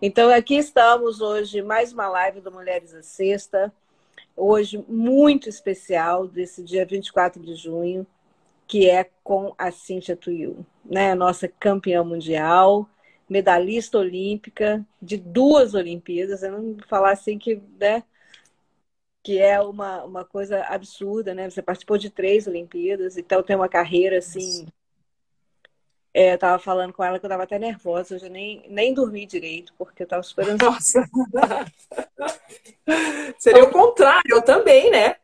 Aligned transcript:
Então, 0.00 0.28
aqui 0.30 0.56
estamos 0.56 1.22
hoje, 1.22 1.62
mais 1.62 1.92
uma 1.92 2.06
live 2.06 2.40
do 2.42 2.52
Mulheres 2.52 2.94
à 2.94 3.02
Sexta. 3.02 3.72
Hoje, 4.36 4.84
muito 4.86 5.48
especial, 5.48 6.28
desse 6.28 6.62
dia 6.62 6.84
24 6.84 7.42
de 7.42 7.54
junho, 7.54 8.06
que 8.66 8.90
é 8.90 9.04
com 9.24 9.54
a 9.56 9.70
Cíntia 9.70 10.14
Tuiu, 10.14 10.66
né? 10.84 11.14
Nossa 11.14 11.48
campeã 11.48 12.04
mundial, 12.04 12.86
medalhista 13.28 13.98
olímpica 13.98 14.86
de 15.00 15.16
duas 15.16 15.74
Olimpíadas. 15.74 16.42
Eu 16.42 16.52
não 16.52 16.74
vou 16.74 16.86
falar 16.86 17.12
assim 17.12 17.38
que, 17.38 17.62
né? 17.80 18.02
Que 19.22 19.38
é 19.38 19.58
uma, 19.60 20.04
uma 20.04 20.24
coisa 20.24 20.62
absurda, 20.64 21.34
né? 21.34 21.48
Você 21.48 21.62
participou 21.62 21.96
de 21.96 22.10
três 22.10 22.46
Olimpíadas, 22.46 23.16
então 23.16 23.42
tem 23.42 23.56
uma 23.56 23.68
carreira 23.68 24.18
assim 24.18 24.66
é, 26.16 26.32
eu 26.32 26.38
tava 26.38 26.58
falando 26.58 26.94
com 26.94 27.04
ela 27.04 27.18
que 27.18 27.26
eu 27.26 27.28
tava 27.28 27.42
até 27.42 27.58
nervosa, 27.58 28.14
eu 28.14 28.18
já 28.18 28.30
nem, 28.30 28.64
nem 28.70 28.94
dormi 28.94 29.26
direito, 29.26 29.74
porque 29.76 30.02
eu 30.02 30.06
tava 30.06 30.22
super 30.22 30.48
ansiosa. 30.48 31.06
Nossa! 31.14 31.72
Seria 33.38 33.64
o 33.64 33.70
contrário, 33.70 34.30
eu 34.30 34.40
também, 34.40 34.90
né? 34.90 35.16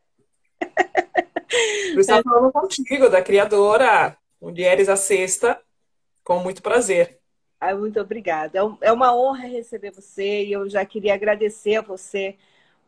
Eu 1.93 2.01
estava 2.01 2.23
falando 2.23 2.51
contigo, 2.51 3.11
da 3.11 3.21
criadora 3.21 4.17
Mulheres 4.41 4.89
à 4.89 4.97
Sexta, 4.97 5.61
com 6.25 6.39
muito 6.39 6.63
prazer. 6.63 7.19
Ai, 7.61 7.75
muito 7.75 8.01
obrigada. 8.01 8.59
É, 8.59 8.89
é 8.89 8.93
uma 8.93 9.15
honra 9.15 9.47
receber 9.47 9.91
você 9.91 10.45
e 10.45 10.53
eu 10.53 10.69
já 10.69 10.85
queria 10.87 11.13
agradecer 11.13 11.77
a 11.77 11.83
você 11.83 12.37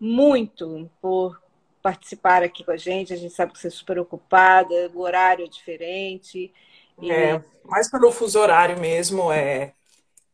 muito 0.00 0.90
por 1.00 1.38
participar 1.82 2.42
aqui 2.42 2.64
com 2.64 2.70
a 2.70 2.76
gente. 2.76 3.12
A 3.12 3.16
gente 3.16 3.34
sabe 3.34 3.52
que 3.52 3.58
você 3.58 3.66
é 3.66 3.70
super 3.70 3.98
ocupada, 3.98 4.90
o 4.94 5.00
horário 5.00 5.44
é 5.44 5.48
diferente. 5.48 6.50
E... 7.00 7.10
É, 7.10 7.42
mais 7.64 7.90
pelo 7.90 8.12
fuso 8.12 8.38
horário 8.38 8.78
mesmo, 8.78 9.32
é. 9.32 9.72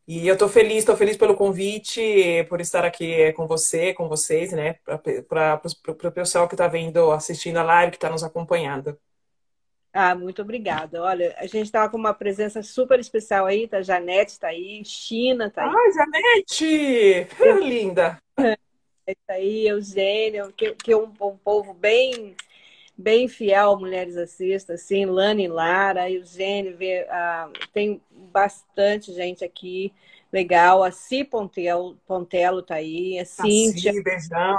E 0.06 0.26
eu 0.26 0.36
tô 0.36 0.48
feliz, 0.48 0.84
tô 0.84 0.96
feliz 0.96 1.16
pelo 1.16 1.36
convite, 1.36 2.44
por 2.48 2.60
estar 2.60 2.84
aqui 2.84 3.32
com 3.34 3.46
você, 3.46 3.94
com 3.94 4.08
vocês, 4.08 4.50
né? 4.52 4.74
Para 5.28 5.60
o 5.86 6.12
pessoal 6.12 6.48
que 6.48 6.54
está 6.54 6.66
vendo, 6.66 7.12
assistindo 7.12 7.58
a 7.58 7.62
live, 7.62 7.92
que 7.92 7.96
está 7.96 8.10
nos 8.10 8.24
acompanhando. 8.24 8.98
Ah, 9.92 10.14
muito 10.14 10.42
obrigada. 10.42 11.02
Olha, 11.02 11.34
a 11.38 11.46
gente 11.46 11.66
estava 11.66 11.88
com 11.88 11.96
uma 11.96 12.14
presença 12.14 12.62
super 12.62 12.98
especial 12.98 13.46
aí, 13.46 13.68
tá? 13.68 13.82
Janete 13.82 14.32
está 14.32 14.48
aí, 14.48 14.84
China 14.84 15.46
está 15.46 15.64
aí. 15.64 15.70
Ah, 15.70 15.92
Janete! 15.92 17.28
Linda! 17.62 18.18
É 18.36 19.12
isso 19.12 19.30
aí, 19.30 19.68
Eugênio, 19.68 20.52
que, 20.56 20.74
que 20.74 20.92
é 20.92 20.96
um, 20.96 21.12
um 21.20 21.36
povo 21.36 21.72
bem 21.74 22.34
bem 23.00 23.26
fiel 23.26 23.78
Mulheres 23.78 24.16
Assistas, 24.16 24.82
assim, 24.82 25.06
Lani 25.06 25.48
Lara, 25.48 26.10
Eugênio, 26.10 26.76
ah, 27.08 27.50
tem 27.72 28.00
bastante 28.10 29.12
gente 29.12 29.44
aqui 29.44 29.92
legal. 30.32 30.82
A 30.82 30.90
Si 30.90 31.24
Pontelo, 31.24 31.96
Pontelo 32.06 32.62
tá 32.62 32.76
aí, 32.76 33.18
a 33.18 33.24
Cíntia. 33.24 33.92
Si, 33.92 34.02
beijão. 34.02 34.56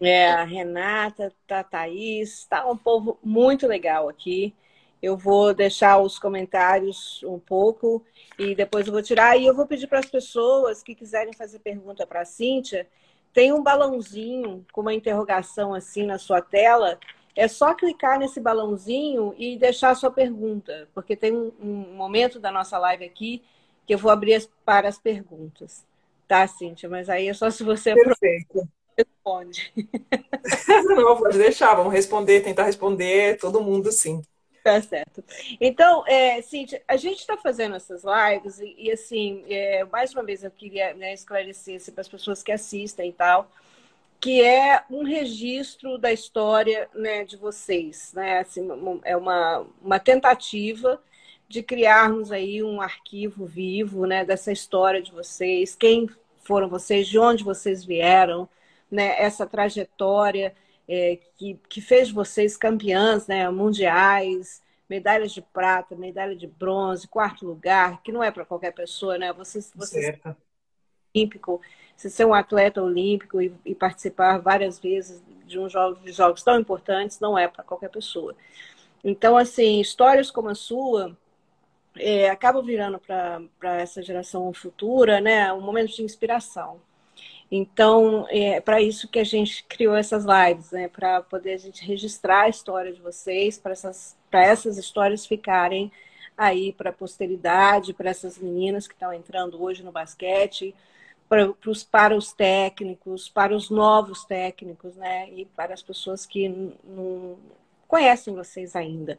É, 0.00 0.30
a 0.30 0.44
Renata, 0.44 1.32
tá, 1.46 1.62
Thaís, 1.62 2.44
tá 2.46 2.66
um 2.66 2.76
povo 2.76 3.18
muito 3.22 3.66
legal 3.66 4.08
aqui. 4.08 4.54
Eu 5.00 5.16
vou 5.16 5.54
deixar 5.54 5.98
os 5.98 6.18
comentários 6.18 7.22
um 7.22 7.38
pouco 7.38 8.04
e 8.36 8.54
depois 8.54 8.86
eu 8.86 8.92
vou 8.92 9.02
tirar. 9.02 9.36
E 9.36 9.46
eu 9.46 9.54
vou 9.54 9.66
pedir 9.66 9.86
para 9.86 10.00
as 10.00 10.06
pessoas 10.06 10.82
que 10.82 10.94
quiserem 10.94 11.32
fazer 11.32 11.60
pergunta 11.60 12.06
para 12.06 12.22
a 12.22 12.24
Cíntia, 12.24 12.88
tem 13.32 13.52
um 13.52 13.62
balãozinho 13.62 14.66
com 14.72 14.80
uma 14.80 14.94
interrogação 14.94 15.72
assim 15.72 16.04
na 16.04 16.18
sua 16.18 16.40
tela 16.40 16.98
é 17.38 17.46
só 17.46 17.72
clicar 17.72 18.18
nesse 18.18 18.40
balãozinho 18.40 19.32
e 19.38 19.56
deixar 19.56 19.90
a 19.90 19.94
sua 19.94 20.10
pergunta, 20.10 20.88
porque 20.92 21.14
tem 21.14 21.32
um, 21.32 21.52
um 21.62 21.94
momento 21.94 22.40
da 22.40 22.50
nossa 22.50 22.76
live 22.78 23.04
aqui 23.04 23.44
que 23.86 23.94
eu 23.94 23.98
vou 23.98 24.10
abrir 24.10 24.34
as, 24.34 24.50
para 24.64 24.88
as 24.88 24.98
perguntas. 24.98 25.86
Tá, 26.26 26.48
Cíntia? 26.48 26.88
Mas 26.88 27.08
aí 27.08 27.28
é 27.28 27.32
só 27.32 27.48
se 27.48 27.62
você 27.62 27.94
Perfeito. 27.94 28.68
responde. 28.96 29.72
Não, 30.96 31.16
pode 31.16 31.38
deixar, 31.38 31.76
vamos 31.76 31.92
responder, 31.92 32.40
tentar 32.40 32.64
responder 32.64 33.38
todo 33.38 33.62
mundo 33.62 33.92
sim. 33.92 34.20
Tá 34.64 34.82
certo. 34.82 35.22
Então, 35.60 36.04
é, 36.08 36.42
Cíntia, 36.42 36.82
a 36.88 36.96
gente 36.96 37.20
está 37.20 37.36
fazendo 37.36 37.76
essas 37.76 38.02
lives 38.02 38.58
e, 38.58 38.74
e 38.76 38.90
assim, 38.90 39.44
é, 39.48 39.84
mais 39.84 40.12
uma 40.12 40.24
vez 40.24 40.42
eu 40.42 40.50
queria 40.50 40.92
né, 40.94 41.14
esclarecer 41.14 41.76
assim, 41.76 41.92
para 41.92 42.00
as 42.00 42.08
pessoas 42.08 42.42
que 42.42 42.50
assistem 42.50 43.10
e 43.10 43.12
tal 43.12 43.48
que 44.20 44.42
é 44.42 44.82
um 44.90 45.04
registro 45.04 45.96
da 45.98 46.12
história 46.12 46.88
né, 46.94 47.24
de 47.24 47.36
vocês. 47.36 48.12
Né? 48.14 48.40
Assim, 48.40 48.68
é 49.04 49.16
uma, 49.16 49.66
uma 49.80 49.98
tentativa 49.98 51.00
de 51.48 51.62
criarmos 51.62 52.30
aí 52.30 52.62
um 52.62 52.80
arquivo 52.80 53.46
vivo 53.46 54.06
né, 54.06 54.24
dessa 54.24 54.52
história 54.52 55.00
de 55.00 55.12
vocês, 55.12 55.74
quem 55.74 56.08
foram 56.44 56.68
vocês, 56.68 57.08
de 57.08 57.18
onde 57.18 57.42
vocês 57.42 57.84
vieram, 57.84 58.48
né, 58.90 59.14
essa 59.18 59.46
trajetória 59.46 60.54
é, 60.86 61.18
que, 61.36 61.58
que 61.68 61.80
fez 61.80 62.10
vocês 62.10 62.56
campeãs 62.56 63.26
né, 63.26 63.48
mundiais, 63.50 64.62
medalhas 64.88 65.32
de 65.32 65.42
prata, 65.42 65.94
medalha 65.94 66.34
de 66.34 66.46
bronze, 66.46 67.06
quarto 67.06 67.46
lugar, 67.46 68.02
que 68.02 68.10
não 68.10 68.22
é 68.22 68.30
para 68.30 68.44
qualquer 68.44 68.72
pessoa, 68.72 69.18
né? 69.18 69.32
Vocês, 69.32 69.70
vocês. 69.74 70.18
Olímpico, 71.18 71.60
se 71.96 72.10
ser 72.10 72.24
um 72.24 72.34
atleta 72.34 72.82
olímpico 72.82 73.40
e, 73.40 73.52
e 73.64 73.74
participar 73.74 74.38
várias 74.38 74.78
vezes 74.78 75.22
de 75.46 75.58
um 75.58 75.68
jogo 75.68 76.00
de 76.00 76.12
jogos 76.12 76.42
tão 76.42 76.60
importantes 76.60 77.18
não 77.18 77.36
é 77.36 77.48
para 77.48 77.64
qualquer 77.64 77.90
pessoa. 77.90 78.34
Então, 79.02 79.36
assim, 79.36 79.80
histórias 79.80 80.30
como 80.30 80.48
a 80.48 80.54
sua 80.54 81.16
é, 81.96 82.28
acabam 82.28 82.64
virando 82.64 83.00
para 83.00 83.76
essa 83.76 84.02
geração 84.02 84.52
futura, 84.52 85.20
né, 85.20 85.52
um 85.52 85.60
momento 85.60 85.94
de 85.94 86.02
inspiração. 86.02 86.80
Então, 87.50 88.26
é 88.28 88.60
para 88.60 88.80
isso 88.80 89.08
que 89.08 89.18
a 89.18 89.24
gente 89.24 89.64
criou 89.64 89.96
essas 89.96 90.24
lives, 90.24 90.70
né, 90.70 90.88
para 90.88 91.22
poder 91.22 91.54
a 91.54 91.58
gente 91.58 91.84
registrar 91.84 92.42
a 92.42 92.48
história 92.48 92.92
de 92.92 93.00
vocês, 93.00 93.58
para 93.58 93.72
essas, 93.72 94.16
essas 94.30 94.76
histórias 94.76 95.26
ficarem 95.26 95.90
aí 96.36 96.72
para 96.72 96.90
a 96.90 96.92
posteridade, 96.92 97.94
para 97.94 98.10
essas 98.10 98.38
meninas 98.38 98.86
que 98.86 98.94
estão 98.94 99.12
entrando 99.12 99.60
hoje 99.60 99.82
no 99.82 99.90
basquete, 99.90 100.74
para, 101.28 101.54
os, 101.66 101.84
para 101.84 102.16
os 102.16 102.32
técnicos, 102.32 103.28
para 103.28 103.54
os 103.54 103.70
novos 103.70 104.24
técnicos, 104.24 104.96
né? 104.96 105.30
E 105.30 105.44
para 105.44 105.74
as 105.74 105.82
pessoas 105.82 106.24
que 106.24 106.48
não 106.84 107.38
conhecem 107.86 108.34
vocês 108.34 108.74
ainda. 108.74 109.18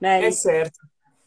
Né? 0.00 0.26
É 0.26 0.30
certo. 0.30 0.80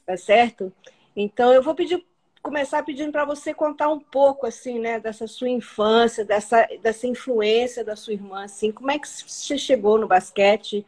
É 0.05 0.17
certo? 0.17 0.71
Então, 1.15 1.51
eu 1.51 1.63
vou 1.63 1.73
pedir, 1.73 2.05
começar 2.41 2.83
pedindo 2.83 3.11
para 3.11 3.25
você 3.25 3.53
contar 3.53 3.89
um 3.89 3.99
pouco, 3.99 4.45
assim, 4.45 4.79
né? 4.79 4.99
Dessa 4.99 5.25
sua 5.27 5.49
infância, 5.49 6.23
dessa, 6.23 6.67
dessa 6.81 7.07
influência 7.07 7.83
da 7.83 7.95
sua 7.95 8.13
irmã, 8.13 8.43
assim. 8.43 8.71
Como 8.71 8.91
é 8.91 8.99
que 8.99 9.07
você 9.07 9.57
chegou 9.57 9.97
no 9.97 10.07
basquete 10.07 10.85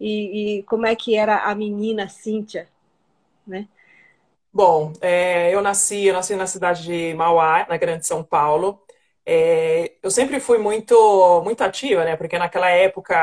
e, 0.00 0.58
e 0.58 0.62
como 0.64 0.86
é 0.86 0.96
que 0.96 1.14
era 1.16 1.44
a 1.44 1.54
menina 1.54 2.08
Cíntia, 2.08 2.68
né? 3.46 3.68
Bom, 4.52 4.92
é, 5.00 5.54
eu 5.54 5.62
nasci, 5.62 6.04
eu 6.06 6.12
nasci 6.14 6.36
na 6.36 6.46
cidade 6.46 6.82
de 6.82 7.14
Mauá, 7.14 7.66
na 7.68 7.76
Grande 7.78 8.06
São 8.06 8.22
Paulo. 8.22 8.82
É, 9.24 9.92
eu 10.02 10.10
sempre 10.10 10.40
fui 10.40 10.58
muito, 10.58 11.40
muito 11.42 11.62
ativa, 11.62 12.04
né? 12.04 12.16
Porque 12.16 12.38
naquela 12.38 12.68
época 12.68 13.16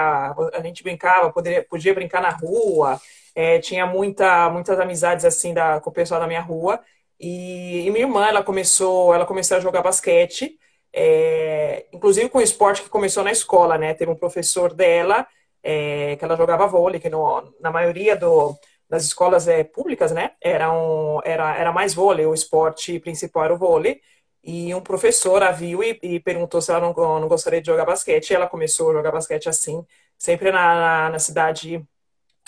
a 0.53 0.61
gente 0.63 0.81
brincava, 0.83 1.31
poderia, 1.31 1.63
podia 1.63 1.93
brincar 1.93 2.21
na 2.21 2.29
rua, 2.31 2.99
é, 3.35 3.59
tinha 3.59 3.85
muita, 3.85 4.49
muitas 4.49 4.79
amizades 4.79 5.23
assim 5.25 5.53
da, 5.53 5.79
com 5.79 5.89
o 5.91 5.93
pessoal 5.93 6.19
da 6.19 6.27
minha 6.27 6.41
rua. 6.41 6.79
E, 7.19 7.85
e 7.85 7.91
minha 7.91 8.05
irmã, 8.05 8.25
ela 8.27 8.43
começou, 8.43 9.13
ela 9.13 9.25
começou 9.25 9.57
a 9.57 9.59
jogar 9.59 9.81
basquete, 9.83 10.57
é, 10.93 11.85
inclusive 11.93 12.29
com 12.29 12.39
o 12.39 12.41
esporte 12.41 12.81
que 12.81 12.89
começou 12.89 13.23
na 13.23 13.31
escola, 13.31 13.77
né? 13.77 13.93
Teve 13.93 14.09
um 14.11 14.15
professor 14.15 14.73
dela 14.73 15.27
é, 15.61 16.15
que 16.15 16.25
ela 16.25 16.35
jogava 16.37 16.65
vôlei, 16.67 16.99
que 16.99 17.09
no, 17.09 17.53
na 17.59 17.69
maioria 17.71 18.15
do, 18.15 18.57
das 18.89 19.03
escolas 19.03 19.47
é, 19.47 19.63
públicas, 19.63 20.11
né? 20.11 20.31
Era, 20.41 20.71
um, 20.73 21.19
era, 21.23 21.55
era 21.55 21.71
mais 21.71 21.93
vôlei, 21.93 22.25
o 22.25 22.33
esporte 22.33 22.99
principal 22.99 23.45
era 23.45 23.53
o 23.53 23.57
vôlei. 23.57 24.01
E 24.43 24.73
um 24.73 24.81
professor 24.81 25.43
a 25.43 25.51
viu 25.51 25.83
e, 25.83 25.99
e 26.01 26.19
perguntou 26.19 26.61
se 26.61 26.71
ela 26.71 26.79
não, 26.79 27.19
não, 27.19 27.27
gostaria 27.27 27.61
de 27.61 27.67
jogar 27.67 27.85
basquete. 27.85 28.31
E 28.31 28.35
ela 28.35 28.47
começou 28.47 28.89
a 28.89 28.93
jogar 28.93 29.11
basquete 29.11 29.49
assim, 29.49 29.85
sempre 30.17 30.51
na, 30.51 30.75
na, 30.75 31.09
na, 31.11 31.19
cidade 31.19 31.85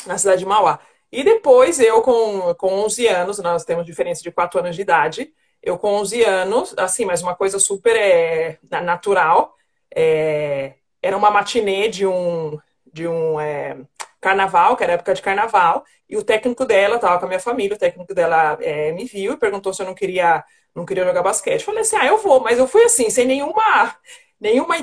na 0.06 0.18
cidade 0.18 0.40
de 0.40 0.46
Mauá. 0.46 0.80
E 1.12 1.24
depois, 1.24 1.80
eu 1.80 2.02
com, 2.02 2.56
com 2.56 2.74
11 2.86 3.08
anos, 3.08 3.40
nós 3.40 3.66
temos 3.66 3.86
diferença 3.86 4.24
de 4.24 4.32
4 4.32 4.60
anos 4.60 4.76
de 4.76 4.82
idade, 4.82 5.34
eu 5.62 5.78
com 5.78 5.94
11 5.96 6.24
anos, 6.24 6.74
assim, 6.78 7.06
mas 7.06 7.22
uma 7.22 7.36
coisa 7.36 7.60
super 7.60 7.96
é, 7.96 8.58
natural, 8.82 9.56
é, 9.94 10.76
era 11.02 11.18
uma 11.18 11.30
matinê 11.30 11.90
de 11.90 12.08
um, 12.08 12.58
de 12.92 13.08
um 13.08 13.40
é, 13.40 13.78
carnaval, 14.22 14.78
que 14.78 14.84
era 14.84 14.94
época 14.94 15.14
de 15.14 15.22
carnaval, 15.22 15.84
e 16.12 16.18
o 16.18 16.24
técnico 16.24 16.66
dela 16.66 16.96
estava 16.96 17.18
com 17.18 17.26
a 17.26 17.28
minha 17.28 17.40
família, 17.40 17.76
o 17.76 17.80
técnico 17.80 18.14
dela 18.14 18.58
é, 18.62 18.92
me 18.92 19.06
viu 19.06 19.34
e 19.34 19.38
perguntou 19.38 19.74
se 19.74 19.82
eu 19.82 19.86
não 19.88 19.96
queria, 19.96 20.44
não 20.76 20.86
queria 20.86 21.06
jogar 21.06 21.24
basquete. 21.24 21.64
Falei 21.64 21.82
assim, 21.82 21.96
ah, 21.96 22.06
eu 22.06 22.18
vou, 22.20 22.40
mas 22.42 22.60
eu 22.60 22.68
fui 22.68 22.84
assim, 22.84 23.10
sem 23.10 23.26
nenhuma, 23.26 23.96
nenhuma, 24.40 24.76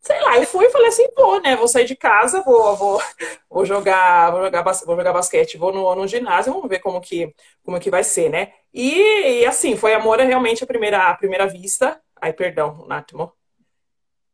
sei 0.00 0.20
lá, 0.22 0.38
eu 0.38 0.46
fui 0.46 0.66
e 0.66 0.70
falei 0.70 0.88
assim, 0.88 1.06
vou, 1.14 1.42
né, 1.42 1.56
vou 1.56 1.68
sair 1.68 1.84
de 1.84 1.96
casa, 1.96 2.42
vou, 2.42 2.76
vou, 2.76 3.02
vou 3.50 3.66
jogar, 3.66 4.30
vou 4.30 4.42
jogar, 4.44 4.62
vou 4.62 4.96
jogar 4.96 5.12
basquete, 5.12 5.58
vou 5.58 5.72
no, 5.72 5.94
no 5.94 6.06
ginásio, 6.06 6.52
vamos 6.52 6.68
ver 6.70 6.78
como 6.78 7.00
que, 7.00 7.34
como 7.64 7.78
que 7.80 7.90
vai 7.90 8.04
ser, 8.04 8.30
né? 8.30 8.52
E, 8.72 9.40
e 9.40 9.46
assim, 9.46 9.76
foi 9.76 9.92
amor 9.94 10.18
realmente 10.20 10.64
a 10.64 10.66
primeira, 10.66 11.10
a 11.10 11.14
primeira 11.14 11.46
vista, 11.46 12.00
Ai, 12.20 12.32
perdão, 12.32 12.86
Natmo. 12.86 13.32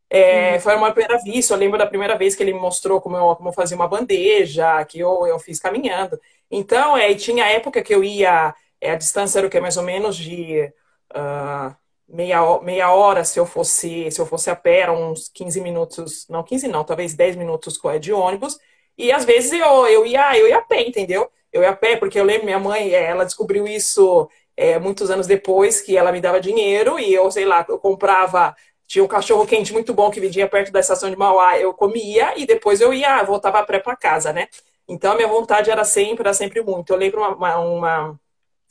É, 0.09 0.55
uhum. 0.55 0.61
Foi 0.61 0.77
uma 0.77 0.93
primeira 0.93 1.23
vista, 1.23 1.55
eu 1.55 1.59
lembro 1.59 1.79
da 1.79 1.87
primeira 1.87 2.17
vez 2.17 2.35
que 2.35 2.43
ele 2.43 2.53
me 2.53 2.61
mostrou 2.61 3.01
como 3.01 3.17
eu, 3.17 3.35
como 3.35 3.49
eu 3.49 3.53
fazia 3.53 3.77
uma 3.77 3.89
bandeja, 3.89 4.85
que 4.85 4.99
eu, 5.01 5.27
eu 5.27 5.39
fiz 5.39 5.59
caminhando. 5.59 6.21
Então, 6.53 6.97
é, 6.97 7.15
tinha 7.15 7.47
época 7.47 7.83
que 7.83 7.95
eu 7.95 8.05
ia, 8.05 8.55
é, 8.81 8.91
a 8.93 8.97
distância 8.97 9.39
era 9.39 9.47
o 9.47 9.51
que? 9.51 9.59
Mais 9.59 9.79
ou 9.79 9.83
menos 9.83 10.17
de 10.17 10.71
uh, 11.15 11.75
meia, 12.07 12.61
meia 12.61 12.93
hora 12.93 13.25
se 13.25 13.41
eu 13.41 13.47
fosse 13.47 14.11
se 14.11 14.21
eu 14.21 14.27
fosse 14.27 14.51
a 14.51 14.57
pé, 14.57 14.91
uns 14.91 15.31
15 15.31 15.61
minutos, 15.63 16.27
não 16.29 16.43
15 16.45 16.69
não, 16.69 16.85
talvez 16.85 17.15
10 17.15 17.37
minutos 17.37 17.81
de 18.01 18.13
ônibus. 18.13 18.59
E 18.99 19.11
às 19.11 19.25
vezes 19.25 19.53
eu, 19.53 19.87
eu, 19.87 20.05
ia, 20.07 20.37
eu 20.39 20.47
ia 20.49 20.59
a 20.59 20.63
pé, 20.63 20.83
entendeu? 20.87 21.31
Eu 21.51 21.63
ia 21.63 21.71
a 21.71 21.77
pé, 21.77 21.97
porque 21.97 22.21
eu 22.21 22.25
lembro, 22.25 22.45
minha 22.45 22.59
mãe, 22.59 22.95
é, 22.95 23.05
ela 23.05 23.25
descobriu 23.25 23.67
isso 23.67 24.29
é, 24.57 24.79
muitos 24.79 25.11
anos 25.11 25.27
depois, 25.27 25.81
que 25.81 25.97
ela 25.97 26.13
me 26.13 26.21
dava 26.21 26.41
dinheiro 26.41 26.99
e 26.99 27.15
eu, 27.15 27.31
sei 27.31 27.47
lá, 27.47 27.65
eu 27.69 27.79
comprava 27.79 28.55
tinha 28.87 29.03
um 29.03 29.09
cachorro 29.09 29.47
quente 29.47 29.73
muito 29.73 29.95
bom 29.95 30.11
que 30.11 30.21
vendia 30.21 30.47
perto 30.47 30.71
da 30.71 30.81
estação 30.81 31.09
de 31.09 31.17
Mauá, 31.17 31.59
eu 31.59 31.73
comia 31.73 32.35
e 32.37 32.45
depois 32.45 32.79
eu 32.79 32.93
ia, 32.93 33.23
voltava 33.23 33.61
a 33.61 33.65
pé 33.65 33.79
para 33.79 33.97
casa, 33.97 34.35
né? 34.35 34.49
Então 34.93 35.13
a 35.13 35.15
minha 35.17 35.29
vontade 35.29 35.71
era 35.71 35.85
sempre, 35.85 36.23
era 36.23 36.35
sempre 36.35 36.63
muito. 36.63 36.93
Eu 36.93 36.97
lembro 36.99 37.21
uma, 37.21 37.59
uma, 37.59 38.21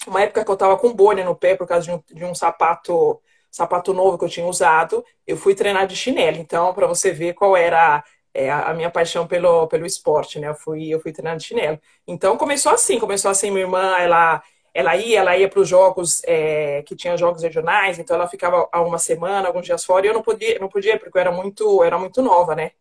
uma 0.08 0.22
época 0.22 0.46
que 0.46 0.52
eu 0.52 0.58
tava 0.58 0.78
com 0.78 0.94
bolha 0.94 1.26
no 1.26 1.36
pé 1.36 1.56
por 1.56 1.68
causa 1.68 1.86
de 1.86 1.92
um, 1.92 2.18
de 2.18 2.26
um 2.26 2.36
sapato 2.36 3.22
sapato 3.52 3.94
novo 3.94 4.18
que 4.18 4.24
eu 4.26 4.30
tinha 4.30 4.46
usado, 4.48 5.04
eu 5.28 5.36
fui 5.36 5.54
treinar 5.54 5.86
de 5.86 5.96
chinelo. 5.96 6.38
Então, 6.38 6.74
para 6.74 6.88
você 6.88 7.12
ver 7.12 7.34
qual 7.34 7.58
era 7.58 8.02
é, 8.34 8.50
a 8.50 8.74
minha 8.74 8.90
paixão 8.90 9.28
pelo, 9.28 9.68
pelo 9.68 9.86
esporte, 9.86 10.40
né? 10.40 10.48
Eu 10.48 10.56
fui, 10.56 10.88
eu 10.90 11.02
fui 11.02 11.12
treinar 11.12 11.36
de 11.38 11.44
chinelo. 11.44 11.78
Então, 12.08 12.38
começou 12.38 12.72
assim, 12.72 12.98
começou 13.00 13.30
assim, 13.30 13.52
minha 13.52 13.64
irmã, 13.64 13.98
ela 13.98 14.42
ela 14.74 14.96
ia, 14.96 15.20
ela 15.20 15.38
ia 15.38 15.50
para 15.50 15.60
os 15.60 15.68
jogos 15.68 16.22
é, 16.26 16.82
que 16.84 16.96
tinha 16.96 17.18
jogos 17.18 17.44
regionais, 17.44 18.00
então 18.00 18.16
ela 18.16 18.28
ficava 18.28 18.70
uma 18.76 18.98
semana, 18.98 19.48
alguns 19.48 19.66
dias 19.66 19.84
fora, 19.84 20.06
e 20.06 20.10
eu 20.10 20.14
não 20.14 20.22
podia, 20.22 20.58
não 20.60 20.70
podia 20.70 20.98
porque 20.98 21.18
eu 21.18 21.22
era 21.22 21.32
muito, 21.32 21.84
era 21.84 21.98
muito 22.00 22.22
nova, 22.22 22.56
né? 22.56 22.72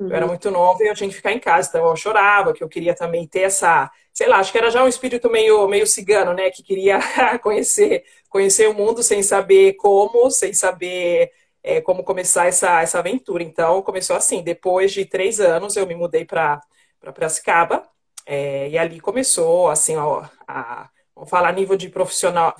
Uhum. 0.00 0.08
Eu 0.08 0.16
era 0.16 0.26
muito 0.26 0.50
nova 0.50 0.82
e 0.82 0.88
eu 0.88 0.94
tinha 0.94 1.08
que 1.08 1.14
ficar 1.16 1.32
em 1.32 1.38
casa, 1.38 1.68
então 1.68 1.86
eu 1.88 1.96
chorava, 1.96 2.54
que 2.54 2.64
eu 2.64 2.68
queria 2.68 2.94
também 2.94 3.26
ter 3.26 3.40
essa, 3.40 3.90
sei 4.12 4.28
lá, 4.28 4.38
acho 4.38 4.50
que 4.50 4.58
era 4.58 4.70
já 4.70 4.82
um 4.82 4.88
espírito 4.88 5.30
meio, 5.30 5.68
meio 5.68 5.86
cigano, 5.86 6.32
né? 6.32 6.50
Que 6.50 6.62
queria 6.62 6.98
conhecer, 7.42 8.04
conhecer 8.28 8.68
o 8.68 8.74
mundo 8.74 9.02
sem 9.02 9.22
saber 9.22 9.74
como, 9.74 10.30
sem 10.30 10.54
saber 10.54 11.30
é, 11.62 11.80
como 11.82 12.02
começar 12.02 12.46
essa, 12.46 12.80
essa 12.80 12.98
aventura. 12.98 13.42
Então 13.42 13.82
começou 13.82 14.16
assim. 14.16 14.42
Depois 14.42 14.92
de 14.92 15.04
três 15.04 15.38
anos 15.40 15.76
eu 15.76 15.86
me 15.86 15.94
mudei 15.94 16.24
para 16.24 16.60
para 17.00 17.12
Piracicaba 17.12 17.88
é, 18.26 18.68
e 18.68 18.76
ali 18.78 19.00
começou 19.00 19.70
assim 19.70 19.96
ó, 19.96 20.22
a 20.46 20.90
vamos 21.14 21.30
falar 21.30 21.52
nível 21.52 21.76
de 21.76 21.88
profissional, 21.88 22.54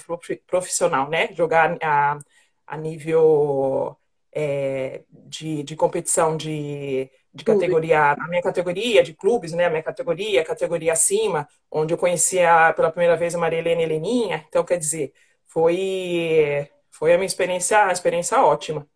profissional 0.46 1.08
né? 1.08 1.28
Jogar 1.34 1.76
a, 1.82 2.18
a 2.66 2.76
nível 2.76 3.96
é, 4.32 5.02
de, 5.10 5.62
de 5.62 5.76
competição 5.76 6.36
de, 6.36 7.10
de 7.32 7.44
categoria, 7.44 8.12
a 8.12 8.28
minha 8.28 8.42
categoria 8.42 9.02
de 9.02 9.14
clubes, 9.14 9.52
né? 9.52 9.66
A 9.66 9.70
minha 9.70 9.82
categoria, 9.82 10.44
categoria 10.44 10.92
acima, 10.92 11.48
onde 11.70 11.92
eu 11.94 11.98
conhecia 11.98 12.72
pela 12.74 12.90
primeira 12.90 13.16
vez 13.16 13.34
a 13.34 13.38
Maria 13.38 13.58
Helena 13.58 13.82
Heleninha. 13.82 14.44
Então, 14.48 14.64
quer 14.64 14.78
dizer, 14.78 15.12
foi, 15.46 16.68
foi 16.90 17.12
a 17.12 17.16
minha 17.16 17.26
experiência, 17.26 17.86
a 17.86 17.92
experiência 17.92 18.40
ótima. 18.40 18.86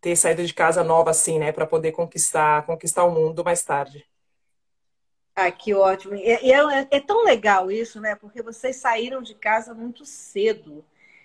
Ter 0.00 0.16
saído 0.16 0.44
de 0.46 0.54
casa 0.54 0.84
nova 0.84 1.10
assim, 1.10 1.38
né? 1.38 1.52
Para 1.52 1.66
poder 1.66 1.92
conquistar, 1.92 2.64
conquistar 2.64 3.04
o 3.04 3.10
mundo 3.10 3.44
mais 3.44 3.62
tarde. 3.62 4.06
Ah, 5.34 5.52
que 5.52 5.72
ótimo. 5.72 6.14
E 6.16 6.22
é, 6.22 6.50
é, 6.50 6.88
é, 6.90 7.00
tão 7.00 7.24
legal 7.24 7.70
isso, 7.70 8.00
né? 8.00 8.14
Porque 8.16 8.42
vocês 8.42 8.76
saíram 8.76 9.22
de 9.22 9.34
casa 9.34 9.72
muito 9.72 10.04
cedo, 10.04 10.84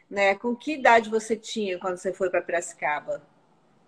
né? 0.09 0.35
Com 0.35 0.55
que 0.55 0.73
idade 0.73 1.09
você 1.09 1.35
tinha 1.35 1.79
quando 1.79 1.97
você 1.97 2.13
foi 2.13 2.29
para 2.29 2.41
Piracicaba? 2.41 3.21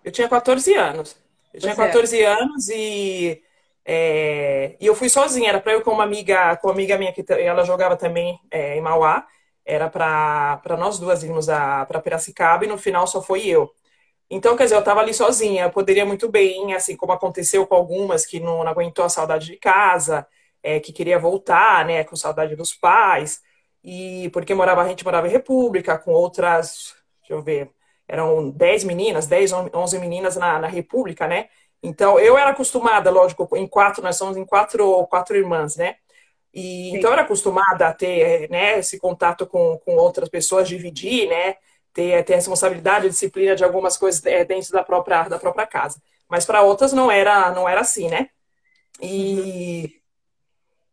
Eu 0.06 0.12
tinha 0.12 0.28
14 0.28 0.72
anos. 0.74 1.16
Eu 1.52 1.60
tinha 1.60 1.74
14 1.74 2.20
é. 2.20 2.26
anos 2.26 2.68
e, 2.68 3.42
é, 3.84 4.76
e 4.80 4.86
eu 4.86 4.94
fui 4.94 5.08
sozinha. 5.08 5.48
Era 5.48 5.60
para 5.60 5.72
eu 5.72 5.82
com 5.82 5.90
uma 5.90 6.04
amiga, 6.04 6.56
com 6.58 6.68
uma 6.68 6.74
amiga 6.74 6.96
minha 6.96 7.12
que 7.12 7.24
ela 7.32 7.64
jogava 7.64 7.96
também 7.96 8.38
é, 8.48 8.76
em 8.76 8.80
Mauá. 8.80 9.26
Era 9.64 9.90
para 9.90 10.76
nós 10.78 11.00
duas 11.00 11.24
irmos 11.24 11.46
para 11.46 12.00
Piracicaba 12.00 12.64
e 12.64 12.68
no 12.68 12.78
final 12.78 13.04
só 13.08 13.20
foi 13.20 13.46
eu. 13.46 13.68
Então, 14.30 14.56
quer 14.56 14.64
dizer, 14.64 14.76
eu 14.76 14.80
estava 14.80 15.00
ali 15.00 15.12
sozinha, 15.12 15.64
eu 15.64 15.70
poderia 15.70 16.04
muito 16.06 16.28
bem, 16.28 16.72
assim 16.72 16.96
como 16.96 17.12
aconteceu 17.12 17.66
com 17.66 17.74
algumas 17.74 18.24
que 18.24 18.38
não, 18.38 18.62
não 18.62 18.70
aguentou 18.70 19.04
a 19.04 19.08
saudade 19.08 19.46
de 19.46 19.56
casa, 19.56 20.26
é, 20.62 20.80
que 20.80 20.92
queria 20.92 21.18
voltar, 21.18 21.84
né, 21.84 22.04
com 22.04 22.16
saudade 22.16 22.56
dos 22.56 22.74
pais, 22.74 23.40
e 23.84 24.28
porque 24.32 24.52
morava, 24.54 24.82
a 24.82 24.88
gente 24.88 25.04
morava 25.04 25.28
em 25.28 25.30
República, 25.30 25.96
com 25.98 26.12
outras, 26.12 26.94
deixa 27.20 27.34
eu 27.34 27.42
ver, 27.42 27.70
eram 28.08 28.50
10 28.50 28.84
meninas, 28.84 29.26
10, 29.26 29.52
11 29.52 29.98
meninas 29.98 30.36
na, 30.36 30.58
na 30.58 30.68
República, 30.68 31.26
né? 31.26 31.48
Então, 31.82 32.18
eu 32.18 32.38
era 32.38 32.50
acostumada, 32.50 33.10
lógico, 33.10 33.48
em 33.56 33.66
quatro, 33.66 34.02
nós 34.02 34.16
somos 34.16 34.36
em 34.36 34.44
quatro, 34.44 35.06
quatro 35.06 35.36
irmãs, 35.36 35.76
né? 35.76 35.96
E, 36.52 36.96
então, 36.96 37.10
eu 37.10 37.12
era 37.12 37.22
acostumada 37.22 37.88
a 37.88 37.92
ter 37.92 38.48
né, 38.50 38.78
esse 38.78 38.98
contato 38.98 39.46
com, 39.46 39.78
com 39.84 39.96
outras 39.96 40.28
pessoas, 40.28 40.68
dividir, 40.68 41.28
né? 41.28 41.56
ter, 41.96 42.22
ter 42.24 42.34
responsabilidade, 42.34 43.08
disciplina 43.08 43.56
de 43.56 43.64
algumas 43.64 43.96
coisas 43.96 44.24
é, 44.26 44.44
dentro 44.44 44.70
da 44.70 44.84
própria, 44.84 45.22
da 45.30 45.38
própria 45.38 45.66
casa. 45.66 45.98
Mas 46.28 46.44
para 46.44 46.60
outras 46.60 46.92
não 46.92 47.10
era, 47.10 47.50
não 47.52 47.66
era 47.66 47.80
assim, 47.80 48.08
né? 48.10 48.28
E, 49.00 49.98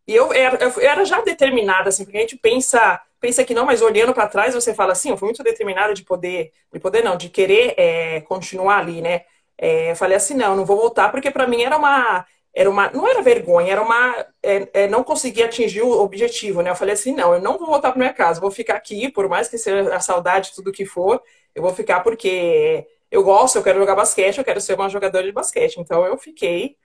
e 0.08 0.16
eu, 0.16 0.32
era, 0.32 0.64
eu 0.64 0.80
era 0.80 1.04
já 1.04 1.20
determinada, 1.20 1.90
assim, 1.90 2.06
porque 2.06 2.18
a 2.18 2.22
gente 2.22 2.38
pensa, 2.38 3.02
pensa 3.24 3.46
que 3.46 3.54
não, 3.54 3.66
mas 3.66 3.82
olhando 3.82 4.14
para 4.14 4.28
trás 4.28 4.54
você 4.54 4.74
fala 4.74 4.92
assim, 4.92 5.10
eu 5.10 5.16
fui 5.16 5.28
muito 5.28 5.42
determinada 5.42 5.94
de 5.94 6.04
poder, 6.04 6.52
de 6.74 6.78
poder 6.78 7.02
não, 7.02 7.16
de 7.16 7.30
querer 7.30 7.74
é, 7.78 8.20
continuar 8.22 8.80
ali, 8.80 9.02
né? 9.02 9.22
É, 9.58 9.92
eu 9.92 9.96
falei 9.96 10.18
assim, 10.18 10.34
não, 10.34 10.58
não 10.58 10.66
vou 10.66 10.76
voltar, 10.76 11.10
porque 11.10 11.32
para 11.32 11.48
mim 11.48 11.62
era 11.64 11.78
uma, 11.78 12.26
era 12.54 12.70
uma, 12.70 12.90
não 12.92 13.08
era 13.08 13.22
vergonha, 13.22 13.72
era 13.72 13.82
uma, 13.82 14.26
é, 14.44 14.88
não 14.90 15.06
conseguir 15.06 15.44
atingir 15.44 15.82
o 15.82 16.02
objetivo, 16.02 16.62
né? 16.62 16.72
Eu 16.72 16.76
falei 16.76 16.96
assim, 16.96 17.16
não, 17.16 17.34
eu 17.34 17.42
não 17.42 17.58
vou 17.58 17.68
voltar 17.68 17.92
para 17.92 18.00
minha 18.00 18.14
casa, 18.14 18.42
vou 18.42 18.52
ficar 18.52 18.76
aqui, 18.76 19.10
por 19.10 19.30
mais 19.30 19.48
que 19.48 19.58
seja 19.58 19.96
a 19.96 20.02
saudade, 20.02 20.52
tudo 20.54 20.72
que 20.74 20.86
for, 20.86 21.24
eu 21.56 21.62
vou 21.62 21.74
ficar 21.74 22.02
porque 22.02 22.86
eu 23.10 23.24
gosto, 23.24 23.58
eu 23.58 23.64
quero 23.64 23.80
jogar 23.80 23.96
basquete, 23.96 24.38
eu 24.40 24.44
quero 24.44 24.60
ser 24.60 24.74
uma 24.76 24.90
jogadora 24.90 25.26
de 25.26 25.32
basquete. 25.32 25.78
Então 25.80 26.06
eu 26.06 26.18
fiquei 26.18 26.76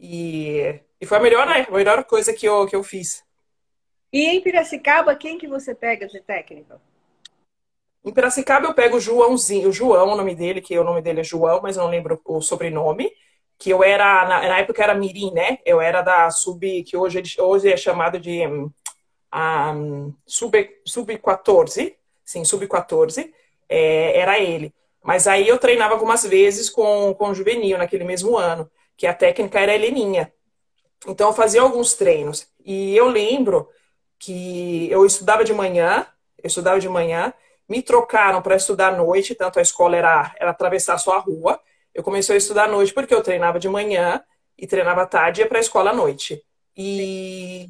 e, 0.00 0.80
e 1.00 1.06
foi 1.06 1.18
a 1.18 1.20
melhor, 1.20 1.46
a 1.48 1.70
melhor 1.70 2.04
coisa 2.04 2.32
que 2.32 2.46
eu, 2.46 2.66
que 2.66 2.74
eu 2.76 2.82
fiz. 2.82 3.23
E 4.14 4.26
em 4.26 4.40
Piracicaba, 4.40 5.16
quem 5.16 5.36
que 5.36 5.48
você 5.48 5.74
pega 5.74 6.06
de 6.06 6.20
técnica? 6.20 6.80
Em 8.04 8.12
Piracicaba 8.12 8.68
eu 8.68 8.72
pego 8.72 8.98
o 8.98 9.00
Joãozinho, 9.00 9.70
o 9.70 9.72
João, 9.72 10.10
o 10.10 10.16
nome 10.16 10.36
dele, 10.36 10.60
que 10.60 10.78
o 10.78 10.84
nome 10.84 11.02
dele 11.02 11.22
é 11.22 11.24
João, 11.24 11.60
mas 11.60 11.76
não 11.76 11.88
lembro 11.88 12.20
o 12.24 12.40
sobrenome 12.40 13.10
que 13.58 13.70
eu 13.70 13.82
era, 13.82 14.24
na, 14.28 14.48
na, 14.48 14.58
época 14.60 14.84
era 14.84 14.94
Mirim, 14.94 15.32
né? 15.32 15.58
Eu 15.66 15.80
era 15.80 16.00
da 16.00 16.30
sub, 16.30 16.84
que 16.84 16.96
hoje, 16.96 17.20
hoje 17.40 17.72
é 17.72 17.76
chamado 17.76 18.20
de 18.20 18.46
um, 18.46 18.70
um, 19.34 20.14
sub, 20.24 20.70
sub 20.84 21.18
14, 21.18 21.96
sim, 22.24 22.44
sub 22.44 22.68
14, 22.68 23.34
é, 23.68 24.16
era 24.16 24.38
ele. 24.38 24.72
Mas 25.02 25.26
aí 25.26 25.48
eu 25.48 25.58
treinava 25.58 25.94
algumas 25.94 26.24
vezes 26.24 26.70
com, 26.70 27.12
com 27.14 27.30
o 27.30 27.34
juvenil 27.34 27.78
naquele 27.78 28.04
mesmo 28.04 28.38
ano, 28.38 28.70
que 28.96 29.08
a 29.08 29.14
técnica 29.14 29.58
era 29.58 29.74
Heleninha. 29.74 30.32
Então 31.04 31.30
eu 31.30 31.34
fazia 31.34 31.62
alguns 31.62 31.94
treinos. 31.94 32.46
E 32.64 32.96
eu 32.96 33.08
lembro 33.08 33.68
que 34.24 34.90
eu 34.90 35.04
estudava 35.04 35.44
de 35.44 35.52
manhã, 35.52 36.06
eu 36.42 36.46
estudava 36.48 36.78
de 36.80 36.88
manhã, 36.88 37.32
me 37.68 37.82
trocaram 37.82 38.40
para 38.42 38.56
estudar 38.56 38.92
à 38.92 38.96
noite, 38.96 39.34
tanto 39.34 39.58
a 39.58 39.62
escola 39.62 39.96
era, 39.96 40.34
era 40.38 40.50
atravessar 40.50 40.98
só 40.98 41.14
a 41.14 41.18
rua, 41.18 41.60
eu 41.94 42.02
comecei 42.02 42.34
a 42.34 42.38
estudar 42.38 42.64
à 42.64 42.68
noite 42.68 42.92
porque 42.92 43.14
eu 43.14 43.22
treinava 43.22 43.58
de 43.58 43.68
manhã 43.68 44.22
e 44.58 44.66
treinava 44.66 45.02
à 45.02 45.06
tarde 45.06 45.40
e 45.40 45.44
ia 45.44 45.48
para 45.48 45.58
a 45.58 45.60
escola 45.60 45.90
à 45.90 45.94
noite. 45.94 46.42
E 46.76 47.68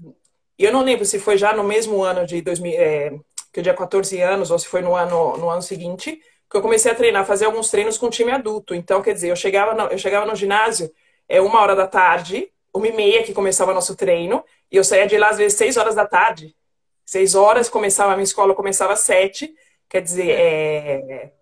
eu 0.59 0.73
não 0.73 0.83
lembro 0.83 1.05
se 1.05 1.19
foi 1.19 1.37
já 1.37 1.53
no 1.53 1.65
mesmo 1.65 2.03
ano 2.03 2.27
de 2.27 2.41
2000, 2.41 2.73
é, 2.81 3.11
que 3.53 3.61
eu 3.61 3.63
tinha 3.63 3.75
14 3.75 4.21
anos 4.23 4.51
ou 4.51 4.59
se 4.59 4.67
foi 4.67 4.81
no 4.81 4.95
ano, 4.95 5.37
no 5.37 5.51
ano 5.51 5.63
seguinte 5.63 6.21
que 6.51 6.57
eu 6.57 6.63
comecei 6.63 6.93
a 6.93 6.95
treinar, 6.95 7.27
fazer 7.27 7.47
alguns 7.47 7.71
treinos 7.71 7.99
com 7.99 8.09
time 8.09 8.31
adulto. 8.31 8.75
Então, 8.75 9.03
quer 9.03 9.13
dizer, 9.15 9.31
eu 9.31 9.37
chegava 9.37 9.75
no, 9.75 9.91
eu 9.91 9.99
chegava 9.99 10.27
no 10.27 10.37
ginásio 10.37 10.91
é 11.29 11.41
uma 11.41 11.61
hora 11.61 11.75
da 11.75 11.87
tarde, 11.87 12.51
uma 12.73 12.87
e 12.87 12.93
meia 12.93 13.23
que 13.23 13.33
começava 13.33 13.73
nosso 13.73 13.97
treino, 13.97 14.45
e 14.75 14.77
eu 14.77 14.85
saía 14.85 15.07
de 15.07 15.17
lá 15.17 15.31
às 15.31 15.39
vezes 15.39 15.57
seis 15.57 15.77
horas 15.77 15.95
da 15.95 16.07
tarde. 16.07 16.55
Seis 17.05 17.35
horas, 17.35 17.69
começava 17.69 18.13
a 18.13 18.17
minha 18.17 18.25
escola, 18.25 18.55
começava 18.55 18.95
às 18.95 19.01
sete. 19.01 19.55
Quer 19.89 20.03
dizer, 20.03 20.31
é, 20.31 21.33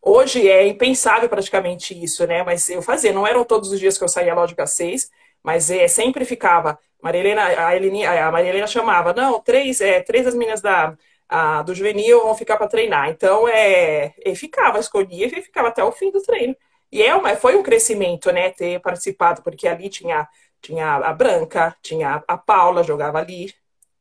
Hoje 0.00 0.48
é 0.48 0.66
impensável 0.66 1.28
praticamente 1.28 1.92
isso, 2.02 2.26
né? 2.26 2.42
Mas 2.42 2.68
eu 2.70 2.80
fazia, 2.80 3.12
não 3.12 3.26
eram 3.26 3.44
todos 3.44 3.72
os 3.72 3.80
dias 3.80 3.98
que 3.98 4.04
eu 4.04 4.08
saía 4.08 4.34
lógico 4.34 4.62
às 4.62 4.70
seis, 4.72 5.10
mas 5.42 5.70
é, 5.70 5.88
sempre 5.88 6.24
ficava. 6.24 6.78
Maria 7.02 7.20
Helena, 7.20 7.42
a, 7.42 7.76
Eleni, 7.76 8.06
a 8.06 8.30
Maria 8.30 8.50
Helena 8.50 8.66
chamava, 8.66 9.12
não, 9.12 9.40
três, 9.40 9.80
é, 9.80 10.00
três 10.00 10.24
das 10.24 10.34
meninas 10.34 10.60
da, 10.60 10.96
a, 11.28 11.62
do 11.62 11.74
juvenil 11.74 12.22
vão 12.22 12.34
ficar 12.34 12.56
para 12.56 12.68
treinar. 12.68 13.08
Então, 13.10 13.48
é, 13.48 14.14
e 14.24 14.34
ficava, 14.34 14.78
escolhia 14.78 15.26
e 15.26 15.42
ficava 15.42 15.68
até 15.68 15.82
o 15.82 15.92
fim 15.92 16.10
do 16.10 16.22
treino. 16.22 16.56
E 16.90 17.02
é 17.02 17.14
uma, 17.14 17.36
foi 17.36 17.56
um 17.56 17.62
crescimento, 17.62 18.30
né, 18.32 18.50
ter 18.50 18.80
participado, 18.80 19.42
porque 19.42 19.68
ali 19.68 19.88
tinha, 19.88 20.26
tinha 20.60 20.96
a 20.96 21.12
Branca, 21.12 21.76
tinha 21.82 22.22
a 22.26 22.38
Paula, 22.38 22.82
jogava 22.82 23.18
ali, 23.18 23.52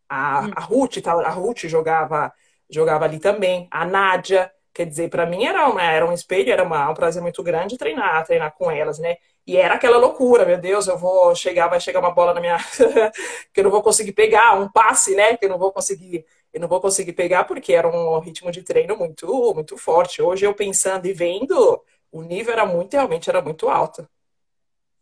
a, 0.10 0.40
a 0.40 0.62
Ruth, 0.62 0.98
a 1.08 1.30
Ruth 1.32 1.66
jogava, 1.66 2.34
jogava 2.70 3.06
ali 3.06 3.20
também, 3.20 3.68
a 3.72 3.86
Nádia, 3.86 4.52
Quer 4.78 4.86
dizer, 4.86 5.10
para 5.10 5.26
mim 5.26 5.44
era, 5.44 5.68
uma, 5.68 5.82
era 5.82 6.06
um 6.06 6.14
espelho, 6.14 6.52
era 6.52 6.62
uma, 6.64 6.88
um 6.92 6.94
prazer 6.94 7.20
muito 7.20 7.42
grande 7.42 7.80
treinar, 7.80 8.24
treinar 8.24 8.54
com 8.54 8.70
elas, 8.70 9.00
né? 9.00 9.18
E 9.46 9.58
era 9.58 9.74
aquela 9.74 9.98
loucura, 9.98 10.46
meu 10.46 10.60
Deus, 10.60 10.86
eu 10.86 10.96
vou 10.96 11.34
chegar, 11.34 11.68
vai 11.68 11.80
chegar 11.80 12.00
uma 12.00 12.12
bola 12.12 12.32
na 12.32 12.40
minha. 12.40 12.58
que 13.52 13.60
eu 13.60 13.64
não 13.64 13.72
vou 13.72 13.82
conseguir 13.82 14.12
pegar, 14.12 14.54
um 14.54 14.70
passe, 14.70 15.16
né? 15.16 15.36
Que 15.36 15.46
eu 15.46 15.50
não 15.50 15.58
vou 15.58 15.72
conseguir, 15.72 16.24
eu 16.54 16.62
não 16.62 16.68
vou 16.68 16.80
conseguir 16.80 17.14
pegar, 17.14 17.46
porque 17.46 17.74
era 17.74 17.88
um 17.88 18.20
ritmo 18.20 18.52
de 18.52 18.62
treino 18.62 18.96
muito, 18.96 19.52
muito 19.56 19.76
forte. 19.78 20.22
Hoje 20.22 20.46
eu 20.46 20.54
pensando 20.54 21.08
e 21.08 21.14
vendo, 21.14 21.82
o 22.12 22.22
nível 22.22 22.54
era 22.54 22.66
muito, 22.66 22.94
realmente 22.94 23.32
era 23.32 23.42
muito 23.42 23.68
alto. 23.70 24.08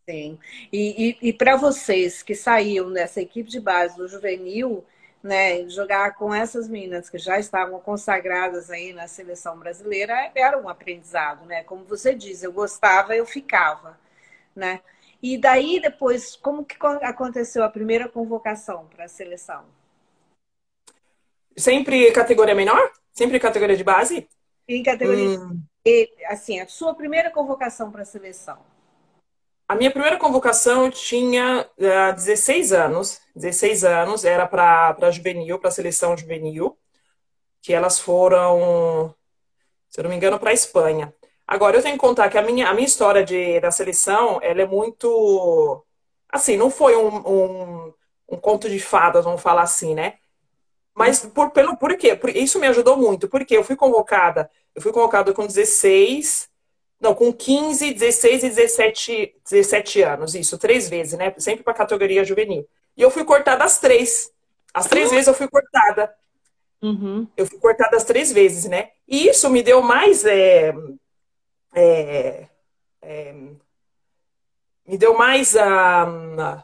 Sim. 0.07 0.37
E, 0.71 1.17
e, 1.21 1.29
e 1.29 1.33
para 1.33 1.55
vocês 1.55 2.21
que 2.21 2.35
saíram 2.35 2.93
dessa 2.93 3.21
equipe 3.21 3.49
de 3.49 3.59
base 3.59 3.97
do 3.97 4.07
juvenil, 4.07 4.85
né, 5.23 5.67
jogar 5.67 6.13
com 6.13 6.31
essas 6.31 6.69
meninas 6.69 7.09
que 7.09 7.17
já 7.17 7.39
estavam 7.39 7.79
consagradas 7.79 8.69
aí 8.69 8.93
na 8.93 9.07
seleção 9.07 9.57
brasileira 9.57 10.31
era 10.35 10.59
um 10.59 10.69
aprendizado, 10.69 11.47
né? 11.47 11.63
Como 11.63 11.83
você 11.85 12.13
diz, 12.13 12.43
eu 12.43 12.53
gostava, 12.53 13.15
eu 13.15 13.25
ficava, 13.25 13.99
né? 14.55 14.81
E 15.23 15.39
daí 15.39 15.79
depois, 15.79 16.35
como 16.35 16.63
que 16.63 16.75
aconteceu 17.01 17.63
a 17.63 17.69
primeira 17.69 18.07
convocação 18.07 18.85
para 18.95 19.05
a 19.05 19.07
seleção? 19.07 19.65
Sempre 21.57 22.11
categoria 22.11 22.53
menor? 22.53 22.91
Sempre 23.11 23.39
categoria 23.39 23.75
de 23.75 23.83
base? 23.83 24.29
Em 24.67 24.83
categoria. 24.83 25.39
Hum. 25.39 25.59
Assim, 26.27 26.59
a 26.59 26.67
sua 26.67 26.93
primeira 26.93 27.31
convocação 27.31 27.91
para 27.91 28.03
a 28.03 28.05
seleção? 28.05 28.59
A 29.67 29.75
minha 29.75 29.89
primeira 29.89 30.17
convocação 30.17 30.91
tinha 30.91 31.67
uh, 31.77 31.85
eh, 31.85 32.13
16 32.13 32.71
anos. 32.71 33.19
16 33.35 33.83
anos, 33.83 34.23
era 34.23 34.47
para 34.47 35.11
juvenil, 35.11 35.59
para 35.59 35.69
a 35.69 35.71
seleção 35.71 36.15
juvenil, 36.15 36.77
que 37.61 37.73
elas 37.73 37.99
foram, 37.99 39.13
se 39.89 39.99
eu 39.99 40.03
não 40.03 40.09
me 40.11 40.15
engano, 40.15 40.39
para 40.39 40.51
a 40.51 40.53
Espanha. 40.53 41.13
Agora, 41.47 41.77
eu 41.77 41.83
tenho 41.83 41.95
que 41.95 42.01
contar 42.01 42.29
que 42.29 42.37
a 42.37 42.41
minha, 42.41 42.69
a 42.69 42.73
minha 42.73 42.85
história 42.85 43.23
de, 43.23 43.59
da 43.59 43.71
seleção, 43.71 44.39
ela 44.41 44.61
é 44.61 44.67
muito. 44.67 45.83
Assim, 46.29 46.57
não 46.57 46.69
foi 46.69 46.95
um, 46.95 47.15
um, 47.27 47.93
um 48.29 48.37
conto 48.37 48.69
de 48.69 48.79
fadas, 48.79 49.25
vamos 49.25 49.41
falar 49.41 49.63
assim, 49.63 49.95
né? 49.95 50.15
Mas 50.93 51.25
por, 51.25 51.51
pelo, 51.51 51.77
por 51.77 51.97
quê? 51.97 52.15
Por, 52.15 52.29
isso 52.29 52.59
me 52.59 52.67
ajudou 52.67 52.97
muito, 52.97 53.27
porque 53.29 53.57
eu 53.57 53.63
fui 53.63 53.75
convocada, 53.75 54.49
eu 54.73 54.81
fui 54.81 54.91
convocada 54.93 55.33
com 55.33 55.45
16 55.45 56.49
não, 57.05 57.13
com 57.13 57.31
15, 57.31 57.93
16 57.93 58.43
e 58.43 58.49
17, 58.49 59.35
17 59.49 60.01
anos, 60.01 60.33
isso, 60.33 60.57
três 60.57 60.89
vezes, 60.89 61.17
né? 61.17 61.33
Sempre 61.37 61.63
para 61.63 61.73
categoria 61.73 62.25
juvenil. 62.25 62.67
E 62.97 63.01
eu 63.01 63.11
fui 63.11 63.23
cortada 63.23 63.63
as 63.63 63.79
três. 63.79 64.31
As 64.73 64.87
três 64.87 65.11
vezes 65.11 65.27
eu 65.27 65.33
fui 65.33 65.47
cortada. 65.47 66.13
Uhum. 66.81 67.27
Eu 67.37 67.45
fui 67.45 67.59
cortada 67.59 67.95
as 67.95 68.03
três 68.03 68.31
vezes, 68.31 68.65
né? 68.65 68.89
E 69.07 69.27
isso 69.27 69.49
me 69.49 69.61
deu 69.61 69.81
mais. 69.81 70.25
É, 70.25 70.73
é, 71.75 72.47
é, 73.01 73.33
me 74.87 74.97
deu 74.97 75.13
mais. 75.15 75.53
Uh, 75.53 76.63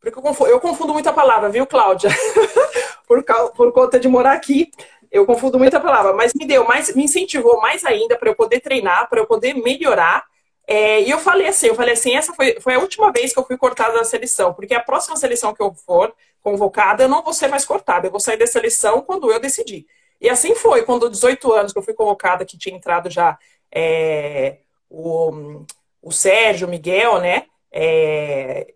porque 0.00 0.18
eu 0.18 0.22
confundo, 0.22 0.50
eu 0.50 0.60
confundo 0.60 0.92
muita 0.92 1.12
palavra, 1.12 1.48
viu, 1.48 1.66
Cláudia? 1.66 2.10
por, 3.06 3.22
por 3.54 3.72
conta 3.72 4.00
de 4.00 4.08
morar 4.08 4.32
aqui 4.32 4.70
eu 5.12 5.26
confundo 5.26 5.58
muita 5.58 5.78
palavra, 5.78 6.14
mas 6.14 6.32
me 6.34 6.46
deu 6.46 6.64
mais, 6.64 6.94
me 6.96 7.04
incentivou 7.04 7.60
mais 7.60 7.84
ainda 7.84 8.16
para 8.16 8.30
eu 8.30 8.34
poder 8.34 8.60
treinar, 8.60 9.08
para 9.10 9.20
eu 9.20 9.26
poder 9.26 9.52
melhorar. 9.54 10.24
É, 10.66 11.02
e 11.02 11.10
eu 11.10 11.18
falei 11.18 11.48
assim, 11.48 11.66
eu 11.66 11.74
falei 11.74 11.92
assim, 11.92 12.14
essa 12.16 12.32
foi, 12.32 12.58
foi 12.60 12.74
a 12.74 12.78
última 12.78 13.12
vez 13.12 13.32
que 13.32 13.38
eu 13.38 13.44
fui 13.44 13.58
cortada 13.58 13.92
da 13.92 14.04
seleção, 14.04 14.54
porque 14.54 14.74
a 14.74 14.80
próxima 14.80 15.16
seleção 15.16 15.54
que 15.54 15.62
eu 15.62 15.74
for 15.74 16.14
convocada, 16.42 17.04
eu 17.04 17.08
não 17.08 17.22
vou 17.22 17.34
ser 17.34 17.48
mais 17.48 17.64
cortada, 17.64 18.06
eu 18.06 18.10
vou 18.10 18.20
sair 18.20 18.38
da 18.38 18.46
seleção 18.46 19.02
quando 19.02 19.30
eu 19.30 19.38
decidir. 19.38 19.86
E 20.18 20.30
assim 20.30 20.54
foi, 20.54 20.82
quando 20.82 21.10
18 21.10 21.52
anos 21.52 21.72
que 21.72 21.78
eu 21.78 21.82
fui 21.82 21.94
convocada, 21.94 22.46
que 22.46 22.56
tinha 22.56 22.74
entrado 22.74 23.10
já 23.10 23.38
é, 23.70 24.58
o, 24.88 25.64
o 26.00 26.10
Sérgio, 26.10 26.66
o 26.66 26.70
Miguel, 26.70 27.20
né? 27.20 27.46
É, 27.70 28.72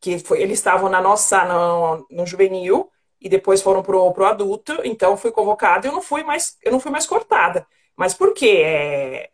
que 0.00 0.18
foi, 0.18 0.40
eles 0.40 0.58
estavam 0.58 0.88
na 0.88 1.00
nossa, 1.00 1.44
no, 1.44 2.06
no 2.10 2.26
juvenil, 2.26 2.90
e 3.20 3.28
depois 3.28 3.60
foram 3.62 3.82
pro, 3.82 4.10
pro 4.12 4.26
adulto, 4.26 4.80
então 4.84 5.16
fui 5.16 5.30
convocada 5.30 5.86
e 5.86 5.90
eu 5.90 5.92
não 5.92 6.02
fui 6.02 6.22
mais, 6.22 6.56
eu 6.62 6.72
não 6.72 6.80
fui 6.80 6.90
mais 6.90 7.06
cortada. 7.06 7.66
Mas 7.96 8.14
por 8.14 8.32
quê? 8.32 8.62
É, 8.64 9.30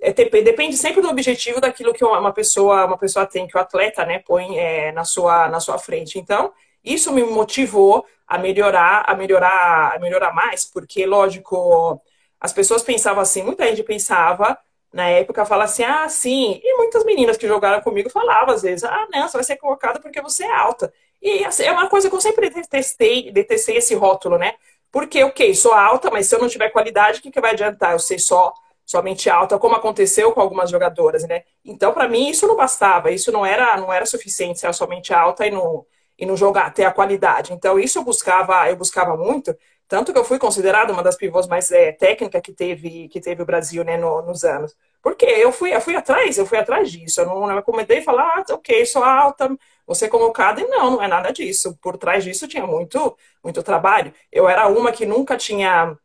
é, 0.00 0.12
depende 0.12 0.76
sempre 0.76 1.00
do 1.02 1.08
objetivo 1.08 1.60
daquilo 1.60 1.92
que 1.92 2.04
uma 2.04 2.32
pessoa, 2.32 2.86
uma 2.86 2.98
pessoa 2.98 3.26
tem, 3.26 3.46
que 3.46 3.56
o 3.56 3.60
atleta 3.60 4.04
né, 4.04 4.18
põe 4.20 4.58
é, 4.58 4.90
na, 4.92 5.04
sua, 5.04 5.48
na 5.48 5.60
sua 5.60 5.78
frente. 5.78 6.18
Então, 6.18 6.52
isso 6.82 7.12
me 7.12 7.22
motivou 7.22 8.04
a 8.26 8.38
melhorar, 8.38 9.04
a 9.06 9.14
melhorar, 9.14 9.94
a 9.94 9.98
melhorar 9.98 10.32
mais, 10.32 10.64
porque, 10.64 11.04
lógico, 11.06 12.00
as 12.40 12.52
pessoas 12.52 12.82
pensavam 12.82 13.20
assim, 13.22 13.42
muita 13.42 13.66
gente 13.66 13.82
pensava 13.82 14.58
na 14.92 15.08
época, 15.08 15.44
fala 15.44 15.64
assim, 15.64 15.84
ah, 15.84 16.08
sim, 16.08 16.60
e 16.62 16.76
muitas 16.76 17.04
meninas 17.04 17.36
que 17.36 17.46
jogaram 17.46 17.80
comigo 17.82 18.10
falavam 18.10 18.54
às 18.54 18.62
vezes, 18.62 18.84
ah, 18.84 19.06
não, 19.12 19.28
você 19.28 19.36
vai 19.36 19.44
ser 19.44 19.56
colocada 19.56 20.00
porque 20.00 20.20
você 20.20 20.44
é 20.44 20.52
alta. 20.52 20.92
E 21.22 21.44
assim, 21.44 21.64
é 21.64 21.72
uma 21.72 21.88
coisa 21.88 22.08
que 22.08 22.14
eu 22.14 22.20
sempre 22.20 22.50
detestei, 22.50 23.30
detestei 23.30 23.76
esse 23.76 23.94
rótulo, 23.94 24.38
né? 24.38 24.54
Porque, 24.90 25.22
ok, 25.22 25.54
sou 25.54 25.72
alta, 25.72 26.10
mas 26.10 26.26
se 26.26 26.34
eu 26.34 26.40
não 26.40 26.48
tiver 26.48 26.70
qualidade, 26.70 27.20
o 27.20 27.22
que, 27.22 27.30
que 27.30 27.40
vai 27.40 27.52
adiantar 27.52 27.92
eu 27.92 27.98
ser 27.98 28.18
só 28.18 28.52
somente 28.84 29.30
alta, 29.30 29.58
como 29.58 29.76
aconteceu 29.76 30.32
com 30.32 30.40
algumas 30.40 30.68
jogadoras, 30.70 31.22
né? 31.24 31.44
Então, 31.64 31.92
para 31.92 32.08
mim, 32.08 32.28
isso 32.28 32.46
não 32.46 32.56
bastava, 32.56 33.12
isso 33.12 33.30
não 33.30 33.46
era, 33.46 33.76
não 33.76 33.92
era 33.92 34.04
suficiente 34.04 34.58
ser 34.58 34.74
somente 34.74 35.14
alta 35.14 35.46
e 35.46 35.50
não, 35.50 35.86
e 36.18 36.26
não 36.26 36.36
jogar, 36.36 36.74
ter 36.74 36.84
a 36.84 36.92
qualidade. 36.92 37.52
Então, 37.52 37.78
isso 37.78 37.98
eu 37.98 38.04
buscava, 38.04 38.68
eu 38.68 38.76
buscava 38.76 39.16
muito, 39.16 39.56
tanto 39.86 40.12
que 40.12 40.18
eu 40.18 40.24
fui 40.24 40.38
considerada 40.40 40.92
uma 40.92 41.02
das 41.04 41.16
pivôs 41.16 41.46
mais 41.46 41.70
é, 41.70 41.92
técnicas 41.92 42.42
que 42.42 42.52
teve, 42.52 43.08
que 43.08 43.20
teve 43.20 43.42
o 43.42 43.46
Brasil, 43.46 43.84
né, 43.84 43.96
no, 43.96 44.22
nos 44.22 44.42
anos. 44.44 44.74
Porque 45.02 45.24
eu 45.24 45.50
fui, 45.52 45.74
eu 45.74 45.80
fui 45.80 45.96
atrás, 45.96 46.36
eu 46.36 46.46
fui 46.46 46.58
atrás 46.58 46.90
disso. 46.90 47.20
Eu 47.20 47.26
não, 47.26 47.46
não 47.46 47.62
comecei 47.62 47.98
a 47.98 48.02
falar, 48.02 48.24
ah, 48.36 48.54
ok, 48.54 48.84
sou 48.86 49.02
alta, 49.02 49.48
vou 49.86 49.94
ser 49.94 50.08
convocada. 50.08 50.60
E 50.60 50.66
não, 50.66 50.92
não 50.92 51.02
é 51.02 51.08
nada 51.08 51.32
disso. 51.32 51.76
Por 51.80 51.96
trás 51.96 52.22
disso 52.24 52.46
tinha 52.46 52.66
muito, 52.66 53.16
muito 53.42 53.62
trabalho. 53.62 54.12
Eu 54.30 54.48
era 54.48 54.68
uma 54.68 54.92
que 54.92 55.06
nunca 55.06 55.36
tinha, 55.36 55.96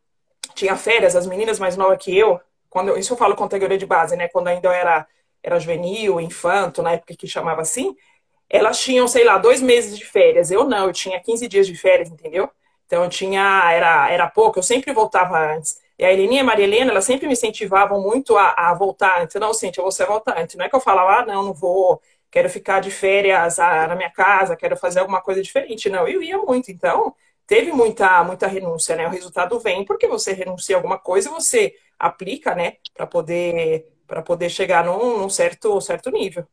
tinha 0.54 0.76
férias, 0.76 1.16
as 1.16 1.26
meninas 1.26 1.58
mais 1.58 1.76
novas 1.76 1.98
que 1.98 2.16
eu, 2.16 2.40
quando 2.70 2.96
isso 2.98 3.12
eu 3.12 3.16
falo 3.16 3.36
categoria 3.36 3.78
de 3.78 3.86
base, 3.86 4.16
né? 4.16 4.28
Quando 4.28 4.48
ainda 4.48 4.68
eu 4.68 4.72
era, 4.72 5.06
era 5.42 5.58
juvenil, 5.58 6.20
infanto, 6.20 6.82
na 6.82 6.92
época 6.92 7.14
que 7.16 7.28
chamava 7.28 7.62
assim, 7.62 7.96
elas 8.48 8.80
tinham, 8.80 9.08
sei 9.08 9.24
lá, 9.24 9.38
dois 9.38 9.60
meses 9.60 9.98
de 9.98 10.04
férias. 10.04 10.50
Eu 10.50 10.64
não, 10.64 10.86
eu 10.86 10.92
tinha 10.92 11.20
15 11.20 11.48
dias 11.48 11.66
de 11.66 11.76
férias, 11.76 12.10
entendeu? 12.10 12.50
Então 12.86 13.02
eu 13.04 13.10
tinha, 13.10 13.72
era, 13.72 14.10
era 14.10 14.28
pouco, 14.28 14.58
eu 14.58 14.62
sempre 14.62 14.92
voltava 14.92 15.38
antes. 15.54 15.78
E 15.98 16.04
a 16.04 16.12
Helena 16.12 16.34
e 16.34 16.38
a 16.40 16.44
Maria 16.44 16.64
Helena, 16.64 16.90
elas 16.90 17.04
sempre 17.04 17.26
me 17.26 17.32
incentivavam 17.32 18.00
muito 18.02 18.36
a, 18.36 18.52
a 18.70 18.74
voltar 18.74 19.22
antes. 19.22 19.34
Não, 19.40 19.54
Cintia, 19.54 19.82
você 19.82 20.04
voltar 20.04 20.38
antes. 20.38 20.56
Não 20.56 20.64
é 20.64 20.68
que 20.68 20.76
eu 20.76 20.80
falava, 20.80 21.22
ah, 21.22 21.26
não, 21.26 21.42
não 21.42 21.54
vou, 21.54 22.00
quero 22.30 22.50
ficar 22.50 22.80
de 22.80 22.90
férias 22.90 23.58
ah, 23.58 23.86
na 23.86 23.96
minha 23.96 24.10
casa, 24.10 24.56
quero 24.56 24.76
fazer 24.76 25.00
alguma 25.00 25.22
coisa 25.22 25.42
diferente. 25.42 25.88
Não, 25.88 26.06
eu 26.06 26.22
ia 26.22 26.38
muito. 26.38 26.70
Então, 26.70 27.14
teve 27.46 27.72
muita, 27.72 28.22
muita 28.24 28.46
renúncia, 28.46 28.96
né? 28.96 29.06
O 29.06 29.10
resultado 29.10 29.58
vem 29.60 29.84
porque 29.84 30.06
você 30.06 30.32
renuncia 30.32 30.76
a 30.76 30.78
alguma 30.78 30.98
coisa 30.98 31.28
e 31.28 31.32
você 31.32 31.74
aplica, 31.98 32.54
né, 32.54 32.76
para 32.94 33.06
poder, 33.06 33.90
poder 34.24 34.50
chegar 34.50 34.84
num, 34.84 35.18
num 35.18 35.30
certo, 35.30 35.80
certo 35.80 36.10
nível. 36.10 36.46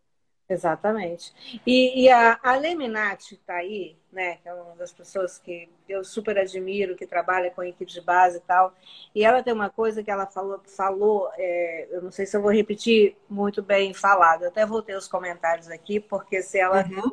Exatamente. 0.47 1.33
E, 1.65 2.03
e 2.03 2.09
a, 2.09 2.39
a 2.41 2.55
Leminati 2.55 3.35
está 3.35 3.55
aí, 3.55 3.97
né? 4.13 4.37
Que 4.37 4.47
é 4.47 4.53
uma 4.53 4.75
das 4.75 4.91
pessoas 4.91 5.39
que 5.39 5.67
eu 5.89 6.03
super 6.03 6.37
admiro, 6.37 6.95
que 6.95 7.05
trabalha 7.05 7.51
com 7.51 7.63
equipe 7.63 7.91
de 7.91 7.99
base 7.99 8.37
e 8.37 8.41
tal. 8.41 8.73
E 9.13 9.25
ela 9.25 9.43
tem 9.43 9.53
uma 9.53 9.69
coisa 9.69 10.03
que 10.03 10.11
ela 10.11 10.25
falou, 10.27 10.61
falou 10.65 11.29
é, 11.37 11.87
eu 11.91 12.01
não 12.01 12.11
sei 12.11 12.25
se 12.25 12.37
eu 12.37 12.41
vou 12.41 12.51
repetir 12.51 13.17
muito 13.29 13.61
bem 13.61 13.93
falado. 13.93 14.43
Eu 14.43 14.49
até 14.49 14.65
vou 14.65 14.81
ter 14.81 14.95
os 14.95 15.07
comentários 15.07 15.69
aqui, 15.69 15.99
porque 15.99 16.41
se 16.41 16.59
ela, 16.59 16.85
uhum. 16.85 17.11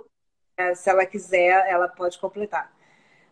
é, 0.57 0.75
se 0.75 0.91
ela 0.91 1.07
quiser, 1.07 1.67
ela 1.69 1.89
pode 1.89 2.19
completar. 2.19 2.73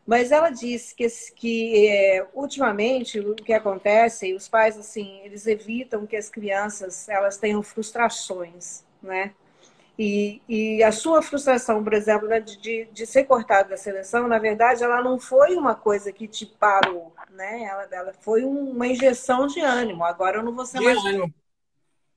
Mas 0.06 0.32
ela 0.32 0.48
disse 0.48 0.94
que, 0.94 1.06
que 1.36 1.86
é, 1.86 2.26
ultimamente 2.32 3.20
o 3.20 3.34
que 3.34 3.52
acontece, 3.52 4.32
os 4.32 4.48
pais 4.48 4.78
assim, 4.78 5.20
eles 5.22 5.46
evitam 5.46 6.06
que 6.06 6.16
as 6.16 6.30
crianças 6.30 7.06
elas 7.10 7.36
tenham 7.36 7.62
frustrações, 7.62 8.86
né? 9.02 9.34
E, 9.98 10.40
e 10.48 10.82
a 10.84 10.92
sua 10.92 11.20
frustração, 11.20 11.82
por 11.82 11.92
exemplo, 11.92 12.28
né, 12.28 12.38
de, 12.38 12.88
de 12.92 13.04
ser 13.04 13.24
cortado 13.24 13.70
da 13.70 13.76
seleção, 13.76 14.28
na 14.28 14.38
verdade, 14.38 14.84
ela 14.84 15.02
não 15.02 15.18
foi 15.18 15.56
uma 15.56 15.74
coisa 15.74 16.12
que 16.12 16.28
te 16.28 16.46
parou, 16.46 17.12
né? 17.32 17.64
Ela, 17.64 17.88
ela 17.90 18.12
foi 18.20 18.44
uma 18.44 18.86
injeção 18.86 19.48
de 19.48 19.60
ânimo. 19.60 20.04
Agora 20.04 20.38
eu 20.38 20.44
não 20.44 20.54
vou 20.54 20.64
ser 20.64 20.78
mais. 20.80 20.96
O 21.04 21.32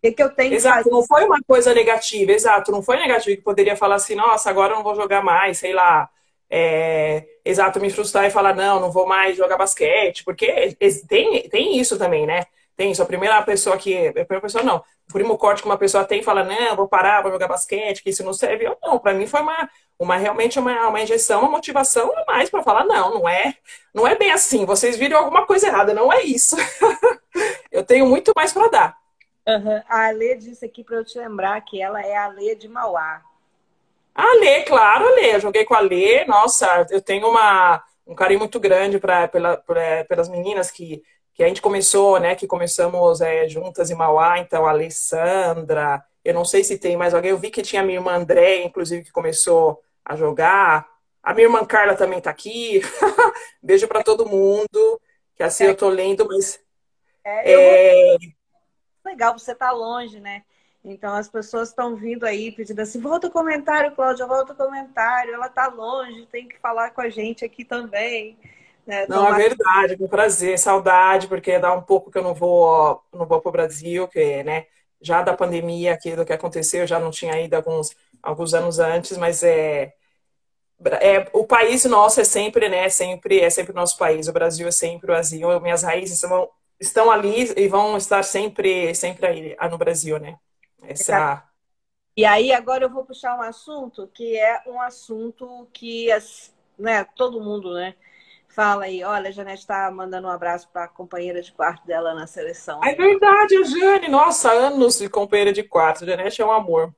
que, 0.03 0.11
que 0.11 0.21
eu 0.21 0.29
tenho 0.29 0.53
Exato, 0.53 0.89
não 0.91 1.03
foi 1.03 1.25
uma 1.25 1.39
coisa 1.41 1.73
negativa, 1.73 2.31
exato, 2.31 2.71
não 2.71 2.81
foi 2.81 2.97
negativo 2.97 3.35
que 3.37 3.43
poderia 3.43 3.75
falar 3.75 3.95
assim, 3.95 4.15
nossa, 4.15 4.49
agora 4.49 4.73
eu 4.73 4.77
não 4.77 4.83
vou 4.83 4.95
jogar 4.95 5.23
mais, 5.23 5.57
sei 5.57 5.73
lá. 5.73 6.09
É, 6.49 7.25
exato, 7.45 7.79
me 7.79 7.89
frustrar 7.89 8.25
e 8.25 8.31
falar, 8.31 8.55
não, 8.55 8.79
não 8.79 8.91
vou 8.91 9.07
mais 9.07 9.37
jogar 9.37 9.57
basquete, 9.57 10.23
porque 10.23 10.75
tem, 11.07 11.47
tem 11.49 11.79
isso 11.79 11.97
também, 11.97 12.27
né? 12.27 12.45
Tem 12.75 12.91
isso. 12.91 13.01
A 13.01 13.05
primeira 13.05 13.41
pessoa 13.43 13.77
que. 13.77 14.07
A 14.07 14.11
primeira 14.11 14.41
pessoa 14.41 14.63
não. 14.63 14.77
O 15.09 15.13
primo 15.13 15.37
corte 15.37 15.61
que 15.61 15.67
uma 15.67 15.77
pessoa 15.77 16.05
tem 16.05 16.23
fala, 16.23 16.43
não, 16.43 16.75
vou 16.75 16.87
parar, 16.87 17.21
vou 17.21 17.31
jogar 17.31 17.47
basquete, 17.47 18.01
que 18.01 18.09
isso 18.09 18.23
não 18.23 18.33
serve. 18.33 18.65
Eu 18.65 18.77
não, 18.81 18.97
para 18.97 19.13
mim 19.13 19.27
foi 19.27 19.41
uma, 19.41 19.69
uma 19.99 20.15
realmente 20.15 20.57
uma, 20.57 20.87
uma 20.87 21.01
injeção, 21.01 21.41
uma 21.41 21.51
motivação 21.51 22.11
a 22.17 22.25
mais 22.25 22.49
para 22.49 22.63
falar, 22.63 22.85
não, 22.85 23.15
não 23.15 23.29
é, 23.29 23.55
não 23.93 24.07
é 24.07 24.15
bem 24.15 24.31
assim. 24.31 24.65
Vocês 24.65 24.97
viram 24.97 25.17
alguma 25.17 25.45
coisa 25.45 25.67
errada, 25.67 25.93
não 25.93 26.11
é 26.11 26.23
isso. 26.23 26.55
eu 27.71 27.83
tenho 27.83 28.05
muito 28.05 28.31
mais 28.35 28.53
para 28.53 28.69
dar. 28.69 28.97
Uhum. 29.47 29.81
A 29.87 30.07
Alê 30.07 30.35
disse 30.35 30.65
aqui 30.65 30.83
para 30.83 30.97
eu 30.97 31.05
te 31.05 31.17
lembrar 31.17 31.59
que 31.61 31.81
ela 31.81 32.01
é 32.01 32.15
a 32.15 32.25
Alê 32.25 32.55
de 32.55 32.67
Mauá. 32.67 33.21
A 34.13 34.35
Lê, 34.39 34.63
claro, 34.63 35.07
a 35.07 35.11
Lê. 35.11 35.35
Eu 35.35 35.39
joguei 35.39 35.65
com 35.65 35.73
a 35.73 35.79
Lê. 35.79 36.25
Nossa, 36.25 36.87
eu 36.89 37.01
tenho 37.01 37.27
uma, 37.27 37.83
um 38.05 38.15
carinho 38.15 38.39
muito 38.39 38.59
grande 38.59 38.99
pra, 38.99 39.27
pela, 39.27 39.57
pra, 39.57 40.05
pelas 40.05 40.29
meninas 40.29 40.69
que, 40.69 41.03
que 41.41 41.45
a 41.45 41.47
gente 41.47 41.61
começou, 41.61 42.19
né? 42.19 42.35
Que 42.35 42.45
começamos 42.45 43.19
é, 43.19 43.49
juntas 43.49 43.89
em 43.89 43.95
Mauá. 43.95 44.37
Então, 44.37 44.63
a 44.63 44.69
Alessandra. 44.69 46.05
Eu 46.23 46.35
não 46.35 46.45
sei 46.45 46.63
se 46.63 46.77
tem 46.77 46.95
mais 46.95 47.15
alguém. 47.15 47.31
Eu 47.31 47.37
vi 47.39 47.49
que 47.49 47.63
tinha 47.63 47.81
a 47.81 47.83
minha 47.83 47.97
irmã 47.97 48.13
André, 48.13 48.63
inclusive, 48.63 49.03
que 49.03 49.11
começou 49.11 49.81
a 50.05 50.15
jogar. 50.15 50.87
A 51.23 51.33
minha 51.33 51.47
irmã 51.47 51.65
Carla 51.65 51.95
também 51.95 52.21
tá 52.21 52.29
aqui. 52.29 52.79
Beijo 53.59 53.87
para 53.87 54.03
todo 54.03 54.29
mundo. 54.29 55.01
Que 55.35 55.41
assim 55.41 55.63
é. 55.63 55.69
eu 55.69 55.75
tô 55.75 55.89
lendo, 55.89 56.27
mas. 56.27 56.59
É, 57.23 57.53
é... 57.53 58.17
Legal, 59.03 59.35
você 59.35 59.55
tá 59.55 59.71
longe, 59.71 60.19
né? 60.19 60.43
Então 60.85 61.15
as 61.15 61.27
pessoas 61.27 61.69
estão 61.69 61.95
vindo 61.95 62.23
aí 62.23 62.51
pedindo 62.51 62.81
assim, 62.81 62.99
volta 62.99 63.25
o 63.25 63.31
comentário, 63.31 63.95
Cláudia, 63.95 64.27
volta 64.27 64.53
o 64.53 64.55
comentário, 64.55 65.33
ela 65.33 65.47
está 65.47 65.67
longe, 65.67 66.27
tem 66.27 66.47
que 66.47 66.59
falar 66.59 66.91
com 66.91 67.01
a 67.01 67.09
gente 67.09 67.43
aqui 67.43 67.65
também. 67.65 68.37
Né? 68.85 69.05
Não, 69.07 69.27
é 69.27 69.37
verdade, 69.37 69.97
com 69.97 70.07
prazer, 70.07 70.57
saudade, 70.57 71.27
porque 71.27 71.59
dá 71.59 71.73
um 71.73 71.81
pouco 71.81 72.11
que 72.11 72.17
eu 72.17 72.23
não 72.23 72.33
vou, 72.33 73.01
não 73.13 73.25
vou 73.25 73.39
para 73.39 73.49
o 73.49 73.51
Brasil, 73.51 74.07
que, 74.07 74.43
né, 74.43 74.65
já 74.99 75.21
da 75.21 75.35
pandemia 75.35 75.93
aqui 75.93 76.15
do 76.15 76.25
que 76.25 76.33
aconteceu, 76.33 76.85
já 76.87 76.99
não 76.99 77.11
tinha 77.11 77.39
ido 77.39 77.55
alguns, 77.55 77.95
alguns 78.21 78.53
anos 78.53 78.79
antes, 78.79 79.17
mas 79.17 79.43
é, 79.43 79.93
é 80.99 81.27
o 81.33 81.45
país 81.45 81.85
nosso 81.85 82.21
é 82.21 82.23
sempre, 82.23 82.69
né, 82.69 82.89
sempre 82.89 83.39
é 83.39 83.49
sempre 83.49 83.71
o 83.71 83.75
nosso 83.75 83.97
país, 83.97 84.27
o 84.27 84.33
Brasil 84.33 84.67
é 84.67 84.71
sempre 84.71 85.05
o 85.05 85.13
Brasil, 85.13 85.59
minhas 85.59 85.83
raízes 85.83 86.19
são, 86.19 86.49
estão 86.79 87.11
ali 87.11 87.53
e 87.55 87.67
vão 87.67 87.95
estar 87.97 88.23
sempre, 88.23 88.93
sempre 88.95 89.27
aí 89.27 89.69
no 89.69 89.77
Brasil, 89.77 90.19
né? 90.19 90.37
Essa... 90.83 91.47
E 92.17 92.25
aí 92.25 92.51
agora 92.51 92.85
eu 92.85 92.89
vou 92.89 93.05
puxar 93.05 93.37
um 93.37 93.41
assunto 93.41 94.07
que 94.07 94.37
é 94.37 94.63
um 94.67 94.81
assunto 94.81 95.67
que 95.71 96.07
né, 96.77 97.05
todo 97.15 97.39
mundo 97.39 97.73
né, 97.73 97.95
fala 98.53 98.85
aí, 98.85 99.03
olha, 99.03 99.29
a 99.29 99.31
Janete 99.31 99.61
está 99.61 99.89
mandando 99.89 100.27
um 100.27 100.31
abraço 100.31 100.69
para 100.71 100.83
a 100.83 100.87
companheira 100.87 101.41
de 101.41 101.51
quarto 101.51 101.85
dela 101.85 102.13
na 102.13 102.27
seleção. 102.27 102.83
É 102.83 102.93
verdade, 102.93 103.55
a 103.55 103.63
Jane, 103.63 104.07
nossa, 104.07 104.51
anos 104.51 104.99
de 104.99 105.09
companheira 105.09 105.53
de 105.53 105.63
quarto. 105.63 106.03
A 106.03 106.07
Janete 106.07 106.41
é 106.41 106.45
um 106.45 106.51
amor. 106.51 106.93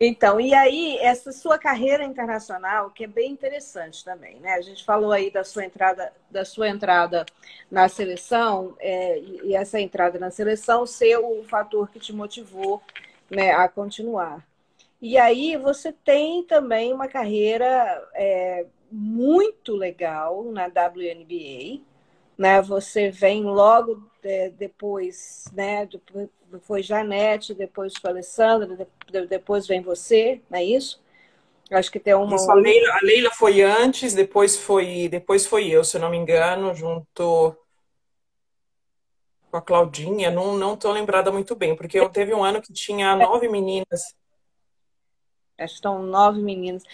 Então, 0.00 0.40
e 0.40 0.54
aí, 0.54 0.96
essa 0.98 1.32
sua 1.32 1.58
carreira 1.58 2.04
internacional, 2.04 2.90
que 2.90 3.02
é 3.02 3.06
bem 3.08 3.32
interessante 3.32 4.04
também, 4.04 4.38
né? 4.38 4.52
A 4.54 4.60
gente 4.60 4.84
falou 4.84 5.10
aí 5.10 5.28
da 5.28 5.42
sua 5.42 5.64
entrada, 5.64 6.12
da 6.30 6.44
sua 6.44 6.68
entrada 6.68 7.26
na 7.68 7.88
seleção, 7.88 8.76
é, 8.78 9.18
e 9.18 9.56
essa 9.56 9.80
entrada 9.80 10.16
na 10.16 10.30
seleção 10.30 10.86
ser 10.86 11.16
o 11.16 11.42
fator 11.44 11.90
que 11.90 11.98
te 11.98 12.12
motivou 12.12 12.80
né, 13.28 13.50
a 13.52 13.68
continuar. 13.68 14.46
E 15.02 15.18
aí 15.18 15.56
você 15.56 15.92
tem 15.92 16.44
também 16.44 16.92
uma 16.92 17.08
carreira 17.08 18.08
é, 18.14 18.66
muito 18.90 19.74
legal 19.74 20.44
na 20.44 20.66
WNBA, 20.66 21.80
né? 22.36 22.62
Você 22.62 23.10
vem 23.10 23.44
logo 23.44 24.08
é, 24.22 24.50
depois, 24.50 25.44
né? 25.52 25.88
Foi 26.62 26.82
Janete, 26.82 27.54
depois 27.54 27.92
foi 28.00 28.10
Alessandra, 28.10 28.88
depois 29.28 29.66
vem 29.66 29.82
você, 29.82 30.40
não 30.50 30.58
é 30.58 30.64
isso? 30.64 31.00
Acho 31.70 31.90
que 31.92 32.00
tem 32.00 32.14
uma. 32.14 32.34
Isso, 32.34 32.50
a, 32.50 32.54
Leila, 32.54 32.92
a 32.94 33.00
Leila 33.02 33.30
foi 33.30 33.60
antes, 33.62 34.14
depois 34.14 34.56
foi, 34.56 35.08
depois 35.08 35.44
foi 35.44 35.68
eu, 35.68 35.84
se 35.84 35.96
eu 35.96 36.00
não 36.00 36.10
me 36.10 36.16
engano, 36.16 36.74
junto 36.74 37.54
com 39.50 39.56
a 39.56 39.60
Claudinha. 39.60 40.30
Não, 40.30 40.56
não 40.56 40.76
tô 40.76 40.90
lembrada 40.90 41.30
muito 41.30 41.54
bem, 41.54 41.76
porque 41.76 41.98
eu 41.98 42.08
teve 42.08 42.32
um 42.32 42.42
ano 42.42 42.62
que 42.62 42.72
tinha 42.72 43.14
nove 43.16 43.48
meninas. 43.48 44.14
Que 45.58 45.64
estão 45.64 46.02
nove 46.02 46.40
meninas. 46.40 46.84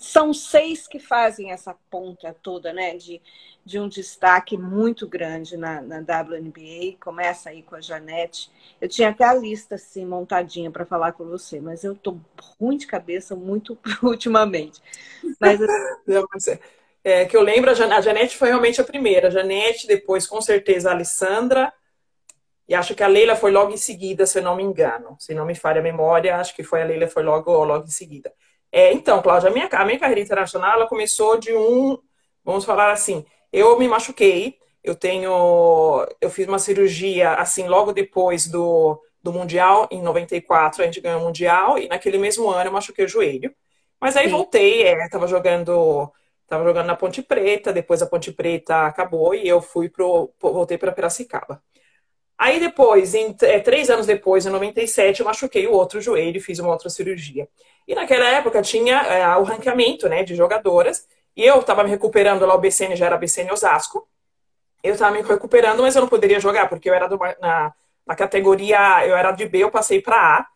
São 0.00 0.32
seis 0.32 0.88
que 0.88 0.98
fazem 0.98 1.52
essa 1.52 1.74
ponta 1.90 2.34
toda, 2.42 2.72
né? 2.72 2.96
De, 2.96 3.20
de 3.64 3.78
um 3.78 3.88
destaque 3.88 4.56
muito 4.56 5.06
grande 5.06 5.56
na, 5.56 5.82
na 5.82 5.98
WNBA. 5.98 6.96
Começa 6.98 7.50
aí 7.50 7.62
com 7.62 7.76
a 7.76 7.80
Janete. 7.80 8.50
Eu 8.80 8.88
tinha 8.88 9.10
até 9.10 9.24
a 9.24 9.34
lista 9.34 9.74
assim 9.74 10.06
montadinha 10.06 10.70
para 10.70 10.86
falar 10.86 11.12
com 11.12 11.24
você, 11.24 11.60
mas 11.60 11.84
eu 11.84 11.94
tô 11.94 12.18
ruim 12.58 12.76
de 12.76 12.86
cabeça 12.86 13.36
muito 13.36 13.78
ultimamente. 14.02 14.80
Mas, 15.38 15.60
Não, 16.06 16.26
mas 16.32 16.48
é, 16.48 16.60
é, 17.04 17.24
que 17.26 17.36
eu 17.36 17.42
lembro, 17.42 17.70
a 17.70 18.00
Janete 18.00 18.36
foi 18.36 18.48
realmente 18.48 18.80
a 18.80 18.84
primeira. 18.84 19.28
A 19.28 19.30
Janete, 19.30 19.86
depois 19.86 20.26
com 20.26 20.40
certeza 20.40 20.88
a 20.88 20.92
Alessandra, 20.92 21.72
e 22.68 22.74
acho 22.74 22.94
que 22.94 23.02
a 23.02 23.06
Leila 23.06 23.36
foi 23.36 23.50
logo 23.50 23.72
em 23.72 23.76
seguida, 23.76 24.26
se 24.26 24.38
eu 24.38 24.42
não 24.42 24.56
me 24.56 24.62
engano. 24.62 25.16
Se 25.18 25.34
não 25.34 25.44
me 25.44 25.54
falha 25.54 25.80
a 25.80 25.82
memória, 25.82 26.36
acho 26.36 26.54
que 26.54 26.62
foi 26.62 26.82
a 26.82 26.84
Leila 26.84 27.06
foi 27.08 27.22
logo, 27.22 27.52
logo 27.64 27.84
em 27.84 27.90
seguida. 27.90 28.32
É, 28.72 28.92
então, 28.92 29.22
Cláudia, 29.22 29.50
a 29.50 29.52
minha, 29.52 29.68
a 29.70 29.84
minha 29.84 29.98
carreira 29.98 30.20
internacional 30.20 30.72
ela 30.72 30.88
começou 30.88 31.38
de 31.38 31.54
um, 31.54 31.98
vamos 32.44 32.64
falar 32.64 32.92
assim, 32.92 33.24
eu 33.52 33.78
me 33.78 33.86
machuquei, 33.86 34.58
eu 34.82 34.94
tenho, 34.94 36.06
eu 36.20 36.30
fiz 36.30 36.48
uma 36.48 36.58
cirurgia 36.58 37.34
assim 37.34 37.68
logo 37.68 37.92
depois 37.92 38.48
do, 38.48 39.00
do 39.22 39.32
Mundial, 39.32 39.88
em 39.90 40.02
94 40.02 40.82
a 40.82 40.86
gente 40.86 41.00
ganhou 41.00 41.20
o 41.20 41.24
Mundial, 41.24 41.78
e 41.78 41.88
naquele 41.88 42.18
mesmo 42.18 42.50
ano 42.50 42.68
eu 42.68 42.72
machuquei 42.72 43.04
o 43.04 43.08
joelho. 43.08 43.54
Mas 44.00 44.16
aí 44.16 44.26
Sim. 44.26 44.32
voltei, 44.32 44.82
é, 44.82 45.08
tava 45.08 45.26
jogando 45.26 46.10
tava 46.46 46.64
jogando 46.64 46.86
na 46.86 46.96
Ponte 46.96 47.22
Preta, 47.22 47.72
depois 47.72 48.02
a 48.02 48.06
Ponte 48.06 48.32
Preta 48.32 48.86
acabou 48.86 49.34
e 49.34 49.48
eu 49.48 49.62
fui 49.62 49.88
pro, 49.88 50.32
voltei 50.40 50.76
para 50.76 50.92
Piracicaba. 50.92 51.62
Aí 52.38 52.58
depois, 52.58 53.14
em, 53.14 53.34
é, 53.42 53.60
três 53.60 53.88
anos 53.90 54.06
depois, 54.06 54.44
em 54.44 54.50
97, 54.50 55.20
eu 55.20 55.26
machuquei 55.26 55.66
o 55.66 55.72
outro 55.72 56.00
joelho 56.00 56.36
e 56.36 56.40
fiz 56.40 56.58
uma 56.58 56.70
outra 56.70 56.90
cirurgia. 56.90 57.48
E 57.86 57.94
naquela 57.94 58.26
época 58.28 58.60
tinha 58.62 58.96
é, 59.02 59.36
o 59.36 59.44
ranqueamento 59.44 60.08
né, 60.08 60.24
de 60.24 60.34
jogadoras, 60.34 61.06
e 61.36 61.44
eu 61.44 61.60
estava 61.60 61.84
me 61.84 61.90
recuperando 61.90 62.46
lá, 62.46 62.54
o 62.54 62.58
BCN 62.58 62.96
já 62.96 63.06
era 63.06 63.16
BCN 63.16 63.52
Osasco. 63.52 64.06
Eu 64.82 64.94
estava 64.94 65.14
me 65.14 65.22
recuperando, 65.22 65.82
mas 65.82 65.96
eu 65.96 66.02
não 66.02 66.08
poderia 66.08 66.40
jogar, 66.40 66.68
porque 66.68 66.88
eu 66.88 66.94
era 66.94 67.08
do, 67.08 67.18
na, 67.40 67.72
na 68.06 68.14
categoria, 68.14 69.06
eu 69.06 69.16
era 69.16 69.32
de 69.32 69.46
B, 69.46 69.58
eu 69.58 69.70
passei 69.70 70.00
para 70.00 70.16
A, 70.16 70.46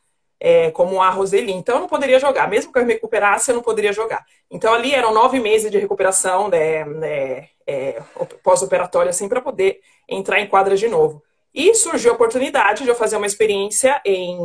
é, 0.40 0.70
como 0.70 1.02
a 1.02 1.10
Roseli. 1.10 1.52
Então 1.52 1.76
eu 1.76 1.80
não 1.80 1.88
poderia 1.88 2.18
jogar, 2.18 2.48
mesmo 2.48 2.72
que 2.72 2.78
eu 2.78 2.86
me 2.86 2.94
recuperasse, 2.94 3.50
eu 3.50 3.54
não 3.54 3.62
poderia 3.62 3.92
jogar. 3.92 4.24
Então 4.50 4.72
ali 4.72 4.94
eram 4.94 5.12
nove 5.12 5.40
meses 5.40 5.70
de 5.70 5.78
recuperação 5.78 6.48
né, 6.48 6.84
né, 6.84 7.48
é, 7.66 8.00
pós-operatória, 8.42 9.10
assim, 9.10 9.28
para 9.28 9.40
poder 9.40 9.80
entrar 10.08 10.40
em 10.40 10.46
quadra 10.46 10.76
de 10.76 10.88
novo. 10.88 11.22
E 11.58 11.74
surgiu 11.74 12.12
a 12.12 12.14
oportunidade 12.14 12.84
de 12.84 12.88
eu 12.88 12.94
fazer 12.94 13.16
uma 13.16 13.26
experiência 13.26 14.00
em 14.04 14.38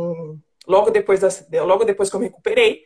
logo 0.66 0.90
depois, 0.90 1.20
da, 1.20 1.28
logo 1.62 1.84
depois 1.84 2.10
que 2.10 2.16
eu 2.16 2.18
me 2.18 2.26
recuperei, 2.26 2.82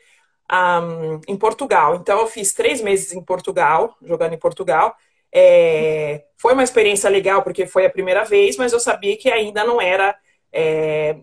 um, 0.52 1.18
em 1.26 1.34
Portugal. 1.34 1.96
Então 1.96 2.20
eu 2.20 2.26
fiz 2.26 2.52
três 2.52 2.82
meses 2.82 3.14
em 3.14 3.24
Portugal, 3.24 3.96
jogando 4.02 4.34
em 4.34 4.38
Portugal. 4.38 4.94
É, 5.32 6.24
foi 6.36 6.52
uma 6.52 6.62
experiência 6.62 7.08
legal 7.08 7.42
porque 7.42 7.66
foi 7.66 7.86
a 7.86 7.90
primeira 7.90 8.22
vez, 8.22 8.58
mas 8.58 8.74
eu 8.74 8.80
sabia 8.80 9.16
que 9.16 9.30
ainda 9.30 9.64
não 9.64 9.80
era 9.80 10.14
é, 10.52 11.16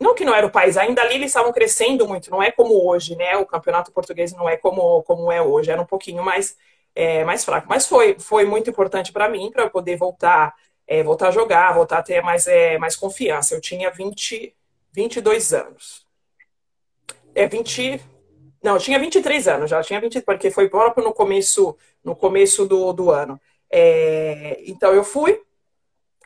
não 0.00 0.14
que 0.14 0.24
não 0.24 0.32
era 0.34 0.46
o 0.46 0.50
país, 0.50 0.76
ainda 0.76 1.02
ali 1.02 1.16
eles 1.16 1.30
estavam 1.30 1.52
crescendo 1.52 2.06
muito, 2.06 2.30
não 2.30 2.40
é 2.40 2.52
como 2.52 2.88
hoje, 2.88 3.16
né? 3.16 3.36
O 3.36 3.46
campeonato 3.46 3.90
português 3.90 4.32
não 4.32 4.48
é 4.48 4.56
como, 4.56 5.02
como 5.02 5.32
é 5.32 5.42
hoje, 5.42 5.72
era 5.72 5.82
um 5.82 5.86
pouquinho 5.86 6.22
mais, 6.22 6.56
é, 6.94 7.24
mais 7.24 7.44
fraco. 7.44 7.66
Mas 7.68 7.86
foi, 7.88 8.16
foi 8.18 8.44
muito 8.44 8.70
importante 8.70 9.12
para 9.12 9.28
mim, 9.28 9.50
para 9.50 9.64
eu 9.64 9.70
poder 9.70 9.96
voltar 9.96 10.54
é, 10.86 11.02
voltar 11.02 11.28
a 11.28 11.30
jogar, 11.30 11.72
voltar 11.72 11.98
a 11.98 12.02
ter 12.02 12.22
mais, 12.22 12.46
é, 12.46 12.78
mais 12.78 12.96
confiança. 12.96 13.54
Eu 13.54 13.60
tinha 13.60 13.90
20, 13.90 14.54
22 14.92 15.52
anos. 15.52 16.06
É 17.34 17.46
20. 17.46 18.00
Não, 18.62 18.74
eu 18.74 18.80
tinha 18.80 18.98
23 18.98 19.48
anos, 19.48 19.70
já 19.70 19.82
tinha 19.82 20.00
20, 20.00 20.22
porque 20.22 20.50
foi 20.50 20.68
próprio 20.68 21.04
no 21.04 21.12
começo, 21.12 21.76
no 22.02 22.14
começo 22.16 22.66
do, 22.66 22.92
do 22.92 23.10
ano. 23.10 23.40
É, 23.70 24.62
então 24.66 24.92
eu 24.94 25.04
fui 25.04 25.42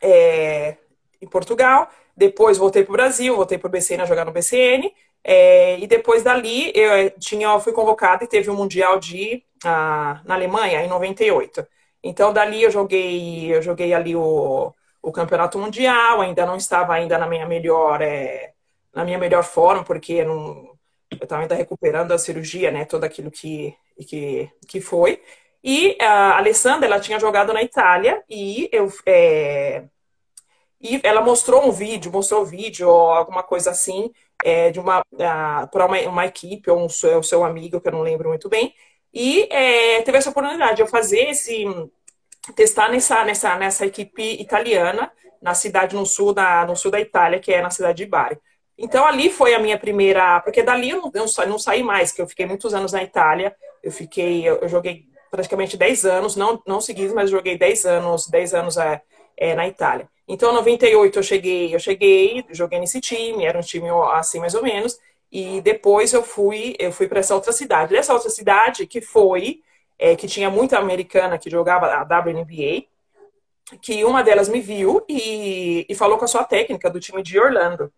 é, 0.01 0.77
em 1.21 1.27
Portugal, 1.27 1.89
depois 2.15 2.57
voltei 2.57 2.83
para 2.83 2.91
o 2.91 2.93
Brasil, 2.93 3.35
voltei 3.35 3.57
para 3.57 3.67
o 3.67 3.71
BCN 3.71 4.03
a 4.03 4.05
jogar 4.05 4.25
no 4.25 4.31
BCN, 4.31 4.93
é, 5.23 5.77
e 5.79 5.87
depois 5.87 6.23
dali 6.23 6.71
eu 6.75 7.11
tinha, 7.19 7.47
eu 7.47 7.59
fui 7.59 7.73
convocada 7.73 8.23
e 8.23 8.27
teve 8.27 8.49
um 8.49 8.55
Mundial 8.55 8.99
de, 8.99 9.43
ah, 9.63 10.21
na 10.25 10.35
Alemanha 10.35 10.83
em 10.83 10.87
98. 10.87 11.67
Então, 12.03 12.33
dali 12.33 12.63
eu 12.63 12.71
joguei, 12.71 13.53
eu 13.53 13.61
joguei 13.61 13.93
ali 13.93 14.15
o, 14.15 14.73
o 15.01 15.11
campeonato 15.11 15.59
mundial, 15.59 16.21
ainda 16.21 16.45
não 16.45 16.55
estava 16.55 16.93
ainda 16.93 17.17
na 17.17 17.27
minha 17.27 17.45
melhor, 17.45 18.01
é, 18.01 18.53
na 18.93 19.03
minha 19.05 19.17
melhor 19.17 19.43
forma, 19.43 19.83
porque 19.83 20.23
não, 20.23 20.77
eu 21.11 21.23
estava 21.23 21.41
ainda 21.41 21.55
recuperando 21.55 22.11
a 22.11 22.17
cirurgia, 22.17 22.71
né? 22.71 22.85
Todo 22.85 23.03
aquilo 23.03 23.31
que, 23.31 23.75
que, 24.07 24.49
que 24.67 24.81
foi. 24.81 25.21
E 25.63 25.97
a 26.01 26.37
Alessandra, 26.37 26.85
ela 26.87 26.99
tinha 26.99 27.19
jogado 27.19 27.53
na 27.53 27.61
Itália 27.63 28.23
e 28.29 28.69
eu. 28.71 28.91
É, 29.05 29.83
e 30.81 30.99
ela 31.03 31.21
mostrou 31.21 31.67
um 31.67 31.71
vídeo, 31.71 32.11
mostrou 32.11 32.41
um 32.41 32.45
vídeo 32.45 32.87
ou 32.87 33.09
alguma 33.11 33.43
coisa 33.43 33.71
assim, 33.71 34.11
é, 34.43 34.71
de 34.71 34.79
uma, 34.79 35.03
para 35.71 35.85
uma, 35.85 35.99
uma 36.07 36.25
equipe 36.25 36.71
ou 36.71 36.79
um 36.85 36.89
seu, 36.89 37.21
seu 37.21 37.43
amigo, 37.43 37.81
que 37.81 37.87
eu 37.89 37.91
não 37.91 38.01
lembro 38.01 38.29
muito 38.29 38.47
bem, 38.47 38.73
e 39.13 39.47
é, 39.51 40.01
teve 40.01 40.17
essa 40.17 40.29
oportunidade 40.29 40.77
de 40.77 40.81
eu 40.81 40.87
fazer 40.87 41.29
esse 41.29 41.65
testar 42.55 42.89
nessa, 42.89 43.23
nessa, 43.25 43.55
nessa 43.55 43.85
equipe 43.85 44.41
italiana 44.41 45.11
na 45.41 45.53
cidade 45.53 45.95
no 45.95 46.05
sul 46.05 46.33
da, 46.33 46.65
no 46.65 46.75
sul 46.75 46.91
da 46.91 46.99
Itália, 46.99 47.39
que 47.39 47.53
é 47.53 47.61
na 47.61 47.69
cidade 47.69 47.97
de 47.97 48.05
Bari. 48.05 48.37
Então 48.77 49.05
ali 49.05 49.29
foi 49.29 49.53
a 49.53 49.59
minha 49.59 49.77
primeira, 49.77 50.39
porque 50.41 50.63
dali 50.63 50.89
eu 50.89 51.01
não, 51.01 51.11
eu 51.13 51.47
não 51.47 51.59
saí 51.59 51.83
mais, 51.83 52.11
que 52.11 52.21
eu 52.21 52.27
fiquei 52.27 52.45
muitos 52.45 52.73
anos 52.73 52.91
na 52.91 53.03
Itália. 53.03 53.55
Eu 53.83 53.91
fiquei, 53.91 54.47
eu, 54.47 54.57
eu 54.57 54.69
joguei 54.69 55.05
praticamente 55.29 55.77
10 55.77 56.05
anos, 56.05 56.35
não, 56.35 56.61
não 56.65 56.81
seguidos, 56.81 57.13
mas 57.13 57.29
joguei 57.29 57.57
10 57.57 57.85
anos, 57.85 58.27
10 58.27 58.53
anos 58.53 58.77
é, 58.77 59.01
é, 59.37 59.55
na 59.55 59.67
Itália. 59.67 60.07
Então, 60.27 60.51
em 60.51 60.55
98 60.55 61.19
eu 61.19 61.23
cheguei, 61.23 61.75
eu 61.75 61.79
cheguei, 61.79 62.45
joguei 62.51 62.79
nesse 62.79 63.01
time, 63.01 63.45
era 63.45 63.57
um 63.57 63.61
time 63.61 63.89
assim 64.13 64.39
mais 64.39 64.53
ou 64.53 64.61
menos, 64.61 64.97
e 65.31 65.61
depois 65.61 66.11
eu 66.13 66.23
fui, 66.23 66.75
eu 66.79 66.91
fui 66.91 67.07
para 67.07 67.19
essa 67.19 67.35
outra 67.35 67.51
cidade. 67.51 67.95
Essa 67.95 68.13
outra 68.13 68.29
cidade 68.29 68.87
que 68.87 68.99
foi, 68.99 69.61
é, 69.97 70.15
que 70.15 70.27
tinha 70.27 70.49
muita 70.49 70.79
americana 70.79 71.37
que 71.37 71.49
jogava 71.49 71.87
a 71.87 72.01
WNBA, 72.01 72.85
que 73.81 74.03
uma 74.03 74.23
delas 74.23 74.49
me 74.49 74.59
viu 74.59 75.05
e, 75.07 75.85
e 75.87 75.95
falou 75.95 76.17
com 76.17 76.25
a 76.25 76.27
sua 76.27 76.43
técnica 76.43 76.89
do 76.89 76.99
time 76.99 77.21
de 77.21 77.39
Orlando. 77.39 77.93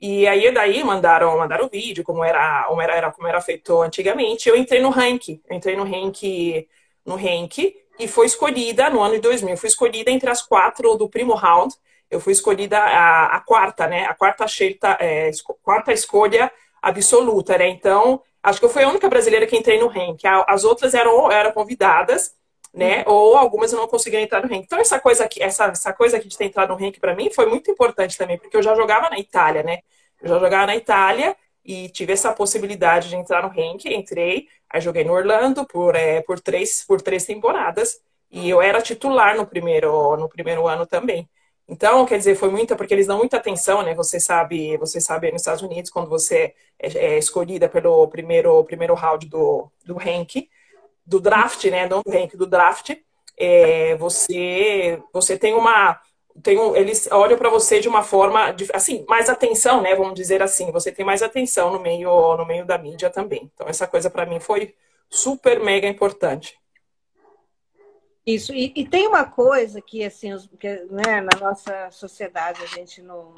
E 0.00 0.26
aí 0.26 0.50
daí 0.52 0.82
mandaram, 0.82 1.38
mandaram 1.38 1.66
o 1.66 1.68
vídeo, 1.68 2.02
como 2.02 2.24
era, 2.24 2.64
como 2.64 2.80
era, 2.80 3.12
como 3.12 3.28
era 3.28 3.40
feito 3.40 3.82
antigamente. 3.82 4.48
Eu 4.48 4.56
entrei 4.56 4.80
no 4.80 4.88
rank, 4.88 5.28
eu 5.28 5.56
entrei 5.56 5.76
no 5.76 5.84
rank, 5.84 6.22
no 7.04 7.16
rank 7.16 7.58
e 7.98 8.08
foi 8.08 8.26
escolhida 8.26 8.88
no 8.90 9.00
ano 9.02 9.14
de 9.14 9.20
2000. 9.20 9.56
Fui 9.56 9.68
escolhida 9.68 10.10
entre 10.10 10.30
as 10.30 10.42
quatro 10.42 10.96
do 10.96 11.08
primo 11.08 11.34
round. 11.34 11.74
Eu 12.10 12.18
fui 12.18 12.32
escolhida 12.32 12.78
a, 12.78 13.36
a 13.36 13.40
quarta, 13.40 13.86
né? 13.86 14.06
A 14.06 14.14
quarta, 14.14 14.46
cheita, 14.48 14.96
é, 14.98 15.30
quarta 15.62 15.92
escolha 15.92 16.50
absoluta, 16.82 17.56
né? 17.56 17.68
Então, 17.68 18.20
acho 18.42 18.58
que 18.58 18.64
eu 18.66 18.70
fui 18.70 18.82
a 18.82 18.88
única 18.88 19.08
brasileira 19.08 19.46
que 19.46 19.56
entrei 19.56 19.78
no 19.78 19.86
rank. 19.86 20.20
As 20.46 20.64
outras 20.64 20.92
eram, 20.94 21.30
eram 21.30 21.52
convidadas, 21.52 22.34
né? 22.74 23.04
Uhum. 23.06 23.14
Ou 23.14 23.36
algumas 23.36 23.72
eu 23.72 23.78
não 23.78 23.88
conseguia 23.88 24.20
entrar 24.20 24.42
no 24.42 24.48
rank. 24.48 24.64
Então, 24.64 24.78
essa 24.78 24.98
coisa 24.98 25.24
aqui, 25.24 25.42
essa, 25.42 25.66
essa 25.66 25.92
coisa 25.92 26.16
aqui 26.16 26.28
de 26.28 26.36
ter 26.36 26.46
entrado 26.46 26.70
no 26.70 26.76
rank 26.76 26.98
para 26.98 27.14
mim 27.14 27.30
foi 27.30 27.46
muito 27.46 27.70
importante 27.70 28.18
também, 28.18 28.36
porque 28.38 28.56
eu 28.56 28.62
já 28.62 28.74
jogava 28.74 29.08
na 29.08 29.18
Itália, 29.18 29.62
né? 29.62 29.78
Eu 30.20 30.28
já 30.28 30.38
jogava 30.38 30.66
na 30.66 30.76
Itália 30.76 31.36
e 31.64 31.88
tive 31.90 32.12
essa 32.12 32.32
possibilidade 32.32 33.08
de 33.08 33.16
entrar 33.16 33.42
no 33.42 33.48
rank, 33.48 33.84
entrei, 33.86 34.48
aí 34.68 34.80
joguei 34.80 35.04
no 35.04 35.12
Orlando 35.12 35.64
por, 35.66 35.94
é, 35.94 36.20
por, 36.22 36.40
três, 36.40 36.84
por 36.84 37.00
três 37.00 37.24
temporadas 37.24 38.00
e 38.30 38.48
eu 38.48 38.60
era 38.62 38.80
titular 38.80 39.36
no 39.36 39.46
primeiro, 39.46 40.16
no 40.16 40.28
primeiro 40.28 40.66
ano 40.66 40.86
também. 40.86 41.28
Então, 41.72 42.04
quer 42.04 42.18
dizer, 42.18 42.34
foi 42.34 42.50
muita, 42.50 42.76
porque 42.76 42.92
eles 42.92 43.06
dão 43.06 43.16
muita 43.16 43.38
atenção, 43.38 43.82
né? 43.82 43.94
Você 43.94 44.20
sabe, 44.20 44.76
você 44.76 45.00
sabe 45.00 45.32
nos 45.32 45.40
Estados 45.40 45.62
Unidos, 45.62 45.90
quando 45.90 46.06
você 46.06 46.54
é, 46.78 47.14
é 47.14 47.18
escolhida 47.18 47.66
pelo 47.66 48.06
primeiro, 48.08 48.62
primeiro 48.64 48.92
round 48.94 49.26
do, 49.26 49.70
do 49.82 49.94
rank, 49.96 50.50
do 51.06 51.18
draft, 51.18 51.64
né? 51.66 51.88
Não 51.88 52.02
do 52.02 52.10
rank, 52.10 52.36
do 52.36 52.46
draft, 52.46 52.94
é, 53.38 53.96
você, 53.96 55.02
você 55.14 55.38
tem 55.38 55.54
uma, 55.54 55.98
tem 56.42 56.58
um, 56.58 56.76
eles 56.76 57.08
olham 57.10 57.38
para 57.38 57.48
você 57.48 57.80
de 57.80 57.88
uma 57.88 58.02
forma, 58.02 58.52
de, 58.52 58.68
assim, 58.74 59.06
mais 59.08 59.30
atenção, 59.30 59.80
né? 59.80 59.94
Vamos 59.94 60.14
dizer 60.14 60.42
assim, 60.42 60.70
você 60.70 60.92
tem 60.92 61.06
mais 61.06 61.22
atenção 61.22 61.72
no 61.72 61.80
meio, 61.80 62.36
no 62.36 62.44
meio 62.44 62.66
da 62.66 62.76
mídia 62.76 63.08
também. 63.08 63.50
Então 63.54 63.66
essa 63.66 63.86
coisa 63.86 64.10
para 64.10 64.26
mim 64.26 64.40
foi 64.40 64.74
super 65.08 65.58
mega 65.58 65.88
importante. 65.88 66.54
Isso 68.24 68.52
e, 68.52 68.72
e, 68.76 68.86
tem 68.86 69.08
uma 69.08 69.24
coisa 69.24 69.80
que 69.82 70.04
assim, 70.04 70.30
que, 70.58 70.84
né, 70.90 71.20
na 71.20 71.38
nossa 71.40 71.90
sociedade 71.90 72.62
a 72.62 72.66
gente 72.66 73.02
não 73.02 73.34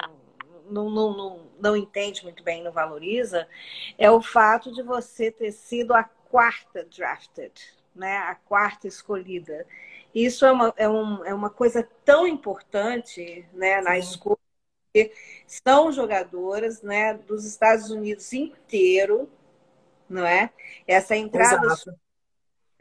não, 0.69 0.89
não, 0.89 1.15
não, 1.15 1.47
não 1.59 1.77
entende 1.77 2.23
muito 2.23 2.43
bem, 2.43 2.63
não 2.63 2.71
valoriza, 2.71 3.47
é 3.97 4.09
o 4.09 4.21
fato 4.21 4.71
de 4.73 4.81
você 4.81 5.31
ter 5.31 5.51
sido 5.51 5.93
a 5.93 6.03
quarta 6.03 6.83
drafted, 6.83 7.53
né? 7.95 8.17
A 8.17 8.35
quarta 8.35 8.87
escolhida. 8.87 9.65
Isso 10.13 10.45
é 10.45 10.51
uma, 10.51 10.73
é, 10.77 10.89
um, 10.89 11.25
é 11.25 11.33
uma 11.33 11.49
coisa 11.49 11.87
tão 12.03 12.27
importante 12.27 13.47
né, 13.53 13.81
na 13.81 13.97
escola. 13.97 14.37
São 15.45 15.91
jogadoras 15.91 16.81
né, 16.81 17.13
dos 17.13 17.45
Estados 17.45 17.89
Unidos 17.89 18.31
inteiro, 18.31 19.29
não 20.09 20.25
é? 20.25 20.49
Essa 20.87 21.15
entrada 21.15 21.65
Exato. 21.65 21.99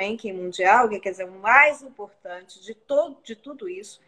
Ranking 0.00 0.32
mundial, 0.32 0.88
que 0.88 1.00
quer 1.00 1.10
dizer, 1.10 1.24
o 1.24 1.38
mais 1.38 1.82
importante 1.82 2.60
de, 2.62 2.74
todo, 2.74 3.18
de 3.22 3.36
tudo 3.36 3.68
isso, 3.68 4.00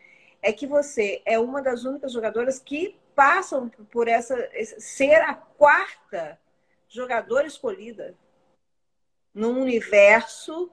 é 0.43 0.53
que 0.53 0.67
você 0.67 1.23
é 1.25 1.39
uma 1.39 1.63
das 1.63 1.85
únicas 1.85 2.13
jogadoras 2.13 2.59
que 2.59 2.97
passam 3.15 3.69
por 3.91 4.09
essa 4.09 4.37
ser 4.79 5.17
a 5.23 5.35
quarta 5.35 6.39
jogadora 6.89 7.47
escolhida 7.47 8.15
num 9.35 9.61
universo 9.61 10.71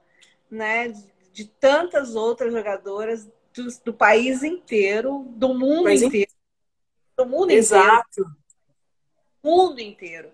né, 0.50 0.88
de 1.32 1.46
tantas 1.46 2.14
outras 2.14 2.52
jogadoras 2.52 3.26
do, 3.52 3.66
do 3.84 3.94
país 3.94 4.42
inteiro, 4.42 5.24
do 5.30 5.54
mundo 5.54 5.90
inteiro. 5.90 6.30
Do 7.16 7.26
mundo 7.26 7.50
Exato. 7.50 8.20
inteiro. 8.20 8.36
Do 9.42 9.50
mundo 9.50 9.80
inteiro. 9.80 10.32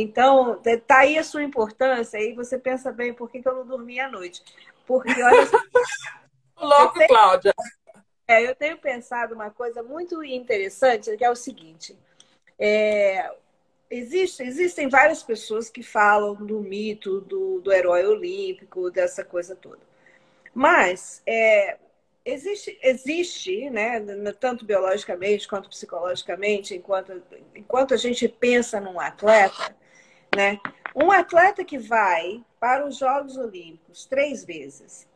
Então, 0.00 0.60
tá 0.86 0.98
aí 0.98 1.16
a 1.16 1.24
sua 1.24 1.42
importância, 1.42 2.18
aí 2.18 2.34
você 2.34 2.58
pensa 2.58 2.92
bem 2.92 3.14
por 3.14 3.30
que, 3.30 3.40
que 3.40 3.48
eu 3.48 3.54
não 3.54 3.66
dormi 3.66 3.98
à 3.98 4.10
noite. 4.10 4.42
Porque, 4.86 5.22
olha 5.22 5.48
Louco, 6.58 6.94
tenho, 6.94 7.08
Cláudia. 7.08 7.54
É, 8.28 8.46
eu 8.46 8.54
tenho 8.54 8.78
pensado 8.78 9.34
uma 9.34 9.50
coisa 9.50 9.82
muito 9.82 10.22
interessante, 10.22 11.16
que 11.16 11.24
é 11.24 11.30
o 11.30 11.36
seguinte. 11.36 11.96
É, 12.58 13.30
existe, 13.90 14.42
existem 14.42 14.88
várias 14.88 15.22
pessoas 15.22 15.70
que 15.70 15.82
falam 15.82 16.34
do 16.34 16.60
mito 16.60 17.20
do, 17.22 17.60
do 17.60 17.72
herói 17.72 18.04
olímpico, 18.06 18.90
dessa 18.90 19.24
coisa 19.24 19.54
toda. 19.54 19.80
Mas 20.54 21.22
é, 21.26 21.78
existe, 22.24 22.78
existe 22.82 23.70
né, 23.70 24.00
tanto 24.40 24.64
biologicamente 24.64 25.46
quanto 25.46 25.68
psicologicamente, 25.68 26.74
enquanto, 26.74 27.22
enquanto 27.54 27.94
a 27.94 27.96
gente 27.96 28.26
pensa 28.28 28.80
num 28.80 28.98
atleta, 28.98 29.76
né, 30.36 30.60
um 30.94 31.10
atleta 31.10 31.64
que 31.64 31.78
vai 31.78 32.44
para 32.60 32.86
os 32.86 32.98
Jogos 32.98 33.36
Olímpicos 33.36 34.04
três 34.06 34.44
vezes, 34.44 35.08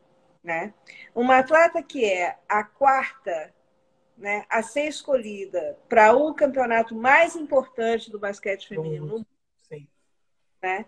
né, 0.43 0.73
uma 1.15 1.39
atleta 1.39 1.83
que 1.83 2.05
é 2.05 2.39
a 2.49 2.65
quarta 2.65 3.55
né, 4.17 4.45
a 4.51 4.63
ser 4.63 4.87
escolhida 4.87 5.79
para 5.89 6.15
o 6.15 6.35
campeonato 6.35 6.95
mais 6.95 7.37
importante 7.37 8.11
do 8.11 8.19
basquete 8.19 8.69
feminino 8.69 9.07
no 9.07 9.13
mundo, 9.13 9.27
né? 10.63 10.85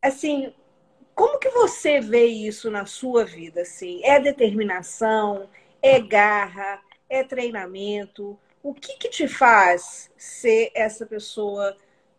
Assim, 0.00 0.54
como 1.12 1.40
que 1.40 1.50
você 1.50 2.00
vê 2.00 2.26
isso 2.26 2.70
na 2.70 2.86
sua 2.86 3.24
vida? 3.24 3.62
Assim? 3.62 4.00
É 4.04 4.20
determinação? 4.20 5.50
É 5.82 5.98
garra? 5.98 6.80
É 7.08 7.24
treinamento? 7.24 8.38
O 8.62 8.72
que, 8.72 8.96
que 8.96 9.08
te 9.08 9.26
faz 9.26 10.08
ser 10.16 10.70
essa 10.74 11.04
pessoa 11.04 11.76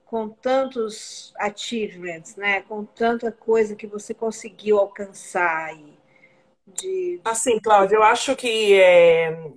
com 0.09 0.27
tantos 0.27 1.31
achievements, 1.37 2.35
né? 2.35 2.61
Com 2.61 2.83
tanta 2.83 3.31
coisa 3.31 3.75
que 3.75 3.85
você 3.85 4.11
conseguiu 4.11 4.79
alcançar 4.79 5.65
aí? 5.65 5.93
De... 6.65 7.21
Assim, 7.23 7.59
Cláudia, 7.59 7.95
eu 7.95 8.01
acho 8.01 8.35
que 8.35 8.73
é... 8.73 9.51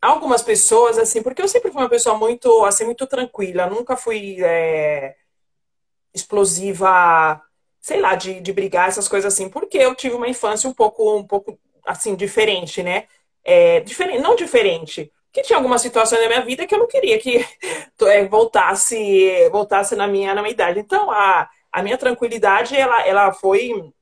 algumas 0.00 0.40
pessoas, 0.40 0.98
assim, 0.98 1.20
porque 1.20 1.42
eu 1.42 1.48
sempre 1.48 1.72
fui 1.72 1.82
uma 1.82 1.88
pessoa 1.88 2.16
muito, 2.16 2.64
assim, 2.64 2.84
muito 2.84 3.04
tranquila, 3.04 3.66
nunca 3.66 3.96
fui 3.96 4.36
é... 4.40 5.16
explosiva 6.14 7.42
sei 7.80 8.00
lá, 8.00 8.14
de, 8.14 8.40
de 8.40 8.52
brigar, 8.52 8.86
essas 8.88 9.08
coisas 9.08 9.34
assim, 9.34 9.48
porque 9.48 9.76
eu 9.76 9.92
tive 9.96 10.14
uma 10.14 10.28
infância 10.28 10.70
um 10.70 10.72
pouco, 10.72 11.16
um 11.16 11.26
pouco 11.26 11.58
assim, 11.84 12.14
diferente, 12.14 12.80
né? 12.80 13.08
É, 13.42 13.80
diferente, 13.80 14.20
não 14.22 14.36
diferente, 14.36 15.12
que 15.32 15.42
tinha 15.42 15.56
algumas 15.56 15.80
situações 15.80 16.20
na 16.20 16.28
minha 16.28 16.44
vida 16.44 16.66
que 16.66 16.74
eu 16.74 16.78
não 16.78 16.86
queria 16.86 17.18
que 17.18 17.44
é, 18.06 18.26
voltasse, 18.26 19.48
voltasse 19.50 19.96
na 19.96 20.06
minha, 20.06 20.34
na 20.34 20.42
minha 20.42 20.52
idade. 20.52 20.80
Então, 20.80 21.10
a, 21.10 21.48
a 21.72 21.82
minha 21.82 21.96
tranquilidade, 21.96 22.76
ela, 22.76 23.00
ela 23.06 23.32
foi 23.32 23.92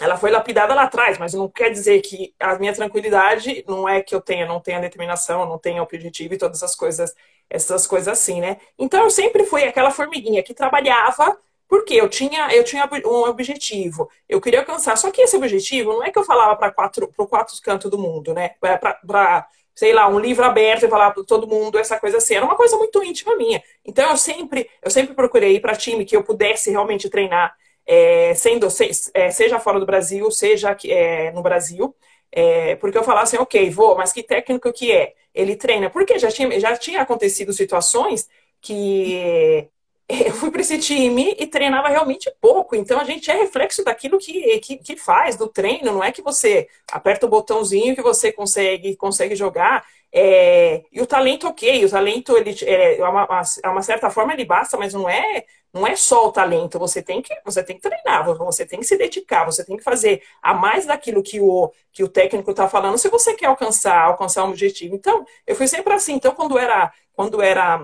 ela 0.00 0.16
foi 0.16 0.30
lapidada 0.30 0.74
lá 0.74 0.84
atrás, 0.84 1.18
mas 1.18 1.34
não 1.34 1.48
quer 1.48 1.70
dizer 1.70 2.00
que 2.02 2.32
a 2.38 2.56
minha 2.56 2.72
tranquilidade 2.72 3.64
não 3.66 3.88
é 3.88 4.00
que 4.00 4.14
eu 4.14 4.20
tenha, 4.20 4.46
não 4.46 4.60
tenha 4.60 4.80
determinação, 4.80 5.44
não 5.44 5.58
tenha 5.58 5.82
objetivo 5.82 6.34
e 6.34 6.38
todas 6.38 6.62
as 6.62 6.76
coisas, 6.76 7.12
essas 7.50 7.84
coisas 7.84 8.06
assim, 8.06 8.40
né? 8.40 8.58
Então 8.78 9.02
eu 9.02 9.10
sempre 9.10 9.44
fui 9.44 9.64
aquela 9.64 9.90
formiguinha 9.90 10.42
que 10.42 10.54
trabalhava 10.54 11.36
porque 11.68 11.94
eu 11.94 12.08
tinha, 12.08 12.48
eu 12.54 12.64
tinha 12.64 12.88
um 13.04 13.24
objetivo, 13.24 14.08
eu 14.28 14.40
queria 14.40 14.60
alcançar. 14.60 14.96
Só 14.96 15.10
que 15.10 15.20
esse 15.20 15.36
objetivo 15.36 15.92
não 15.92 16.04
é 16.04 16.10
que 16.10 16.18
eu 16.18 16.24
falava 16.24 16.56
para 16.56 16.72
quatro, 16.72 17.08
para 17.08 17.26
quatro 17.26 17.54
cantos 17.62 17.90
do 17.90 17.98
mundo, 17.98 18.32
né? 18.32 18.50
Para, 18.60 19.46
sei 19.78 19.92
lá, 19.92 20.08
um 20.08 20.18
livro 20.18 20.44
aberto 20.44 20.86
e 20.86 20.88
falar 20.88 21.12
para 21.12 21.22
todo 21.22 21.46
mundo 21.46 21.78
essa 21.78 22.00
coisa 22.00 22.16
assim. 22.16 22.34
Era 22.34 22.44
uma 22.44 22.56
coisa 22.56 22.76
muito 22.76 23.00
íntima 23.00 23.36
minha. 23.36 23.62
Então 23.84 24.10
eu 24.10 24.16
sempre, 24.16 24.68
eu 24.82 24.90
sempre 24.90 25.14
procurei 25.14 25.54
ir 25.54 25.60
para 25.60 25.76
time 25.76 26.04
que 26.04 26.16
eu 26.16 26.24
pudesse 26.24 26.68
realmente 26.72 27.08
treinar, 27.08 27.54
é, 27.86 28.34
sendo 28.34 28.66
é, 29.14 29.30
seja 29.30 29.60
fora 29.60 29.78
do 29.78 29.86
Brasil, 29.86 30.28
seja 30.32 30.76
é, 30.84 31.30
no 31.30 31.42
Brasil. 31.42 31.94
É, 32.32 32.74
porque 32.74 32.98
eu 32.98 33.04
falava 33.04 33.22
assim, 33.22 33.36
ok, 33.36 33.70
vou, 33.70 33.96
mas 33.96 34.12
que 34.12 34.20
técnico 34.20 34.72
que 34.72 34.90
é? 34.90 35.14
Ele 35.32 35.54
treina. 35.54 35.88
Porque 35.88 36.18
já 36.18 36.28
tinha, 36.28 36.58
já 36.58 36.76
tinha 36.76 37.00
acontecido 37.00 37.52
situações 37.52 38.28
que 38.60 39.68
eu 40.08 40.32
fui 40.32 40.50
para 40.50 40.62
esse 40.62 40.78
time 40.78 41.36
e 41.38 41.46
treinava 41.46 41.88
realmente 41.88 42.32
pouco. 42.40 42.74
Então 42.74 42.98
a 42.98 43.04
gente 43.04 43.30
é 43.30 43.34
reflexo 43.34 43.84
daquilo 43.84 44.18
que, 44.18 44.58
que, 44.60 44.76
que, 44.78 44.96
faz, 44.96 45.36
do 45.36 45.46
treino. 45.46 45.92
Não 45.92 46.02
é 46.02 46.10
que 46.10 46.22
você 46.22 46.66
aperta 46.90 47.26
o 47.26 47.28
botãozinho 47.28 47.94
que 47.94 48.02
você 48.02 48.32
consegue, 48.32 48.96
consegue 48.96 49.36
jogar. 49.36 49.84
É, 50.10 50.82
e 50.90 51.02
o 51.02 51.06
talento, 51.06 51.46
ok, 51.46 51.84
o 51.84 51.90
talento, 51.90 52.34
ele, 52.38 52.56
é, 52.62 52.98
é 52.98 53.04
uma, 53.06 53.42
é 53.62 53.68
uma 53.68 53.82
certa 53.82 54.08
forma, 54.08 54.32
ele 54.32 54.46
basta, 54.46 54.78
mas 54.78 54.94
não 54.94 55.06
é, 55.06 55.44
não 55.74 55.86
é 55.86 55.94
só 55.94 56.26
o 56.26 56.32
talento. 56.32 56.78
Você 56.78 57.02
tem 57.02 57.20
que, 57.20 57.34
você 57.44 57.62
tem 57.62 57.76
que 57.76 57.82
treinar, 57.82 58.24
você 58.24 58.64
tem 58.64 58.78
que 58.80 58.86
se 58.86 58.96
dedicar, 58.96 59.44
você 59.44 59.62
tem 59.62 59.76
que 59.76 59.84
fazer 59.84 60.22
a 60.42 60.54
mais 60.54 60.86
daquilo 60.86 61.22
que 61.22 61.38
o, 61.38 61.70
que 61.92 62.02
o 62.02 62.08
técnico 62.08 62.50
está 62.50 62.66
falando, 62.66 62.96
se 62.96 63.10
você 63.10 63.34
quer 63.34 63.46
alcançar, 63.46 64.04
alcançar 64.04 64.44
um 64.44 64.48
objetivo. 64.48 64.94
Então, 64.94 65.26
eu 65.46 65.54
fui 65.54 65.68
sempre 65.68 65.92
assim. 65.92 66.14
Então, 66.14 66.34
quando 66.34 66.58
era, 66.58 66.90
quando 67.12 67.42
era 67.42 67.78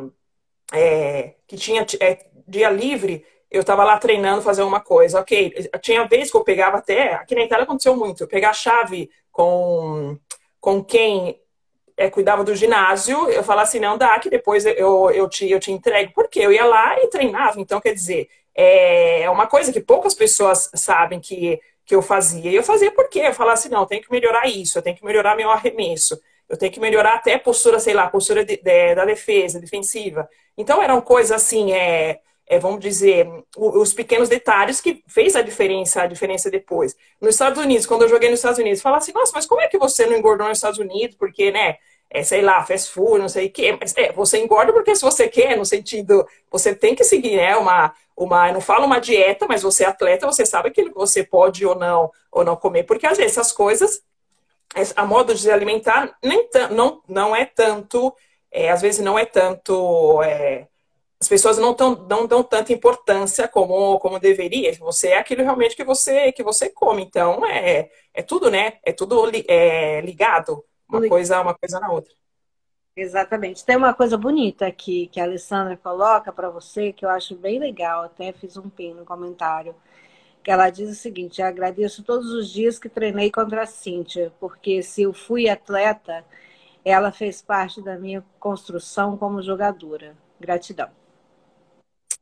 é, 0.73 1.35
que 1.47 1.57
tinha 1.57 1.87
é, 2.01 2.27
dia 2.47 2.71
livre, 2.71 3.25
eu 3.51 3.61
estava 3.61 3.85
lá 3.85 3.99
treinando, 3.99 4.43
fazer 4.43 4.63
uma 4.63 4.81
coisa. 4.81 5.21
Ok, 5.21 5.71
tinha 5.81 6.07
vez 6.07 6.31
que 6.31 6.37
eu 6.37 6.45
pegava 6.45 6.79
até, 6.79 7.15
aqui 7.15 7.35
na 7.35 7.43
Itália 7.43 7.65
aconteceu 7.65 7.97
muito, 7.97 8.23
eu 8.23 8.29
pegar 8.29 8.51
a 8.51 8.55
chave 8.55 9.11
com, 9.31 10.19
com 10.61 10.83
quem 10.83 11.41
é, 11.97 12.11
cuidava 12.11 12.43
do 12.43 12.55
ginásio, 12.55 13.29
eu 13.31 13.45
falava 13.45 13.69
assim, 13.69 13.79
não 13.79 13.97
dá, 13.97 14.19
que 14.19 14.29
depois 14.29 14.67
eu, 14.67 15.11
eu, 15.11 15.29
te, 15.29 15.49
eu 15.49 15.61
te 15.61 15.71
entrego. 15.71 16.13
Porque 16.15 16.41
eu 16.41 16.53
ia 16.53 16.65
lá 16.65 16.97
e 17.01 17.09
treinava. 17.09 17.61
Então, 17.61 17.81
quer 17.81 17.95
dizer, 17.95 18.29
é, 18.55 19.23
é 19.23 19.31
uma 19.31 19.47
coisa 19.47 19.73
que 19.73 19.81
poucas 19.81 20.15
pessoas 20.15 20.71
sabem 20.75 21.21
que, 21.21 21.61
que 21.85 21.95
eu 21.95 22.03
fazia. 22.03 22.51
E 22.51 22.55
eu 22.55 22.63
fazia 22.63 22.91
porque 22.91 23.21
eu 23.21 23.35
falava 23.35 23.55
assim, 23.55 23.69
não, 23.69 23.87
tenho 23.87 24.03
que 24.03 24.11
melhorar 24.11 24.47
isso, 24.49 24.79
eu 24.79 24.83
tenho 24.83 24.97
que 24.97 25.05
melhorar 25.05 25.37
meu 25.37 25.51
arremesso. 25.51 26.21
Eu 26.49 26.59
tenho 26.59 26.73
que 26.73 26.81
melhorar 26.81 27.15
até 27.15 27.35
a 27.35 27.39
postura, 27.39 27.79
sei 27.81 27.95
lá, 27.95 28.05
a 28.05 28.11
postura 28.11 28.45
de, 28.45 28.57
de, 28.59 28.95
da 28.95 29.05
defesa, 29.05 29.61
defensiva. 29.61 30.29
Então, 30.57 30.83
eram 30.83 31.01
coisas 31.01 31.33
assim, 31.33 31.73
é, 31.73 32.21
é, 32.47 32.59
vamos 32.59 32.81
dizer, 32.81 33.29
os 33.57 33.93
pequenos 33.93 34.29
detalhes 34.29 34.81
que 34.81 35.03
fez 35.07 35.35
a 35.35 35.43
diferença, 35.43 36.03
a 36.03 36.07
diferença 36.07 36.51
depois. 36.51 36.97
Nos 37.21 37.35
Estados 37.35 37.63
Unidos, 37.63 37.87
quando 37.87 38.03
eu 38.03 38.09
joguei 38.09 38.31
nos 38.31 38.39
Estados 38.39 38.59
Unidos, 38.59 38.83
falava 38.83 39.03
assim, 39.03 39.13
nossa, 39.13 39.33
mas 39.35 39.47
como 39.47 39.61
é 39.61 39.69
que 39.69 39.79
você 39.79 40.07
não 40.07 40.17
engordou 40.17 40.49
nos 40.49 40.59
Estados 40.59 40.79
Unidos? 40.79 41.17
Porque, 41.17 41.51
né, 41.51 41.77
é, 42.11 42.23
sei 42.23 42.43
lá, 42.43 42.65
fast 42.65 42.93
food, 42.93 43.19
não 43.19 43.29
sei 43.29 43.47
o 43.47 43.51
quê. 43.51 43.77
Mas, 43.81 43.97
é, 43.97 44.13
você 44.13 44.39
engorda 44.39 44.73
porque 44.73 44.95
se 44.95 45.03
você 45.03 45.29
quer, 45.29 45.57
no 45.57 45.65
sentido, 45.65 46.27
você 46.51 46.75
tem 46.75 46.95
que 46.95 47.03
seguir, 47.03 47.37
né, 47.37 47.57
uma, 47.57 47.95
uma, 48.17 48.53
não 48.53 48.61
falo 48.61 48.85
uma 48.85 49.01
dieta, 49.01 49.47
mas 49.49 49.63
você 49.63 49.85
é 49.85 49.89
atleta, 49.89 50.27
você 50.27 50.45
sabe 50.45 50.69
aquilo 50.69 50.91
que 50.91 50.97
você 50.97 51.25
pode 51.25 51.65
ou 51.67 51.75
não, 51.75 52.11
ou 52.31 52.45
não 52.45 52.57
comer. 52.57 52.85
Porque, 52.85 53.07
às 53.07 53.17
vezes, 53.17 53.33
essas 53.33 53.53
coisas 53.53 54.03
a 54.97 55.07
modo 55.07 55.35
de 55.35 55.41
se 55.41 55.51
alimentar 55.51 56.17
nem 56.23 56.49
não, 56.71 57.01
não 57.09 57.37
é 57.37 57.45
tanto, 57.45 58.15
é, 58.55 58.71
às 58.71 58.81
vezes 58.81 59.05
não 59.05 59.19
é 59.19 59.27
tanto, 59.27 60.23
é, 60.23 60.69
as 61.21 61.29
pessoas 61.29 61.59
não, 61.59 61.75
tão, 61.75 61.97
não 62.09 62.27
dão 62.27 62.43
tanta 62.43 62.73
importância 62.73 63.49
como, 63.49 63.99
como 63.99 64.21
deveria. 64.21 64.73
Você 64.75 65.09
é 65.09 65.19
aquilo 65.19 65.43
realmente 65.43 65.75
que 65.75 65.83
você, 65.83 66.31
que 66.31 66.43
você 66.43 66.71
come. 66.71 67.03
Então, 67.03 67.45
é, 67.45 67.91
é 68.15 68.23
tudo, 68.23 68.51
né? 68.51 68.75
É 68.85 68.93
tudo 68.93 69.29
é, 69.49 70.01
ligado, 70.03 70.65
uma 70.89 71.07
coisa, 71.09 71.41
uma 71.41 71.55
coisa 71.55 71.81
na 71.81 71.91
outra. 71.91 72.13
Exatamente. 72.97 73.65
Tem 73.65 73.77
uma 73.77 73.93
coisa 73.93 74.17
bonita 74.17 74.69
aqui 74.69 75.09
que 75.09 75.19
a 75.19 75.25
Alessandra 75.25 75.77
coloca 75.77 76.33
para 76.33 76.49
você, 76.49 76.93
que 76.93 77.05
eu 77.05 77.11
acho 77.11 77.35
bem 77.35 77.59
legal, 77.59 78.05
até 78.05 78.33
fiz 78.33 78.57
um 78.57 78.71
pin 78.71 78.95
no 78.95 79.05
comentário 79.05 79.75
que 80.45 80.51
ela 80.51 80.69
diz 80.69 80.91
o 80.91 80.95
seguinte: 80.95 81.43
agradeço 81.43 82.05
todos 82.05 82.31
os 82.31 82.51
dias 82.51 82.79
que 82.79 82.89
treinei 82.89 83.31
contra 83.31 83.63
a 83.63 83.67
Cíntia, 83.67 84.31
porque 84.39 84.83
se 84.83 85.03
eu 85.03 85.13
fui 85.15 85.49
atleta, 85.49 86.25
ela 86.85 87.11
fez 87.11 87.41
parte 87.41 87.81
da 87.83 87.97
minha 87.99 88.25
construção 88.39 89.17
como 89.17 89.43
jogadora. 89.43 90.17
Gratidão. 90.39 90.91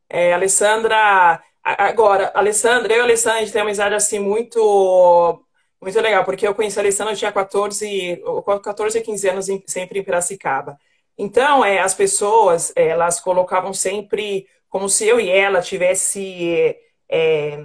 É, 0.08 0.32
Alessandra, 0.32 1.42
agora, 1.62 2.30
Alessandra, 2.34 2.92
eu 2.92 2.98
e 2.98 3.02
Alessandra, 3.02 3.38
a 3.38 3.40
gente 3.40 3.52
tem 3.52 3.62
uma 3.62 3.68
amizade 3.68 3.94
assim 3.94 4.18
muito 4.18 5.44
muito 5.80 6.00
legal, 6.00 6.24
porque 6.24 6.46
eu 6.46 6.54
conheci 6.54 6.78
a 6.78 6.82
Alessandra, 6.82 7.12
eu 7.12 7.16
tinha 7.16 7.32
14, 7.32 8.22
14 8.62 9.00
15 9.00 9.28
anos 9.28 9.48
em, 9.48 9.62
sempre 9.66 9.98
em 9.98 10.04
Piracicaba. 10.04 10.78
Então, 11.18 11.64
é, 11.64 11.80
as 11.80 11.92
pessoas, 11.92 12.72
elas 12.76 13.18
colocavam 13.18 13.74
sempre 13.74 14.46
como 14.68 14.88
se 14.88 15.06
eu 15.06 15.18
e 15.18 15.28
ela 15.28 15.60
tivesse 15.60 16.76
é, 17.08 17.58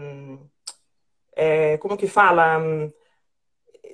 é, 1.35 1.77
como 1.77 1.95
que 1.95 2.07
fala? 2.07 2.59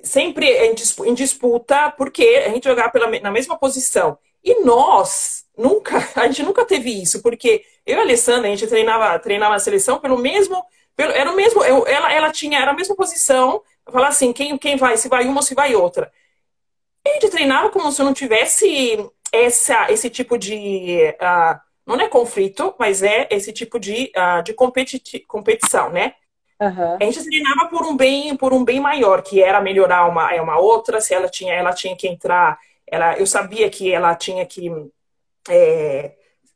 Sempre 0.04 0.46
em 0.46 1.14
disputa, 1.14 1.90
porque 1.96 2.44
a 2.46 2.50
gente 2.50 2.64
jogava 2.64 2.90
pela, 2.90 3.08
na 3.20 3.30
mesma 3.30 3.58
posição. 3.58 4.18
E 4.44 4.62
nós, 4.62 5.46
nunca, 5.56 5.96
a 6.14 6.26
gente 6.26 6.42
nunca 6.42 6.64
teve 6.64 6.90
isso, 6.90 7.22
porque 7.22 7.64
eu 7.86 7.96
e 7.96 7.98
a 7.98 8.02
Alessandra, 8.02 8.46
a 8.46 8.50
gente 8.50 8.66
treinava, 8.66 9.18
treinava 9.18 9.54
a 9.54 9.58
seleção 9.58 9.98
pelo 9.98 10.18
mesmo, 10.18 10.62
pelo, 10.94 11.12
era 11.12 11.30
o 11.30 11.36
mesmo, 11.36 11.64
eu, 11.64 11.86
ela, 11.86 12.12
ela 12.12 12.30
tinha, 12.30 12.60
era 12.60 12.70
a 12.70 12.74
mesma 12.74 12.94
posição, 12.94 13.62
falar 13.90 14.08
assim, 14.08 14.32
quem, 14.32 14.56
quem 14.58 14.76
vai, 14.76 14.96
se 14.96 15.08
vai 15.08 15.24
uma 15.24 15.38
ou 15.38 15.42
se 15.42 15.54
vai 15.54 15.74
outra. 15.74 16.12
E 17.06 17.10
a 17.10 17.12
gente 17.14 17.30
treinava 17.30 17.70
como 17.70 17.90
se 17.90 18.02
não 18.02 18.14
tivesse 18.14 18.96
essa, 19.32 19.90
esse 19.90 20.08
tipo 20.10 20.38
de, 20.38 21.14
uh, 21.20 21.60
não 21.86 22.00
é 22.00 22.08
conflito, 22.08 22.74
mas 22.78 23.02
é 23.02 23.26
esse 23.30 23.52
tipo 23.52 23.78
de, 23.78 24.12
uh, 24.16 24.42
de 24.42 24.54
competição, 25.26 25.90
né? 25.90 26.14
Uhum. 26.60 26.96
A 27.00 27.04
gente 27.04 27.24
treinava 27.24 27.68
por 27.68 27.84
um 27.84 27.96
bem, 27.96 28.36
por 28.36 28.52
um 28.52 28.64
bem 28.64 28.80
maior, 28.80 29.22
que 29.22 29.42
era 29.42 29.60
melhorar 29.60 30.08
uma, 30.08 30.32
é 30.32 30.40
uma 30.40 30.58
outra, 30.58 31.00
se 31.00 31.12
ela 31.12 31.28
tinha, 31.28 31.52
ela 31.52 31.72
tinha 31.72 31.96
que 31.96 32.06
entrar, 32.06 32.58
ela, 32.86 33.18
eu 33.18 33.26
sabia 33.26 33.68
que 33.68 33.92
ela 33.92 34.14
tinha 34.14 34.46
que, 34.46 34.70
é, 35.48 36.12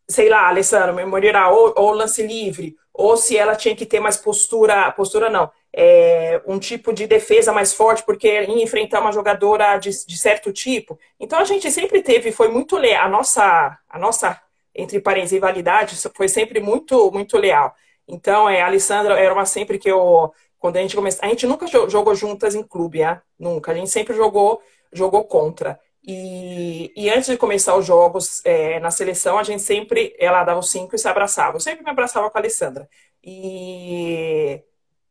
sei 0.06 0.28
lá, 0.28 0.48
Alessandra, 0.48 0.92
melhorar 0.92 1.50
ou, 1.50 1.74
ou 1.76 1.90
lance 1.92 2.22
livre, 2.26 2.76
ou 2.94 3.16
se 3.16 3.36
ela 3.36 3.56
tinha 3.56 3.74
que 3.76 3.86
ter 3.86 4.00
mais 4.00 4.16
postura, 4.16 4.90
postura 4.92 5.28
não, 5.28 5.50
é, 5.72 6.40
um 6.46 6.58
tipo 6.58 6.92
de 6.92 7.06
defesa 7.06 7.52
mais 7.52 7.72
forte, 7.72 8.02
porque 8.04 8.26
ia 8.26 8.62
enfrentar 8.62 9.00
uma 9.00 9.12
jogadora 9.12 9.78
de, 9.78 9.90
de 10.06 10.18
certo 10.18 10.52
tipo. 10.52 10.98
Então 11.18 11.38
a 11.38 11.44
gente 11.44 11.70
sempre 11.70 12.02
teve, 12.02 12.32
foi 12.32 12.48
muito 12.48 12.76
leal, 12.76 13.04
a 13.04 13.08
nossa, 13.08 13.78
a 13.88 13.98
nossa, 13.98 14.40
entre 14.74 15.00
parênteses, 15.00 15.32
rivalidade 15.32 15.96
foi 16.14 16.28
sempre 16.28 16.60
muito, 16.60 17.10
muito 17.12 17.36
leal. 17.36 17.74
Então, 18.08 18.48
é, 18.48 18.62
a 18.62 18.66
Alessandra 18.66 19.18
era 19.20 19.32
uma 19.32 19.44
sempre 19.44 19.78
que 19.78 19.90
eu. 19.90 20.32
Quando 20.58 20.76
a 20.76 20.80
gente 20.80 20.96
começou. 20.96 21.24
A 21.24 21.28
gente 21.28 21.46
nunca 21.46 21.66
jogou 21.66 22.14
juntas 22.14 22.54
em 22.54 22.62
clube, 22.62 23.00
né? 23.00 23.20
Nunca. 23.38 23.72
A 23.72 23.74
gente 23.74 23.90
sempre 23.90 24.14
jogou, 24.16 24.60
jogou 24.92 25.24
contra. 25.24 25.78
E, 26.02 26.92
e 26.96 27.10
antes 27.10 27.26
de 27.26 27.36
começar 27.36 27.76
os 27.76 27.84
jogos 27.86 28.40
é, 28.44 28.80
na 28.80 28.90
seleção, 28.90 29.38
a 29.38 29.42
gente 29.42 29.62
sempre. 29.62 30.14
Ela 30.18 30.42
dava 30.44 30.60
os 30.60 30.70
cinco 30.70 30.96
e 30.96 30.98
se 30.98 31.06
abraçava. 31.08 31.56
Eu 31.56 31.60
sempre 31.60 31.84
me 31.84 31.90
abraçava 31.90 32.30
com 32.30 32.38
a 32.38 32.40
Alessandra. 32.40 32.88
E. 33.22 34.62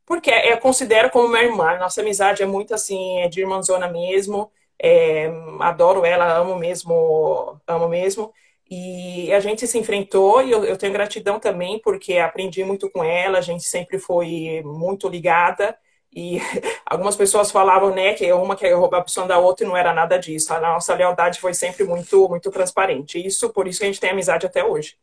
Porque 0.05 0.31
eu 0.31 0.57
considero 0.59 1.11
como 1.11 1.27
minha 1.27 1.43
irmã. 1.43 1.77
Nossa 1.77 2.01
amizade 2.01 2.41
é 2.43 2.45
muito 2.45 2.73
assim, 2.73 3.19
é 3.21 3.27
de 3.29 3.41
irmãzona 3.41 3.87
mesmo. 3.89 4.51
É, 4.79 5.27
adoro 5.59 6.05
ela, 6.05 6.31
amo 6.37 6.55
mesmo, 6.57 7.59
amo 7.67 7.87
mesmo. 7.89 8.33
E 8.69 9.31
a 9.33 9.39
gente 9.39 9.65
se 9.65 9.77
enfrentou 9.77 10.41
e 10.41 10.51
eu, 10.51 10.65
eu, 10.65 10.77
tenho 10.77 10.91
gratidão 10.91 11.39
também 11.39 11.79
porque 11.79 12.17
aprendi 12.17 12.63
muito 12.65 12.89
com 12.89 13.03
ela, 13.03 13.37
a 13.37 13.41
gente 13.41 13.63
sempre 13.63 13.97
foi 13.97 14.61
muito 14.65 15.07
ligada. 15.07 15.77
E 16.11 16.39
algumas 16.85 17.15
pessoas 17.15 17.49
falavam, 17.49 17.93
né, 17.93 18.13
que 18.13 18.31
uma 18.33 18.55
quer 18.55 18.73
roubar 18.73 18.97
a 18.97 19.01
opção 19.01 19.25
da 19.25 19.37
outra 19.37 19.65
e 19.65 19.69
não 19.69 19.77
era 19.77 19.93
nada 19.93 20.17
disso. 20.17 20.53
A 20.53 20.59
nossa 20.59 20.93
lealdade 20.93 21.39
foi 21.39 21.53
sempre 21.53 21.85
muito, 21.85 22.27
muito 22.27 22.51
transparente. 22.51 23.25
Isso, 23.25 23.49
por 23.51 23.67
isso 23.67 23.79
que 23.79 23.85
a 23.85 23.87
gente 23.87 24.01
tem 24.01 24.09
amizade 24.09 24.45
até 24.45 24.63
hoje. 24.63 24.97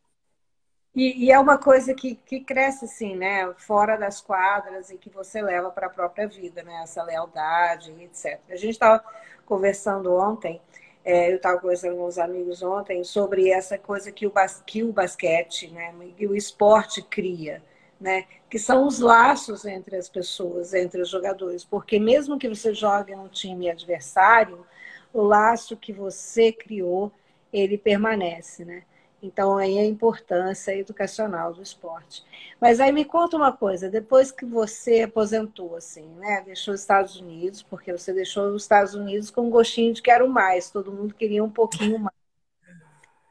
E, 0.95 1.25
e 1.25 1.31
é 1.31 1.37
uma 1.37 1.57
coisa 1.57 1.93
que, 1.93 2.15
que 2.15 2.39
cresce, 2.39 2.85
assim, 2.85 3.15
né, 3.15 3.51
fora 3.57 3.97
das 3.97 4.21
quadras 4.21 4.89
e 4.89 4.97
que 4.97 5.09
você 5.09 5.41
leva 5.41 5.69
para 5.69 5.87
a 5.87 5.89
própria 5.89 6.27
vida, 6.27 6.63
né, 6.63 6.81
essa 6.83 7.03
lealdade, 7.03 7.91
etc. 8.01 8.39
A 8.49 8.55
gente 8.55 8.71
estava 8.71 9.03
conversando 9.45 10.15
ontem 10.15 10.61
é, 11.05 11.31
eu 11.31 11.35
estava 11.35 11.59
conversando 11.59 11.95
com 11.95 12.05
os 12.05 12.17
amigos 12.17 12.63
ontem 12.63 13.03
sobre 13.03 13.51
essa 13.51 13.77
coisa 13.77 14.11
que 14.11 14.25
o, 14.25 14.31
bas 14.31 14.63
que 14.65 14.83
o 14.83 14.91
basquete 14.91 15.69
né, 15.69 15.93
e 16.17 16.25
o 16.25 16.35
esporte 16.35 16.99
cria, 17.03 17.61
né, 18.01 18.25
que 18.49 18.57
são 18.57 18.87
os 18.87 18.99
laços 18.99 19.65
entre 19.65 19.95
as 19.95 20.09
pessoas, 20.09 20.73
entre 20.73 20.99
os 20.99 21.09
jogadores. 21.09 21.63
Porque 21.63 21.99
mesmo 21.99 22.39
que 22.39 22.49
você 22.49 22.73
jogue 22.73 23.15
num 23.15 23.27
time 23.27 23.69
adversário, 23.69 24.65
o 25.13 25.21
laço 25.21 25.77
que 25.77 25.93
você 25.93 26.51
criou, 26.51 27.11
ele 27.53 27.77
permanece, 27.77 28.65
né? 28.65 28.83
Então, 29.25 29.57
aí 29.57 29.79
a 29.79 29.85
importância 29.85 30.75
educacional 30.77 31.53
do 31.53 31.61
esporte. 31.61 32.23
Mas 32.61 32.79
aí 32.79 32.91
me 32.91 33.03
conta 33.03 33.35
uma 33.35 33.51
coisa, 33.51 33.89
depois 33.89 34.31
que 34.31 34.45
você 34.45 35.01
aposentou, 35.01 35.75
assim, 35.75 36.07
né? 36.17 36.43
Deixou 36.45 36.73
os 36.73 36.81
Estados 36.81 37.15
Unidos, 37.19 37.63
porque 37.63 37.91
você 37.91 38.13
deixou 38.13 38.49
os 38.49 38.63
Estados 38.63 38.93
Unidos 38.93 39.31
com 39.31 39.47
um 39.47 39.49
gostinho 39.49 39.93
de 39.93 40.01
quero 40.01 40.29
mais, 40.29 40.69
todo 40.69 40.91
mundo 40.91 41.13
queria 41.13 41.43
um 41.43 41.49
pouquinho 41.49 41.99
mais. 41.99 42.15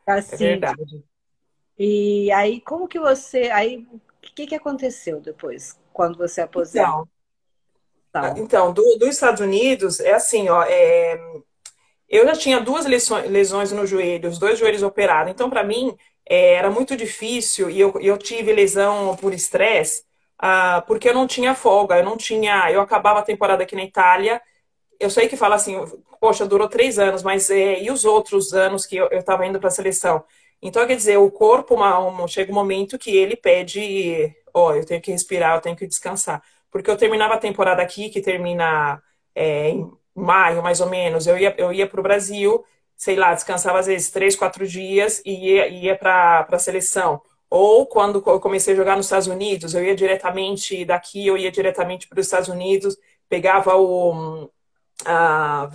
É 0.07 0.13
assim, 0.13 0.35
é 0.35 0.49
verdade. 0.51 1.05
E 1.79 2.31
aí, 2.33 2.61
como 2.61 2.87
que 2.87 3.01
você. 3.01 3.51
Aí, 3.51 3.87
o 3.91 4.01
que, 4.21 4.47
que 4.47 4.55
aconteceu 4.55 5.19
depois, 5.19 5.81
quando 5.95 6.19
você 6.19 6.43
aposentou? 6.43 7.09
Então, 8.11 8.37
então 8.37 8.73
do, 8.73 8.99
dos 8.99 9.09
Estados 9.09 9.41
Unidos, 9.41 9.99
é 10.01 10.13
assim, 10.13 10.51
ó. 10.51 10.63
É 10.63 11.19
eu 12.09 12.27
já 12.27 12.33
tinha 12.33 12.61
duas 12.61 12.87
lesões, 12.87 13.73
no 13.73 13.87
joelho, 13.87 14.29
os 14.29 14.39
dois 14.39 14.59
joelhos 14.59 14.83
operados. 14.83 15.31
Então, 15.33 15.49
para 15.51 15.65
mim, 15.65 15.97
é, 16.29 16.55
era 16.55 16.71
muito 16.71 16.97
difícil 16.97 17.71
e 17.71 17.81
eu, 17.81 17.95
eu 18.01 18.17
tive 18.19 18.53
lesão 18.53 19.17
por 19.17 19.33
estresse, 19.33 20.03
uh, 20.43 20.85
porque 20.87 21.09
eu 21.09 21.15
não 21.15 21.27
tinha 21.27 21.55
folga, 21.55 21.97
eu 21.99 22.05
não 22.05 22.17
tinha. 22.17 22.71
Eu 22.71 22.81
acabava 22.81 23.21
a 23.21 23.23
temporada 23.23 23.63
aqui 23.63 23.75
na 23.75 23.85
Itália. 23.85 24.41
Eu 25.01 25.11
sei 25.11 25.29
que 25.29 25.37
fala 25.37 25.57
assim, 25.57 25.77
poxa, 26.21 26.47
durou 26.47 26.69
três 26.69 26.99
anos, 26.99 27.23
mas 27.23 27.51
é, 27.51 27.83
e 27.83 27.91
os 27.91 28.05
outros 28.05 28.55
anos 28.55 28.87
que 28.87 28.97
eu 28.97 29.09
estava 29.09 29.47
indo 29.47 29.59
para 29.59 29.69
a 29.69 29.73
seleção? 29.73 30.25
Então, 30.63 30.87
quer 30.87 30.97
dizer, 30.97 31.19
o 31.19 31.31
corpo 31.31 31.75
uma, 31.75 31.99
uma, 31.99 32.29
chega 32.29 32.51
um 32.51 32.55
momento 32.55 32.99
que 32.99 33.15
ele 33.15 33.37
pede, 33.37 34.35
ó, 34.55 34.69
oh, 34.71 34.75
eu 34.75 34.85
tenho 34.87 35.01
que 35.01 35.11
respirar, 35.13 35.57
eu 35.57 35.61
tenho 35.61 35.77
que 35.77 35.87
descansar. 35.87 36.43
Porque 36.71 36.91
eu 36.91 36.97
terminava 36.97 37.35
a 37.35 37.39
temporada 37.39 37.83
aqui, 37.83 38.09
que 38.09 38.21
termina 38.23 39.03
é, 39.35 39.71
em 39.71 39.93
maio, 40.15 40.63
mais 40.63 40.81
ou 40.81 40.89
menos, 40.89 41.27
eu 41.27 41.37
ia, 41.39 41.55
eu 41.59 41.73
ia 41.73 41.87
para 41.87 42.01
o 42.01 42.03
Brasil, 42.03 42.65
sei 42.97 43.17
lá, 43.17 43.35
descansava 43.35 43.79
às 43.79 43.87
vezes 43.87 44.11
três, 44.11 44.37
quatro 44.37 44.67
dias 44.67 45.21
e 45.25 45.33
ia, 45.53 45.69
ia 45.69 45.97
para 45.97 46.47
a 46.51 46.59
seleção. 46.59 47.21
Ou 47.51 47.87
quando 47.87 48.23
eu 48.27 48.41
comecei 48.41 48.75
a 48.75 48.77
jogar 48.77 48.97
nos 48.97 49.07
Estados 49.07 49.29
Unidos, 49.29 49.75
eu 49.75 49.85
ia 49.85 49.95
diretamente 49.95 50.85
daqui, 50.85 51.27
eu 51.27 51.37
ia 51.39 51.51
diretamente 51.51 52.09
para 52.09 52.21
os 52.21 52.27
Estados 52.27 52.49
Unidos, 52.49 52.97
pegava 53.29 53.77
o. 53.77 54.45
Uh, 55.03 55.71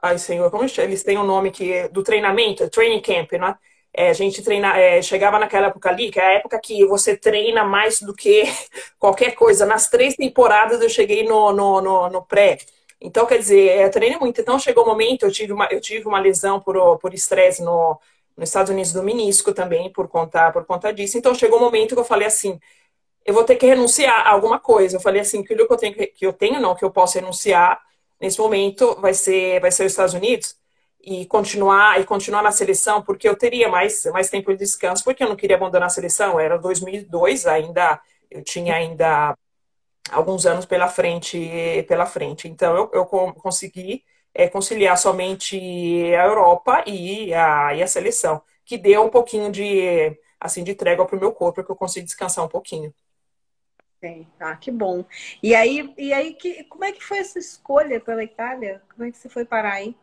ai, 0.00 0.18
senhor, 0.18 0.50
como 0.50 0.64
eles 0.64 1.02
têm 1.02 1.18
um 1.18 1.24
nome 1.24 1.50
que 1.50 1.88
do 1.88 2.02
treinamento, 2.02 2.68
training 2.70 3.00
camp, 3.00 3.32
né? 3.32 3.56
É, 3.56 3.58
a 3.98 4.12
gente 4.12 4.42
treina, 4.42 4.78
é, 4.78 5.02
chegava 5.02 5.38
naquela 5.38 5.68
época 5.68 5.88
ali, 5.90 6.10
que 6.10 6.20
é 6.20 6.26
a 6.26 6.32
época 6.34 6.60
que 6.60 6.86
você 6.86 7.16
treina 7.16 7.64
mais 7.64 8.00
do 8.00 8.14
que 8.14 8.44
qualquer 8.98 9.32
coisa. 9.34 9.66
Nas 9.66 9.88
três 9.88 10.14
temporadas 10.14 10.80
eu 10.80 10.88
cheguei 10.88 11.24
no, 11.24 11.52
no, 11.52 11.80
no, 11.80 12.08
no 12.10 12.22
pré. 12.22 12.58
Então, 13.00 13.26
quer 13.26 13.38
dizer, 13.38 13.80
eu 13.80 13.90
treinei 13.90 14.18
muito. 14.18 14.40
Então, 14.40 14.58
chegou 14.58 14.84
o 14.84 14.86
um 14.86 14.90
momento, 14.90 15.24
eu 15.24 15.32
tive 15.32 15.52
uma, 15.52 15.66
eu 15.70 15.80
tive 15.80 16.06
uma 16.06 16.18
lesão 16.20 16.60
por, 16.60 16.98
por 16.98 17.14
estresse 17.14 17.62
no, 17.62 17.98
nos 18.36 18.48
Estados 18.48 18.70
Unidos 18.70 18.92
do 18.92 19.02
menisco 19.02 19.52
também, 19.52 19.90
por 19.92 20.08
conta, 20.08 20.50
por 20.52 20.64
conta 20.64 20.92
disso. 20.92 21.18
Então, 21.18 21.34
chegou 21.34 21.58
o 21.58 21.62
um 21.62 21.64
momento 21.64 21.94
que 21.94 22.00
eu 22.00 22.04
falei 22.04 22.26
assim, 22.26 22.58
eu 23.24 23.34
vou 23.34 23.44
ter 23.44 23.56
que 23.56 23.66
renunciar 23.66 24.26
a 24.26 24.30
alguma 24.30 24.58
coisa. 24.58 24.96
Eu 24.96 25.00
falei 25.00 25.20
assim, 25.22 25.40
aquilo 25.42 25.66
que 25.66 25.72
eu 25.72 25.76
tenho, 25.76 25.94
que 25.94 26.26
eu 26.26 26.32
tenho 26.32 26.60
não, 26.60 26.74
que 26.74 26.84
eu 26.84 26.90
posso 26.90 27.18
renunciar 27.18 27.80
nesse 28.20 28.38
momento 28.38 28.96
vai 29.00 29.14
ser, 29.14 29.60
vai 29.60 29.70
ser 29.70 29.84
os 29.86 29.92
Estados 29.92 30.14
Unidos 30.14 30.57
e 31.08 31.26
continuar 31.26 32.00
e 32.00 32.04
continuar 32.04 32.42
na 32.42 32.52
seleção, 32.52 33.02
porque 33.02 33.28
eu 33.28 33.36
teria 33.36 33.68
mais, 33.68 34.04
mais 34.06 34.28
tempo 34.28 34.52
de 34.52 34.58
descanso, 34.58 35.02
porque 35.02 35.24
eu 35.24 35.28
não 35.28 35.36
queria 35.36 35.56
abandonar 35.56 35.86
a 35.86 35.90
seleção. 35.90 36.38
Era 36.38 36.58
2002 36.58 37.46
ainda, 37.46 38.00
eu 38.30 38.42
tinha 38.44 38.74
ainda 38.74 39.36
alguns 40.10 40.46
anos 40.46 40.66
pela 40.66 40.88
frente, 40.88 41.38
pela 41.88 42.06
frente. 42.06 42.48
Então 42.48 42.76
eu, 42.76 42.90
eu 42.92 43.06
consegui 43.06 44.04
é, 44.34 44.48
conciliar 44.48 44.98
somente 44.98 45.56
a 46.14 46.24
Europa 46.26 46.84
e 46.86 47.32
a, 47.32 47.74
e 47.74 47.82
a 47.82 47.86
seleção, 47.86 48.42
que 48.64 48.76
deu 48.76 49.04
um 49.04 49.10
pouquinho 49.10 49.50
de 49.50 50.16
assim 50.40 50.62
de 50.62 50.74
trégua 50.74 51.06
para 51.06 51.16
o 51.16 51.20
meu 51.20 51.32
corpo, 51.32 51.64
que 51.64 51.70
eu 51.70 51.76
consigo 51.76 52.06
descansar 52.06 52.44
um 52.44 52.48
pouquinho. 52.48 52.94
Sim. 54.00 54.26
Ah, 54.38 54.54
que 54.54 54.70
bom. 54.70 55.04
E 55.42 55.54
aí, 55.54 55.92
e 55.98 56.12
aí 56.12 56.34
que, 56.34 56.62
como 56.64 56.84
é 56.84 56.92
que 56.92 57.02
foi 57.02 57.18
essa 57.18 57.38
escolha 57.38 58.00
pela 58.00 58.22
Itália? 58.22 58.80
Como 58.94 59.04
é 59.08 59.10
que 59.10 59.18
você 59.18 59.28
foi 59.28 59.44
parar 59.44 59.72
aí? 59.72 59.96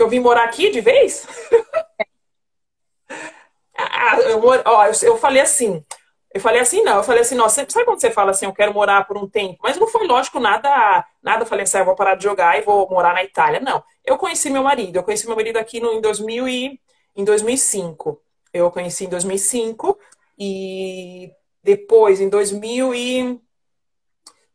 Que 0.00 0.04
eu 0.04 0.08
vim 0.08 0.18
morar 0.18 0.44
aqui 0.44 0.70
de 0.70 0.80
vez? 0.80 1.26
ah, 3.76 4.18
eu, 4.20 4.42
eu, 4.42 4.62
eu 5.02 5.18
falei 5.18 5.42
assim, 5.42 5.84
eu 6.32 6.40
falei 6.40 6.58
assim, 6.58 6.82
não. 6.82 6.96
Eu 6.96 7.02
falei 7.02 7.20
assim, 7.20 7.34
nossa, 7.34 7.66
sabe 7.68 7.84
quando 7.84 8.00
você 8.00 8.10
fala 8.10 8.30
assim, 8.30 8.46
eu 8.46 8.52
quero 8.54 8.72
morar 8.72 9.06
por 9.06 9.18
um 9.18 9.28
tempo? 9.28 9.58
Mas 9.62 9.76
não 9.76 9.86
foi 9.86 10.06
lógico 10.06 10.40
nada, 10.40 11.04
nada. 11.22 11.42
Eu 11.42 11.46
falei 11.46 11.64
assim, 11.64 11.76
ah, 11.76 11.80
eu 11.80 11.84
vou 11.84 11.94
parar 11.94 12.14
de 12.14 12.24
jogar 12.24 12.56
e 12.56 12.62
vou 12.62 12.88
morar 12.88 13.12
na 13.12 13.22
Itália. 13.22 13.60
Não. 13.60 13.84
Eu 14.02 14.16
conheci 14.16 14.48
meu 14.48 14.62
marido. 14.62 14.96
Eu 14.96 15.02
conheci 15.02 15.26
meu 15.26 15.36
marido 15.36 15.58
aqui 15.58 15.80
no, 15.80 15.92
em, 15.92 16.00
2000 16.00 16.48
e, 16.48 16.80
em 17.14 17.22
2005. 17.22 18.22
Eu 18.54 18.70
conheci 18.70 19.04
em 19.04 19.08
2005 19.10 19.98
e 20.38 21.30
depois, 21.62 22.22
em 22.22 22.30
2000 22.30 22.94
e, 22.94 23.38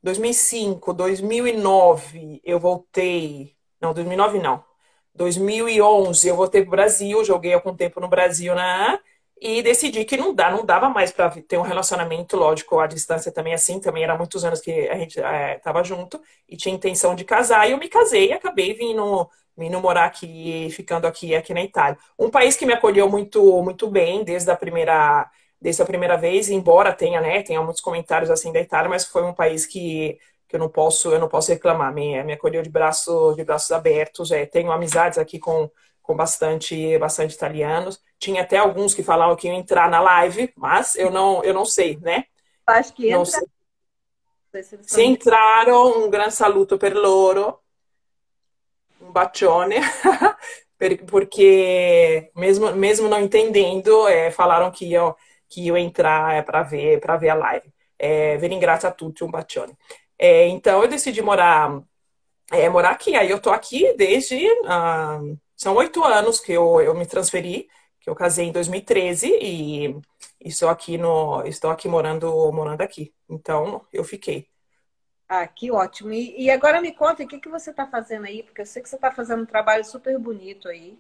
2005, 0.02 0.92
2009, 0.92 2.42
eu 2.44 2.60
voltei. 2.60 3.56
Não, 3.80 3.94
2009 3.94 4.40
não. 4.40 4.65
2011 5.16 6.28
eu 6.28 6.36
voltei 6.36 6.62
para 6.62 6.68
o 6.68 6.72
Brasil, 6.72 7.24
joguei 7.26 7.54
algum 7.54 7.76
tempo 7.76 8.00
no 8.00 8.08
Brasil, 8.08 8.54
né? 8.56 9.00
e 9.42 9.62
decidi 9.62 10.06
que 10.06 10.18
não 10.18 10.34
dá, 10.34 10.50
não 10.50 10.66
dava 10.66 10.90
mais 10.90 11.12
para 11.12 11.30
ter 11.30 11.58
um 11.58 11.62
relacionamento, 11.62 12.38
lógico, 12.38 12.80
à 12.80 12.88
distância 12.88 13.32
também 13.32 13.54
assim, 13.54 13.80
também 13.80 14.04
era 14.04 14.18
muitos 14.18 14.46
anos 14.46 14.62
que 14.62 14.72
a 14.90 14.98
gente 14.98 15.20
estava 15.20 15.82
é, 15.82 15.84
junto 15.84 16.22
e 16.48 16.56
tinha 16.56 16.74
intenção 16.74 17.16
de 17.16 17.26
casar, 17.26 17.68
e 17.68 17.72
eu 17.72 17.78
me 17.78 17.90
casei 17.90 18.30
e 18.30 18.34
acabei 18.34 18.74
vindo, 18.74 19.30
vindo 19.58 19.80
morar 19.82 20.06
aqui, 20.06 20.70
ficando 20.72 21.06
aqui, 21.06 21.36
aqui 21.36 21.54
na 21.54 21.62
Itália. 21.64 21.98
Um 22.18 22.30
país 22.30 22.56
que 22.56 22.66
me 22.66 22.74
acolheu 22.74 23.10
muito, 23.10 23.62
muito 23.62 23.90
bem 23.90 24.24
desde 24.24 24.50
a 24.50 24.56
primeira, 24.56 25.30
desde 25.62 25.82
a 25.82 25.86
primeira 25.86 26.16
vez, 26.18 26.50
embora 26.50 26.94
tenha, 26.94 27.20
né, 27.22 27.44
tenha 27.44 27.62
muitos 27.62 27.82
comentários 27.82 28.32
assim 28.32 28.52
da 28.54 28.62
Itália, 28.62 28.90
mas 28.90 29.06
foi 29.06 29.24
um 29.24 29.34
país 29.34 29.66
que 29.66 30.18
que 30.48 30.56
eu 30.56 30.60
não 30.60 30.70
posso, 30.70 31.12
eu 31.12 31.20
não 31.20 31.28
posso 31.28 31.52
reclamar, 31.52 31.94
me, 31.94 32.22
me 32.24 32.34
acolheu 32.34 32.62
de, 32.62 32.70
braço, 32.70 33.34
de 33.36 33.44
braços 33.44 33.72
abertos, 33.72 34.32
é, 34.32 34.46
tenho 34.46 34.72
amizades 34.72 35.18
aqui 35.18 35.40
com 35.40 35.70
com 36.06 36.16
bastante, 36.16 36.98
bastante 36.98 37.34
italianos. 37.34 38.00
Tinha 38.20 38.44
até 38.44 38.58
alguns 38.58 38.94
que 38.94 39.04
falavam 39.04 39.36
que 39.36 39.48
iam 39.48 39.58
entrar 39.58 39.90
na 39.90 40.00
live, 40.00 40.54
mas 40.56 40.96
eu 40.96 41.12
não, 41.12 41.44
eu 41.44 41.54
não 41.54 41.66
sei, 41.66 41.98
né? 41.98 42.26
Acho 42.66 42.94
que 42.94 43.10
entra. 43.10 43.26
Sei. 43.26 44.80
Se 44.84 45.04
entraram, 45.04 46.06
um 46.06 46.10
grande 46.10 46.34
saluto 46.34 46.78
per 46.78 46.96
loro, 46.96 47.60
um 49.02 49.12
bacione, 49.12 49.76
porque 51.10 52.32
mesmo, 52.34 52.72
mesmo 52.74 53.10
não 53.10 53.20
entendendo, 53.20 54.08
é, 54.08 54.32
falaram 54.32 54.72
que 54.72 54.86
iam, 54.86 55.14
que 55.50 55.66
iam 55.66 55.78
entrar 55.78 56.36
é, 56.36 56.42
para 56.42 56.64
ver, 56.64 57.02
para 57.02 57.18
ver 57.18 57.30
a 57.30 57.36
live. 57.36 57.74
É, 58.00 58.38
vi 58.38 58.48
ringrazio 58.48 58.88
a 58.88 58.92
tutti, 58.94 59.26
um 59.26 59.32
bacione. 59.32 59.78
É, 60.18 60.48
então 60.48 60.82
eu 60.82 60.88
decidi 60.88 61.22
morar, 61.22 61.82
é, 62.52 62.70
morar 62.70 62.92
aqui. 62.92 63.16
Aí 63.16 63.30
eu 63.30 63.40
tô 63.40 63.52
aqui 63.52 63.94
desde 63.98 64.46
ah, 64.66 65.20
são 65.56 65.76
oito 65.76 66.04
anos 66.04 66.40
que 66.40 66.52
eu, 66.52 66.82
eu 66.82 66.94
me 66.94 67.06
transferi, 67.06 67.68
que 68.00 68.10
eu 68.10 68.16
casei 68.16 68.48
em 68.48 68.52
2013 68.52 69.28
e 69.42 69.96
estou 70.40 70.70
aqui 70.70 70.98
no 70.98 71.44
estou 71.46 71.72
aqui 71.72 71.88
morando 71.88 72.52
morando 72.52 72.82
aqui. 72.82 73.14
Então 73.30 73.86
eu 73.92 74.04
fiquei. 74.04 74.48
Ah, 75.28 75.48
que 75.48 75.72
ótimo. 75.72 76.14
E, 76.14 76.44
e 76.44 76.52
agora 76.52 76.82
me 76.82 76.92
conta 76.92 77.24
o 77.24 77.28
que, 77.28 77.40
que 77.40 77.50
você 77.50 77.72
está 77.72 77.88
fazendo 77.88 78.26
aí, 78.26 78.44
porque 78.44 78.62
eu 78.62 78.66
sei 78.66 78.82
que 78.82 78.90
você 78.90 78.96
está 78.96 79.12
fazendo 79.12 79.42
um 79.42 79.46
trabalho 79.46 79.84
super 79.84 80.18
bonito 80.20 80.68
aí. 80.68 80.98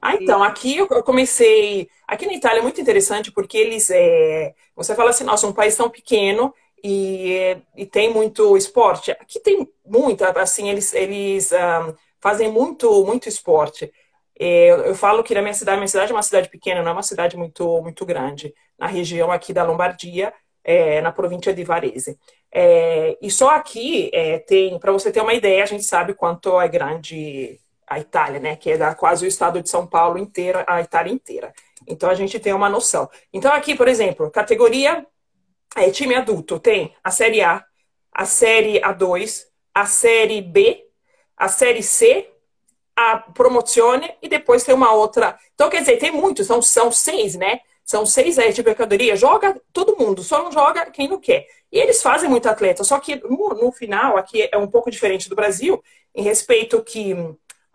Ah, 0.00 0.14
então, 0.14 0.42
aqui 0.42 0.76
eu 0.76 0.86
comecei. 1.02 1.88
Aqui 2.06 2.26
na 2.26 2.34
Itália 2.34 2.60
é 2.60 2.62
muito 2.62 2.80
interessante 2.80 3.32
porque 3.32 3.58
eles. 3.58 3.90
É... 3.90 4.54
Você 4.76 4.94
fala 4.94 5.10
assim, 5.10 5.24
nossa, 5.24 5.46
um 5.46 5.52
país 5.52 5.74
tão 5.76 5.90
pequeno 5.90 6.54
e, 6.82 7.56
e 7.76 7.86
tem 7.86 8.12
muito 8.12 8.56
esporte. 8.56 9.10
Aqui 9.12 9.40
tem 9.40 9.68
muito, 9.84 10.24
assim, 10.24 10.68
eles, 10.68 10.92
eles 10.94 11.52
um, 11.52 11.56
ah, 11.56 11.94
fazem 12.20 12.50
muito, 12.50 13.04
muito 13.04 13.28
esporte. 13.28 13.92
É, 14.38 14.70
eu 14.70 14.94
falo 14.94 15.22
que 15.22 15.34
na 15.34 15.42
minha 15.42 15.54
cidade, 15.54 15.78
minha 15.78 15.88
cidade 15.88 16.12
é 16.12 16.14
uma 16.14 16.22
cidade 16.22 16.48
pequena, 16.48 16.82
não 16.82 16.90
é 16.90 16.92
uma 16.92 17.02
cidade 17.02 17.36
muito, 17.36 17.80
muito 17.82 18.04
grande, 18.04 18.54
na 18.78 18.86
região 18.86 19.32
aqui 19.32 19.52
da 19.52 19.64
Lombardia, 19.64 20.32
é, 20.62 21.00
na 21.00 21.12
província 21.12 21.54
de 21.54 21.64
Varese. 21.64 22.18
É, 22.52 23.16
e 23.20 23.30
só 23.30 23.50
aqui 23.50 24.10
é, 24.12 24.38
tem, 24.38 24.78
para 24.78 24.92
você 24.92 25.10
ter 25.10 25.20
uma 25.20 25.34
ideia, 25.34 25.62
a 25.62 25.66
gente 25.66 25.84
sabe 25.84 26.14
quanto 26.14 26.60
é 26.60 26.68
grande 26.68 27.58
a 27.86 27.98
Itália, 28.00 28.40
né? 28.40 28.56
Que 28.56 28.72
é 28.72 28.94
quase 28.94 29.24
o 29.24 29.28
estado 29.28 29.62
de 29.62 29.68
São 29.70 29.86
Paulo 29.86 30.18
inteira, 30.18 30.64
a 30.66 30.80
Itália 30.80 31.12
inteira. 31.12 31.52
Então 31.86 32.10
a 32.10 32.14
gente 32.14 32.40
tem 32.40 32.52
uma 32.52 32.68
noção. 32.68 33.08
Então 33.32 33.52
aqui, 33.52 33.74
por 33.76 33.88
exemplo, 33.88 34.30
categoria 34.30 35.06
é, 35.76 35.90
time 35.90 36.14
adulto 36.14 36.58
tem 36.58 36.94
a 37.04 37.10
série 37.10 37.42
A, 37.42 37.64
a 38.12 38.24
série 38.24 38.80
A2, 38.80 39.44
a 39.74 39.86
série 39.86 40.40
B 40.40 40.86
a 41.36 41.48
série 41.48 41.82
C, 41.82 42.30
a 42.94 43.18
promozione 43.18 44.10
e 44.22 44.28
depois 44.28 44.64
tem 44.64 44.74
uma 44.74 44.92
outra. 44.92 45.38
Então, 45.54 45.68
quer 45.68 45.80
dizer, 45.80 45.98
tem 45.98 46.10
muitos, 46.10 46.46
são, 46.46 46.62
são 46.62 46.90
seis, 46.90 47.34
né? 47.34 47.60
São 47.84 48.06
seis 48.06 48.38
aí 48.38 48.52
de 48.52 48.62
mercadoria. 48.62 49.14
Joga 49.14 49.60
todo 49.72 49.96
mundo, 49.96 50.22
só 50.22 50.42
não 50.42 50.50
joga 50.50 50.90
quem 50.90 51.08
não 51.08 51.20
quer. 51.20 51.46
E 51.70 51.78
eles 51.78 52.02
fazem 52.02 52.28
muito 52.28 52.48
atleta, 52.48 52.82
só 52.82 52.98
que 52.98 53.16
no, 53.16 53.50
no 53.50 53.70
final, 53.70 54.16
aqui 54.16 54.48
é 54.50 54.56
um 54.56 54.66
pouco 54.66 54.90
diferente 54.90 55.28
do 55.28 55.36
Brasil, 55.36 55.82
em 56.14 56.22
respeito 56.22 56.82
que 56.82 57.14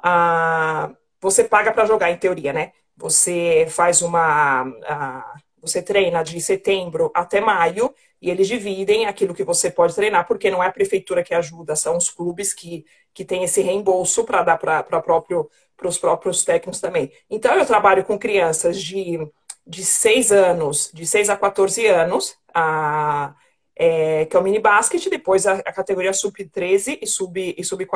ah, 0.02 0.92
você 1.22 1.44
paga 1.44 1.72
para 1.72 1.86
jogar, 1.86 2.10
em 2.10 2.18
teoria, 2.18 2.52
né? 2.52 2.72
Você 2.98 3.68
faz 3.70 4.02
uma. 4.02 4.64
Ah, 4.88 5.36
você 5.62 5.82
treina 5.82 6.24
de 6.24 6.40
setembro 6.42 7.12
até 7.14 7.40
maio 7.40 7.94
e 8.22 8.30
eles 8.30 8.48
dividem 8.48 9.06
aquilo 9.06 9.34
que 9.34 9.44
você 9.44 9.70
pode 9.70 9.96
treinar, 9.96 10.28
porque 10.28 10.52
não 10.52 10.64
é 10.64 10.68
a 10.68 10.72
prefeitura 10.72 11.24
que 11.24 11.34
ajuda, 11.34 11.76
são 11.76 11.98
os 11.98 12.10
clubes 12.10 12.54
que, 12.54 12.86
que 13.14 13.26
têm 13.26 13.44
esse 13.44 13.62
reembolso 13.62 14.24
para 14.24 14.44
dar 14.44 14.58
para 14.58 15.02
próprio, 15.02 15.50
os 15.84 15.98
próprios 15.98 16.44
técnicos 16.44 16.80
também. 16.80 17.12
Então, 17.30 17.54
eu 17.56 17.66
trabalho 17.66 18.04
com 18.04 18.18
crianças 18.18 18.82
de, 18.82 19.20
de 19.66 19.84
6 19.84 20.32
anos, 20.32 20.92
de 20.94 21.06
6 21.06 21.30
a 21.30 21.38
14 21.38 21.86
anos, 21.88 22.36
a, 22.54 23.34
é, 23.76 24.26
que 24.26 24.36
é 24.36 24.40
o 24.40 24.44
mini 24.44 24.60
basket, 24.60 25.10
depois 25.10 25.48
a, 25.48 25.54
a 25.54 25.74
categoria 25.74 26.14
sub-13 26.14 27.00
e 27.02 27.08
sub-14, 27.08 27.56
e 27.58 27.64
sub 27.64 27.88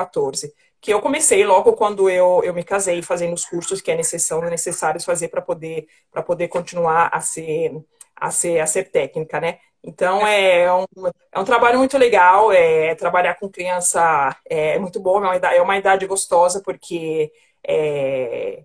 que 0.85 0.93
eu 0.93 1.01
comecei 1.01 1.43
logo 1.43 1.73
quando 1.73 2.07
eu, 2.07 2.41
eu 2.43 2.53
me 2.53 2.63
casei, 2.63 3.01
fazendo 3.01 3.33
os 3.33 3.43
cursos 3.43 3.81
que 3.81 3.89
é 3.89 3.95
necessário, 3.95 4.47
necessários 4.51 5.03
fazer 5.03 5.29
para 5.29 5.41
poder, 5.41 5.87
poder 6.23 6.47
continuar 6.47 7.09
a 7.11 7.19
ser, 7.21 7.75
a, 8.15 8.29
ser, 8.29 8.59
a 8.59 8.67
ser 8.67 8.91
técnica, 8.91 9.41
né? 9.41 9.57
Então 9.83 10.27
é, 10.27 10.61
é 10.61 10.73
um, 10.73 10.85
é 11.31 11.39
um 11.39 11.43
trabalho 11.43 11.79
muito 11.79 11.97
legal, 11.97 12.51
é, 12.51 12.93
trabalhar 12.93 13.33
com 13.33 13.49
criança 13.49 14.35
é 14.45 14.77
muito 14.77 14.99
bom, 14.99 15.17
é 15.23 15.27
uma 15.27 15.35
idade, 15.35 15.55
é 15.55 15.61
uma 15.63 15.75
idade 15.75 16.05
gostosa, 16.05 16.61
porque 16.61 17.31
é, 17.67 18.61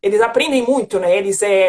eles 0.00 0.22
aprendem 0.22 0.62
muito, 0.62 0.98
né? 0.98 1.14
Eles 1.14 1.42
é, 1.42 1.68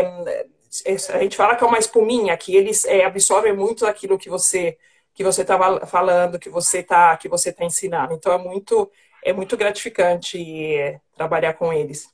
é, 0.86 0.95
a 1.13 1.19
gente 1.19 1.36
fala 1.36 1.53
que 1.57 1.65
é 1.65 1.67
uma 1.67 1.80
espuminha, 1.80 2.38
que 2.38 2.55
eles 2.55 2.86
é, 2.86 3.03
absorvem 3.03 3.53
muito 3.53 3.86
aquilo 3.86 4.17
que 4.17 4.30
você 4.30 4.78
que 5.13 5.23
você 5.23 5.41
estava 5.43 5.86
falando, 5.86 6.39
que 6.39 6.49
você 6.49 6.80
está 6.80 7.17
que 7.17 7.28
você 7.28 7.51
tá 7.51 7.65
ensinando. 7.65 8.13
Então 8.13 8.32
é 8.32 8.38
muito 8.38 8.89
é 9.26 9.34
muito 9.34 9.57
gratificante 9.57 10.38
é, 10.78 11.01
trabalhar 11.17 11.53
com 11.55 11.73
eles. 11.73 12.13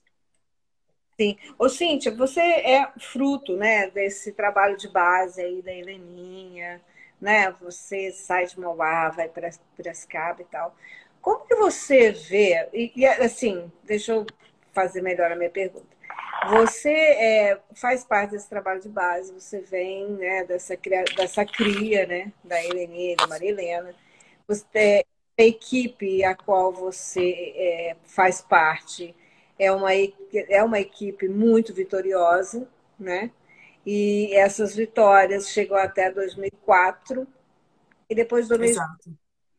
Sim. 1.20 1.38
Ô, 1.60 1.70
Cíntia, 1.70 2.16
você 2.16 2.40
é 2.40 2.88
fruto 2.98 3.56
né, 3.56 3.92
desse 3.92 4.32
trabalho 4.32 4.78
de 4.78 4.88
base 4.88 5.42
aí 5.42 5.62
da 5.62 5.72
Heleninha, 5.72 6.82
né? 7.20 7.52
Você 7.62 8.12
sai 8.12 8.48
de 8.48 8.60
Mauá, 8.60 9.10
vai 9.10 9.28
para 9.28 9.52
Piracicaba 9.76 10.42
e 10.42 10.46
tal. 10.46 10.76
Como 11.22 11.46
que 11.46 11.56
você 11.56 12.12
vê, 12.12 12.68
e, 12.74 12.92
e, 12.96 13.06
assim, 13.06 13.72
deixa 13.84 14.14
eu 14.14 14.26
fazer 14.74 15.02
melhor 15.02 15.32
a 15.32 15.36
minha 15.36 15.50
pergunta. 15.50 15.86
Você 16.50 16.90
é, 16.90 17.60
faz 17.76 18.04
parte 18.04 18.32
desse 18.32 18.50
trabalho 18.50 18.82
de 18.82 18.90
base, 18.90 19.32
você 19.32 19.60
vem 19.60 20.08
né, 20.14 20.44
dessa, 20.46 20.76
cria, 20.76 21.04
dessa 21.16 21.46
cria 21.46 22.08
né, 22.08 22.32
da 22.44 22.64
Heleninha 22.64 23.14
e 23.14 23.16
da 23.16 23.28
Maria 23.28 23.50
Helena. 23.50 23.94
Você, 24.48 25.06
a 25.06 25.11
equipe 25.44 26.24
a 26.24 26.36
qual 26.36 26.72
você 26.72 27.54
é, 27.56 27.96
faz 28.04 28.42
parte 28.42 29.16
é 29.58 29.72
uma, 29.72 29.94
é 29.94 30.64
uma 30.64 30.80
equipe 30.80 31.28
muito 31.28 31.74
vitoriosa, 31.74 32.68
né? 33.00 33.32
E 33.86 34.34
essas 34.36 34.76
vitórias 34.76 35.50
chegou 35.50 35.78
até 35.78 36.12
2004 36.12 37.28
e 38.10 38.16
depois 38.16 38.48
de 38.48 38.58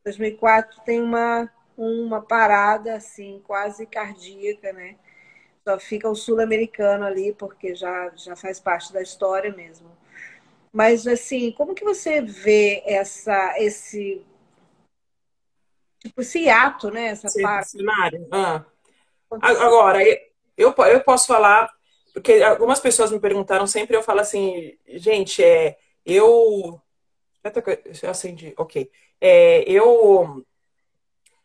2004 0.05 0.81
tem 0.85 1.01
uma 1.01 1.51
uma 1.77 2.21
parada 2.21 2.95
assim 2.97 3.41
quase 3.47 3.87
cardíaca, 3.87 4.73
né? 4.73 4.97
Só 5.67 5.79
fica 5.79 6.09
o 6.09 6.15
sul-americano 6.15 7.05
ali 7.05 7.33
porque 7.33 7.75
já 7.75 8.13
já 8.17 8.37
faz 8.37 8.61
parte 8.61 8.93
da 8.93 9.01
história 9.01 9.53
mesmo. 9.55 9.91
Mas 10.73 11.07
assim, 11.07 11.53
como 11.53 11.75
que 11.75 11.85
você 11.85 12.21
vê 12.21 12.83
essa 12.87 13.55
esse 13.59 14.25
tipo 16.03 16.21
esse 16.21 16.49
ato, 16.49 16.91
né? 16.91 17.09
Essa 17.09 17.29
parte. 17.41 17.71
Cenário. 17.71 18.27
Ah. 18.31 18.65
Agora, 19.41 20.03
eu, 20.57 20.75
eu 20.77 21.01
posso 21.01 21.27
falar, 21.27 21.71
porque 22.13 22.43
algumas 22.43 22.81
pessoas 22.81 23.11
me 23.11 23.21
perguntaram 23.21 23.67
sempre, 23.67 23.97
eu 23.97 24.03
falo 24.03 24.21
assim, 24.21 24.77
gente, 24.89 25.43
é, 25.43 25.77
eu. 26.05 26.81
Eu 28.03 28.11
acendi, 28.11 28.55
ok. 28.57 28.89
É, 29.21 29.65
eu 29.69 30.45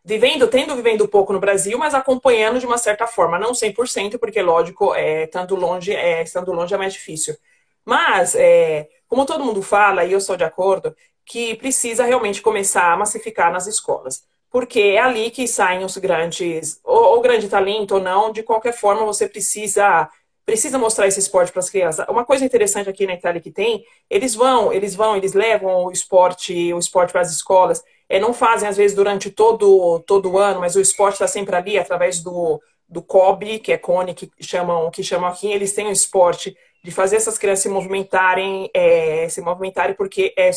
vivendo, 0.04 0.48
tendo 0.48 0.76
vivendo 0.76 1.08
pouco 1.08 1.34
no 1.34 1.40
Brasil, 1.40 1.78
mas 1.78 1.94
acompanhando 1.94 2.60
de 2.60 2.66
uma 2.66 2.78
certa 2.78 3.08
forma, 3.08 3.40
não 3.40 3.52
100%, 3.52 4.20
porque 4.20 4.42
lógico, 4.42 4.94
é, 4.94 5.24
estando 5.24 5.56
longe, 5.56 5.94
é, 5.94 6.22
estando 6.22 6.52
longe 6.54 6.74
é 6.74 6.78
mais 6.78 6.94
difícil. 6.94 7.36
Mas, 7.84 8.36
é, 8.36 8.88
como 9.08 9.26
todo 9.26 9.44
mundo 9.44 9.62
fala, 9.62 10.06
e 10.06 10.12
eu 10.12 10.22
sou 10.22 10.38
de 10.38 10.44
acordo, 10.44 10.96
que 11.26 11.56
precisa 11.56 12.06
realmente 12.06 12.42
começar 12.42 12.92
a 12.94 12.98
massificar 12.98 13.52
nas 13.52 13.66
escolas 13.66 14.24
porque 14.50 14.80
é 14.80 15.00
ali 15.00 15.30
que 15.32 15.48
saem 15.48 15.84
os 15.84 15.98
grandes, 15.98 16.80
ou, 16.84 17.16
ou 17.16 17.22
grande 17.22 17.48
talento 17.48 17.96
ou 17.96 18.02
não, 18.02 18.32
de 18.32 18.44
qualquer 18.44 18.74
forma 18.74 19.06
você 19.06 19.28
precisa 19.28 20.10
precisa 20.46 20.78
mostrar 20.78 21.08
esse 21.08 21.20
esporte 21.20 21.52
para 21.52 21.60
as 21.60 21.70
crianças. 21.70 22.06
Uma 22.08 22.24
coisa 22.24 22.46
interessante 22.46 22.90
aqui 22.90 23.06
na 23.06 23.16
Itália 23.16 23.42
que 23.42 23.52
tem, 23.52 23.84
eles 24.10 24.34
vão, 24.34 24.72
eles 24.72 24.96
vão, 24.96 25.18
eles 25.18 25.34
levam 25.34 25.84
o 25.84 25.92
esporte, 25.92 26.74
o 26.74 26.80
esporte 26.80 27.12
para 27.12 27.20
as 27.20 27.32
escolas. 27.34 27.84
É, 28.08 28.18
não 28.18 28.34
fazem 28.34 28.70
às 28.70 28.78
vezes 28.78 28.96
durante 28.96 29.30
todo 29.30 30.00
todo 30.08 30.32
o 30.32 30.38
ano, 30.38 30.62
mas 30.62 30.78
o 30.78 30.80
esporte 30.80 31.16
está 31.16 31.28
sempre 31.28 31.56
ali 31.56 31.78
através 31.78 32.22
do 32.22 32.62
do 32.90 33.02
COB, 33.02 33.60
que 33.60 33.74
é 33.74 33.78
CONE, 33.78 34.14
que 34.14 34.32
chamam 34.40 34.90
que 34.90 35.04
chamam 35.04 35.28
aqui. 35.30 35.52
Eles 35.52 35.74
têm 35.74 35.88
o 35.88 35.92
esporte 35.92 36.56
de 36.82 36.92
fazer 36.92 37.18
essas 37.18 37.38
crianças 37.38 37.64
se 37.64 37.70
movimentarem, 37.70 38.70
é, 38.74 39.28
se 39.28 39.42
movimentarem 39.42 39.96
porque 39.96 40.34
é 40.38 40.50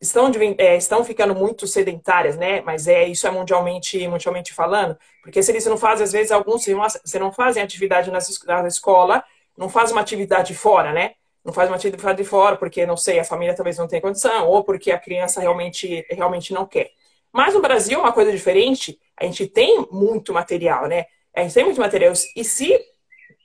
estão, 0.00 0.30
é, 0.58 0.76
estão 0.76 1.04
ficando 1.04 1.34
muito 1.34 1.66
sedentárias, 1.66 2.36
né? 2.36 2.60
Mas 2.62 2.86
é 2.86 3.06
isso 3.06 3.26
é 3.26 3.30
mundialmente, 3.30 4.06
mundialmente 4.08 4.52
falando, 4.52 4.96
porque 5.22 5.42
se 5.42 5.50
eles 5.50 5.66
não 5.66 5.76
fazem, 5.76 6.04
às 6.04 6.12
vezes, 6.12 6.32
alguns 6.32 6.62
se 6.62 7.18
não 7.18 7.32
fazem 7.32 7.62
atividade 7.62 8.10
na, 8.10 8.18
escola, 8.66 9.24
não 9.56 9.68
faz 9.68 9.90
uma 9.90 10.00
atividade 10.00 10.54
fora, 10.54 10.92
né? 10.92 11.14
Não 11.44 11.52
faz 11.52 11.68
uma 11.68 11.76
atividade 11.76 12.22
fora 12.24 12.56
porque, 12.56 12.86
não 12.86 12.96
sei, 12.96 13.18
a 13.18 13.24
família 13.24 13.54
talvez 13.54 13.78
não 13.78 13.88
tenha 13.88 14.02
condição, 14.02 14.48
ou 14.48 14.62
porque 14.62 14.90
a 14.90 14.98
criança 14.98 15.40
realmente, 15.40 16.06
realmente 16.10 16.52
não 16.52 16.66
quer. 16.66 16.90
Mas 17.32 17.54
no 17.54 17.60
Brasil 17.60 17.98
é 17.98 18.02
uma 18.02 18.12
coisa 18.12 18.32
diferente, 18.32 18.98
a 19.16 19.24
gente 19.24 19.46
tem 19.46 19.86
muito 19.90 20.32
material, 20.32 20.86
né? 20.86 21.06
A 21.34 21.42
gente 21.42 21.54
tem 21.54 21.64
muito 21.64 21.80
material. 21.80 22.12
E 22.36 22.44
se 22.44 22.78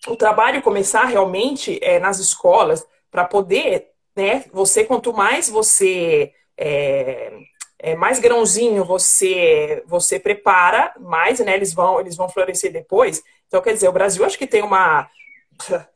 o 0.08 0.16
trabalho 0.16 0.62
começar 0.62 1.06
realmente 1.06 1.80
é, 1.82 2.00
nas 2.00 2.20
escolas, 2.20 2.86
para 3.10 3.26
poder, 3.26 3.90
né? 4.16 4.46
Você, 4.52 4.84
quanto 4.84 5.14
mais 5.14 5.50
você 5.50 6.34
é, 6.58 7.32
é, 7.80 7.96
mais 7.96 8.20
grãozinho 8.20 8.86
você 8.86 9.84
você 9.86 10.20
prepara, 10.20 10.94
mais 11.00 11.40
né, 11.40 11.56
eles 11.56 11.74
vão 11.74 12.00
eles 12.00 12.16
vão 12.16 12.30
florescer 12.30 12.72
depois. 12.72 13.24
Então, 13.48 13.62
quer 13.62 13.74
dizer, 13.74 13.88
o 13.88 13.94
Brasil 13.94 14.26
acho 14.26 14.38
que 14.38 14.48
tem 14.48 14.62
uma 14.64 15.10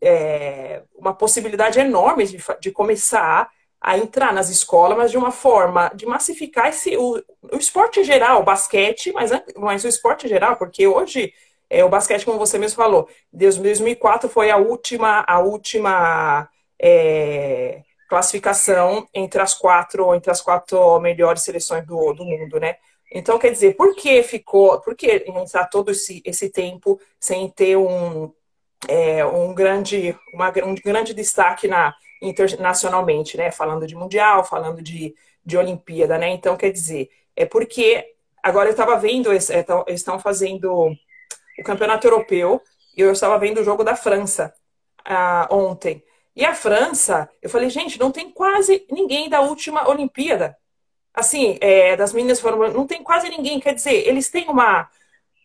é, 0.00 0.82
uma 0.94 1.14
possibilidade 1.14 1.80
enorme 1.80 2.26
de, 2.26 2.38
de 2.60 2.70
começar 2.70 3.50
a 3.80 3.98
entrar 3.98 4.32
nas 4.32 4.48
escolas, 4.48 4.96
mas 4.96 5.10
de 5.10 5.18
uma 5.18 5.32
forma 5.32 5.90
de 5.94 6.06
massificar 6.06 6.68
esse, 6.68 6.96
o, 6.96 7.20
o 7.52 7.56
esporte 7.56 7.98
em 7.98 8.04
geral, 8.04 8.40
o 8.40 8.44
basquete, 8.44 9.10
mas, 9.12 9.32
mas 9.56 9.84
o 9.84 9.88
esporte 9.88 10.26
em 10.26 10.28
geral, 10.28 10.56
porque 10.56 10.86
hoje 10.86 11.34
é, 11.68 11.84
o 11.84 11.88
basquete, 11.88 12.24
como 12.24 12.38
você 12.38 12.58
mesmo 12.58 12.76
falou, 12.76 13.08
desde 13.32 13.60
2004 13.60 14.28
foi 14.28 14.50
a 14.50 14.56
última, 14.56 15.24
a 15.26 15.40
última 15.40 16.48
é, 16.78 17.82
classificação 18.12 19.08
entre 19.14 19.40
as 19.40 19.54
quatro, 19.54 20.14
entre 20.14 20.30
as 20.30 20.42
quatro 20.42 21.00
melhores 21.00 21.42
seleções 21.42 21.86
do, 21.86 22.12
do 22.12 22.26
mundo, 22.26 22.60
né? 22.60 22.76
Então, 23.10 23.38
quer 23.38 23.50
dizer, 23.50 23.74
por 23.74 23.94
que 23.96 24.22
ficou, 24.22 24.78
por 24.82 24.94
que 24.94 25.24
entrar 25.26 25.66
todo 25.68 25.90
esse, 25.90 26.20
esse 26.22 26.50
tempo 26.50 27.00
sem 27.18 27.48
ter 27.48 27.78
um, 27.78 28.30
é, 28.86 29.24
um, 29.24 29.54
grande, 29.54 30.14
uma, 30.34 30.52
um 30.62 30.74
grande 30.74 31.14
destaque 31.14 31.66
na, 31.66 31.94
internacionalmente, 32.20 33.38
né? 33.38 33.50
Falando 33.50 33.86
de 33.86 33.94
Mundial, 33.94 34.44
falando 34.44 34.82
de, 34.82 35.14
de 35.42 35.56
Olimpíada, 35.56 36.18
né? 36.18 36.28
Então, 36.28 36.54
quer 36.54 36.70
dizer, 36.70 37.08
é 37.34 37.46
porque 37.46 38.04
agora 38.42 38.68
eu 38.68 38.72
estava 38.72 38.94
vendo, 38.98 39.32
eles 39.32 39.48
é, 39.48 39.64
estão 39.88 40.18
fazendo 40.18 40.70
o 40.70 41.62
Campeonato 41.64 42.06
Europeu 42.06 42.60
e 42.94 43.00
eu 43.00 43.10
estava 43.10 43.38
vendo 43.38 43.62
o 43.62 43.64
jogo 43.64 43.82
da 43.82 43.96
França 43.96 44.52
ah, 45.02 45.48
ontem. 45.50 46.04
E 46.34 46.44
a 46.44 46.54
França, 46.54 47.28
eu 47.42 47.50
falei, 47.50 47.68
gente, 47.68 47.98
não 48.00 48.10
tem 48.10 48.30
quase 48.30 48.86
ninguém 48.90 49.28
da 49.28 49.40
última 49.40 49.88
Olimpíada. 49.88 50.56
Assim, 51.14 51.58
é, 51.60 51.94
das 51.96 52.12
meninas 52.12 52.40
foram. 52.40 52.72
Não 52.72 52.86
tem 52.86 53.02
quase 53.02 53.28
ninguém. 53.28 53.60
Quer 53.60 53.74
dizer, 53.74 54.08
eles 54.08 54.30
têm 54.30 54.48
uma, 54.48 54.88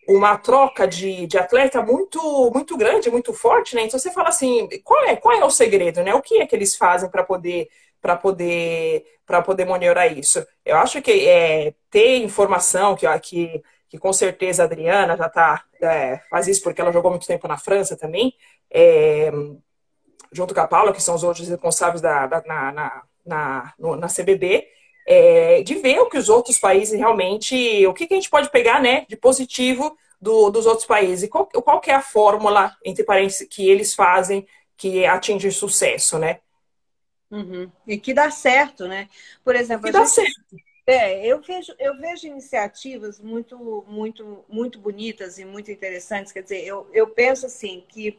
uma 0.07 0.38
troca 0.38 0.88
de, 0.88 1.27
de 1.27 1.38
atleta 1.38 1.81
muito 1.81 2.51
muito 2.53 2.77
grande, 2.77 3.11
muito 3.11 3.33
forte, 3.33 3.75
né? 3.75 3.83
Então 3.83 3.99
você 3.99 4.11
fala 4.11 4.29
assim, 4.29 4.67
qual 4.83 5.03
é, 5.05 5.15
qual 5.17 5.35
é 5.38 5.43
o 5.43 5.49
segredo, 5.51 6.03
né? 6.03 6.13
O 6.15 6.21
que 6.21 6.39
é 6.41 6.47
que 6.47 6.55
eles 6.55 6.75
fazem 6.77 7.09
para 7.09 7.23
poder 7.23 7.69
para 8.01 8.15
poder 8.15 9.05
para 9.25 9.41
poder 9.41 9.65
monitorar 9.65 10.17
isso? 10.17 10.45
Eu 10.65 10.77
acho 10.77 11.01
que 11.01 11.27
é, 11.27 11.73
ter 11.89 12.17
informação 12.19 12.95
que, 12.95 13.05
que 13.19 13.61
que 13.89 13.97
com 13.97 14.11
certeza 14.11 14.63
a 14.63 14.65
Adriana 14.65 15.15
já 15.17 15.29
tá 15.29 15.63
é, 15.81 16.17
faz 16.29 16.47
isso 16.47 16.61
porque 16.61 16.81
ela 16.81 16.91
jogou 16.91 17.11
muito 17.11 17.27
tempo 17.27 17.47
na 17.47 17.57
França 17.57 17.97
também. 17.97 18.33
É, 18.69 19.31
junto 20.32 20.53
com 20.53 20.61
a 20.61 20.67
Paula, 20.67 20.93
que 20.93 21.01
são 21.01 21.15
os 21.15 21.23
outros 21.23 21.47
responsáveis 21.47 22.01
da, 22.01 22.28
da 22.28 22.43
na, 22.45 22.71
na, 22.71 23.03
na, 23.25 23.73
no, 23.78 23.95
na 23.95 24.07
CBB, 24.07 24.67
é, 25.05 25.61
de 25.63 25.75
ver 25.75 25.99
o 25.99 26.09
que 26.09 26.17
os 26.17 26.30
outros 26.30 26.59
países 26.59 26.97
realmente, 26.97 27.86
o 27.88 27.93
que, 27.93 28.07
que 28.07 28.13
a 28.13 28.17
gente 28.17 28.30
pode 28.30 28.49
pegar 28.49 28.82
né, 28.82 29.05
de 29.07 29.15
positivo 29.15 29.97
do, 30.21 30.49
dos 30.49 30.65
outros 30.65 30.86
países. 30.86 31.30
Qual, 31.30 31.45
qual 31.47 31.82
é 31.86 31.93
a 31.93 32.01
fórmula, 32.01 32.75
entre 32.84 33.03
parênteses, 33.03 33.47
que 33.47 33.69
eles 33.69 33.93
fazem 33.93 34.45
que 34.75 35.05
atinge 35.05 35.51
sucesso, 35.51 36.19
né? 36.19 36.39
Uhum. 37.32 37.69
E 37.86 37.97
que 37.97 38.13
dá 38.13 38.30
certo, 38.30 38.88
né? 38.88 39.09
Por 39.43 39.55
exemplo, 39.55 39.86
que 39.86 39.91
dá 39.91 40.05
gente... 40.05 40.11
certo. 40.11 40.67
É, 40.86 41.25
eu 41.25 41.41
vejo, 41.41 41.73
eu 41.78 41.97
vejo 41.97 42.28
iniciativas 42.28 43.19
muito, 43.19 43.84
muito, 43.89 44.45
muito 44.47 44.80
bonitas 44.80 45.38
e 45.38 45.43
muito 45.43 45.69
interessantes. 45.69 46.32
Quer 46.32 46.43
dizer, 46.43 46.63
eu, 46.63 46.88
eu 46.93 47.07
penso 47.07 47.45
assim 47.45 47.84
que 47.89 48.17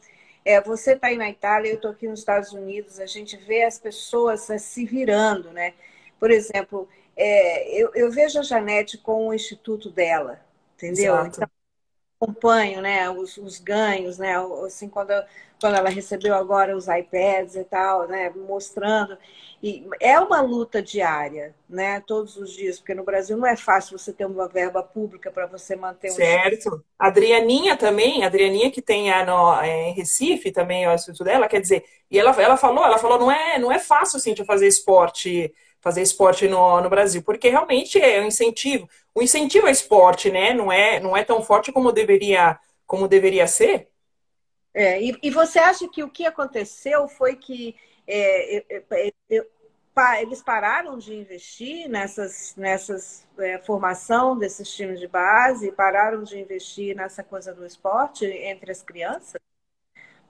é, 0.48 0.62
você 0.62 0.92
está 0.92 1.08
aí 1.08 1.16
na 1.18 1.28
Itália, 1.28 1.68
eu 1.68 1.74
estou 1.76 1.90
aqui 1.90 2.08
nos 2.08 2.20
Estados 2.20 2.54
Unidos, 2.54 2.98
a 2.98 3.04
gente 3.04 3.36
vê 3.36 3.64
as 3.64 3.78
pessoas 3.78 4.48
se 4.62 4.86
virando, 4.86 5.50
né? 5.52 5.74
Por 6.18 6.30
exemplo, 6.30 6.88
é, 7.14 7.70
eu, 7.78 7.90
eu, 7.94 8.10
vejo 8.10 8.38
a 8.38 8.42
Janete 8.42 8.96
com 8.96 9.28
o 9.28 9.34
instituto 9.34 9.90
dela, 9.90 10.40
entendeu? 10.74 11.14
Exato. 11.14 11.36
Então, 11.36 11.50
acompanho 12.20 12.82
né, 12.82 13.08
os, 13.08 13.36
os, 13.36 13.58
ganhos, 13.58 14.18
né? 14.18 14.34
Assim, 14.66 14.88
quando, 14.88 15.12
quando 15.60 15.76
ela 15.76 15.88
recebeu 15.88 16.34
agora 16.34 16.76
os 16.76 16.88
iPads 16.88 17.54
e 17.54 17.64
tal, 17.64 18.08
né? 18.08 18.30
Mostrando. 18.30 19.16
E 19.62 19.84
é 20.00 20.18
uma 20.20 20.40
luta 20.40 20.82
diária, 20.82 21.54
né? 21.68 22.00
Todos 22.00 22.36
os 22.36 22.52
dias, 22.52 22.78
porque 22.78 22.94
no 22.94 23.04
Brasil 23.04 23.36
não 23.36 23.46
é 23.46 23.56
fácil 23.56 23.98
você 23.98 24.12
ter 24.12 24.26
uma 24.26 24.48
verba 24.48 24.82
pública 24.82 25.30
para 25.30 25.46
você 25.46 25.76
manter 25.76 26.10
um. 26.10 26.14
Certo. 26.14 26.84
A 26.98 27.06
Adrianinha 27.06 27.76
também, 27.76 28.24
Adrianinha 28.24 28.70
que 28.70 28.82
tem 28.82 29.12
a 29.12 29.24
no, 29.24 29.60
é, 29.60 29.90
em 29.90 29.94
Recife 29.94 30.50
também, 30.50 30.86
o 30.86 30.92
instituto 30.92 31.24
dela, 31.24 31.48
quer 31.48 31.60
dizer, 31.60 31.84
e 32.10 32.18
ela, 32.18 32.30
ela 32.40 32.56
falou, 32.56 32.84
ela 32.84 32.98
falou, 32.98 33.18
não 33.18 33.30
é, 33.30 33.58
não 33.58 33.70
é 33.70 33.78
fácil, 33.78 34.16
assim, 34.16 34.34
de 34.34 34.44
fazer 34.44 34.66
esporte, 34.66 35.52
fazer 35.80 36.02
esporte 36.02 36.48
no, 36.48 36.80
no 36.80 36.90
Brasil, 36.90 37.22
porque 37.22 37.48
realmente 37.48 38.00
é 38.00 38.20
um 38.20 38.26
incentivo. 38.26 38.88
O 39.14 39.22
incentivo 39.22 39.66
ao 39.66 39.72
esporte, 39.72 40.30
né? 40.30 40.52
Não 40.52 40.72
é, 40.72 41.00
não 41.00 41.16
é 41.16 41.24
tão 41.24 41.42
forte 41.42 41.72
como 41.72 41.92
deveria, 41.92 42.58
como 42.86 43.08
deveria 43.08 43.46
ser. 43.46 43.88
É, 44.74 45.02
e, 45.02 45.18
e 45.22 45.30
você 45.30 45.58
acha 45.58 45.88
que 45.88 46.02
o 46.02 46.10
que 46.10 46.26
aconteceu 46.26 47.08
foi 47.08 47.36
que 47.36 47.74
é, 48.06 48.56
é, 48.56 48.84
é 49.30 49.48
eles 50.20 50.42
pararam 50.42 50.96
de 50.96 51.12
investir 51.14 51.88
nessas, 51.88 52.54
nessas 52.56 53.26
é, 53.38 53.58
formação 53.58 54.38
desses 54.38 54.72
times 54.72 55.00
de 55.00 55.08
base, 55.08 55.72
pararam 55.72 56.22
de 56.22 56.38
investir 56.38 56.94
nessa 56.94 57.24
coisa 57.24 57.52
do 57.52 57.66
esporte 57.66 58.24
entre 58.24 58.70
as 58.70 58.82
crianças? 58.82 59.40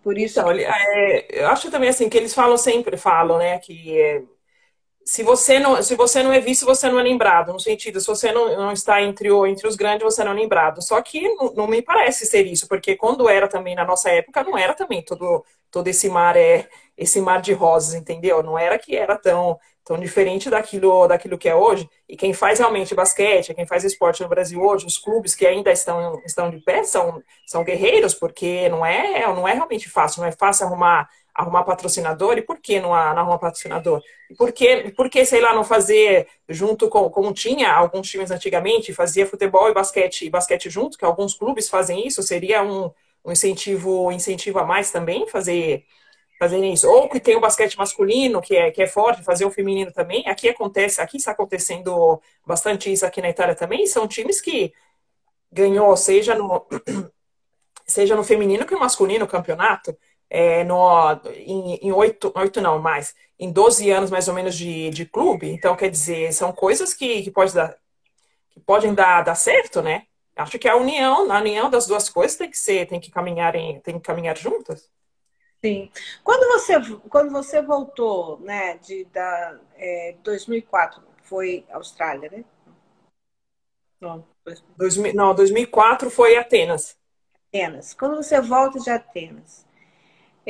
Por 0.03 0.17
isso. 0.17 0.41
Então, 0.41 0.55
que... 0.55 0.65
é, 0.65 1.43
eu 1.43 1.49
acho 1.49 1.71
também 1.71 1.91
assim 1.91 2.09
que 2.09 2.17
eles 2.17 2.33
falam 2.33 2.57
sempre, 2.57 2.97
falam, 2.97 3.39
né, 3.39 3.59
que 3.59 4.01
é, 4.01 4.23
se 5.09 5.23
você 5.23 5.59
não 5.59 5.83
se 5.83 5.97
você 5.97 6.23
não 6.23 6.31
é 6.35 6.39
visto, 6.39 6.67
você 6.67 6.87
não 6.87 7.01
é 7.01 7.03
lembrado. 7.03 7.51
No 7.51 7.59
sentido, 7.59 7.99
se 7.99 8.07
você 8.07 8.31
não, 8.31 8.55
não 8.59 8.73
está 8.73 9.01
entre, 9.03 9.31
o, 9.31 9.47
entre 9.47 9.67
os 9.67 9.75
grandes, 9.75 10.03
você 10.05 10.23
não 10.23 10.33
é 10.33 10.35
lembrado. 10.35 10.83
Só 10.83 11.01
que 11.01 11.27
não, 11.35 11.55
não, 11.55 11.67
me 11.67 11.81
parece 11.81 12.27
ser 12.27 12.45
isso, 12.47 12.69
porque 12.69 12.95
quando 12.95 13.27
era 13.27 13.49
também 13.49 13.75
na 13.75 13.87
nossa 13.87 14.11
época, 14.11 14.45
não 14.45 14.59
era 14.59 14.75
também 14.75 15.03
todo, 15.03 15.43
todo 15.71 15.89
esse 15.89 16.11
mar 16.11 16.37
é 16.37 16.69
esse 16.95 17.23
mar 17.23 17.41
de 17.41 17.55
rosas, 17.55 17.95
entendeu? 17.95 18.43
Não 18.43 18.59
era 18.59 18.79
que 18.79 18.95
era 18.95 19.17
tão, 19.17 19.59
tão 19.83 19.99
diferente 19.99 20.51
daquilo, 20.51 21.07
daquilo 21.07 21.39
que 21.39 21.49
é 21.49 21.55
hoje. 21.55 21.89
E 22.07 22.15
quem 22.15 22.35
faz 22.35 22.59
realmente 22.59 22.95
basquete, 22.95 23.55
quem 23.55 23.67
faz 23.67 23.85
esporte 23.85 24.23
no 24.23 24.29
Brasil 24.29 24.61
hoje, 24.61 24.85
os 24.85 24.99
clubes 24.99 25.35
que 25.35 25.47
ainda 25.47 25.73
estão, 25.73 26.21
estão 26.27 26.51
de 26.51 26.59
pé 26.59 26.85
são, 26.85 27.23
são 27.47 27.65
guerreiros, 27.65 28.13
porque 28.13 28.69
não 28.69 28.85
é, 28.85 29.27
não 29.27 29.49
é 29.49 29.55
realmente 29.55 29.89
fácil, 29.89 30.21
não 30.21 30.29
é 30.29 30.33
fácil 30.33 30.67
arrumar, 30.67 31.09
arrumar 31.39 31.63
patrocinador. 31.63 32.37
E 32.37 32.43
por 32.43 32.59
que 32.59 32.81
não, 32.81 32.91
não 32.91 32.97
arrumar 32.97 33.39
patrocinador? 33.39 34.03
E 34.29 34.35
por 34.35 34.51
que, 34.51 34.91
por 34.91 35.09
que, 35.09 35.25
sei 35.25 35.41
lá, 35.41 35.55
não 35.55 35.63
fazer 35.63 36.27
junto 36.49 36.89
com, 36.89 37.09
como 37.09 37.33
tinha 37.33 37.73
alguns 37.73 38.11
times 38.11 38.33
antigamente, 38.33 38.93
fazia 38.93 39.25
futebol 39.27 39.71
e 39.71 39.75
basquete, 39.75 40.27
e 40.27 40.31
basquete 40.31 40.69
junto, 40.69 40.99
que 40.99 41.05
alguns 41.05 41.35
clubes 41.35 41.69
fazem 41.69 42.07
isso, 42.07 42.23
seria 42.23 42.63
um, 42.63 42.91
um 43.25 43.31
incentivo, 43.31 44.11
incentivo 44.11 44.59
a 44.59 44.65
mais 44.65 44.91
também 44.91 45.29
fazer 45.29 45.85
fazerem 46.39 46.73
isso. 46.73 46.89
Ou 46.89 47.09
que 47.09 47.21
tem 47.21 47.37
o 47.37 47.41
basquete 47.41 47.77
masculino, 47.77 48.41
que 48.41 48.57
é, 48.57 48.71
que 48.71 48.83
é 48.83 48.87
forte, 48.87 49.23
fazer 49.25 49.45
o 49.45 49.51
feminino 49.51 49.93
também. 49.93 50.27
Aqui 50.27 50.49
acontece, 50.49 51.01
aqui 51.01 51.17
está 51.17 51.33
acontecendo 51.33 52.21
bastante 52.47 52.93
isso 52.93 53.05
aqui 53.05 53.21
na 53.21 53.31
Itália 53.31 53.55
também. 53.55 53.87
São 53.87 54.07
times 54.07 54.41
que 54.41 54.73
ganhou, 55.53 55.97
seja 55.97 56.35
no, 56.37 56.67
seja 57.87 58.15
no 58.15 58.23
feminino 58.23 58.65
que 58.65 58.75
no 58.75 58.81
masculino 58.81 59.25
o 59.25 59.29
campeonato. 59.29 59.97
É, 60.31 60.63
no, 60.65 60.79
em, 61.35 61.91
8, 61.91 62.33
8 62.35 62.61
não, 62.61 62.79
mais, 62.79 63.15
em 63.39 63.51
12 63.51 63.91
anos 63.91 64.11
mais 64.11 64.29
ou 64.29 64.35
menos 64.35 64.55
de, 64.55 64.91
de 64.91 65.07
clube. 65.07 65.49
Então, 65.51 65.75
quer 65.77 65.91
dizer, 65.91 66.33
são 66.33 66.53
coisas 66.53 66.93
que, 66.93 67.23
que, 67.23 67.31
pode 67.31 67.55
dar, 67.55 67.77
que 68.51 68.61
podem 68.61 68.95
dar, 68.95 69.23
dar 69.23 69.35
certo, 69.35 69.81
né? 69.81 70.07
Acho 70.37 70.59
que 70.59 70.69
a 70.69 70.77
união, 70.77 71.33
a 71.33 71.39
união 71.41 71.69
das 71.71 71.87
duas 71.87 72.09
coisas 72.09 72.37
tem 72.37 72.51
que 72.51 72.59
ser, 72.59 72.87
tem 72.87 73.01
que 73.01 73.11
caminhar, 73.11 73.55
em, 73.57 73.81
tem 73.81 73.99
que 73.99 74.07
caminhar 74.07 74.37
juntas. 74.37 74.91
Sim. 75.65 75.91
Quando 76.23 76.47
você, 76.53 76.75
quando 77.09 77.33
você 77.33 77.61
voltou, 77.61 78.39
né, 78.41 78.79
de 78.79 79.05
da, 79.07 79.59
é, 79.77 80.15
2004, 80.23 81.03
foi 81.25 81.67
Austrália, 81.71 82.31
né? 82.31 82.45
Não, 84.01 84.25
2000, 84.77 85.15
não, 85.15 85.35
2004 85.35 86.11
foi 86.11 86.37
Atenas. 86.37 86.97
Atenas. 87.49 87.93
Quando 87.95 88.17
você 88.17 88.41
volta 88.41 88.79
de 88.79 88.91
Atenas, 88.91 89.67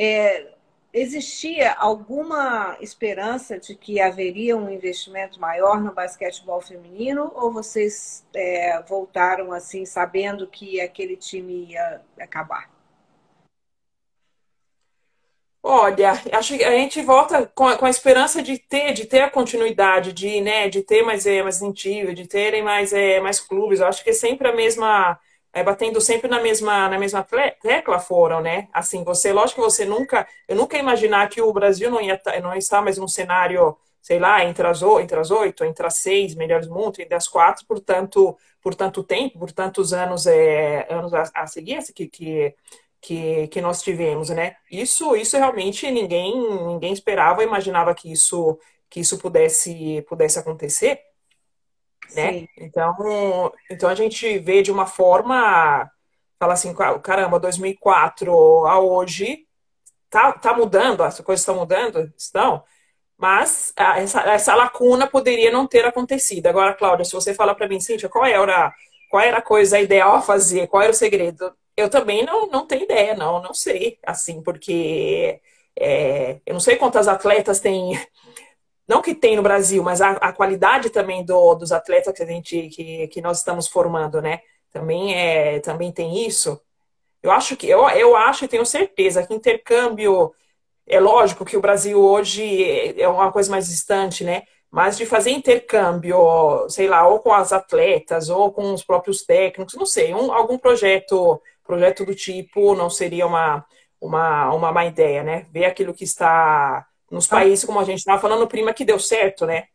é, 0.01 0.53
existia 0.93 1.73
alguma 1.73 2.77
esperança 2.79 3.59
de 3.59 3.75
que 3.75 3.99
haveria 3.99 4.55
um 4.55 4.69
investimento 4.69 5.41
maior 5.41 5.81
no 5.81 5.91
basquetebol 5.91 6.61
feminino 6.61 7.29
ou 7.35 7.51
vocês 7.51 8.25
é, 8.33 8.81
voltaram 8.83 9.51
assim 9.51 9.85
sabendo 9.85 10.47
que 10.47 10.79
aquele 10.79 11.17
time 11.17 11.65
ia 11.65 12.01
acabar? 12.17 12.71
Olha, 15.61 16.13
acho 16.31 16.57
que 16.57 16.63
a 16.63 16.71
gente 16.71 17.01
volta 17.01 17.45
com 17.53 17.67
a, 17.67 17.75
com 17.77 17.85
a, 17.85 17.89
esperança 17.89 18.41
de 18.41 18.57
ter, 18.57 18.93
de 18.93 19.05
ter 19.05 19.19
a 19.21 19.29
continuidade, 19.29 20.13
de, 20.13 20.39
né, 20.39 20.69
de 20.69 20.81
ter 20.81 21.03
mais, 21.03 21.25
é, 21.25 21.43
mais 21.43 21.57
incentivo, 21.57 22.13
de 22.13 22.25
terem 22.25 22.63
mais, 22.63 22.93
é, 22.93 23.19
mais 23.19 23.41
clubes. 23.41 23.81
Eu 23.81 23.87
acho 23.87 24.01
que 24.01 24.11
é 24.11 24.13
sempre 24.13 24.47
a 24.47 24.55
mesma, 24.55 25.19
é, 25.53 25.63
batendo 25.63 25.99
sempre 25.99 26.29
na 26.29 26.41
mesma, 26.41 26.87
na 26.89 26.99
mesma 26.99 27.25
tecla 27.61 27.99
foram, 27.99 28.41
né? 28.41 28.67
Assim, 28.73 29.03
você, 29.03 29.33
lógico 29.33 29.61
que 29.61 29.67
você 29.67 29.85
nunca, 29.85 30.27
eu 30.47 30.55
nunca 30.55 30.75
ia 30.77 30.81
imaginar 30.81 31.29
que 31.29 31.41
o 31.41 31.51
Brasil 31.51 31.89
não 31.89 32.01
ia, 32.01 32.19
não 32.41 32.53
estar 32.55 32.81
mais 32.81 32.97
num 32.97 33.07
cenário, 33.07 33.75
sei 34.01 34.19
lá, 34.19 34.43
entre 34.45 34.67
as, 34.67 34.81
entre 34.81 35.19
as 35.19 35.31
oito, 35.31 35.63
entre 35.63 35.85
as 35.85 35.95
seis 35.95 36.35
melhores 36.35 36.67
do 36.67 36.73
mundo, 36.73 36.99
entre 36.99 37.15
as 37.15 37.27
quatro, 37.27 37.65
por 37.65 37.79
tanto, 37.79 38.37
por 38.61 38.75
tanto 38.75 39.03
tempo, 39.03 39.39
por 39.39 39.51
tantos 39.51 39.91
anos, 39.93 40.27
é, 40.27 40.87
anos 40.89 41.13
a, 41.13 41.23
a 41.33 41.47
seguir, 41.47 41.79
que, 41.93 42.07
que 42.07 42.55
que, 43.01 43.47
que 43.47 43.61
nós 43.61 43.81
tivemos, 43.81 44.29
né? 44.29 44.55
Isso, 44.69 45.15
isso 45.15 45.37
realmente 45.37 45.89
ninguém, 45.89 46.33
ninguém 46.67 46.93
esperava, 46.93 47.43
imaginava 47.43 47.95
que 47.95 48.11
isso, 48.11 48.59
que 48.89 48.99
isso 48.99 49.17
pudesse, 49.17 50.01
pudesse 50.07 50.39
acontecer, 50.39 51.01
né? 52.15 52.47
Então, 52.57 53.51
então 53.69 53.89
a 53.89 53.95
gente 53.95 54.37
vê 54.39 54.61
de 54.61 54.71
uma 54.71 54.85
forma, 54.85 55.89
fala 56.39 56.53
assim, 56.53 56.73
caramba, 57.03 57.39
2004 57.39 58.31
a 58.65 58.79
hoje 58.79 59.45
tá, 60.09 60.33
tá 60.33 60.53
mudando, 60.53 61.03
as 61.03 61.19
coisas 61.21 61.41
estão 61.41 61.55
mudando, 61.55 62.11
estão, 62.17 62.63
mas 63.17 63.73
essa, 63.75 64.21
essa 64.21 64.55
lacuna 64.55 65.07
poderia 65.07 65.51
não 65.51 65.67
ter 65.67 65.85
acontecido. 65.85 66.47
Agora, 66.47 66.73
Cláudia, 66.73 67.05
se 67.05 67.13
você 67.13 67.33
falar 67.33 67.55
para 67.55 67.67
mim, 67.67 67.79
Cíntia, 67.79 68.09
qual 68.09 68.25
era, 68.25 68.73
qual 69.09 69.21
era 69.23 69.37
a 69.37 69.41
coisa 69.41 69.79
ideal 69.79 70.15
a 70.15 70.21
fazer, 70.21 70.67
qual 70.67 70.81
era 70.81 70.91
o 70.91 70.95
segredo? 70.95 71.53
Eu 71.75 71.89
também 71.89 72.25
não, 72.25 72.47
não 72.47 72.65
tenho 72.65 72.83
ideia, 72.83 73.15
não, 73.15 73.41
não 73.41 73.53
sei, 73.53 73.99
assim, 74.05 74.41
porque 74.41 75.39
é, 75.77 76.39
eu 76.45 76.53
não 76.53 76.59
sei 76.59 76.75
quantas 76.77 77.07
atletas 77.07 77.59
tem, 77.59 77.99
não 78.89 79.03
que 79.03 79.13
tem 79.13 79.35
no 79.35 79.43
Brasil, 79.43 79.83
mas 79.83 80.01
a, 80.01 80.13
a 80.13 80.33
qualidade 80.33 80.89
também 80.89 81.23
do, 81.23 81.53
dos 81.53 81.71
atletas 81.71 82.11
que 82.11 82.23
a 82.23 82.25
gente, 82.25 82.69
que, 82.69 83.07
que 83.09 83.21
nós 83.21 83.37
estamos 83.37 83.67
formando, 83.67 84.19
né? 84.19 84.41
Também 84.71 85.13
é, 85.15 85.59
também 85.59 85.91
tem 85.91 86.25
isso. 86.25 86.59
Eu 87.21 87.31
acho 87.31 87.55
que 87.55 87.69
eu, 87.69 87.87
eu 87.89 88.15
acho 88.15 88.45
e 88.45 88.47
tenho 88.47 88.65
certeza 88.65 89.25
que 89.25 89.33
intercâmbio 89.33 90.33
é 90.87 90.99
lógico 90.99 91.45
que 91.45 91.55
o 91.55 91.61
Brasil 91.61 92.01
hoje 92.01 92.99
é 92.99 93.07
uma 93.07 93.31
coisa 93.31 93.51
mais 93.51 93.67
distante, 93.67 94.23
né? 94.23 94.43
Mas 94.71 94.97
de 94.97 95.05
fazer 95.05 95.31
intercâmbio, 95.31 96.67
sei 96.69 96.87
lá, 96.87 97.07
ou 97.07 97.19
com 97.19 97.31
as 97.31 97.53
atletas, 97.53 98.29
ou 98.29 98.51
com 98.51 98.73
os 98.73 98.83
próprios 98.83 99.23
técnicos, 99.23 99.75
não 99.75 99.85
sei, 99.85 100.15
um, 100.15 100.33
algum 100.33 100.57
projeto 100.57 101.39
projeto 101.63 102.03
do 102.03 102.15
tipo 102.15 102.73
não 102.73 102.89
seria 102.89 103.27
uma, 103.27 103.63
uma, 104.01 104.51
uma 104.51 104.71
má 104.71 104.85
ideia, 104.85 105.21
né? 105.21 105.45
Ver 105.51 105.65
aquilo 105.65 105.93
que 105.93 106.03
está 106.03 106.88
nos 107.09 107.27
países, 107.27 107.65
como 107.65 107.79
a 107.79 107.83
gente 107.83 107.99
estava 107.99 108.21
falando, 108.21 108.47
prima, 108.47 108.73
que 108.73 108.85
deu 108.85 108.99
certo, 108.99 109.45
né? 109.45 109.65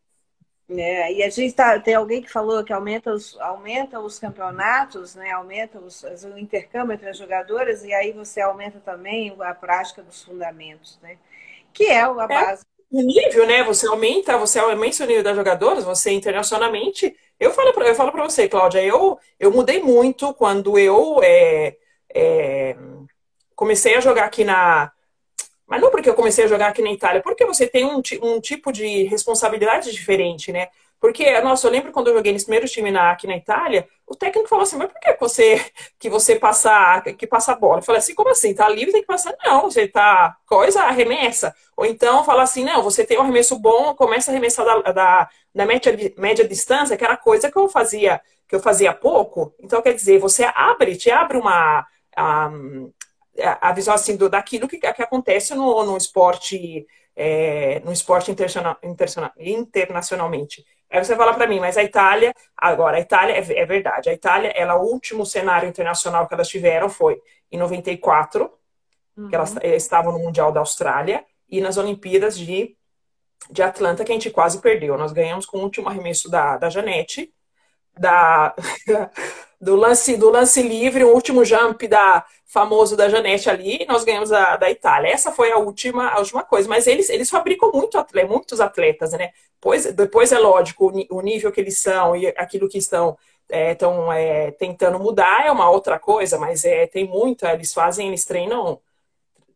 É, 0.68 1.12
e 1.12 1.22
a 1.22 1.28
gente 1.28 1.54
tá, 1.54 1.78
tem 1.78 1.94
alguém 1.94 2.22
que 2.22 2.32
falou 2.32 2.64
que 2.64 2.72
aumenta 2.72 3.12
os, 3.12 3.38
aumenta 3.38 4.00
os 4.00 4.18
campeonatos, 4.18 5.14
né? 5.14 5.30
aumenta 5.30 5.78
os, 5.78 6.02
o 6.02 6.38
intercâmbio 6.38 6.94
entre 6.94 7.10
as 7.10 7.18
jogadoras, 7.18 7.84
e 7.84 7.92
aí 7.92 8.12
você 8.12 8.40
aumenta 8.40 8.80
também 8.80 9.36
a 9.40 9.54
prática 9.54 10.02
dos 10.02 10.22
fundamentos, 10.22 10.98
né? 11.02 11.18
Que 11.72 11.84
é 11.84 12.02
a 12.02 12.08
é, 12.08 12.26
base. 12.26 12.62
É, 12.62 12.74
o 12.96 13.02
nível, 13.02 13.46
né? 13.46 13.62
Você 13.64 13.86
aumenta, 13.86 14.38
você 14.38 14.58
aumenta 14.58 15.04
o 15.04 15.06
nível 15.06 15.22
das 15.22 15.36
jogadoras, 15.36 15.84
você 15.84 16.12
internacionalmente. 16.12 17.14
Eu 17.38 17.50
falo 17.50 17.72
para 17.72 17.88
eu 17.88 17.94
falo 17.94 18.12
para 18.12 18.22
você, 18.22 18.48
Cláudia, 18.48 18.82
eu, 18.82 19.18
eu 19.38 19.50
mudei 19.50 19.82
muito 19.82 20.32
quando 20.32 20.78
eu 20.78 21.20
é, 21.22 21.76
é, 22.14 22.76
comecei 23.54 23.96
a 23.96 24.00
jogar 24.00 24.24
aqui 24.24 24.44
na. 24.44 24.92
Mas 25.74 25.82
não 25.82 25.90
porque 25.90 26.08
eu 26.08 26.14
comecei 26.14 26.44
a 26.44 26.46
jogar 26.46 26.68
aqui 26.68 26.80
na 26.80 26.92
Itália, 26.92 27.20
porque 27.20 27.44
você 27.44 27.66
tem 27.66 27.84
um, 27.84 28.00
um 28.22 28.40
tipo 28.40 28.70
de 28.70 29.02
responsabilidade 29.04 29.90
diferente, 29.90 30.52
né? 30.52 30.68
Porque, 31.00 31.40
nossa, 31.40 31.66
eu 31.66 31.70
lembro 31.72 31.90
quando 31.90 32.08
eu 32.08 32.14
joguei 32.14 32.32
nesse 32.32 32.44
primeiro 32.44 32.68
time 32.68 32.92
na, 32.92 33.10
aqui 33.10 33.26
na 33.26 33.36
Itália, 33.36 33.88
O 34.06 34.14
técnico 34.14 34.48
falou 34.48 34.62
assim, 34.62 34.76
mas 34.76 34.92
por 34.92 35.00
que 35.00 35.16
você 35.18 35.64
que 35.98 36.08
você 36.08 36.36
passa 36.36 37.00
que 37.18 37.26
passa 37.26 37.52
a 37.52 37.56
bola? 37.56 37.78
Eu 37.78 37.82
falei 37.82 37.98
assim, 37.98 38.14
como 38.14 38.30
assim? 38.30 38.54
Tá 38.54 38.68
livre, 38.68 38.92
tem 38.92 39.00
que 39.00 39.06
passar? 39.08 39.34
Não, 39.44 39.62
você 39.62 39.88
tá 39.88 40.36
coisa, 40.46 40.82
arremessa. 40.84 41.52
Ou 41.76 41.84
então 41.84 42.22
fala 42.22 42.44
assim, 42.44 42.64
não, 42.64 42.80
você 42.80 43.04
tem 43.04 43.18
um 43.18 43.22
arremesso 43.22 43.58
bom, 43.58 43.96
começa 43.96 44.30
a 44.30 44.32
arremessar 44.32 44.64
da, 44.64 44.92
da, 44.92 45.28
da 45.52 45.66
média, 45.66 45.92
média 46.16 46.46
distância, 46.46 46.96
que 46.96 47.04
era 47.04 47.16
coisa 47.16 47.50
que 47.50 47.58
eu 47.58 47.68
fazia, 47.68 48.20
que 48.48 48.54
eu 48.54 48.60
fazia 48.60 48.92
pouco. 48.94 49.52
Então, 49.60 49.82
quer 49.82 49.92
dizer, 49.92 50.20
você 50.20 50.44
abre, 50.54 50.96
te 50.96 51.10
abre 51.10 51.36
uma 51.36 51.84
a 53.60 53.72
visão 53.72 53.94
assim 53.94 54.16
do, 54.16 54.28
daquilo 54.28 54.68
que, 54.68 54.78
que 54.78 55.02
acontece 55.02 55.54
no, 55.54 55.84
no 55.84 55.96
esporte 55.96 56.86
é, 57.16 57.80
no 57.84 57.92
esporte 57.92 58.30
internacional, 58.30 58.76
internacionalmente. 59.38 60.64
Aí 60.90 61.04
você 61.04 61.16
fala 61.16 61.34
para 61.34 61.46
mim, 61.46 61.60
mas 61.60 61.76
a 61.76 61.82
Itália, 61.82 62.34
agora, 62.56 62.96
a 62.96 63.00
Itália, 63.00 63.34
é, 63.34 63.38
é, 63.38 63.66
verdade, 63.66 64.08
a 64.08 64.12
Itália, 64.12 64.52
ela, 64.54 64.76
o 64.76 64.84
último 64.84 65.24
cenário 65.24 65.68
internacional 65.68 66.26
que 66.26 66.34
elas 66.34 66.48
tiveram 66.48 66.88
foi 66.88 67.20
em 67.50 67.58
94, 67.58 68.50
uhum. 69.16 69.28
que 69.28 69.34
elas 69.34 69.56
eh, 69.56 69.76
estavam 69.76 70.12
no 70.12 70.18
Mundial 70.18 70.52
da 70.52 70.60
Austrália, 70.60 71.24
e 71.48 71.60
nas 71.60 71.76
Olimpíadas 71.76 72.38
de, 72.38 72.76
de 73.50 73.62
Atlanta, 73.62 74.04
que 74.04 74.10
a 74.10 74.14
gente 74.14 74.30
quase 74.30 74.60
perdeu. 74.60 74.96
Nós 74.96 75.12
ganhamos 75.12 75.46
com 75.46 75.58
o 75.58 75.62
último 75.62 75.88
arremesso 75.88 76.28
da, 76.30 76.56
da 76.56 76.70
Janete, 76.70 77.32
da, 77.96 78.54
do, 79.60 79.76
lance, 79.76 80.16
do 80.16 80.30
lance 80.30 80.62
livre, 80.62 81.04
o 81.04 81.12
último 81.12 81.44
jump 81.44 81.86
da, 81.88 82.24
famoso 82.54 82.96
da 82.96 83.08
Janete 83.08 83.50
ali, 83.50 83.84
nós 83.88 84.04
ganhamos 84.04 84.30
a, 84.30 84.56
da 84.56 84.70
Itália. 84.70 85.10
Essa 85.10 85.32
foi 85.32 85.50
a 85.50 85.58
última, 85.58 86.08
a 86.10 86.20
última 86.20 86.44
coisa. 86.44 86.68
Mas 86.68 86.86
eles, 86.86 87.10
eles 87.10 87.28
fabricam 87.28 87.72
muito 87.72 87.98
atleta, 87.98 88.28
muitos 88.28 88.60
atletas, 88.60 89.12
né? 89.12 89.30
Pois, 89.60 89.92
depois 89.92 90.30
é 90.30 90.38
lógico, 90.38 90.92
o 91.10 91.20
nível 91.20 91.50
que 91.50 91.60
eles 91.60 91.78
são 91.78 92.14
e 92.14 92.28
aquilo 92.28 92.68
que 92.68 92.78
estão 92.78 93.16
é, 93.50 93.76
é, 94.16 94.50
tentando 94.52 95.00
mudar 95.00 95.46
é 95.46 95.50
uma 95.50 95.68
outra 95.68 95.98
coisa, 95.98 96.38
mas 96.38 96.64
é, 96.64 96.86
tem 96.86 97.08
muita, 97.08 97.52
eles 97.52 97.72
fazem, 97.72 98.08
eles 98.08 98.24
treinam, 98.24 98.80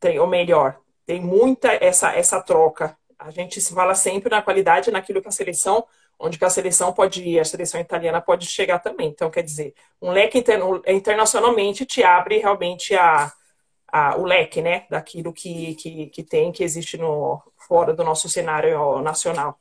tem, 0.00 0.18
ou 0.18 0.26
melhor, 0.26 0.80
tem 1.06 1.20
muita 1.20 1.72
essa, 1.80 2.12
essa 2.12 2.40
troca. 2.42 2.96
A 3.18 3.30
gente 3.30 3.60
se 3.60 3.72
fala 3.72 3.94
sempre 3.94 4.30
na 4.30 4.42
qualidade 4.42 4.90
naquilo 4.90 5.22
que 5.22 5.28
a 5.28 5.32
seleção, 5.32 5.84
onde 6.18 6.42
a 6.44 6.50
seleção 6.50 6.92
pode 6.92 7.22
ir, 7.22 7.38
a 7.38 7.44
seleção 7.44 7.80
italiana 7.80 8.20
pode 8.20 8.46
chegar 8.46 8.80
também. 8.80 9.08
Então, 9.08 9.30
quer 9.30 9.42
dizer, 9.42 9.74
um 10.02 10.10
leque 10.10 10.44
internacionalmente 10.88 11.86
te 11.86 12.02
abre 12.02 12.38
realmente 12.38 12.94
a, 12.94 13.32
a, 13.86 14.16
o 14.16 14.24
leque, 14.24 14.60
né, 14.60 14.86
daquilo 14.90 15.32
que, 15.32 15.74
que, 15.76 16.06
que 16.06 16.22
tem, 16.22 16.50
que 16.50 16.64
existe 16.64 16.96
no, 16.98 17.40
fora 17.56 17.94
do 17.94 18.02
nosso 18.02 18.28
cenário 18.28 19.00
nacional. 19.00 19.58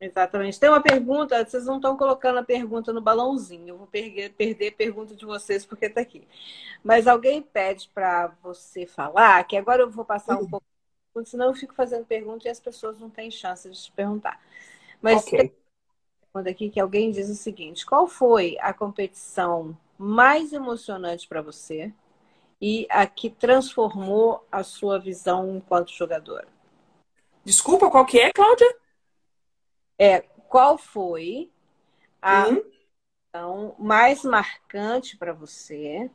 Exatamente. 0.00 0.60
Tem 0.60 0.68
uma 0.68 0.82
pergunta, 0.82 1.42
vocês 1.44 1.64
não 1.64 1.76
estão 1.76 1.96
colocando 1.96 2.38
a 2.38 2.44
pergunta 2.44 2.92
no 2.92 3.00
balãozinho. 3.00 3.68
Eu 3.68 3.78
vou 3.78 3.86
perder, 3.86 4.32
perder 4.34 4.68
a 4.68 4.76
pergunta 4.76 5.14
de 5.14 5.24
vocês 5.24 5.64
porque 5.64 5.86
está 5.86 6.00
aqui. 6.00 6.26
Mas 6.82 7.06
alguém 7.06 7.40
pede 7.40 7.88
para 7.94 8.28
você 8.42 8.86
falar, 8.86 9.42
que 9.44 9.56
agora 9.56 9.82
eu 9.82 9.90
vou 9.90 10.04
passar 10.04 10.36
um 10.36 10.40
uhum. 10.40 10.50
pouco, 10.50 10.66
senão 11.24 11.46
eu 11.46 11.54
fico 11.54 11.74
fazendo 11.74 12.04
pergunta 12.04 12.46
e 12.46 12.50
as 12.50 12.60
pessoas 12.60 12.98
não 12.98 13.08
têm 13.08 13.30
chance 13.30 13.70
de 13.70 13.82
te 13.82 13.92
perguntar. 13.92 14.38
Mas 15.04 15.26
okay. 15.26 15.38
tem 15.50 15.56
uma 16.32 16.40
aqui 16.48 16.70
que 16.70 16.80
alguém 16.80 17.10
diz 17.10 17.28
o 17.28 17.34
seguinte: 17.34 17.84
qual 17.84 18.06
foi 18.06 18.56
a 18.58 18.72
competição 18.72 19.76
mais 19.98 20.54
emocionante 20.54 21.28
para 21.28 21.42
você 21.42 21.92
e 22.58 22.86
a 22.88 23.06
que 23.06 23.28
transformou 23.28 24.46
a 24.50 24.64
sua 24.64 24.98
visão 24.98 25.56
enquanto 25.56 25.92
jogadora? 25.92 26.48
Desculpa, 27.44 27.90
qual 27.90 28.06
que 28.06 28.18
é, 28.18 28.32
Cláudia? 28.32 28.66
É, 29.98 30.20
qual 30.48 30.78
foi 30.78 31.50
a 32.22 32.48
hum? 32.48 33.74
mais 33.78 34.24
marcante 34.24 35.18
para 35.18 35.34
você? 35.34 36.10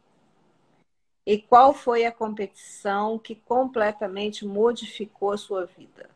E 1.27 1.37
qual 1.37 1.75
foi 1.75 2.05
a 2.05 2.11
competição 2.11 3.19
que 3.19 3.35
completamente 3.35 4.47
modificou 4.47 5.31
a 5.31 5.37
sua 5.37 5.67
vida? 5.67 6.09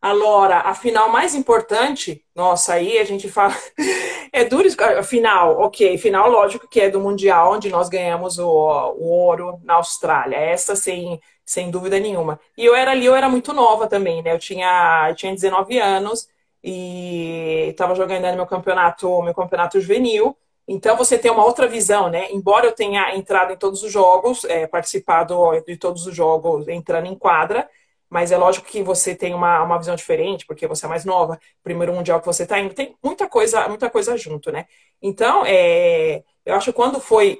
A 0.00 0.12
Lora, 0.12 0.58
a 0.60 0.74
final 0.74 1.08
mais 1.10 1.34
importante, 1.34 2.24
nossa, 2.34 2.74
aí 2.74 2.98
a 2.98 3.04
gente 3.04 3.28
fala. 3.28 3.54
É 4.30 4.44
duro, 4.44 4.68
final, 5.04 5.58
ok, 5.60 5.96
final 5.96 6.30
lógico 6.30 6.68
que 6.68 6.80
é 6.82 6.90
do 6.90 7.00
Mundial, 7.00 7.54
onde 7.54 7.70
nós 7.70 7.88
ganhamos 7.88 8.38
o, 8.38 8.46
o 8.46 9.08
ouro 9.08 9.58
na 9.64 9.74
Austrália. 9.76 10.36
Essa 10.36 10.76
sem, 10.76 11.18
sem 11.46 11.70
dúvida 11.70 11.98
nenhuma. 11.98 12.38
E 12.56 12.62
eu 12.62 12.74
era 12.74 12.90
ali, 12.90 13.06
eu 13.06 13.14
era 13.16 13.26
muito 13.28 13.54
nova 13.54 13.86
também, 13.88 14.22
né? 14.22 14.34
Eu 14.34 14.38
tinha, 14.38 15.06
eu 15.08 15.14
tinha 15.14 15.32
19 15.34 15.78
anos 15.78 16.28
e 16.62 17.68
estava 17.70 17.94
jogando 17.94 18.26
no 18.26 18.36
meu 18.36 18.46
campeonato, 18.46 19.22
meu 19.22 19.34
campeonato 19.34 19.80
juvenil. 19.80 20.36
Então 20.66 20.96
você 20.96 21.16
tem 21.16 21.30
uma 21.30 21.44
outra 21.44 21.66
visão, 21.66 22.10
né? 22.10 22.30
Embora 22.30 22.66
eu 22.66 22.72
tenha 22.72 23.16
entrado 23.16 23.52
em 23.52 23.56
todos 23.56 23.82
os 23.82 23.90
jogos, 23.90 24.44
é, 24.44 24.66
participado 24.66 25.34
de 25.66 25.76
todos 25.78 26.06
os 26.06 26.14
jogos, 26.14 26.68
entrando 26.68 27.06
em 27.06 27.14
quadra, 27.14 27.66
mas 28.10 28.32
é 28.32 28.36
lógico 28.36 28.66
que 28.66 28.82
você 28.82 29.14
tem 29.14 29.34
uma, 29.34 29.62
uma 29.62 29.78
visão 29.78 29.94
diferente, 29.94 30.46
porque 30.46 30.66
você 30.66 30.86
é 30.86 30.88
mais 30.88 31.04
nova, 31.04 31.38
primeiro 31.62 31.92
mundial 31.92 32.20
que 32.20 32.26
você 32.26 32.44
está 32.44 32.58
indo, 32.58 32.74
tem 32.74 32.96
muita 33.02 33.28
coisa, 33.28 33.68
muita 33.68 33.90
coisa 33.90 34.16
junto, 34.16 34.50
né? 34.50 34.66
Então, 35.02 35.44
é, 35.46 36.22
eu 36.44 36.54
acho 36.54 36.72
que 36.72 36.76
quando 36.76 37.00
foi, 37.00 37.38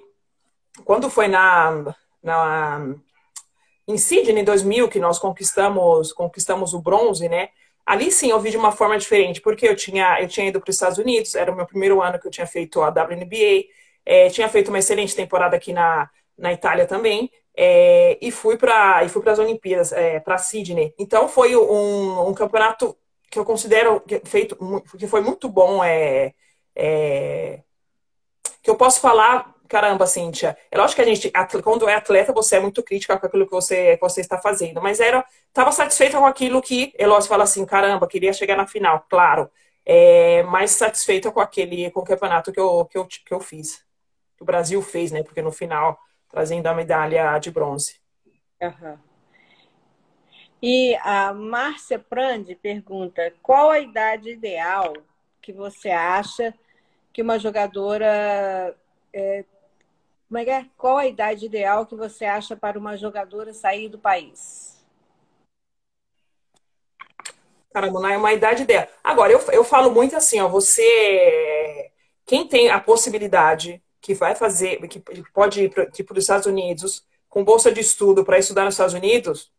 quando 0.84 1.08
foi 1.08 1.28
na, 1.28 1.94
na 2.22 2.94
em 3.86 3.96
Sydney, 3.96 4.42
em 4.42 4.44
2000, 4.44 4.88
que 4.88 5.00
nós 5.00 5.18
conquistamos, 5.18 6.12
conquistamos 6.12 6.74
o 6.74 6.80
bronze, 6.80 7.26
né? 7.28 7.48
Ali 7.86 8.12
sim 8.12 8.30
eu 8.30 8.38
vi 8.38 8.50
de 8.50 8.58
uma 8.58 8.70
forma 8.70 8.98
diferente, 8.98 9.40
porque 9.40 9.66
eu 9.66 9.74
tinha, 9.74 10.20
eu 10.20 10.28
tinha 10.28 10.46
ido 10.46 10.60
para 10.60 10.68
os 10.68 10.76
Estados 10.76 10.98
Unidos, 10.98 11.34
era 11.34 11.50
o 11.50 11.56
meu 11.56 11.64
primeiro 11.64 12.02
ano 12.02 12.18
que 12.18 12.26
eu 12.26 12.30
tinha 12.30 12.46
feito 12.46 12.82
a 12.82 12.90
WNBA, 12.90 13.64
é, 14.04 14.28
tinha 14.28 14.46
feito 14.50 14.68
uma 14.68 14.78
excelente 14.78 15.16
temporada 15.16 15.56
aqui 15.56 15.72
na, 15.72 16.10
na 16.36 16.52
Itália 16.52 16.86
também, 16.86 17.30
é, 17.60 18.16
e 18.22 18.30
fui 18.30 18.56
para 18.56 19.04
e 19.04 19.08
fui 19.08 19.20
para 19.20 19.32
as 19.32 19.38
Olimpíadas, 19.40 19.90
é, 19.90 20.20
para 20.20 20.38
Sydney. 20.38 20.94
Então 20.96 21.28
foi 21.28 21.56
um, 21.56 22.28
um, 22.28 22.32
campeonato 22.32 22.96
que 23.28 23.36
eu 23.36 23.44
considero 23.44 24.00
feito 24.24 24.56
que 24.96 25.08
foi 25.08 25.20
muito 25.20 25.48
bom, 25.48 25.82
é, 25.82 26.34
é 26.76 27.60
que 28.62 28.70
eu 28.70 28.76
posso 28.76 29.00
falar 29.00 29.54
caramba, 29.68 30.06
Cíntia, 30.06 30.56
é 30.70 30.78
lógico 30.78 30.96
que 30.96 31.02
a 31.02 31.14
gente, 31.14 31.30
quando 31.62 31.86
é 31.88 31.94
atleta, 31.94 32.32
você 32.32 32.56
é 32.56 32.60
muito 32.60 32.82
crítica 32.82 33.18
com 33.18 33.26
aquilo 33.26 33.44
que 33.44 33.52
você, 33.52 33.96
que 33.96 34.00
você 34.00 34.22
está 34.22 34.38
fazendo, 34.38 34.80
mas 34.80 34.98
era, 34.98 35.22
estava 35.48 35.70
satisfeita 35.72 36.18
com 36.18 36.24
aquilo 36.24 36.62
que, 36.62 36.94
Elócio 36.98 37.28
fala 37.28 37.44
assim, 37.44 37.66
caramba, 37.66 38.08
queria 38.08 38.32
chegar 38.32 38.56
na 38.56 38.66
final, 38.66 39.04
claro, 39.10 39.50
é, 39.84 40.42
mais 40.44 40.70
satisfeita 40.70 41.30
com 41.30 41.40
aquele, 41.40 41.90
com 41.90 42.00
o 42.00 42.04
campeonato 42.04 42.50
que 42.50 42.58
eu, 42.58 42.86
que 42.86 42.96
eu, 42.96 43.06
que 43.06 43.34
eu 43.34 43.40
fiz, 43.40 43.84
que 44.38 44.42
o 44.42 44.46
Brasil 44.46 44.80
fez, 44.80 45.12
né, 45.12 45.22
porque 45.22 45.42
no 45.42 45.52
final, 45.52 45.98
trazendo 46.28 46.66
a 46.66 46.74
medalha 46.74 47.38
de 47.38 47.50
bronze. 47.50 48.00
Uhum. 48.60 48.98
E 50.60 50.96
a 51.02 51.32
Márcia 51.32 51.98
Prandi 51.98 52.54
pergunta, 52.54 53.32
qual 53.42 53.70
a 53.70 53.78
idade 53.78 54.30
ideal 54.30 54.92
que 55.40 55.52
você 55.52 55.90
acha 55.90 56.52
que 57.12 57.22
uma 57.22 57.38
jogadora 57.38 58.76
é, 59.12 59.44
como 60.28 60.38
é 60.38 60.44
que 60.44 60.50
é? 60.50 60.66
Qual 60.76 60.98
a 60.98 61.06
idade 61.06 61.46
ideal 61.46 61.86
que 61.86 61.96
você 61.96 62.26
acha 62.26 62.54
para 62.54 62.78
uma 62.78 62.98
jogadora 62.98 63.54
sair 63.54 63.88
do 63.88 63.98
país? 63.98 64.84
Caramba, 67.72 68.00
não 68.00 68.08
é 68.08 68.16
uma 68.16 68.32
idade 68.34 68.62
ideal. 68.62 68.86
Agora, 69.02 69.32
eu, 69.32 69.40
eu 69.52 69.64
falo 69.64 69.90
muito 69.90 70.14
assim, 70.14 70.38
ó, 70.38 70.46
você. 70.46 71.90
Quem 72.26 72.46
tem 72.46 72.68
a 72.68 72.78
possibilidade 72.78 73.82
que 74.00 74.14
vai 74.14 74.34
fazer, 74.34 74.78
que 74.88 75.00
pode 75.32 75.64
ir 75.64 75.70
para 75.70 75.88
os 75.90 76.24
Estados 76.24 76.46
Unidos 76.46 77.04
com 77.28 77.44
bolsa 77.44 77.70
de 77.70 77.80
estudo 77.80 78.24
para 78.24 78.38
estudar 78.38 78.64
nos 78.64 78.74
Estados 78.74 78.94
Unidos, 78.94 79.52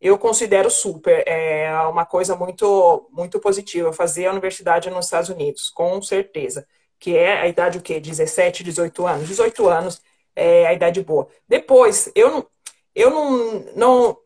eu 0.00 0.18
considero 0.18 0.70
super. 0.70 1.22
É 1.26 1.70
uma 1.82 2.04
coisa 2.06 2.34
muito, 2.36 3.08
muito 3.12 3.38
positiva 3.40 3.92
fazer 3.92 4.26
a 4.26 4.32
universidade 4.32 4.90
nos 4.90 5.06
Estados 5.06 5.28
Unidos, 5.28 5.70
com 5.70 6.00
certeza 6.02 6.66
que 6.98 7.16
é 7.16 7.40
a 7.40 7.48
idade 7.48 7.78
o 7.78 7.82
quê? 7.82 8.00
17, 8.00 8.64
18 8.64 9.06
anos. 9.06 9.28
18 9.28 9.68
anos 9.68 10.02
é 10.34 10.66
a 10.66 10.74
idade 10.74 11.00
boa. 11.02 11.28
Depois, 11.46 12.10
eu 12.14 12.30
não, 12.30 12.46
eu 12.94 13.10
não, 13.10 13.64
não 13.76 14.18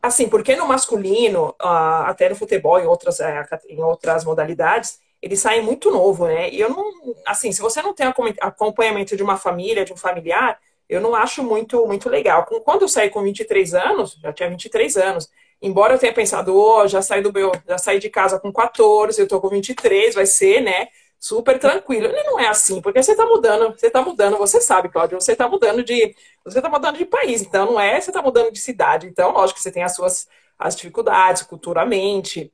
assim, 0.00 0.28
porque 0.28 0.54
no 0.56 0.66
masculino, 0.66 1.54
até 1.58 2.28
no 2.28 2.36
futebol, 2.36 2.78
em 2.78 2.86
outras, 2.86 3.20
é, 3.20 3.44
em 3.68 3.82
outras 3.82 4.24
modalidades, 4.24 5.00
eles 5.24 5.40
saem 5.40 5.62
muito 5.62 5.90
novo, 5.90 6.26
né? 6.26 6.50
E 6.50 6.60
eu 6.60 6.68
não, 6.68 6.92
assim, 7.26 7.50
se 7.50 7.62
você 7.62 7.80
não 7.80 7.94
tem 7.94 8.06
acompanhamento 8.40 9.16
de 9.16 9.22
uma 9.22 9.38
família, 9.38 9.82
de 9.82 9.90
um 9.90 9.96
familiar, 9.96 10.60
eu 10.86 11.00
não 11.00 11.14
acho 11.14 11.42
muito, 11.42 11.86
muito 11.86 12.10
legal. 12.10 12.44
Quando 12.44 12.82
eu 12.82 12.88
saí 12.88 13.08
com 13.08 13.22
23 13.22 13.72
anos, 13.72 14.18
já 14.22 14.34
tinha 14.34 14.50
23 14.50 14.98
anos, 14.98 15.30
embora 15.62 15.94
eu 15.94 15.98
tenha 15.98 16.12
pensado, 16.12 16.54
oh, 16.54 16.86
já 16.86 17.00
saí 17.00 17.22
do 17.22 17.32
meu, 17.32 17.52
já 17.66 17.78
saí 17.78 17.98
de 17.98 18.10
casa 18.10 18.38
com 18.38 18.52
14, 18.52 19.18
eu 19.18 19.26
tô 19.26 19.40
com 19.40 19.48
23, 19.48 20.14
vai 20.14 20.26
ser, 20.26 20.60
né? 20.60 20.88
Super 21.18 21.58
tranquilo. 21.58 22.06
Ele 22.06 22.22
não 22.24 22.38
é 22.38 22.48
assim, 22.48 22.82
porque 22.82 23.02
você 23.02 23.16
tá 23.16 23.24
mudando, 23.24 23.72
você 23.74 23.88
tá 23.88 24.02
mudando, 24.02 24.36
você 24.36 24.60
sabe, 24.60 24.90
Cláudio, 24.90 25.18
você 25.18 25.34
tá 25.34 25.48
mudando 25.48 25.82
de. 25.82 26.14
Você 26.44 26.60
tá 26.60 26.68
mudando 26.68 26.98
de 26.98 27.06
país, 27.06 27.40
então 27.40 27.64
não 27.64 27.80
é 27.80 27.98
você 27.98 28.12
tá 28.12 28.20
mudando 28.20 28.52
de 28.52 28.60
cidade. 28.60 29.06
Então, 29.06 29.32
lógico 29.32 29.56
que 29.56 29.62
você 29.62 29.72
tem 29.72 29.82
as 29.82 29.94
suas 29.94 30.28
as 30.58 30.76
dificuldades 30.76 31.42
culturalmente. 31.42 32.52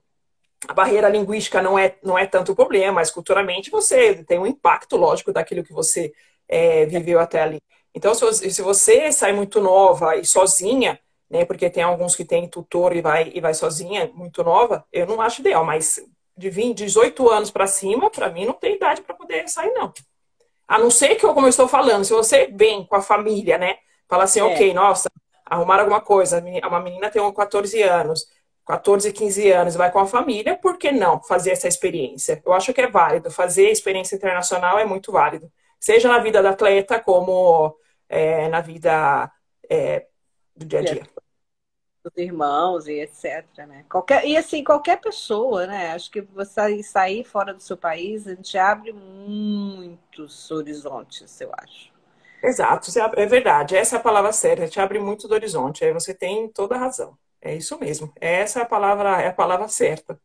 A 0.68 0.74
barreira 0.74 1.08
linguística 1.08 1.62
não 1.62 1.78
é, 1.78 1.96
não 2.02 2.18
é 2.18 2.26
tanto 2.26 2.54
problema, 2.54 2.94
mas 2.94 3.10
culturalmente 3.10 3.70
você 3.70 4.22
tem 4.24 4.38
um 4.38 4.46
impacto, 4.46 4.96
lógico, 4.96 5.32
daquilo 5.32 5.64
que 5.64 5.72
você 5.72 6.12
é, 6.48 6.84
viveu 6.86 7.18
até 7.18 7.40
ali. 7.42 7.60
Então, 7.94 8.14
se, 8.14 8.62
você 8.62 9.10
sai 9.10 9.32
muito 9.32 9.60
nova 9.60 10.16
e 10.16 10.24
sozinha, 10.24 11.00
né, 11.28 11.44
porque 11.44 11.70
tem 11.70 11.82
alguns 11.82 12.14
que 12.14 12.24
tem 12.24 12.48
tutor 12.48 12.94
e 12.94 13.00
vai, 13.00 13.30
e 13.34 13.40
vai 13.40 13.54
sozinha, 13.54 14.10
muito 14.14 14.42
nova, 14.44 14.84
eu 14.92 15.06
não 15.06 15.20
acho 15.20 15.40
ideal, 15.40 15.64
mas 15.64 16.00
de 16.36 16.50
20, 16.50 16.78
18 16.78 17.28
anos 17.28 17.50
para 17.50 17.66
cima, 17.66 18.10
para 18.10 18.28
mim 18.30 18.46
não 18.46 18.54
tem 18.54 18.76
idade 18.76 19.02
para 19.02 19.14
poder 19.14 19.48
sair, 19.48 19.72
não. 19.72 19.92
A 20.68 20.78
não 20.78 20.90
ser 20.90 21.16
que, 21.16 21.26
como 21.26 21.46
eu 21.46 21.50
estou 21.50 21.66
falando, 21.66 22.04
se 22.04 22.12
você 22.12 22.46
vem 22.46 22.84
com 22.84 22.96
a 22.96 23.02
família, 23.02 23.58
né, 23.58 23.76
fala 24.08 24.24
assim, 24.24 24.40
é. 24.40 24.44
ok, 24.44 24.72
nossa, 24.72 25.10
arrumar 25.44 25.80
alguma 25.80 26.00
coisa, 26.00 26.42
uma 26.66 26.80
menina 26.80 27.10
tem 27.10 27.32
14 27.32 27.82
anos, 27.82 28.26
14, 28.70 29.12
15 29.12 29.50
anos, 29.50 29.74
vai 29.74 29.90
com 29.90 29.98
a 29.98 30.06
família, 30.06 30.56
por 30.56 30.78
que 30.78 30.92
não 30.92 31.20
fazer 31.20 31.50
essa 31.50 31.66
experiência? 31.66 32.40
Eu 32.46 32.52
acho 32.52 32.72
que 32.72 32.80
é 32.80 32.86
válido. 32.86 33.28
Fazer 33.28 33.68
experiência 33.68 34.14
internacional 34.14 34.78
é 34.78 34.84
muito 34.84 35.10
válido. 35.10 35.50
Seja 35.80 36.08
na 36.08 36.20
vida 36.20 36.40
da 36.40 36.50
atleta, 36.50 37.00
como 37.00 37.76
é, 38.08 38.48
na 38.48 38.60
vida 38.60 39.28
é, 39.68 40.06
do 40.54 40.64
dia 40.64 40.78
a 40.78 40.82
dia. 40.82 41.02
Dos 42.04 42.16
irmãos 42.16 42.86
e 42.86 43.00
etc. 43.00 43.44
Né? 43.66 43.84
Qualquer, 43.90 44.24
e 44.24 44.36
assim, 44.36 44.62
qualquer 44.62 45.00
pessoa, 45.00 45.66
né? 45.66 45.90
Acho 45.90 46.08
que 46.08 46.20
você 46.20 46.80
sair 46.84 47.24
fora 47.24 47.52
do 47.52 47.60
seu 47.60 47.76
país, 47.76 48.24
a 48.28 48.36
gente 48.36 48.56
abre 48.56 48.92
muitos 48.92 50.48
horizontes, 50.48 51.40
eu 51.40 51.50
acho. 51.58 51.90
Exato, 52.40 52.88
é 53.16 53.26
verdade. 53.26 53.76
Essa 53.76 53.96
é 53.96 53.98
a 53.98 54.02
palavra 54.02 54.32
certa, 54.32 54.68
te 54.68 54.78
abre 54.78 55.00
muito 55.00 55.26
do 55.26 55.34
horizonte. 55.34 55.84
Aí 55.84 55.92
você 55.92 56.14
tem 56.14 56.48
toda 56.48 56.76
a 56.76 56.78
razão. 56.78 57.18
É 57.42 57.54
isso 57.54 57.78
mesmo. 57.78 58.12
Essa 58.20 58.60
é 58.60 58.62
a 58.62 58.66
palavra, 58.66 59.22
é 59.22 59.28
a 59.28 59.32
palavra 59.32 59.68
certa. 59.68 60.20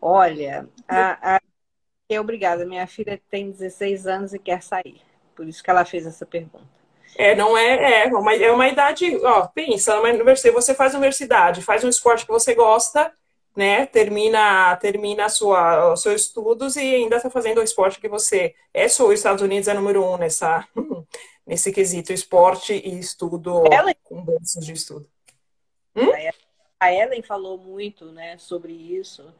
Olha, 0.00 0.68
a, 0.88 1.36
a... 1.36 2.20
obrigada. 2.20 2.64
Minha 2.64 2.86
filha 2.86 3.20
tem 3.30 3.50
16 3.50 4.06
anos 4.06 4.34
e 4.34 4.38
quer 4.38 4.62
sair. 4.62 5.00
Por 5.36 5.46
isso 5.46 5.62
que 5.62 5.70
ela 5.70 5.84
fez 5.84 6.06
essa 6.06 6.26
pergunta. 6.26 6.82
É, 7.16 7.34
não 7.34 7.56
é, 7.56 8.04
é 8.04 8.06
uma, 8.06 8.34
é 8.34 8.50
uma 8.50 8.68
idade, 8.68 9.16
ó, 9.24 9.46
pensa, 9.46 9.96
numa 9.96 10.08
universidade, 10.08 10.54
você 10.54 10.74
faz 10.74 10.94
universidade, 10.94 11.62
faz 11.62 11.84
um 11.84 11.88
esporte 11.88 12.24
que 12.24 12.32
você 12.32 12.54
gosta, 12.54 13.12
né, 13.54 13.84
termina, 13.84 14.74
termina 14.76 15.28
sua, 15.28 15.92
os 15.92 16.00
seus 16.00 16.22
estudos 16.22 16.74
e 16.76 16.80
ainda 16.80 17.16
está 17.16 17.28
fazendo 17.28 17.58
o 17.58 17.62
esporte 17.62 18.00
que 18.00 18.08
você 18.08 18.54
é, 18.72 18.88
só 18.88 19.06
os 19.08 19.14
Estados 19.14 19.42
Unidos 19.42 19.68
é 19.68 19.74
número 19.74 20.02
um 20.02 20.16
nessa, 20.16 20.66
nesse 21.46 21.70
quesito, 21.70 22.14
esporte 22.14 22.72
e 22.72 22.98
estudo 22.98 23.62
ela... 23.70 23.94
com 24.02 24.22
bolsas 24.24 24.64
de 24.64 24.72
estudo. 24.72 25.06
Hum? 25.96 26.10
A 26.80 26.92
Ellen 26.92 27.22
falou 27.22 27.58
muito, 27.58 28.06
né, 28.12 28.36
sobre 28.38 28.72
isso, 28.72 29.32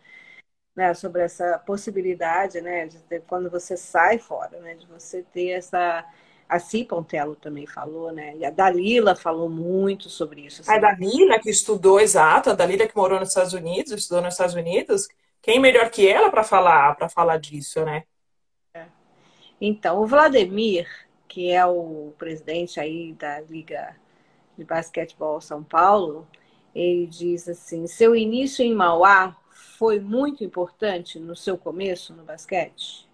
né, 0.76 0.94
sobre 0.94 1.22
essa 1.22 1.58
possibilidade, 1.58 2.60
né, 2.60 2.86
de 2.86 2.98
ter, 3.00 3.22
quando 3.22 3.50
você 3.50 3.76
sai 3.76 4.18
fora, 4.18 4.60
né, 4.60 4.74
de 4.74 4.86
você 4.86 5.22
ter 5.22 5.50
essa 5.50 6.04
a 6.52 6.58
Si 6.58 6.84
Pontello 6.84 7.34
também 7.34 7.66
falou, 7.66 8.12
né? 8.12 8.36
E 8.36 8.44
a 8.44 8.50
Dalila 8.50 9.16
falou 9.16 9.48
muito 9.48 10.10
sobre 10.10 10.42
isso. 10.42 10.60
Assim. 10.60 10.70
A 10.70 10.78
Dalila 10.78 11.38
que 11.38 11.48
estudou, 11.48 11.98
exato, 11.98 12.50
a 12.50 12.52
Dalila 12.52 12.86
que 12.86 12.94
morou 12.94 13.18
nos 13.18 13.30
Estados 13.30 13.54
Unidos, 13.54 13.90
estudou 13.92 14.22
nos 14.22 14.34
Estados 14.34 14.54
Unidos, 14.54 15.08
quem 15.40 15.58
melhor 15.58 15.88
que 15.88 16.06
ela 16.06 16.30
para 16.30 16.44
falar, 16.44 16.94
para 16.94 17.08
falar 17.08 17.38
disso, 17.38 17.82
né? 17.86 18.04
É. 18.74 18.84
Então, 19.58 20.02
o 20.02 20.06
Vladimir, 20.06 20.86
que 21.26 21.50
é 21.50 21.64
o 21.64 22.12
presidente 22.18 22.78
aí 22.78 23.14
da 23.14 23.40
Liga 23.40 23.96
de 24.56 24.62
Basquetebol 24.62 25.40
São 25.40 25.64
Paulo, 25.64 26.28
ele 26.74 27.06
diz 27.06 27.48
assim: 27.48 27.86
seu 27.86 28.14
início 28.16 28.64
em 28.64 28.74
Mauá 28.74 29.36
foi 29.78 30.00
muito 30.00 30.44
importante 30.44 31.18
no 31.18 31.36
seu 31.36 31.58
começo 31.58 32.14
no 32.14 32.24
basquete? 32.24 33.06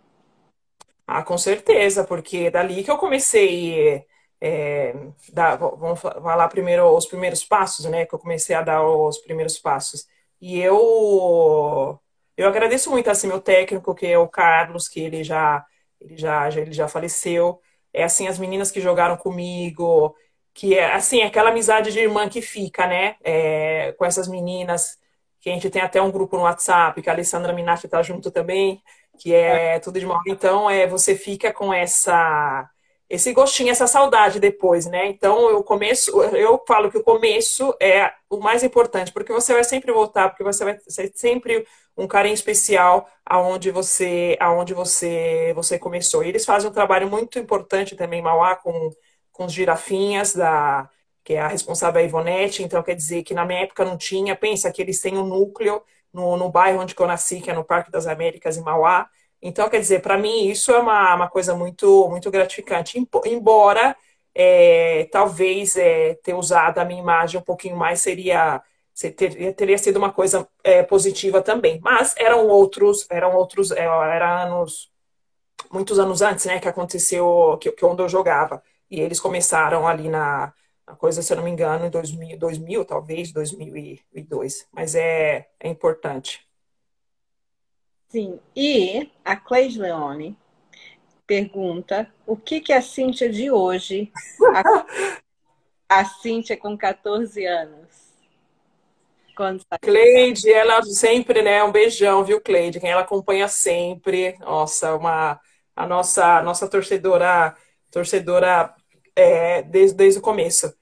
Ah, 1.07 1.23
com 1.23 1.39
certeza, 1.39 2.05
porque 2.05 2.51
dali 2.51 2.85
que 2.85 2.91
eu 2.91 2.99
comecei. 2.99 4.05
É, 4.41 4.93
vamos 5.79 6.01
falar 6.01 6.49
primeiro 6.49 6.87
os 6.97 7.07
primeiros 7.07 7.45
passos, 7.45 7.87
né? 7.87 8.05
Que 8.07 8.15
eu 8.15 8.19
comecei 8.19 8.55
a 8.55 8.63
dar 8.63 8.83
os 8.87 9.19
primeiros 9.19 9.59
passos. 9.59 10.07
E 10.41 10.59
eu 10.61 11.99
eu 12.37 12.47
agradeço 12.49 12.91
muito 12.91 13.09
assim 13.11 13.27
meu 13.27 13.41
técnico, 13.41 13.95
que 13.95 14.07
é 14.07 14.19
o 14.19 14.29
Carlos, 14.29 14.87
que 14.89 15.01
ele 15.01 15.25
já 15.25 15.65
ele 16.01 16.17
já 16.17 16.49
ele 16.49 16.73
já 16.73 16.87
faleceu. 16.89 17.61
É 17.93 18.05
assim 18.05 18.29
as 18.29 18.39
meninas 18.39 18.71
que 18.71 18.81
jogaram 18.81 19.17
comigo, 19.17 20.15
que 20.59 20.77
é 20.77 20.93
assim, 20.93 21.23
aquela 21.23 21.51
amizade 21.51 21.93
de 21.93 22.01
irmã 22.01 22.29
que 22.29 22.43
fica, 22.43 22.85
né? 22.85 23.15
É, 23.23 23.93
com 23.93 24.05
essas 24.05 24.27
meninas, 24.27 24.99
que 25.41 25.49
a 25.49 25.53
gente 25.53 25.71
tem 25.71 25.81
até 25.81 26.03
um 26.03 26.11
grupo 26.11 26.37
no 26.37 26.43
WhatsApp, 26.43 27.01
que 27.01 27.09
a 27.09 27.13
Alessandra 27.13 27.53
Minati 27.53 27.87
está 27.87 28.03
junto 28.03 28.29
também, 28.29 28.83
que 29.21 29.33
é 29.33 29.79
tudo 29.79 30.01
de 30.01 30.07
mal. 30.07 30.21
Então, 30.27 30.69
é, 30.69 30.85
você 30.85 31.15
fica 31.15 31.53
com 31.53 31.73
essa 31.73 32.69
esse 33.09 33.33
gostinho, 33.33 33.71
essa 33.71 33.87
saudade 33.87 34.41
depois, 34.41 34.85
né? 34.87 35.07
Então, 35.07 35.49
eu 35.49 35.63
começo, 35.63 36.11
eu 36.35 36.63
falo 36.67 36.91
que 36.91 36.99
o 36.99 37.05
começo 37.05 37.75
é 37.81 38.13
o 38.29 38.39
mais 38.39 38.65
importante, 38.65 39.13
porque 39.13 39.33
você 39.33 39.55
vai 39.55 39.65
sempre 39.65 39.93
voltar, 39.93 40.29
porque 40.29 40.45
você 40.45 40.65
vai 40.65 40.79
ser 40.89 41.13
sempre 41.15 41.65
um 41.97 42.09
carinho 42.09 42.35
especial 42.35 43.09
aonde 43.25 43.71
você, 43.71 44.37
aonde 44.41 44.75
você, 44.75 45.53
você 45.55 45.79
começou. 45.79 46.25
E 46.25 46.29
eles 46.29 46.45
fazem 46.45 46.69
um 46.69 46.73
trabalho 46.73 47.09
muito 47.09 47.39
importante 47.39 47.95
também 47.97 48.21
Mauá 48.21 48.57
com 48.57 48.91
com 49.39 49.45
os 49.45 49.53
girafinhas, 49.53 50.35
da, 50.35 50.91
que 51.23 51.35
é 51.35 51.41
a 51.41 51.47
responsável 51.47 52.01
a 52.01 52.05
Ivonete, 52.05 52.65
então 52.65 52.83
quer 52.83 52.97
dizer 52.97 53.23
que 53.23 53.33
na 53.33 53.45
minha 53.45 53.61
época 53.61 53.85
não 53.85 53.97
tinha, 53.97 54.35
pensa 54.35 54.73
que 54.73 54.83
eles 54.83 55.01
têm 55.01 55.17
um 55.17 55.25
núcleo 55.25 55.81
no, 56.13 56.37
no 56.37 56.51
bairro 56.51 56.81
onde 56.81 56.93
eu 56.99 57.07
nasci, 57.07 57.41
que 57.41 57.49
é 57.49 57.55
no 57.55 57.63
Parque 57.65 57.93
das 57.93 58.09
Américas, 58.09 58.57
em 58.57 58.63
Mauá, 58.63 59.09
então 59.41 59.69
quer 59.69 59.79
dizer, 59.79 60.03
para 60.03 60.19
mim 60.19 60.49
isso 60.49 60.73
é 60.73 60.79
uma, 60.81 61.15
uma 61.15 61.29
coisa 61.29 61.55
muito, 61.55 62.09
muito 62.09 62.29
gratificante, 62.33 62.99
embora 63.27 63.97
é, 64.35 65.09
talvez 65.13 65.77
é, 65.77 66.15
ter 66.15 66.35
usado 66.35 66.79
a 66.79 66.85
minha 66.85 67.01
imagem 67.01 67.41
um 67.41 67.45
pouquinho 67.45 67.77
mais 67.77 68.01
seria 68.01 68.61
teria, 69.17 69.53
teria 69.53 69.79
sido 69.79 69.99
uma 69.99 70.13
coisa 70.13 70.49
é, 70.65 70.83
positiva 70.83 71.41
também. 71.41 71.79
Mas 71.81 72.15
eram 72.17 72.49
outros, 72.49 73.07
eram 73.09 73.37
outros, 73.37 73.71
é, 73.71 73.85
era 73.85 74.43
anos, 74.43 74.91
muitos 75.71 76.01
anos 76.01 76.21
antes, 76.23 76.47
né, 76.47 76.59
que 76.59 76.69
aconteceu, 76.69 77.57
que, 77.61 77.71
que 77.71 77.85
onde 77.85 78.03
eu 78.03 78.09
jogava. 78.09 78.61
E 78.91 79.01
eles 79.01 79.21
começaram 79.21 79.87
ali 79.87 80.09
na, 80.09 80.53
na 80.87 80.97
coisa, 80.97 81.23
se 81.23 81.33
eu 81.33 81.37
não 81.37 81.45
me 81.45 81.51
engano, 81.51 81.87
em 81.87 81.91
2000, 81.91 82.39
2000 82.39 82.85
talvez, 82.85 83.33
2002. 83.33 84.67
Mas 84.73 84.95
é, 84.95 85.49
é 85.61 85.69
importante. 85.69 86.47
Sim. 88.09 88.41
E 88.57 89.11
a 89.25 89.37
Cleide 89.37 89.79
Leone 89.79 90.37
pergunta 91.27 92.11
o 92.27 92.37
que, 92.37 92.61
que 92.61 92.73
a 92.73 92.81
Cíntia 92.81 93.29
de 93.29 93.51
hoje, 93.51 94.11
a, 94.55 94.87
a 96.01 96.05
Cíntia 96.07 96.57
com 96.57 96.77
14 96.77 97.45
anos, 97.45 98.09
quando 99.39 99.63
Cleide, 99.81 100.53
ela 100.53 100.83
sempre, 100.83 101.43
né? 101.43 101.63
Um 101.63 101.71
beijão, 101.71 102.25
viu, 102.25 102.41
Cleide? 102.41 102.81
Quem 102.81 102.91
ela 102.91 103.03
acompanha 103.03 103.47
sempre. 103.47 104.37
Nossa, 104.41 104.97
uma 104.97 105.41
a 105.77 105.87
nossa 105.87 106.43
nossa 106.43 106.69
torcedora 106.69 107.57
torcedora 107.89 108.75
é, 109.19 109.63
desde, 109.63 109.97
desde 109.97 110.21
o 110.21 110.23
começo. 110.23 110.73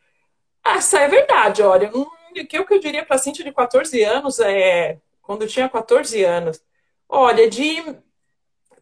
Essa 0.64 1.00
é 1.00 1.08
verdade, 1.08 1.62
olha. 1.62 1.90
O 1.94 2.06
que 2.46 2.58
eu 2.58 2.80
diria 2.80 3.04
para 3.04 3.16
a 3.16 3.18
Cintia 3.18 3.44
de 3.44 3.52
14 3.52 4.02
anos 4.02 4.38
é. 4.40 4.98
Quando 5.22 5.42
eu 5.42 5.48
tinha 5.48 5.68
14 5.68 6.22
anos, 6.22 6.62
olha, 7.08 7.48
de 7.48 7.82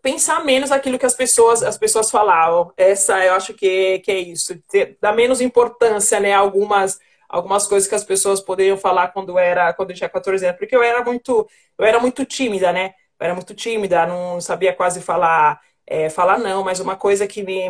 pensar 0.02 0.44
menos 0.44 0.70
aquilo 0.70 0.98
que 0.98 1.06
as 1.06 1.14
pessoas 1.14 1.62
as 1.62 1.78
pessoas 1.78 2.10
falavam. 2.10 2.72
Essa 2.76 3.24
eu 3.24 3.34
acho 3.34 3.54
que, 3.54 4.00
que 4.00 4.10
é 4.10 4.18
isso. 4.18 4.58
Dar 5.00 5.12
menos 5.12 5.40
importância, 5.40 6.20
né? 6.20 6.32
Algumas 6.34 6.98
algumas 7.28 7.66
coisas 7.66 7.88
que 7.88 7.94
as 7.94 8.04
pessoas 8.04 8.40
poderiam 8.40 8.76
falar 8.76 9.08
quando 9.08 9.38
era 9.38 9.72
quando 9.72 9.90
eu 9.90 9.96
tinha 9.96 10.08
14 10.08 10.44
anos, 10.46 10.58
porque 10.58 10.76
eu 10.76 10.82
era 10.82 11.02
muito 11.04 11.48
eu 11.78 11.84
era 11.84 12.00
muito 12.00 12.24
tímida, 12.24 12.72
né? 12.72 12.94
Eu 13.20 13.26
era 13.26 13.34
muito 13.34 13.54
tímida, 13.54 14.06
não 14.06 14.40
sabia 14.40 14.74
quase 14.74 15.00
falar 15.00 15.60
é, 15.86 16.10
falar 16.10 16.38
não, 16.38 16.64
mas 16.64 16.80
uma 16.80 16.96
coisa 16.96 17.26
que 17.26 17.42
me 17.42 17.68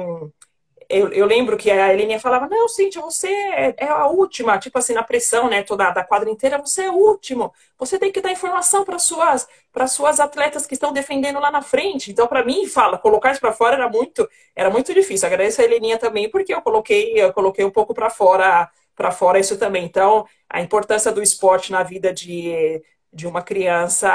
eu, 0.88 1.08
eu, 1.12 1.26
lembro 1.26 1.56
que 1.56 1.70
a 1.70 1.92
Helene 1.92 2.18
falava, 2.18 2.48
não, 2.48 2.68
Cíntia, 2.68 3.00
você 3.00 3.28
é, 3.28 3.74
é, 3.78 3.88
a 3.88 4.06
última, 4.06 4.58
tipo 4.58 4.78
assim, 4.78 4.94
na 4.94 5.02
pressão, 5.02 5.48
né, 5.48 5.62
toda 5.62 5.90
da 5.90 6.04
quadra 6.04 6.30
inteira, 6.30 6.58
você 6.58 6.84
é 6.84 6.90
o 6.90 6.94
último. 6.94 7.52
Você 7.78 7.98
tem 7.98 8.12
que 8.12 8.20
dar 8.20 8.32
informação 8.32 8.84
para 8.84 8.98
suas 8.98 9.46
para 9.72 9.86
suas 9.86 10.20
atletas 10.20 10.66
que 10.66 10.74
estão 10.74 10.92
defendendo 10.92 11.40
lá 11.40 11.50
na 11.50 11.62
frente. 11.62 12.10
Então, 12.10 12.26
para 12.26 12.44
mim, 12.44 12.66
fala, 12.66 12.98
colocar 12.98 13.32
isso 13.32 13.40
para 13.40 13.52
fora 13.52 13.74
era 13.74 13.88
muito 13.88 14.28
era 14.54 14.70
muito 14.70 14.94
difícil. 14.94 15.26
Agradeço 15.26 15.60
a 15.60 15.64
Heleninha 15.64 15.98
também 15.98 16.30
porque 16.30 16.54
eu 16.54 16.62
coloquei 16.62 17.12
eu 17.20 17.32
coloquei 17.32 17.64
um 17.64 17.70
pouco 17.70 17.94
para 17.94 18.10
fora 18.10 18.70
para 18.96 19.10
fora 19.10 19.38
isso 19.38 19.58
também. 19.58 19.84
Então, 19.84 20.26
a 20.48 20.60
importância 20.60 21.10
do 21.12 21.22
esporte 21.22 21.72
na 21.72 21.82
vida 21.82 22.12
de 22.12 22.82
de 23.14 23.26
uma 23.28 23.42
criança 23.42 24.08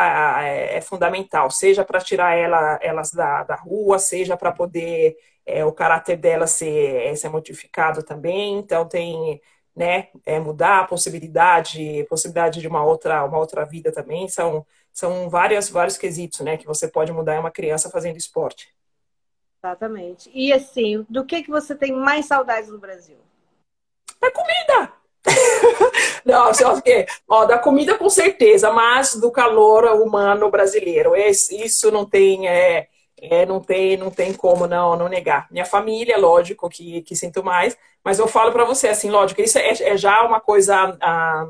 é, 0.43 0.77
é 0.77 0.81
fundamental, 0.81 1.49
seja 1.49 1.85
para 1.85 2.01
tirar 2.01 2.35
ela, 2.37 2.77
elas 2.81 3.11
da, 3.11 3.43
da 3.43 3.55
rua, 3.55 3.97
seja 3.97 4.35
para 4.35 4.51
poder 4.51 5.15
é, 5.49 5.65
o 5.65 5.71
caráter 5.71 6.17
dela 6.17 6.47
ser, 6.47 7.15
ser 7.17 7.29
modificado 7.29 8.03
também. 8.03 8.57
Então, 8.57 8.87
tem, 8.87 9.41
né, 9.75 10.09
é, 10.25 10.39
mudar, 10.39 10.87
possibilidade, 10.87 12.05
possibilidade 12.09 12.59
de 12.59 12.67
uma 12.67 12.83
outra, 12.83 13.23
uma 13.23 13.37
outra 13.37 13.65
vida 13.65 13.91
também, 13.91 14.27
são, 14.27 14.65
são 14.91 15.29
várias, 15.29 15.69
vários 15.69 15.97
quesitos, 15.97 16.41
né, 16.41 16.57
que 16.57 16.65
você 16.65 16.87
pode 16.87 17.11
mudar 17.11 17.39
uma 17.39 17.51
criança 17.51 17.89
fazendo 17.89 18.17
esporte. 18.17 18.73
Exatamente. 19.61 20.29
E 20.33 20.53
assim, 20.53 21.05
do 21.09 21.25
que, 21.25 21.43
que 21.43 21.49
você 21.49 21.75
tem 21.75 21.91
mais 21.91 22.25
saudades 22.25 22.69
no 22.69 22.79
Brasil? 22.79 23.17
Da 24.19 24.31
comida! 24.31 24.93
Não, 26.25 26.53
só 26.53 26.79
que, 26.79 27.05
ó, 27.27 27.45
da 27.45 27.57
comida 27.57 27.97
com 27.97 28.09
certeza, 28.09 28.71
mas 28.71 29.15
do 29.15 29.31
calor 29.31 29.85
humano 30.01 30.49
brasileiro. 30.49 31.13
Isso 31.15 31.91
não 31.91 32.05
tem, 32.05 32.47
é, 32.47 32.87
é, 33.21 33.45
não 33.45 33.59
tem, 33.59 33.97
não 33.97 34.11
tem 34.11 34.33
como 34.33 34.67
não, 34.67 34.95
não 34.95 35.07
negar. 35.07 35.47
Minha 35.51 35.65
família, 35.65 36.17
lógico 36.17 36.69
que, 36.69 37.01
que 37.01 37.15
sinto 37.15 37.43
mais, 37.43 37.77
mas 38.03 38.19
eu 38.19 38.27
falo 38.27 38.51
para 38.51 38.65
você 38.65 38.87
assim, 38.87 39.09
lógico, 39.09 39.41
isso 39.41 39.57
é, 39.57 39.69
é 39.69 39.97
já 39.97 40.23
uma 40.23 40.39
coisa 40.39 40.97
ah, 41.01 41.45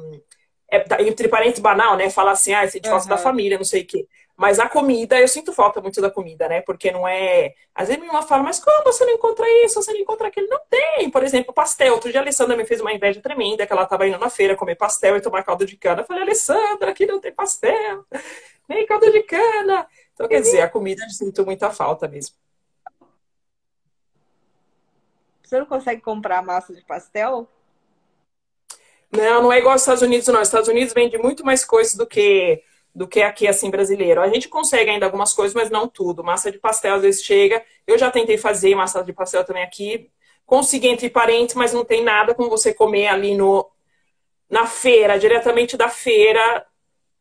é, 0.71 0.85
entre 1.03 1.27
parentes 1.27 1.59
banal, 1.59 1.97
né? 1.97 2.09
Falar 2.09 2.31
assim, 2.31 2.53
ah, 2.53 2.67
sente 2.67 2.89
falta 2.89 3.05
uhum. 3.05 3.09
da 3.09 3.17
família, 3.17 3.57
não 3.57 3.65
sei 3.65 3.81
o 3.81 3.85
quê. 3.85 4.07
Mas 4.39 4.57
a 4.57 4.69
comida, 4.69 5.19
eu 5.19 5.27
sinto 5.27 5.51
falta 5.51 5.81
muito 5.81 5.99
da 6.01 6.09
comida, 6.09 6.47
né? 6.47 6.61
Porque 6.61 6.91
não 6.91 7.05
é. 7.05 7.53
Às 7.75 7.89
vezes 7.89 8.01
minha 8.01 8.21
fala, 8.21 8.41
mas 8.41 8.57
como 8.57 8.85
você 8.85 9.03
não 9.03 9.11
encontra 9.11 9.45
isso? 9.65 9.81
Você 9.83 9.91
não 9.91 9.99
encontra 9.99 10.29
aquilo? 10.29 10.47
Não 10.47 10.61
tem. 10.69 11.09
Por 11.09 11.23
exemplo, 11.23 11.53
pastel. 11.53 11.93
Outro 11.93 12.09
dia 12.09 12.21
a 12.21 12.23
Alessandra 12.23 12.55
me 12.55 12.63
fez 12.65 12.79
uma 12.79 12.93
inveja 12.93 13.19
tremenda, 13.21 13.67
que 13.67 13.73
ela 13.73 13.83
estava 13.83 14.07
indo 14.07 14.17
na 14.17 14.29
feira 14.29 14.55
comer 14.55 14.75
pastel 14.75 15.17
e 15.17 15.21
tomar 15.21 15.43
caldo 15.43 15.65
de 15.65 15.75
cana. 15.75 16.03
Eu 16.03 16.05
falei, 16.05 16.23
Alessandra, 16.23 16.91
aqui 16.91 17.05
não 17.05 17.19
tem 17.19 17.33
pastel, 17.33 18.05
nem 18.69 18.85
caldo 18.85 19.11
de 19.11 19.23
cana. 19.23 19.85
Então, 20.19 20.27
quer 20.27 20.41
dizer, 20.41 20.59
a 20.59 20.67
comida 20.67 21.01
eu 21.05 21.09
sinto 21.11 21.45
muita 21.45 21.69
falta 21.69 22.05
mesmo. 22.05 22.35
Você 25.41 25.57
não 25.57 25.65
consegue 25.65 26.01
comprar 26.01 26.43
massa 26.43 26.73
de 26.75 26.81
pastel? 26.81 27.47
Não, 29.09 29.43
não 29.43 29.53
é 29.53 29.59
igual 29.59 29.71
aos 29.71 29.81
Estados 29.81 30.01
Unidos, 30.01 30.27
não. 30.27 30.41
Os 30.41 30.49
Estados 30.49 30.67
Unidos 30.67 30.93
vende 30.93 31.17
muito 31.17 31.45
mais 31.45 31.63
coisas 31.63 31.95
do 31.95 32.05
que 32.05 32.61
do 32.93 33.07
que 33.07 33.21
aqui, 33.21 33.47
assim, 33.47 33.69
brasileiro. 33.69 34.19
A 34.19 34.27
gente 34.27 34.49
consegue 34.49 34.89
ainda 34.89 35.05
algumas 35.05 35.31
coisas, 35.31 35.55
mas 35.55 35.69
não 35.69 35.87
tudo. 35.87 36.21
Massa 36.21 36.51
de 36.51 36.57
pastel 36.57 36.95
às 36.95 37.01
vezes 37.01 37.23
chega. 37.23 37.63
Eu 37.87 37.97
já 37.97 38.11
tentei 38.11 38.37
fazer 38.37 38.75
massa 38.75 39.01
de 39.01 39.13
pastel 39.13 39.45
também 39.45 39.63
aqui. 39.63 40.11
Consegui 40.45 40.89
entre 40.89 41.09
parentes, 41.09 41.55
mas 41.55 41.71
não 41.71 41.85
tem 41.85 42.03
nada 42.03 42.35
com 42.35 42.49
você 42.49 42.73
comer 42.73 43.07
ali 43.07 43.37
no, 43.37 43.71
na 44.49 44.65
feira, 44.65 45.17
diretamente 45.17 45.77
da 45.77 45.87
feira, 45.87 46.65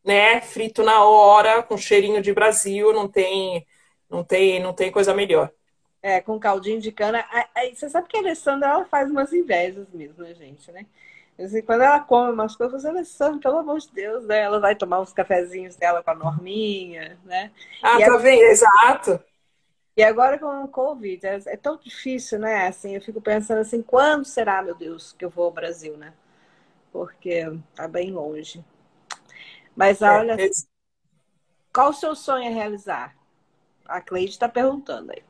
né? 0.04 0.40
Frito 0.40 0.82
na 0.82 1.04
hora, 1.04 1.62
com 1.62 1.76
cheirinho 1.76 2.22
de 2.22 2.32
Brasil, 2.32 2.92
não 2.92 3.08
tem, 3.08 3.66
não 4.08 4.24
tem, 4.24 4.60
não 4.60 4.72
tem 4.72 4.90
coisa 4.90 5.14
melhor. 5.14 5.52
É, 6.02 6.20
com 6.20 6.38
caldinho 6.38 6.80
de 6.80 6.92
cana. 6.92 7.24
Você 7.74 7.88
sabe 7.88 8.08
que 8.08 8.16
a 8.16 8.20
Alessandra 8.20 8.68
ela 8.68 8.84
faz 8.84 9.10
umas 9.10 9.32
invejas 9.32 9.88
mesmo, 9.92 10.22
né, 10.22 10.34
gente, 10.34 10.70
né? 10.70 10.86
Assim, 11.38 11.62
quando 11.62 11.82
ela 11.82 12.00
come 12.00 12.32
umas 12.32 12.56
coisas, 12.56 12.84
ela 12.84 13.00
é 13.00 13.38
pelo 13.40 13.58
amor 13.58 13.78
de 13.78 13.92
Deus, 13.92 14.24
né? 14.24 14.40
Ela 14.40 14.58
vai 14.58 14.74
tomar 14.74 15.00
uns 15.00 15.12
cafezinhos 15.12 15.76
dela 15.76 16.02
com 16.02 16.10
a 16.10 16.14
Norminha, 16.14 17.16
né? 17.24 17.52
Ah, 17.80 18.00
e 18.00 18.04
tá 18.04 18.16
vendo? 18.16 18.42
Exato. 18.42 19.22
E 19.96 20.02
agora 20.02 20.38
com 20.38 20.64
o 20.64 20.68
Covid, 20.68 21.26
é, 21.26 21.40
é, 21.46 21.56
tão 21.56 21.76
difícil, 21.76 22.40
né? 22.40 22.66
Assim, 22.66 22.94
eu 22.94 23.00
fico 23.00 23.20
pensando 23.20 23.58
assim, 23.58 23.82
quando 23.82 24.24
será, 24.24 24.62
meu 24.62 24.74
Deus, 24.74 25.12
que 25.12 25.24
eu 25.24 25.30
vou 25.30 25.46
ao 25.46 25.52
Brasil, 25.52 25.96
né? 25.96 26.12
Porque 26.92 27.44
tá 27.74 27.86
bem 27.86 28.10
longe. 28.10 28.64
Mas 29.78 30.02
é, 30.02 30.10
olha, 30.10 30.32
é, 30.32 30.50
qual 31.72 31.90
o 31.90 31.94
seu 31.94 32.16
sonho 32.16 32.50
a 32.50 32.52
realizar? 32.52 33.14
A 33.86 34.00
Cleide 34.00 34.32
está 34.32 34.48
perguntando 34.48 35.12
aí. 35.12 35.22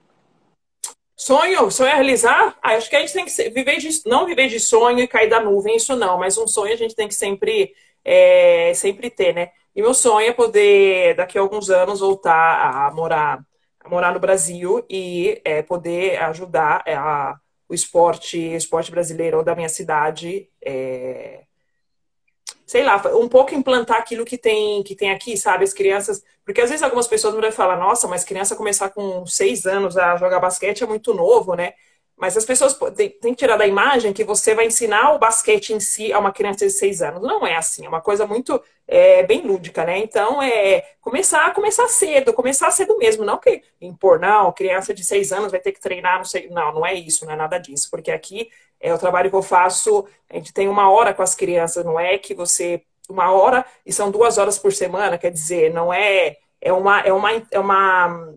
Sonho, 1.14 1.70
sonho 1.70 1.90
é 1.90 1.94
realizar? 1.94 2.56
Ah, 2.62 2.72
acho 2.72 2.88
que 2.88 2.96
a 2.96 3.00
gente 3.00 3.12
tem 3.12 3.26
que 3.26 3.50
viver 3.50 3.76
de, 3.76 3.90
não 4.06 4.24
viver 4.24 4.48
de 4.48 4.58
sonho 4.58 5.00
e 5.00 5.06
cair 5.06 5.28
da 5.28 5.38
nuvem, 5.38 5.76
isso 5.76 5.94
não, 5.94 6.18
mas 6.18 6.38
um 6.38 6.46
sonho 6.46 6.72
a 6.72 6.76
gente 6.76 6.94
tem 6.94 7.06
que 7.06 7.14
sempre, 7.14 7.74
é, 8.02 8.72
sempre 8.74 9.10
ter, 9.10 9.34
né? 9.34 9.50
E 9.76 9.82
meu 9.82 9.92
sonho 9.92 10.30
é 10.30 10.32
poder, 10.32 11.14
daqui 11.14 11.36
a 11.36 11.42
alguns 11.42 11.68
anos, 11.68 12.00
voltar 12.00 12.86
a 12.86 12.90
morar, 12.92 13.44
a 13.80 13.88
morar 13.90 14.14
no 14.14 14.20
Brasil 14.20 14.82
e 14.88 15.42
é, 15.44 15.60
poder 15.60 16.22
ajudar 16.22 16.82
é, 16.86 16.94
a, 16.94 17.38
o 17.68 17.74
esporte, 17.74 18.38
esporte 18.38 18.90
brasileiro 18.90 19.44
da 19.44 19.54
minha 19.54 19.68
cidade 19.68 20.48
é, 20.64 21.42
sei 22.68 22.84
lá, 22.84 23.02
um 23.16 23.28
pouco 23.28 23.54
implantar 23.54 23.98
aquilo 23.98 24.26
que 24.26 24.38
tem, 24.38 24.82
que 24.84 24.94
tem 24.94 25.10
aqui, 25.10 25.36
sabe? 25.38 25.64
As 25.64 25.72
crianças. 25.74 26.22
Porque 26.44 26.60
às 26.60 26.70
vezes 26.70 26.82
algumas 26.84 27.08
pessoas 27.08 27.34
vão 27.34 27.50
falar, 27.52 27.76
nossa, 27.78 28.06
mas 28.06 28.24
criança 28.24 28.54
começar 28.56 28.90
com 28.90 29.26
seis 29.26 29.66
anos 29.66 29.96
a 29.96 30.16
jogar 30.18 30.38
basquete 30.40 30.84
é 30.84 30.86
muito 30.86 31.14
novo, 31.14 31.54
né? 31.54 31.72
Mas 32.18 32.36
as 32.36 32.44
pessoas 32.44 32.76
têm 32.96 33.10
que 33.32 33.36
tirar 33.36 33.56
da 33.56 33.66
imagem 33.66 34.12
que 34.12 34.24
você 34.24 34.52
vai 34.52 34.66
ensinar 34.66 35.14
o 35.14 35.18
basquete 35.18 35.72
em 35.72 35.78
si 35.78 36.12
a 36.12 36.18
uma 36.18 36.32
criança 36.32 36.66
de 36.66 36.72
seis 36.72 37.00
anos. 37.00 37.22
Não 37.22 37.46
é 37.46 37.56
assim, 37.56 37.86
é 37.86 37.88
uma 37.88 38.00
coisa 38.00 38.26
muito 38.26 38.60
é, 38.88 39.22
bem 39.22 39.42
lúdica, 39.42 39.84
né? 39.84 39.98
Então, 39.98 40.42
é 40.42 40.84
começar, 41.00 41.54
começar 41.54 41.86
cedo, 41.86 42.32
começar 42.32 42.72
cedo 42.72 42.98
mesmo. 42.98 43.24
Não 43.24 43.38
que 43.38 43.62
impor, 43.80 44.18
não, 44.18 44.52
criança 44.52 44.92
de 44.92 45.04
seis 45.04 45.30
anos 45.32 45.52
vai 45.52 45.60
ter 45.60 45.70
que 45.70 45.80
treinar, 45.80 46.18
não 46.18 46.24
sei. 46.24 46.48
Não, 46.50 46.74
não 46.74 46.84
é 46.84 46.92
isso, 46.92 47.24
não 47.24 47.32
é 47.32 47.36
nada 47.36 47.56
disso. 47.56 47.88
Porque 47.88 48.10
aqui 48.10 48.50
é 48.80 48.92
o 48.92 48.98
trabalho 48.98 49.30
que 49.30 49.36
eu 49.36 49.42
faço, 49.42 50.04
a 50.28 50.34
gente 50.34 50.52
tem 50.52 50.68
uma 50.68 50.90
hora 50.90 51.14
com 51.14 51.22
as 51.22 51.36
crianças, 51.36 51.84
não 51.84 51.98
é 52.00 52.18
que 52.18 52.34
você. 52.34 52.82
Uma 53.08 53.32
hora, 53.32 53.64
e 53.86 53.92
são 53.92 54.10
duas 54.10 54.36
horas 54.36 54.58
por 54.58 54.70
semana, 54.72 55.16
quer 55.16 55.30
dizer, 55.30 55.72
não 55.72 55.92
é. 55.92 56.36
É 56.60 56.72
uma. 56.72 57.00
É 57.00 57.12
uma, 57.12 57.30
é 57.52 57.58
uma 57.58 58.34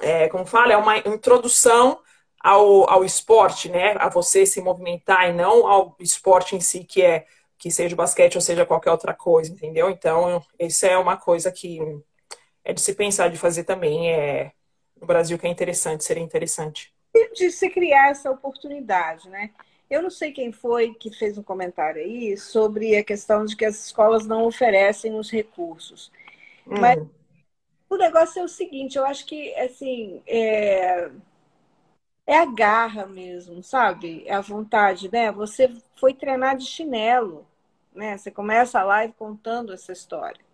é, 0.00 0.28
como 0.28 0.46
fala? 0.46 0.72
É 0.72 0.76
uma 0.76 0.96
introdução 0.98 1.98
ao, 2.40 2.90
ao 2.90 3.04
esporte, 3.04 3.68
né? 3.68 3.94
A 3.98 4.08
você 4.08 4.46
se 4.46 4.60
movimentar 4.60 5.28
e 5.28 5.32
não 5.32 5.66
ao 5.66 5.94
esporte 6.00 6.56
em 6.56 6.60
si, 6.60 6.84
que 6.84 7.02
é 7.02 7.26
que 7.58 7.70
seja 7.70 7.94
basquete 7.94 8.36
ou 8.36 8.40
seja 8.40 8.64
qualquer 8.64 8.90
outra 8.90 9.12
coisa, 9.12 9.52
entendeu? 9.52 9.90
Então, 9.90 10.42
isso 10.58 10.86
é 10.86 10.96
uma 10.96 11.18
coisa 11.18 11.52
que 11.52 11.78
é 12.64 12.72
de 12.72 12.80
se 12.80 12.94
pensar 12.94 13.28
de 13.28 13.36
fazer 13.36 13.64
também. 13.64 14.10
É, 14.10 14.52
no 14.98 15.06
Brasil 15.06 15.38
que 15.38 15.46
é 15.46 15.50
interessante, 15.50 16.02
seria 16.02 16.22
interessante. 16.22 16.92
De 17.34 17.50
se 17.50 17.68
criar 17.68 18.10
essa 18.10 18.30
oportunidade, 18.30 19.28
né? 19.28 19.50
Eu 19.90 20.02
não 20.02 20.10
sei 20.10 20.32
quem 20.32 20.52
foi 20.52 20.94
que 20.94 21.10
fez 21.10 21.36
um 21.36 21.42
comentário 21.42 22.00
aí 22.00 22.36
sobre 22.36 22.96
a 22.96 23.04
questão 23.04 23.44
de 23.44 23.56
que 23.56 23.64
as 23.64 23.86
escolas 23.86 24.26
não 24.26 24.46
oferecem 24.46 25.18
os 25.18 25.30
recursos. 25.30 26.10
Hum. 26.66 26.80
Mas 26.80 26.98
o 27.90 27.96
negócio 27.96 28.40
é 28.40 28.44
o 28.44 28.48
seguinte, 28.48 28.96
eu 28.96 29.04
acho 29.04 29.26
que 29.26 29.52
assim, 29.56 30.22
é 30.26 31.10
é 32.26 32.38
a 32.38 32.44
garra 32.44 33.06
mesmo, 33.06 33.62
sabe? 33.62 34.24
É 34.26 34.34
a 34.34 34.40
vontade, 34.40 35.10
né? 35.12 35.32
Você 35.32 35.72
foi 35.96 36.14
treinar 36.14 36.56
de 36.56 36.64
chinelo, 36.66 37.46
né? 37.94 38.16
Você 38.16 38.30
começa 38.30 38.80
a 38.80 38.84
live 38.84 39.14
contando 39.14 39.72
essa 39.72 39.92
história. 39.92 40.49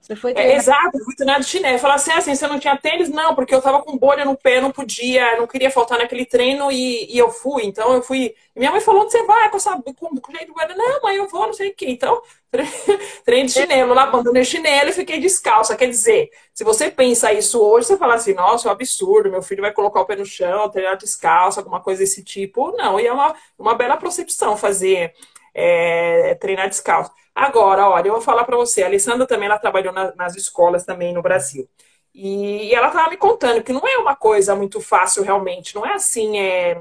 Você 0.00 0.14
foi 0.14 0.30
é, 0.30 0.34
treinar... 0.34 0.54
é, 0.54 0.56
Exato, 0.56 1.04
fui 1.04 1.16
treinar 1.16 1.40
de 1.40 1.46
chinelo. 1.46 1.78
Falar 1.80 1.94
assim, 1.94 2.12
assim, 2.12 2.34
você 2.34 2.46
não 2.46 2.60
tinha 2.60 2.76
tênis? 2.76 3.08
Não, 3.08 3.34
porque 3.34 3.52
eu 3.52 3.60
tava 3.60 3.82
com 3.82 3.98
bolha 3.98 4.24
no 4.24 4.36
pé, 4.36 4.60
não 4.60 4.70
podia, 4.70 5.36
não 5.36 5.48
queria 5.48 5.70
faltar 5.70 5.98
naquele 5.98 6.24
treino 6.24 6.70
e, 6.70 7.12
e 7.12 7.18
eu 7.18 7.30
fui. 7.30 7.64
Então 7.64 7.92
eu 7.92 8.02
fui. 8.02 8.32
Minha 8.54 8.70
mãe 8.70 8.80
falou: 8.80 9.02
onde 9.02 9.10
você 9.10 9.24
vai? 9.24 9.50
Com, 9.50 9.56
essa, 9.56 9.72
com, 9.82 9.92
com 9.92 10.32
jeito 10.32 10.54
de 10.54 10.74
Não, 10.74 11.02
mãe, 11.02 11.16
eu 11.16 11.26
vou, 11.28 11.46
não 11.46 11.52
sei 11.52 11.70
o 11.70 11.74
quê. 11.74 11.86
Então, 11.88 12.22
treino 13.24 13.46
de 13.46 13.52
chinelo, 13.52 13.94
lá 13.94 14.04
abandonei 14.04 14.44
chinelo 14.44 14.90
e 14.90 14.92
fiquei 14.92 15.18
descalça. 15.18 15.76
Quer 15.76 15.88
dizer, 15.88 16.30
se 16.54 16.62
você 16.62 16.88
pensa 16.88 17.32
isso 17.32 17.60
hoje, 17.60 17.88
você 17.88 17.96
fala 17.96 18.14
assim, 18.14 18.32
nossa, 18.32 18.68
é 18.68 18.70
um 18.70 18.72
absurdo, 18.72 19.30
meu 19.30 19.42
filho 19.42 19.62
vai 19.62 19.72
colocar 19.72 20.00
o 20.00 20.06
pé 20.06 20.14
no 20.14 20.24
chão, 20.24 20.68
treinar 20.68 20.96
descalço, 20.96 21.58
alguma 21.58 21.80
coisa 21.80 22.00
desse 22.00 22.22
tipo. 22.22 22.70
Não, 22.76 23.00
e 23.00 23.06
é 23.06 23.12
uma, 23.12 23.34
uma 23.58 23.74
bela 23.74 23.96
percepção 23.96 24.56
fazer 24.56 25.12
é, 25.56 26.34
treinar 26.34 26.68
descalço. 26.68 27.10
Agora, 27.34 27.88
olha, 27.88 28.08
eu 28.08 28.12
vou 28.12 28.20
falar 28.20 28.44
para 28.44 28.56
você, 28.56 28.82
a 28.82 28.86
Alessandra 28.86 29.26
também 29.26 29.46
ela 29.48 29.58
trabalhou 29.58 29.92
na, 29.92 30.14
nas 30.14 30.36
escolas 30.36 30.84
também 30.84 31.14
no 31.14 31.22
Brasil. 31.22 31.66
E, 32.14 32.68
e 32.68 32.74
ela 32.74 32.88
estava 32.88 33.08
me 33.08 33.16
contando 33.16 33.62
que 33.62 33.72
não 33.72 33.86
é 33.88 33.96
uma 33.96 34.14
coisa 34.14 34.54
muito 34.54 34.80
fácil 34.80 35.22
realmente, 35.22 35.74
não 35.74 35.86
é 35.86 35.94
assim, 35.94 36.38
é, 36.38 36.72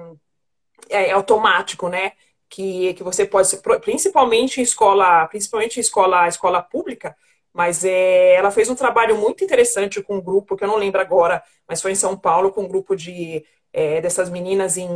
é, 0.89 1.09
é 1.09 1.11
automático, 1.11 1.87
né? 1.87 2.11
Que, 2.49 2.93
que 2.95 3.03
você 3.03 3.25
pode, 3.25 3.49
principalmente 3.81 4.59
em 4.59 4.63
escola, 4.63 5.25
principalmente 5.27 5.77
em 5.77 5.81
escola, 5.81 6.27
escola 6.27 6.61
pública, 6.61 7.15
mas 7.53 7.85
é, 7.85 8.35
ela 8.35 8.51
fez 8.51 8.69
um 8.69 8.75
trabalho 8.75 9.17
muito 9.17 9.43
interessante 9.43 10.01
com 10.03 10.17
um 10.17 10.21
grupo, 10.21 10.55
que 10.57 10.63
eu 10.63 10.67
não 10.67 10.77
lembro 10.77 11.01
agora, 11.01 11.41
mas 11.67 11.81
foi 11.81 11.91
em 11.91 11.95
São 11.95 12.17
Paulo, 12.17 12.51
com 12.51 12.63
um 12.63 12.67
grupo 12.67 12.95
de 12.95 13.45
é, 13.73 14.01
dessas 14.01 14.29
meninas 14.29 14.77
em 14.77 14.89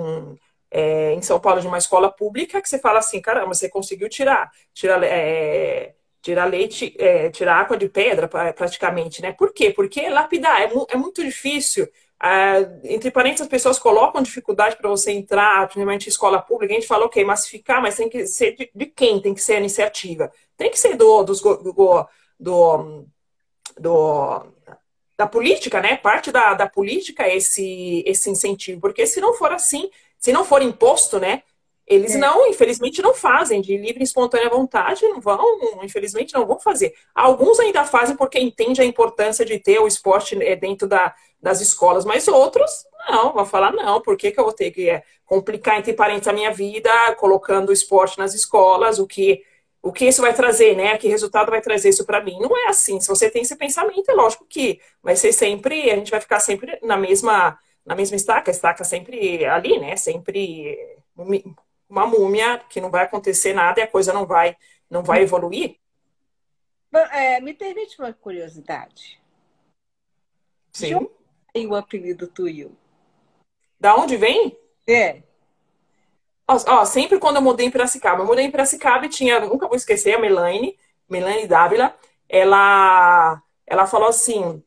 é, 0.72 1.14
em 1.14 1.22
São 1.22 1.40
Paulo 1.40 1.62
de 1.62 1.68
uma 1.68 1.78
escola 1.78 2.12
pública 2.12 2.62
que 2.62 2.70
você 2.70 2.80
fala 2.80 3.00
assim, 3.00 3.22
caramba, 3.22 3.54
você 3.54 3.70
conseguiu 3.70 4.10
tirar, 4.10 4.52
tirar, 4.74 5.02
é, 5.04 5.96
tirar 6.22 6.46
leite, 6.46 6.96
é, 7.00 7.30
tirar 7.30 7.56
água 7.56 7.78
de 7.78 7.90
pedra 7.90 8.28
praticamente, 8.28 9.22
né? 9.22 9.32
Por 9.32 9.54
quê? 9.54 9.72
Porque 9.72 10.08
lapidar 10.10 10.62
é, 10.62 10.72
é 10.90 10.98
muito 10.98 11.24
difícil. 11.24 11.88
Ah, 12.20 12.58
entre 12.84 13.10
parênteses, 13.12 13.44
as 13.44 13.48
pessoas 13.48 13.80
colocam 13.80 14.22
dificuldade 14.22 14.76
para 14.76 14.90
você 14.90 15.12
entrar, 15.12 15.66
principalmente 15.68 16.08
em 16.08 16.10
escola 16.10 16.42
pública. 16.42 16.74
A 16.74 16.76
gente 16.76 16.88
fala, 16.88 17.06
ok, 17.06 17.24
massificar, 17.24 17.82
mas 17.82 17.96
tem 17.96 18.10
que 18.10 18.28
ser 18.28 18.56
de, 18.56 18.70
de 18.76 18.86
quem 18.88 19.22
tem 19.22 19.34
que 19.34 19.42
ser 19.42 19.54
a 19.54 19.60
iniciativa? 19.60 20.32
Tem 20.58 20.70
que 20.70 20.78
ser 20.78 20.96
do, 20.98 21.24
dos, 21.24 21.42
do, 21.42 22.06
do, 22.40 23.06
do 23.80 24.46
da 25.18 25.28
política, 25.28 25.82
né? 25.82 25.98
Parte 25.98 26.32
da, 26.32 26.54
da 26.54 26.68
política 26.68 27.24
é 27.24 27.36
esse, 27.36 28.04
esse 28.06 28.30
incentivo, 28.30 28.80
porque 28.80 29.06
se 29.06 29.20
não 29.20 29.34
for 29.34 29.52
assim, 29.52 29.90
se 30.20 30.32
não 30.32 30.44
for 30.44 30.62
imposto, 30.62 31.20
né? 31.20 31.44
Eles 31.90 32.14
é. 32.14 32.18
não, 32.20 32.48
infelizmente, 32.48 33.02
não 33.02 33.16
fazem 33.16 33.62
de 33.62 33.76
livre 33.76 34.02
e 34.02 34.04
espontânea 34.04 34.48
vontade, 34.48 35.08
não 35.08 35.20
vão, 35.20 35.60
infelizmente, 35.82 36.36
não 36.36 36.46
vão 36.46 36.60
fazer. 36.60 36.94
Alguns 37.16 37.60
ainda 37.60 37.84
fazem 37.84 38.16
porque 38.16 38.40
entendem 38.40 38.86
a 38.86 38.88
importância 38.88 39.44
de 39.44 39.58
ter 39.58 39.80
o 39.80 39.88
esporte 39.88 40.38
é, 40.44 40.56
dentro 40.56 40.88
da, 40.88 41.16
das 41.42 41.62
escolas, 41.62 42.06
mas 42.06 42.28
outros 42.28 42.86
não, 43.10 43.34
vão 43.34 43.46
falar 43.46 43.72
não, 43.72 44.00
por 44.02 44.16
que, 44.16 44.32
que 44.32 44.40
eu 44.40 44.44
vou 44.44 44.54
ter 44.54 44.70
que 44.70 44.88
é, 44.88 45.04
complicar 45.26 45.80
entre 45.80 45.94
parentes 45.94 46.28
a 46.28 46.34
minha 46.34 46.52
vida, 46.52 46.92
colocando 47.16 47.70
o 47.70 47.74
esporte 47.74 48.20
nas 48.20 48.36
escolas, 48.36 49.00
o 49.00 49.08
que 49.08 49.42
o 49.82 49.94
que 49.94 50.06
isso 50.06 50.22
vai 50.22 50.34
trazer, 50.34 50.76
né? 50.76 50.98
Que 50.98 51.08
resultado 51.08 51.50
vai 51.50 51.62
trazer 51.62 51.88
isso 51.88 52.06
para 52.06 52.22
mim? 52.22 52.38
Não 52.40 52.56
é 52.56 52.68
assim. 52.68 53.00
Se 53.00 53.08
você 53.08 53.30
tem 53.30 53.44
esse 53.44 53.56
pensamento, 53.56 54.10
é 54.10 54.14
lógico 54.14 54.46
que 54.46 54.82
vai 55.02 55.16
ser 55.16 55.32
sempre, 55.32 55.90
a 55.90 55.96
gente 55.96 56.12
vai 56.12 56.20
ficar 56.20 56.42
sempre 56.42 56.78
na 56.84 56.98
mesma 56.98 57.58
na 57.86 57.96
mesma 57.96 58.16
estaca, 58.16 58.52
a 58.52 58.54
estaca 58.54 58.84
sempre 58.84 59.46
ali, 59.46 59.80
né? 59.80 59.96
Sempre 59.96 60.98
uma 61.90 62.06
múmia 62.06 62.60
que 62.70 62.80
não 62.80 62.92
vai 62.92 63.04
acontecer 63.04 63.54
nada 63.54 63.80
e 63.80 63.84
a 63.84 63.88
coisa 63.88 64.14
não 64.14 64.26
vai, 64.26 64.56
não 64.90 65.04
vai 65.04 65.24
evoluir? 65.24 65.78
É, 67.12 67.40
me 67.40 67.54
permite 67.54 68.00
uma 68.00 68.14
curiosidade. 68.14 69.20
Sim. 70.72 70.88
De 70.88 70.96
onde 70.96 71.10
vem 71.54 71.68
o 71.68 71.76
apelido 71.76 72.28
Tuyo? 72.28 72.78
Da 73.80 73.96
onde 73.96 74.18
vem? 74.18 74.58
É. 74.88 75.24
Ó, 76.48 76.58
ó, 76.68 76.86
sempre 76.86 77.20
quando 77.20 77.38
eu 77.38 77.42
mudei 77.42 77.68
em 77.68 77.72
Piracicaba, 77.72 78.24
eu 78.24 78.26
mudei 78.26 78.46
em 78.46 78.52
Piracicaba 78.52 79.06
e 79.06 79.10
tinha, 79.10 79.40
nunca 79.40 79.68
vou 79.68 79.76
esquecer, 79.76 80.16
a 80.16 80.20
Melanie, 80.20 80.78
Melanie 81.08 81.48
Dávila, 81.48 81.96
ela, 82.28 83.42
ela 83.66 83.86
falou 83.88 84.10
assim, 84.10 84.64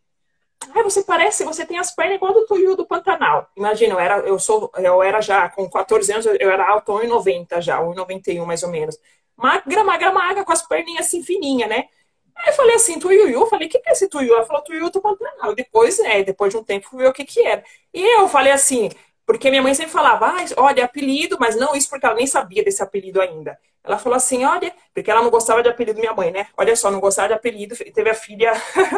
Ai, 0.75 0.83
você 0.83 1.03
parece, 1.03 1.45
você 1.45 1.65
tem 1.67 1.79
as 1.79 1.95
pernas 1.95 2.17
igual 2.17 2.33
do 2.33 2.47
Tuiu 2.47 2.77
do 2.77 2.87
Pantanal. 2.87 3.49
Imagina, 3.57 3.95
eu 3.95 3.99
era, 4.01 4.19
eu 4.21 4.39
sou, 4.39 4.71
eu 4.77 5.03
era 5.03 5.21
já, 5.21 5.49
com 5.49 5.69
14 5.69 6.13
anos, 6.13 6.27
eu 6.27 6.51
era 6.51 6.69
alto 6.69 6.93
1,90 6.93 7.61
já, 7.61 7.81
1,91 7.81 8.45
mais 8.47 8.63
ou 8.63 8.71
menos. 8.71 8.99
Magra, 9.37 9.83
magra, 9.85 10.13
magra, 10.13 10.45
com 10.45 10.53
as 10.53 10.63
perninhas 10.63 11.07
assim 11.07 11.23
fininhas, 11.23 11.69
né? 11.69 11.89
Aí 12.37 12.49
eu 12.49 12.53
falei 12.55 12.77
assim, 12.77 12.99
Tuiuiu, 12.99 13.47
falei, 13.47 13.69
o 13.69 13.71
que, 13.71 13.79
que 13.79 13.89
é 13.89 13.93
esse 13.93 14.09
Tuiu? 14.09 14.35
Ela 14.35 14.47
falou, 14.47 14.63
Tuiu 14.63 14.91
do 14.91 15.01
Pantanal. 15.01 15.55
Depois, 15.55 15.99
é, 16.01 16.23
depois 16.23 16.53
de 16.53 16.59
um 16.59 16.65
tempo, 16.65 16.89
fui 16.89 17.03
ver 17.03 17.09
o 17.09 17.13
que 17.13 17.25
que 17.25 17.41
era. 17.47 17.63
E 17.93 18.03
eu 18.19 18.29
falei 18.29 18.53
assim, 18.53 18.91
porque 19.33 19.49
minha 19.49 19.63
mãe 19.63 19.75
sempre 19.75 19.93
falava, 19.93 20.27
ah, 20.27 20.45
olha, 20.59 20.85
apelido, 20.85 21.39
mas 21.41 21.57
não 21.57 21.75
isso 21.75 21.89
porque 21.89 22.05
ela 22.05 22.15
nem 22.15 22.27
sabia 22.27 22.63
desse 22.63 22.83
apelido 22.83 23.19
ainda. 23.19 23.59
Ela 23.83 23.99
falou 23.99 24.17
assim, 24.17 24.45
olha, 24.45 24.73
porque 24.95 25.11
ela 25.11 25.23
não 25.23 25.31
gostava 25.31 25.63
de 25.63 25.71
apelido 25.71 25.99
minha 25.99 26.13
mãe, 26.13 26.31
né? 26.31 26.49
Olha 26.55 26.77
só, 26.77 26.91
não 26.91 27.01
gostava 27.01 27.29
de 27.29 27.35
apelido, 27.35 27.75
teve 27.75 28.11
a 28.11 28.15
filha 28.15 28.53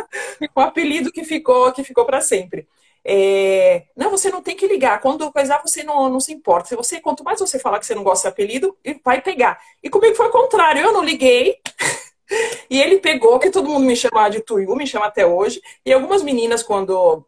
com 0.53 0.61
apelido 0.61 1.13
que 1.13 1.23
ficou, 1.23 1.71
que 1.73 1.85
ficou 1.85 2.05
para 2.05 2.21
sempre. 2.21 2.67
É... 3.05 3.85
Não, 3.97 4.11
você 4.11 4.29
não 4.29 4.43
tem 4.43 4.57
que 4.57 4.67
ligar. 4.67 5.01
Quando 5.01 5.31
coisar, 5.31 5.63
você 5.65 5.85
não, 5.85 6.09
não 6.09 6.19
se 6.19 6.33
importa. 6.33 6.69
Se 6.69 6.77
você, 6.77 7.01
quanto 7.01 7.23
mais 7.23 7.39
você 7.39 7.57
falar 7.59 7.79
que 7.79 7.87
você 7.87 7.95
não 7.95 8.03
gosta 8.03 8.29
de 8.29 8.33
apelido, 8.33 8.77
vai 9.05 9.23
pegar. 9.23 9.61
E 9.83 9.89
comigo 9.89 10.17
foi 10.17 10.27
o 10.27 10.33
contrário. 10.33 10.83
Eu 10.83 10.93
não 10.93 11.05
liguei. 11.05 11.59
e 12.69 12.83
ele 12.83 12.99
pegou, 12.99 13.39
que 13.39 13.51
todo 13.51 13.69
mundo 13.69 13.85
me 13.85 13.95
chamava 13.95 14.31
de 14.31 14.41
Tuiu, 14.41 14.75
me 14.75 14.87
chama 14.87 15.07
até 15.07 15.25
hoje. 15.25 15.63
E 15.87 15.93
algumas 15.93 16.25
meninas, 16.25 16.63
quando 16.63 17.25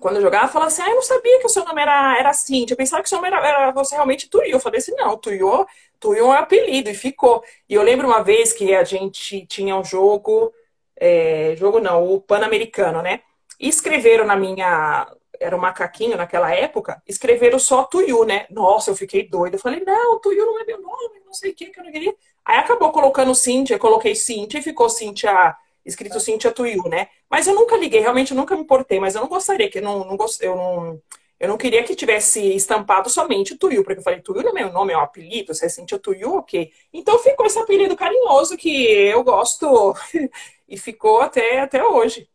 quando 0.00 0.16
eu 0.16 0.22
jogava, 0.22 0.48
falava 0.48 0.68
assim, 0.68 0.82
ah, 0.82 0.88
eu 0.88 0.96
não 0.96 1.02
sabia 1.02 1.38
que 1.40 1.46
o 1.46 1.48
seu 1.48 1.64
nome 1.64 1.80
era, 1.80 2.18
era 2.18 2.32
Cintia, 2.32 2.74
eu 2.74 2.76
pensava 2.76 3.02
que 3.02 3.06
o 3.06 3.08
seu 3.08 3.18
nome 3.18 3.28
era, 3.28 3.46
era 3.46 3.70
você 3.72 3.94
realmente 3.94 4.28
Tuyo. 4.28 4.52
Eu 4.52 4.60
falei 4.60 4.78
assim, 4.78 4.94
não, 4.96 5.16
Tuyo, 5.16 5.66
Tuyo 6.00 6.32
é 6.32 6.38
apelido, 6.38 6.90
e 6.90 6.94
ficou. 6.94 7.42
E 7.68 7.74
eu 7.74 7.82
lembro 7.82 8.06
uma 8.06 8.22
vez 8.22 8.52
que 8.52 8.74
a 8.74 8.84
gente 8.84 9.46
tinha 9.46 9.76
um 9.76 9.84
jogo, 9.84 10.52
é, 10.96 11.54
jogo 11.56 11.80
não, 11.80 12.04
o 12.04 12.20
Pan-Americano, 12.20 13.02
né? 13.02 13.20
E 13.60 13.68
escreveram 13.68 14.26
na 14.26 14.36
minha, 14.36 15.06
era 15.40 15.56
um 15.56 15.60
macaquinho 15.60 16.16
naquela 16.16 16.52
época, 16.54 17.02
escreveram 17.06 17.58
só 17.58 17.84
Tuyo, 17.84 18.24
né? 18.24 18.46
Nossa, 18.50 18.90
eu 18.90 18.96
fiquei 18.96 19.28
doida. 19.28 19.56
Eu 19.56 19.60
falei, 19.60 19.82
não, 19.84 20.20
Tuyo 20.20 20.44
não 20.46 20.60
é 20.60 20.64
meu 20.64 20.80
nome, 20.80 21.20
não 21.24 21.32
sei 21.32 21.52
o 21.52 21.54
que, 21.54 21.66
que 21.66 21.80
eu 21.80 21.84
não 21.84 21.92
queria. 21.92 22.14
Aí 22.44 22.58
acabou 22.58 22.92
colocando 22.92 23.34
Cintia, 23.34 23.78
coloquei 23.78 24.14
Cintia 24.14 24.60
e 24.60 24.62
ficou 24.62 24.88
Cintia 24.90 25.56
escrito 25.84 26.20
Cintia 26.20 26.52
Tuiu, 26.52 26.84
né? 26.84 27.08
Mas 27.28 27.46
eu 27.46 27.54
nunca 27.54 27.76
liguei, 27.76 28.00
realmente 28.00 28.32
eu 28.32 28.36
nunca 28.36 28.56
me 28.56 28.62
importei, 28.62 28.98
mas 28.98 29.14
eu 29.14 29.20
não 29.20 29.28
gostaria 29.28 29.70
que 29.70 29.80
não, 29.80 30.04
não 30.04 30.16
gost... 30.16 30.40
eu 30.42 30.56
não 30.56 31.02
eu 31.38 31.48
não 31.48 31.58
queria 31.58 31.82
que 31.82 31.96
tivesse 31.96 32.40
estampado 32.54 33.10
somente 33.10 33.58
Tuiu, 33.58 33.84
porque 33.84 33.98
eu 33.98 34.04
falei, 34.04 34.20
Tuiu 34.20 34.42
não 34.42 34.50
é 34.50 34.54
meu 34.54 34.72
nome, 34.72 34.92
é 34.92 34.96
um 34.96 35.00
apelido, 35.00 35.52
você 35.52 35.66
é 35.66 35.68
Cintia 35.68 35.98
Tuiu, 35.98 36.36
ok. 36.36 36.72
Então 36.92 37.18
ficou 37.18 37.44
esse 37.44 37.58
apelido 37.58 37.96
carinhoso 37.96 38.56
que 38.56 38.86
eu 38.86 39.22
gosto 39.22 39.94
e 40.68 40.78
ficou 40.78 41.20
até, 41.20 41.60
até 41.60 41.84
hoje. 41.84 42.28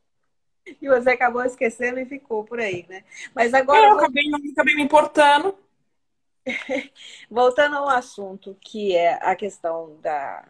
E 0.81 0.87
você 0.87 1.11
acabou 1.11 1.43
esquecendo 1.43 1.99
e 1.99 2.05
ficou 2.05 2.43
por 2.43 2.59
aí, 2.59 2.85
né? 2.87 3.03
Mas 3.33 3.53
agora. 3.53 3.87
Eu 3.87 3.93
acabei, 3.93 4.25
acabei 4.51 4.75
me 4.75 4.83
importando. 4.83 5.55
Voltando 7.29 7.77
ao 7.77 7.89
assunto, 7.89 8.55
que 8.61 8.95
é 8.95 9.13
a 9.21 9.35
questão 9.35 9.97
da, 10.01 10.45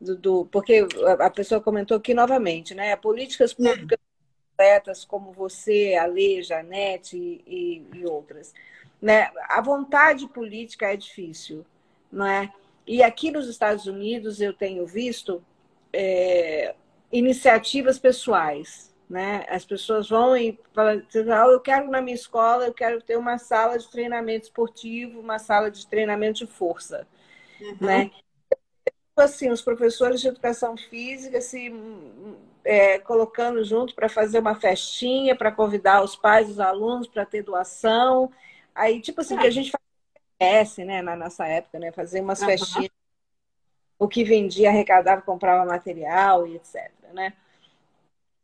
do, 0.00 0.16
do, 0.16 0.46
porque 0.46 0.86
a 1.18 1.30
pessoa 1.30 1.60
comentou 1.60 1.96
aqui 1.96 2.12
novamente, 2.14 2.74
né? 2.74 2.94
Políticas 2.96 3.52
hum. 3.52 3.64
públicas 3.64 3.98
completas 4.50 5.04
como 5.04 5.32
você, 5.32 5.96
a 6.00 6.06
Lê, 6.06 6.42
Janete 6.42 7.16
e, 7.46 7.82
e, 7.94 8.06
outras. 8.06 8.54
Né? 9.00 9.30
A 9.48 9.60
vontade 9.60 10.26
política 10.28 10.92
é 10.92 10.96
difícil, 10.96 11.64
não 12.10 12.26
é? 12.26 12.52
E 12.86 13.02
aqui 13.02 13.30
nos 13.30 13.48
Estados 13.48 13.86
Unidos 13.86 14.40
eu 14.40 14.52
tenho 14.52 14.86
visto 14.86 15.42
é, 15.92 16.74
iniciativas 17.12 17.98
pessoais, 17.98 18.94
né? 19.08 19.44
As 19.48 19.64
pessoas 19.64 20.08
vão 20.08 20.36
e 20.36 20.58
falam, 20.72 21.02
ah, 21.32 21.46
eu 21.48 21.60
quero 21.60 21.90
na 21.90 22.00
minha 22.00 22.14
escola, 22.14 22.66
eu 22.66 22.74
quero 22.74 23.00
ter 23.02 23.16
uma 23.16 23.38
sala 23.38 23.78
de 23.78 23.88
treinamento 23.90 24.44
esportivo, 24.44 25.20
uma 25.20 25.38
sala 25.38 25.70
de 25.70 25.86
treinamento 25.86 26.44
de 26.44 26.46
força, 26.46 27.06
uhum. 27.60 27.76
né? 27.80 28.10
Assim, 29.22 29.50
os 29.50 29.62
professores 29.62 30.20
de 30.20 30.28
educação 30.28 30.76
física 30.76 31.40
se 31.40 31.72
é, 32.64 32.98
colocando 32.98 33.64
junto 33.64 33.94
para 33.94 34.08
fazer 34.08 34.40
uma 34.40 34.54
festinha, 34.54 35.36
para 35.36 35.52
convidar 35.52 36.02
os 36.02 36.16
pais, 36.16 36.50
os 36.50 36.60
alunos 36.60 37.06
para 37.06 37.24
ter 37.24 37.42
doação. 37.42 38.30
Aí, 38.74 39.00
tipo 39.00 39.20
assim, 39.20 39.36
é. 39.36 39.40
que 39.40 39.46
a 39.46 39.50
gente 39.50 39.72
faz, 40.38 40.76
né, 40.78 41.00
na 41.00 41.16
nossa 41.16 41.46
época, 41.46 41.78
né? 41.78 41.92
Fazer 41.92 42.20
umas 42.20 42.40
uhum. 42.40 42.46
festinhas. 42.46 42.90
O 43.98 44.08
que 44.08 44.24
vendia, 44.24 44.68
arrecadava, 44.68 45.22
comprava 45.22 45.64
material 45.64 46.46
e 46.46 46.56
etc, 46.56 46.92
né? 47.14 47.32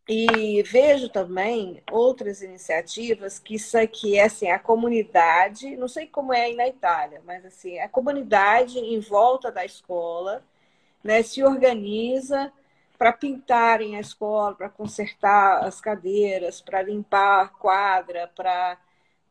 E 0.09 0.63
vejo 0.63 1.09
também 1.09 1.83
outras 1.91 2.43
iniciativas 2.43 3.39
que 3.39 3.55
isso 3.55 3.79
aqui 3.79 4.19
é 4.19 4.25
assim, 4.25 4.51
a 4.51 4.59
comunidade, 4.59 5.77
não 5.77 5.87
sei 5.87 6.07
como 6.07 6.33
é 6.33 6.47
aí 6.47 6.57
na 6.57 6.67
Itália, 6.67 7.23
mas 7.25 7.45
assim, 7.45 7.79
a 7.79 7.89
comunidade 7.89 8.79
em 8.79 8.99
volta 8.99 9.53
da 9.53 9.65
escola 9.65 10.43
né, 11.03 11.23
se 11.23 11.43
organiza 11.43 12.53
para 13.03 13.13
pintarem 13.13 13.97
a 13.97 14.01
escola, 14.01 14.55
para 14.55 14.69
consertar 14.69 15.65
as 15.65 15.81
cadeiras, 15.81 16.61
para 16.61 16.83
limpar 16.83 17.45
a 17.45 17.49
quadra, 17.49 18.31
para 18.35 18.79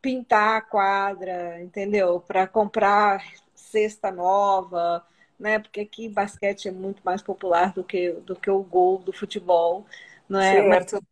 pintar 0.00 0.58
a 0.58 0.60
quadra, 0.60 1.58
entendeu? 1.62 2.20
Para 2.20 2.46
comprar 2.46 3.24
cesta 3.54 4.10
nova, 4.10 5.02
né? 5.38 5.58
Porque 5.58 5.80
aqui 5.80 6.08
basquete 6.08 6.68
é 6.68 6.70
muito 6.70 7.00
mais 7.02 7.22
popular 7.22 7.72
do 7.72 7.82
que, 7.82 8.12
do 8.12 8.36
que 8.36 8.50
o 8.50 8.62
gol 8.62 8.98
do 8.98 9.12
futebol, 9.12 9.86
não 10.28 10.38
é? 10.38 10.52
Certo. 10.52 11.02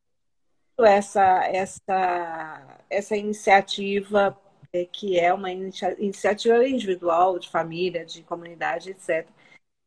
Mas 0.79 1.17
essa 1.17 1.45
essa 1.45 2.79
essa 2.91 3.17
iniciativa 3.17 4.39
é, 4.73 4.85
que 4.85 5.19
é 5.19 5.33
uma 5.33 5.51
iniciativa 5.51 6.67
individual 6.67 7.39
de 7.39 7.49
família, 7.49 8.05
de 8.05 8.23
comunidade, 8.23 8.91
etc 8.91 9.27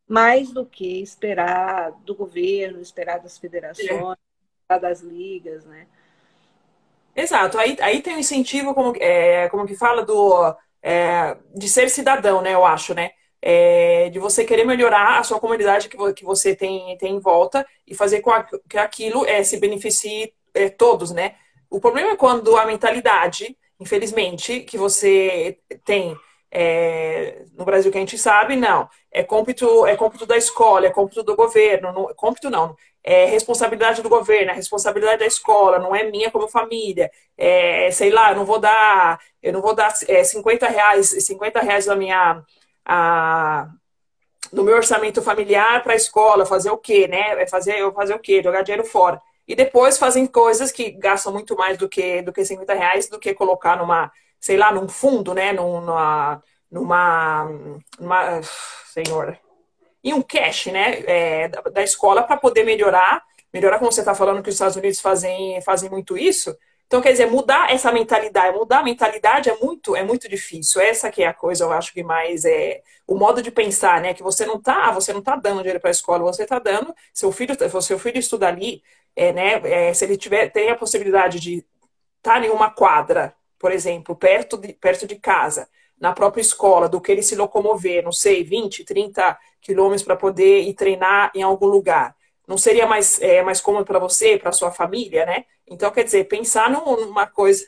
mais 0.07 0.51
do 0.51 0.65
que 0.65 1.01
esperar 1.01 1.91
do 2.03 2.15
governo, 2.15 2.81
esperar 2.81 3.19
das 3.19 3.37
federações, 3.37 4.17
das 4.81 5.01
ligas, 5.01 5.65
né? 5.65 5.87
Exato. 7.15 7.57
Aí, 7.57 7.77
aí 7.79 8.01
tem 8.01 8.13
o 8.13 8.15
um 8.17 8.19
incentivo, 8.19 8.73
como, 8.73 8.93
é, 8.99 9.47
como 9.49 9.67
que 9.67 9.75
fala, 9.75 10.03
do, 10.03 10.55
é, 10.81 11.37
de 11.55 11.69
ser 11.69 11.89
cidadão, 11.89 12.41
né? 12.41 12.53
Eu 12.53 12.65
acho, 12.65 12.93
né? 12.93 13.11
É, 13.41 14.09
de 14.09 14.19
você 14.19 14.45
querer 14.45 14.65
melhorar 14.65 15.19
a 15.19 15.23
sua 15.23 15.39
comunidade 15.39 15.89
que, 15.89 15.97
que 16.13 16.23
você 16.23 16.55
tem, 16.55 16.97
tem 16.97 17.15
em 17.15 17.19
volta 17.19 17.65
e 17.85 17.93
fazer 17.93 18.21
com 18.21 18.31
a, 18.31 18.47
que 18.69 18.77
aquilo 18.77 19.25
é, 19.25 19.43
se 19.43 19.57
beneficie 19.57 20.33
é, 20.53 20.69
todos, 20.69 21.11
né? 21.11 21.35
O 21.69 21.79
problema 21.79 22.11
é 22.11 22.15
quando 22.15 22.55
a 22.55 22.65
mentalidade, 22.65 23.57
infelizmente, 23.79 24.61
que 24.61 24.77
você 24.77 25.59
tem 25.83 26.15
é, 26.55 27.45
no 27.57 27.65
Brasil 27.65 27.91
que 27.91 27.97
a 27.97 28.01
gente 28.01 28.15
sabe, 28.15 28.55
não. 28.55 28.87
É 29.11 29.23
cômpito, 29.23 29.87
é 29.87 29.95
cômpito 29.95 30.23
da 30.23 30.37
escola, 30.37 30.85
é 30.85 30.91
cômpito 30.91 31.23
do 31.23 31.35
governo. 31.35 31.91
Não, 31.91 32.13
cômpito 32.15 32.47
não. 32.49 32.75
É 33.03 33.25
responsabilidade 33.25 34.03
do 34.03 34.09
governo, 34.09 34.51
é 34.51 34.53
responsabilidade 34.53 35.19
da 35.19 35.25
escola, 35.25 35.79
não 35.79 35.95
é 35.95 36.03
minha 36.03 36.29
como 36.29 36.47
família. 36.47 37.11
É, 37.35 37.89
sei 37.91 38.11
lá, 38.11 38.31
eu 38.31 38.35
não 38.35 38.45
vou 38.45 38.59
dar, 38.59 39.19
eu 39.41 39.51
não 39.51 39.61
vou 39.61 39.73
dar 39.73 39.91
é, 40.07 40.23
50 40.23 40.67
reais, 40.67 41.09
50 41.25 41.59
reais 41.59 41.85
da 41.85 41.95
minha. 41.95 42.43
A, 42.85 43.67
do 44.51 44.63
meu 44.63 44.75
orçamento 44.75 45.21
familiar 45.21 45.81
para 45.81 45.93
a 45.93 45.95
escola, 45.95 46.45
fazer 46.45 46.69
o 46.69 46.77
quê, 46.77 47.07
né? 47.07 47.41
É 47.41 47.47
fazer, 47.47 47.79
eu 47.79 47.91
fazer 47.91 48.13
o 48.13 48.19
quê? 48.19 48.43
Jogar 48.43 48.61
dinheiro 48.61 48.85
fora. 48.85 49.19
E 49.47 49.55
depois 49.55 49.97
fazem 49.97 50.27
coisas 50.27 50.71
que 50.71 50.91
gastam 50.91 51.33
muito 51.33 51.55
mais 51.55 51.77
do 51.77 51.89
que, 51.89 52.21
do 52.21 52.31
que 52.31 52.45
50 52.45 52.73
reais, 52.73 53.09
do 53.09 53.19
que 53.19 53.33
colocar 53.33 53.77
numa, 53.77 54.11
sei 54.43 54.57
lá, 54.57 54.73
num 54.73 54.89
fundo, 54.89 55.33
né? 55.33 55.53
Numa, 55.53 56.43
numa, 56.69 57.49
numa 57.97 58.41
senhor, 58.91 59.39
em 60.03 60.13
um 60.13 60.21
cash, 60.21 60.65
né, 60.65 60.99
é, 61.07 61.47
da, 61.47 61.61
da 61.61 61.81
escola 61.81 62.23
para 62.23 62.35
poder 62.35 62.65
melhorar, 62.65 63.23
melhorar 63.53 63.79
como 63.79 63.89
você 63.89 64.01
está 64.01 64.13
falando 64.13 64.43
que 64.43 64.49
os 64.49 64.55
Estados 64.55 64.75
Unidos 64.75 64.99
fazem, 64.99 65.61
fazem 65.61 65.89
muito 65.89 66.17
isso. 66.17 66.53
Então, 66.87 67.01
quer 67.01 67.11
dizer, 67.13 67.27
mudar 67.27 67.71
essa 67.71 67.89
mentalidade, 67.89 68.57
mudar 68.57 68.79
a 68.79 68.83
mentalidade 68.83 69.49
é 69.49 69.55
muito, 69.55 69.95
é 69.95 70.03
muito 70.03 70.27
difícil. 70.27 70.81
Essa 70.81 71.09
que 71.09 71.23
é 71.23 71.27
a 71.27 71.33
coisa, 71.33 71.63
eu 71.63 71.71
acho 71.71 71.93
que 71.93 72.03
mais 72.03 72.43
é 72.43 72.81
o 73.07 73.15
modo 73.15 73.41
de 73.41 73.49
pensar, 73.49 74.01
né? 74.01 74.13
Que 74.13 74.21
você 74.21 74.45
não 74.45 74.61
tá, 74.61 74.91
você 74.91 75.13
não 75.13 75.21
tá 75.21 75.37
dando 75.37 75.59
dinheiro 75.59 75.79
para 75.79 75.89
a 75.89 75.91
escola, 75.91 76.21
você 76.21 76.43
está 76.43 76.59
dando, 76.59 76.93
seu 77.13 77.31
filho, 77.31 77.55
seu 77.81 77.97
filho 77.97 78.19
estuda 78.19 78.49
ali, 78.49 78.83
é, 79.15 79.31
né? 79.31 79.61
É, 79.89 79.93
se 79.93 80.03
ele 80.03 80.17
tiver, 80.17 80.51
tem 80.51 80.69
a 80.69 80.75
possibilidade 80.75 81.39
de 81.39 81.65
estar 82.17 82.41
tá 82.41 82.45
em 82.45 82.49
uma 82.49 82.69
quadra, 82.69 83.33
por 83.63 83.71
exemplo, 83.71 84.13
perto 84.13 84.57
de, 84.57 84.73
perto 84.73 85.07
de 85.07 85.15
casa, 85.15 85.69
na 85.97 86.11
própria 86.11 86.41
escola, 86.41 86.89
do 86.89 86.99
que 86.99 87.09
ele 87.09 87.23
se 87.23 87.33
locomover, 87.33 88.03
não 88.03 88.11
sei, 88.11 88.43
20, 88.43 88.83
30 88.83 89.39
quilômetros 89.61 90.03
para 90.03 90.17
poder 90.17 90.63
ir 90.63 90.73
treinar 90.73 91.31
em 91.33 91.43
algum 91.43 91.67
lugar. 91.67 92.13
Não 92.45 92.57
seria 92.57 92.85
mais, 92.85 93.21
é, 93.21 93.41
mais 93.41 93.61
cômodo 93.61 93.85
para 93.85 93.99
você, 93.99 94.37
para 94.37 94.51
sua 94.51 94.69
família, 94.69 95.25
né? 95.25 95.45
Então, 95.65 95.89
quer 95.91 96.03
dizer, 96.03 96.25
pensar 96.25 96.69
numa 96.69 97.25
coisa, 97.25 97.65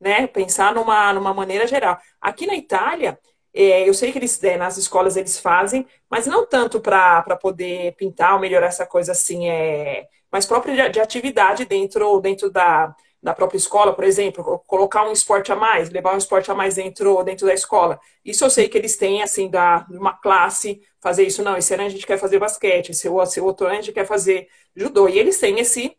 né? 0.00 0.26
Pensar 0.26 0.74
numa, 0.74 1.12
numa 1.12 1.32
maneira 1.32 1.68
geral. 1.68 1.96
Aqui 2.20 2.44
na 2.44 2.56
Itália, 2.56 3.16
é, 3.54 3.88
eu 3.88 3.94
sei 3.94 4.10
que 4.10 4.18
eles, 4.18 4.42
é, 4.42 4.56
nas 4.56 4.76
escolas 4.76 5.16
eles 5.16 5.38
fazem, 5.38 5.86
mas 6.10 6.26
não 6.26 6.44
tanto 6.48 6.80
para 6.80 7.22
poder 7.40 7.94
pintar 7.94 8.34
ou 8.34 8.40
melhorar 8.40 8.66
essa 8.66 8.84
coisa 8.84 9.12
assim, 9.12 9.48
é, 9.48 10.08
mas 10.32 10.46
própria 10.46 10.74
de, 10.74 10.94
de 10.94 11.00
atividade 11.00 11.64
dentro, 11.64 12.18
dentro 12.20 12.50
da, 12.50 12.92
da 13.22 13.34
própria 13.34 13.58
escola, 13.58 13.92
por 13.92 14.04
exemplo, 14.04 14.62
colocar 14.66 15.06
um 15.06 15.12
esporte 15.12 15.50
a 15.50 15.56
mais, 15.56 15.90
levar 15.90 16.14
um 16.14 16.18
esporte 16.18 16.50
a 16.50 16.54
mais 16.54 16.76
dentro, 16.76 17.22
dentro 17.24 17.46
da 17.46 17.54
escola. 17.54 17.98
Isso 18.24 18.44
eu 18.44 18.50
sei 18.50 18.68
que 18.68 18.78
eles 18.78 18.96
têm, 18.96 19.22
assim, 19.22 19.50
da 19.50 19.84
uma 19.90 20.12
classe, 20.12 20.80
fazer 21.00 21.24
isso, 21.24 21.42
não, 21.42 21.56
esse 21.56 21.74
ano 21.74 21.84
a 21.84 21.88
gente 21.88 22.06
quer 22.06 22.18
fazer 22.18 22.38
basquete, 22.38 22.90
esse, 22.90 23.08
esse 23.08 23.40
outro 23.40 23.66
ano 23.66 23.76
a 23.76 23.80
gente 23.80 23.92
quer 23.92 24.06
fazer 24.06 24.48
judô. 24.74 25.08
E 25.08 25.18
eles 25.18 25.38
têm 25.38 25.58
esse, 25.58 25.96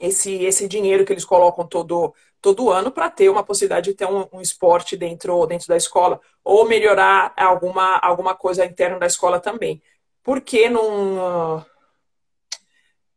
esse, 0.00 0.42
esse 0.42 0.66
dinheiro 0.66 1.04
que 1.04 1.12
eles 1.12 1.24
colocam 1.24 1.66
todo, 1.66 2.14
todo 2.40 2.70
ano 2.70 2.90
para 2.90 3.10
ter 3.10 3.28
uma 3.28 3.44
possibilidade 3.44 3.90
de 3.90 3.96
ter 3.96 4.06
um, 4.06 4.26
um, 4.32 4.40
esporte 4.40 4.96
dentro, 4.96 5.44
dentro 5.46 5.68
da 5.68 5.76
escola, 5.76 6.18
ou 6.42 6.66
melhorar 6.66 7.32
alguma, 7.36 7.98
alguma 7.98 8.34
coisa 8.34 8.64
interna 8.64 8.98
da 8.98 9.06
escola 9.06 9.38
também. 9.38 9.82
Porque 10.22 10.68
não... 10.68 11.64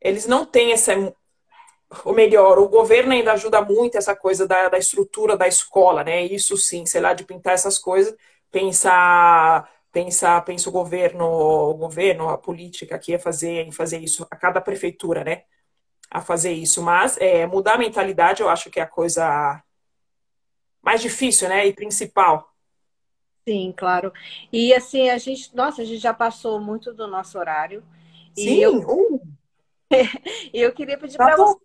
Eles 0.02 0.26
não 0.26 0.46
têm 0.46 0.72
essa 0.74 0.94
ou 2.06 2.14
melhor, 2.14 2.58
o 2.60 2.70
governo 2.70 3.12
ainda 3.12 3.34
ajuda 3.34 3.62
muito 3.62 3.98
essa 3.98 4.16
coisa 4.16 4.48
da, 4.48 4.70
da 4.70 4.78
estrutura 4.78 5.36
da 5.36 5.48
escola, 5.48 6.04
né? 6.04 6.24
Isso 6.24 6.56
sim, 6.58 6.86
sei 6.86 7.02
lá, 7.02 7.14
de 7.14 7.24
pintar 7.26 7.54
essas 7.54 7.78
coisas, 7.78 8.16
pensar, 8.50 9.70
pensar, 9.92 10.44
pensa 10.46 10.70
o 10.70 10.72
governo, 10.72 11.26
o 11.26 11.74
governo, 11.74 12.30
a 12.30 12.38
política 12.38 12.96
aqui 12.96 13.14
a 13.14 13.20
fazer, 13.20 13.68
em 13.68 13.72
fazer 13.72 14.00
isso, 14.00 14.26
a 14.32 14.36
cada 14.36 14.62
prefeitura, 14.62 15.24
né? 15.24 15.44
A 16.10 16.22
fazer 16.22 16.52
isso. 16.54 16.82
Mas 16.82 17.18
é, 17.18 17.46
mudar 17.46 17.76
a 17.76 17.78
mentalidade 17.78 18.42
eu 18.42 18.50
acho 18.50 18.70
que 18.70 18.80
é 18.80 18.84
a 18.84 18.88
coisa 18.88 19.62
mais 20.82 21.02
difícil, 21.02 21.50
né? 21.50 21.68
E 21.68 21.74
principal. 21.74 22.50
Sim, 23.48 23.74
claro. 23.76 24.14
E 24.52 24.74
assim, 24.74 25.10
a 25.10 25.18
gente, 25.18 25.54
nossa, 25.56 25.82
a 25.82 25.86
gente 25.86 26.00
já 26.00 26.14
passou 26.14 26.60
muito 26.60 26.94
do 26.94 27.08
nosso 27.08 27.38
horário. 27.38 27.84
Sim, 28.36 28.56
e 28.56 28.62
eu, 28.62 28.78
uh. 28.78 29.22
Eu 30.54 30.72
queria 30.74 30.98
pedir 30.98 31.18
para 31.18 31.36
você 31.36 31.60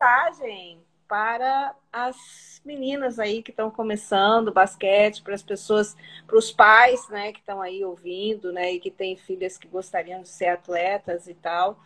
mensagem 0.00 0.82
para 1.06 1.74
as 1.92 2.62
meninas 2.64 3.18
aí 3.18 3.42
que 3.42 3.50
estão 3.50 3.68
começando 3.68 4.52
basquete, 4.52 5.22
para 5.22 5.34
as 5.34 5.42
pessoas, 5.42 5.96
para 6.24 6.38
os 6.38 6.52
pais, 6.52 7.08
né, 7.08 7.32
que 7.32 7.40
estão 7.40 7.60
aí 7.60 7.84
ouvindo, 7.84 8.52
né, 8.52 8.72
e 8.72 8.80
que 8.80 8.92
têm 8.92 9.16
filhas 9.16 9.58
que 9.58 9.66
gostariam 9.66 10.22
de 10.22 10.28
ser 10.28 10.46
atletas 10.46 11.26
e 11.26 11.34
tal, 11.34 11.80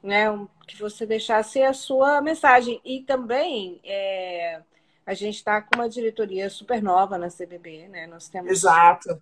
né, 0.00 0.26
que 0.68 0.78
você 0.78 1.04
deixasse 1.04 1.60
a 1.62 1.72
sua 1.72 2.20
mensagem. 2.20 2.80
E 2.84 3.02
também 3.02 3.80
é, 3.82 4.62
a 5.04 5.14
gente 5.14 5.34
está 5.36 5.60
com 5.60 5.74
uma 5.74 5.88
diretoria 5.88 6.48
super 6.48 6.80
nova 6.80 7.18
na 7.18 7.28
CBB, 7.28 7.88
né, 7.88 8.06
nós 8.06 8.28
temos 8.28 8.52
Exato. 8.52 9.20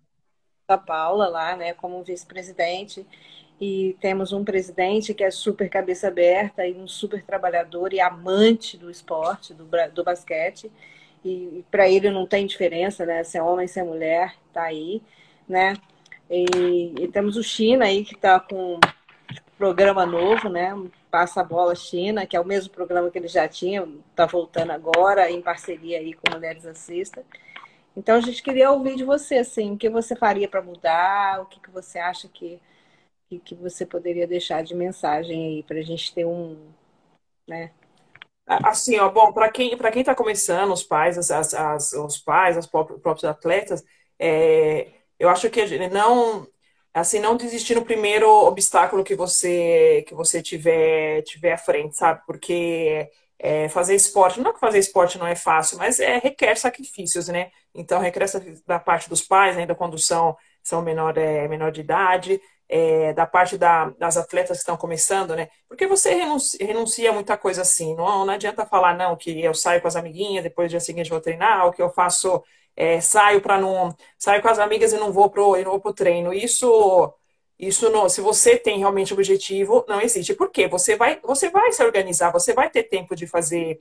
a 0.69 0.77
Paula 0.77 1.27
lá, 1.27 1.57
né, 1.57 1.73
como 1.73 2.05
vice-presidente 2.05 3.07
e 3.61 3.97
temos 4.01 4.33
um 4.33 4.45
presidente 4.45 5.13
que 5.13 5.25
é 5.25 5.31
super 5.31 5.69
cabeça 5.69 6.09
aberta 6.09 6.67
e 6.67 6.75
um 6.75 6.87
super 6.87 7.23
trabalhador 7.23 7.93
e 7.93 8.01
amante 8.01 8.77
do 8.77 8.91
esporte, 8.91 9.53
do, 9.53 9.69
do 9.93 10.05
basquete. 10.05 10.71
E, 11.25 11.31
e 11.31 11.65
para 11.71 11.89
ele 11.89 12.11
não 12.11 12.27
tem 12.27 12.47
diferença, 12.47 13.05
né? 13.05 13.25
Se 13.25 13.37
é 13.37 13.43
homem, 13.43 13.67
se 13.67 13.81
é 13.81 13.83
mulher, 13.83 14.35
tá 14.53 14.63
aí, 14.63 15.03
né? 15.49 15.75
E, 16.31 16.95
e 17.01 17.09
temos 17.09 17.37
o 17.37 17.43
China 17.43 17.87
aí 17.87 18.05
que 18.05 18.15
está 18.15 18.39
com 18.39 18.75
um 18.75 18.81
programa 19.57 20.07
novo, 20.07 20.49
né? 20.49 20.73
Passa 21.11 21.41
a 21.41 21.45
bola 21.45 21.75
China, 21.75 22.27
que 22.27 22.37
é 22.37 22.41
o 22.41 22.45
mesmo 22.45 22.73
programa 22.73 23.11
que 23.11 23.19
ele 23.19 23.29
já 23.29 23.49
tinha, 23.49 23.87
está 24.11 24.25
voltando 24.25 24.71
agora 24.71 25.31
em 25.31 25.43
parceria 25.43 25.99
aí 25.99 26.15
com 26.15 26.33
Mulheres 26.33 26.65
Assista. 26.65 27.25
Então 27.97 28.15
a 28.15 28.21
gente 28.21 28.41
queria 28.41 28.71
ouvir 28.71 28.95
de 28.95 29.03
você, 29.03 29.39
assim, 29.39 29.73
o 29.73 29.77
que 29.77 29.91
você 29.91 30.15
faria 30.15 30.49
para 30.49 30.63
mudar, 30.63 31.41
o 31.41 31.47
que, 31.47 31.59
que 31.59 31.71
você 31.71 31.99
acha 31.99 32.29
que 32.29 32.61
que, 33.29 33.39
que 33.39 33.55
você 33.55 33.85
poderia 33.85 34.27
deixar 34.27 34.63
de 34.63 34.75
mensagem 34.75 35.47
aí 35.47 35.63
para 35.63 35.79
a 35.79 35.83
gente 35.83 36.15
ter 36.15 36.25
um, 36.25 36.57
né? 37.47 37.71
Assim, 38.47 38.99
ó, 38.99 39.11
bom, 39.11 39.31
para 39.33 39.51
quem 39.51 39.77
para 39.77 39.91
quem 39.91 40.01
está 40.01 40.15
começando, 40.15 40.73
os 40.73 40.83
pais, 40.83 41.19
as, 41.19 41.31
as, 41.31 41.53
as, 41.53 41.93
os 41.93 42.19
pais, 42.19 42.57
os 42.57 42.67
próprios 42.67 43.25
atletas, 43.25 43.85
é, 44.19 44.89
eu 45.19 45.29
acho 45.29 45.51
que 45.51 45.63
não 45.89 46.47
assim 46.95 47.21
não 47.21 47.37
desistir 47.37 47.75
no 47.75 47.85
primeiro 47.85 48.29
obstáculo 48.47 49.05
que 49.05 49.15
você 49.15 50.03
que 50.09 50.15
você 50.15 50.41
tiver 50.43 51.23
tiver 51.23 51.53
à 51.53 51.59
frente, 51.59 51.97
sabe? 51.97 52.23
Porque 52.27 53.11
é, 53.39 53.69
fazer 53.69 53.95
esporte, 53.95 54.41
não 54.41 54.55
que 54.55 54.61
fazer 54.61 54.79
esporte 54.79 55.19
não 55.19 55.27
é 55.27 55.37
fácil, 55.37 55.77
mas 55.79 56.01
é, 56.01 56.19
requer 56.19 56.57
sacrifícios, 56.57 57.29
né? 57.29 57.51
Então 57.75 58.01
requer 58.01 58.25
da 58.67 58.79
parte 58.79 59.09
dos 59.11 59.23
pais, 59.23 59.59
ainda 59.59 59.75
quando 59.75 59.99
são 59.99 60.35
são 60.63 60.83
menor 60.83 61.17
é, 61.19 61.47
menor 61.49 61.71
de 61.71 61.83
idade, 61.83 62.41
é, 62.69 63.13
da 63.15 63.27
parte 63.27 63.57
da, 63.57 63.91
das 63.91 64.17
atletas 64.17 64.59
que 64.59 64.61
estão 64.61 64.77
começando, 64.77 65.35
né? 65.35 65.49
Porque 65.69 65.87
você 65.87 66.15
renuncia, 66.15 66.67
renuncia 66.67 67.13
muita 67.13 67.37
coisa 67.37 67.63
assim. 67.63 67.95
Não, 67.97 68.27
não 68.27 68.35
adianta 68.35 68.67
falar, 68.67 68.97
não, 68.97 69.17
que 69.17 69.43
eu 69.43 69.55
saio 69.55 69.81
com 69.81 69.89
as 69.89 69.97
amiguinhas, 69.97 70.45
depois 70.45 70.69
do 70.69 70.71
dia 70.73 70.81
seguinte 70.81 71.11
vou 71.11 71.21
treinar, 71.21 71.65
ou 71.67 71.73
que 71.73 71.81
eu 71.83 71.91
faço, 71.91 72.43
é, 72.77 73.01
saio 73.01 73.41
para 73.41 73.59
não. 73.59 73.95
saio 74.19 74.43
com 74.43 74.49
as 74.49 74.59
amigas 74.59 74.93
e 74.93 74.99
não 74.99 75.13
vou 75.13 75.31
pro, 75.31 75.57
e 75.57 75.65
não 75.65 75.73
vou 75.73 75.81
pro 75.81 75.95
treino. 75.95 76.33
Isso. 76.33 77.13
Isso 77.59 77.91
não, 77.91 78.09
se 78.09 78.21
você 78.21 78.57
tem 78.57 78.79
realmente 78.79 79.13
objetivo, 79.13 79.85
não 79.89 80.01
existe. 80.01 80.33
Por 80.33 80.49
quê? 80.49 80.69
Você 80.69 80.95
vai, 80.95 81.19
você 81.25 81.51
vai 81.51 81.73
se 81.73 81.83
organizar, 81.83 82.31
você 82.31 82.53
vai 82.55 82.71
ter 82.71 82.85
tempo 82.85 83.17
de 83.17 83.27
fazer 83.27 83.81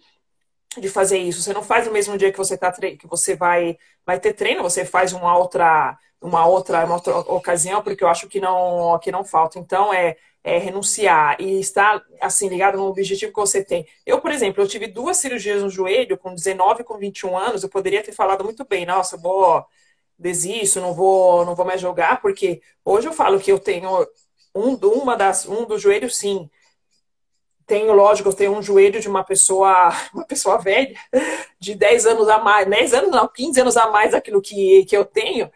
de 0.81 0.89
fazer 0.89 1.17
isso. 1.17 1.41
Você 1.41 1.53
não 1.53 1.63
faz 1.63 1.85
no 1.87 1.93
mesmo 1.93 2.17
dia 2.17 2.31
que 2.31 2.37
você 2.37 2.57
tá 2.57 2.71
que 2.71 3.07
você 3.07 3.35
vai 3.35 3.77
vai 4.05 4.19
ter 4.19 4.33
treino, 4.33 4.63
você 4.63 4.85
faz 4.85 5.13
uma 5.13 5.37
outra 5.37 5.97
uma 6.21 6.45
outra, 6.47 6.85
uma 6.85 6.95
outra 6.95 7.17
ocasião, 7.19 7.81
porque 7.83 8.03
eu 8.03 8.07
acho 8.07 8.27
que 8.27 8.39
não, 8.39 8.97
que 8.99 9.11
não 9.11 9.23
falta. 9.23 9.59
Então, 9.59 9.93
é, 9.93 10.17
é 10.43 10.57
renunciar 10.57 11.39
e 11.39 11.59
estar, 11.59 12.01
assim, 12.21 12.49
ligado 12.49 12.77
no 12.77 12.85
objetivo 12.87 13.31
que 13.31 13.39
você 13.39 13.63
tem. 13.63 13.85
Eu, 14.05 14.19
por 14.21 14.31
exemplo, 14.31 14.63
eu 14.63 14.67
tive 14.67 14.87
duas 14.87 15.17
cirurgias 15.17 15.61
no 15.61 15.69
joelho, 15.69 16.17
com 16.17 16.33
19 16.33 16.81
e 16.81 16.83
com 16.83 16.97
21 16.97 17.37
anos, 17.37 17.63
eu 17.63 17.69
poderia 17.69 18.03
ter 18.03 18.13
falado 18.13 18.43
muito 18.43 18.65
bem, 18.65 18.85
nossa, 18.85 19.17
vou, 19.17 19.63
desisto, 20.17 20.81
não 20.81 20.93
vou, 20.93 21.45
não 21.45 21.55
vou 21.55 21.65
mais 21.65 21.79
jogar, 21.81 22.21
porque 22.21 22.61
hoje 22.83 23.07
eu 23.07 23.13
falo 23.13 23.39
que 23.39 23.51
eu 23.51 23.59
tenho 23.59 23.89
um, 24.55 24.75
uma 24.75 25.15
das, 25.15 25.45
um 25.47 25.65
dos 25.65 25.81
joelhos, 25.81 26.17
sim, 26.17 26.49
tenho, 27.67 27.93
lógico, 27.93 28.29
eu 28.29 28.33
tenho 28.33 28.53
um 28.53 28.63
joelho 28.63 28.99
de 28.99 29.09
uma 29.09 29.23
pessoa, 29.23 29.91
uma 30.13 30.25
pessoa 30.25 30.57
velha, 30.57 30.95
de 31.59 31.75
10 31.75 32.07
anos 32.07 32.29
a 32.29 32.39
mais, 32.39 32.67
10 32.67 32.93
anos 32.93 33.11
não, 33.11 33.27
15 33.27 33.61
anos 33.61 33.77
a 33.77 33.91
mais 33.91 34.11
daquilo 34.11 34.41
que, 34.41 34.85
que 34.85 34.95
eu 34.95 35.05
tenho, 35.05 35.51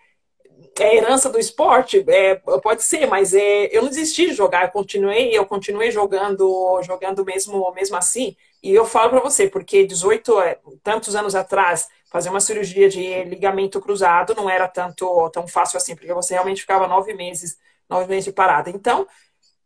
é 0.79 0.95
herança 0.95 1.29
do 1.29 1.39
esporte, 1.39 2.03
é, 2.07 2.35
pode 2.35 2.83
ser, 2.83 3.05
mas 3.07 3.33
é, 3.33 3.69
eu 3.75 3.83
não 3.83 3.89
desisti 3.89 4.27
de 4.27 4.33
jogar, 4.33 4.65
eu 4.65 4.71
continuei, 4.71 5.31
eu 5.31 5.45
continuei 5.45 5.91
jogando, 5.91 6.81
jogando 6.83 7.25
mesmo, 7.25 7.71
mesmo 7.73 7.95
assim. 7.95 8.35
E 8.63 8.73
eu 8.73 8.85
falo 8.85 9.09
para 9.09 9.19
você, 9.19 9.47
porque 9.49 9.85
18, 9.85 10.41
é, 10.41 10.59
tantos 10.83 11.15
anos 11.15 11.35
atrás, 11.35 11.87
fazer 12.11 12.29
uma 12.29 12.39
cirurgia 12.39 12.89
de 12.89 13.23
ligamento 13.25 13.79
cruzado 13.81 14.35
não 14.35 14.49
era 14.49 14.67
tanto 14.67 15.29
tão 15.31 15.47
fácil 15.47 15.77
assim, 15.77 15.95
porque 15.95 16.13
você 16.13 16.33
realmente 16.33 16.61
ficava 16.61 16.87
nove 16.87 17.13
meses, 17.13 17.57
nove 17.89 18.07
meses 18.07 18.25
de 18.25 18.31
parada. 18.31 18.69
Então, 18.69 19.07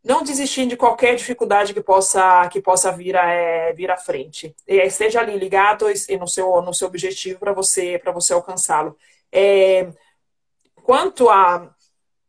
não 0.06 0.24
desistir 0.24 0.68
de 0.68 0.78
qualquer 0.78 1.16
dificuldade 1.16 1.74
que 1.74 1.82
possa 1.82 2.48
que 2.50 2.62
possa 2.62 2.92
vir 2.92 3.18
a, 3.18 3.28
é, 3.30 3.74
vir 3.74 3.90
à 3.90 3.98
frente. 3.98 4.56
Esteja 4.68 5.20
ali 5.20 5.38
ligado 5.38 5.86
no 6.20 6.28
seu 6.28 6.62
no 6.62 6.74
seu 6.74 6.88
objetivo 6.88 7.40
para 7.40 7.52
você 7.54 8.00
para 8.00 8.12
você 8.12 8.34
alcançá-lo. 8.34 8.96
É, 9.32 9.90
quanto 10.84 11.30
a, 11.30 11.74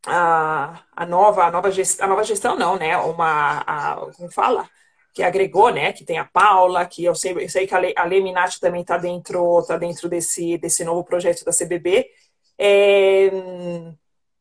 a, 0.07 0.83
a, 0.95 1.05
nova, 1.05 1.45
a, 1.45 1.51
nova 1.51 1.71
gestão, 1.71 2.05
a 2.05 2.09
nova 2.09 2.23
gestão, 2.23 2.57
não, 2.57 2.77
né? 2.77 2.97
Uma, 2.97 3.59
a, 3.59 3.95
como 4.15 4.31
fala? 4.31 4.69
Que 5.13 5.23
agregou, 5.23 5.71
né? 5.71 5.93
Que 5.93 6.03
tem 6.05 6.17
a 6.17 6.25
Paula, 6.25 6.85
que 6.85 7.03
eu 7.05 7.15
sei, 7.15 7.33
eu 7.33 7.49
sei 7.49 7.67
que 7.67 7.75
a, 7.75 7.79
Le, 7.79 7.93
a 7.95 8.03
Leminati 8.05 8.59
também 8.59 8.81
está 8.81 8.97
dentro, 8.97 9.63
tá 9.67 9.77
dentro 9.77 10.09
desse, 10.09 10.57
desse 10.57 10.83
novo 10.83 11.03
projeto 11.03 11.45
da 11.45 11.51
CBB. 11.51 12.09
é, 12.57 13.29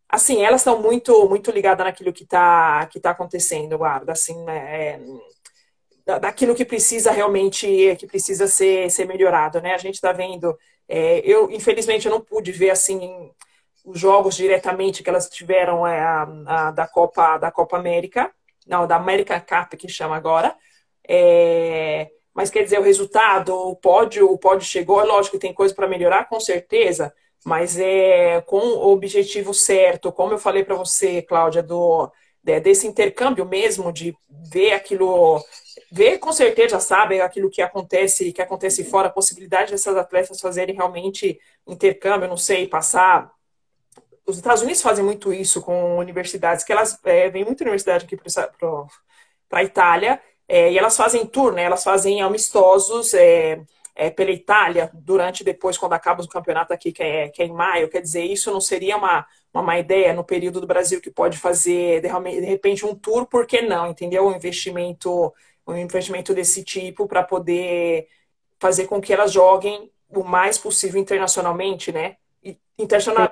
assim, 0.08 0.42
elas 0.44 0.60
estão 0.60 0.80
muito 0.80 1.28
muito 1.28 1.50
ligadas 1.50 1.84
naquilo 1.84 2.12
que 2.12 2.24
está 2.24 2.86
que 2.86 3.00
tá 3.00 3.10
acontecendo, 3.10 3.78
guarda, 3.78 4.12
assim, 4.12 4.42
né, 4.44 4.98
é, 6.06 6.20
daquilo 6.20 6.54
que 6.54 6.64
precisa 6.64 7.10
realmente, 7.10 7.96
que 7.98 8.06
precisa 8.06 8.46
ser, 8.46 8.90
ser 8.90 9.06
melhorado, 9.06 9.60
né? 9.60 9.74
A 9.74 9.78
gente 9.78 9.96
está 9.96 10.12
vendo, 10.12 10.56
é, 10.88 11.20
eu 11.24 11.50
infelizmente 11.50 12.06
eu 12.06 12.12
não 12.12 12.20
pude 12.20 12.52
ver 12.52 12.70
assim 12.70 13.30
os 13.84 13.98
jogos 14.00 14.36
diretamente 14.36 15.02
que 15.02 15.08
elas 15.08 15.28
tiveram 15.28 15.86
é, 15.86 16.00
a, 16.00 16.22
a, 16.46 16.70
da 16.70 16.86
Copa 16.86 17.38
da 17.38 17.50
Copa 17.50 17.76
América, 17.76 18.32
não, 18.66 18.86
da 18.86 18.96
American 18.96 19.40
Cup 19.40 19.74
que 19.78 19.88
chama 19.88 20.16
agora, 20.16 20.56
é, 21.08 22.10
mas 22.34 22.50
quer 22.50 22.62
dizer 22.64 22.78
o 22.78 22.82
resultado, 22.82 23.54
o 23.54 23.76
pódio, 23.76 24.30
o 24.30 24.38
pódio 24.38 24.66
chegou, 24.66 25.00
é 25.00 25.04
lógico 25.04 25.36
que 25.36 25.40
tem 25.40 25.54
coisa 25.54 25.74
para 25.74 25.88
melhorar, 25.88 26.28
com 26.28 26.38
certeza 26.38 27.12
mas 27.46 27.78
é 27.78 28.40
com 28.40 28.58
o 28.58 28.92
objetivo 28.92 29.54
certo, 29.54 30.10
como 30.10 30.32
eu 30.32 30.38
falei 30.38 30.64
para 30.64 30.74
você, 30.74 31.22
Cláudia, 31.22 31.62
do 31.62 32.10
desse 32.42 32.88
intercâmbio 32.88 33.44
mesmo, 33.44 33.92
de 33.92 34.16
ver 34.28 34.72
aquilo, 34.72 35.40
ver 35.90 36.18
com 36.18 36.32
certeza, 36.32 36.80
sabe, 36.80 37.20
aquilo 37.20 37.50
que 37.50 37.62
acontece, 37.62 38.32
que 38.32 38.42
acontece 38.42 38.84
fora, 38.84 39.08
a 39.08 39.12
possibilidade 39.12 39.70
dessas 39.70 39.96
atletas 39.96 40.40
fazerem 40.40 40.74
realmente 40.74 41.40
intercâmbio, 41.66 42.28
não 42.28 42.36
sei, 42.36 42.66
passar. 42.68 43.32
Os 44.26 44.36
Estados 44.36 44.62
Unidos 44.62 44.82
fazem 44.82 45.04
muito 45.04 45.32
isso 45.32 45.62
com 45.62 45.98
universidades, 45.98 46.64
que 46.64 46.72
elas 46.72 46.98
é, 47.04 47.30
muita 47.30 47.62
universidade 47.64 48.06
aqui 48.06 48.16
para 48.16 48.86
a 49.52 49.64
Itália, 49.64 50.20
é, 50.48 50.72
e 50.72 50.78
elas 50.78 50.96
fazem 50.96 51.26
tour, 51.26 51.52
né? 51.52 51.62
Elas 51.62 51.84
fazem 51.84 52.22
amistosos. 52.22 53.14
É, 53.14 53.60
é, 53.96 54.10
pela 54.10 54.30
Itália 54.30 54.90
durante 54.94 55.42
depois, 55.42 55.78
quando 55.78 55.94
acaba 55.94 56.22
o 56.22 56.28
campeonato 56.28 56.72
aqui, 56.72 56.92
que 56.92 57.02
é, 57.02 57.28
que 57.30 57.42
é 57.42 57.46
em 57.46 57.52
maio. 57.52 57.88
Quer 57.88 58.02
dizer, 58.02 58.24
isso 58.24 58.50
não 58.52 58.60
seria 58.60 58.96
uma, 58.96 59.26
uma 59.52 59.62
má 59.62 59.78
ideia 59.78 60.12
no 60.12 60.22
período 60.22 60.60
do 60.60 60.66
Brasil 60.66 61.00
que 61.00 61.10
pode 61.10 61.38
fazer 61.38 62.02
de 62.02 62.08
repente 62.46 62.84
um 62.84 62.94
tour, 62.94 63.26
por 63.26 63.46
que 63.46 63.62
não? 63.62 63.88
Entendeu? 63.90 64.26
Um 64.26 64.36
investimento, 64.36 65.32
um 65.66 65.76
investimento 65.76 66.34
desse 66.34 66.62
tipo 66.62 67.08
para 67.08 67.22
poder 67.24 68.08
fazer 68.60 68.86
com 68.86 69.00
que 69.00 69.12
elas 69.12 69.32
joguem 69.32 69.90
o 70.08 70.22
mais 70.22 70.58
possível 70.58 71.00
internacionalmente, 71.00 71.90
né? 71.92 72.16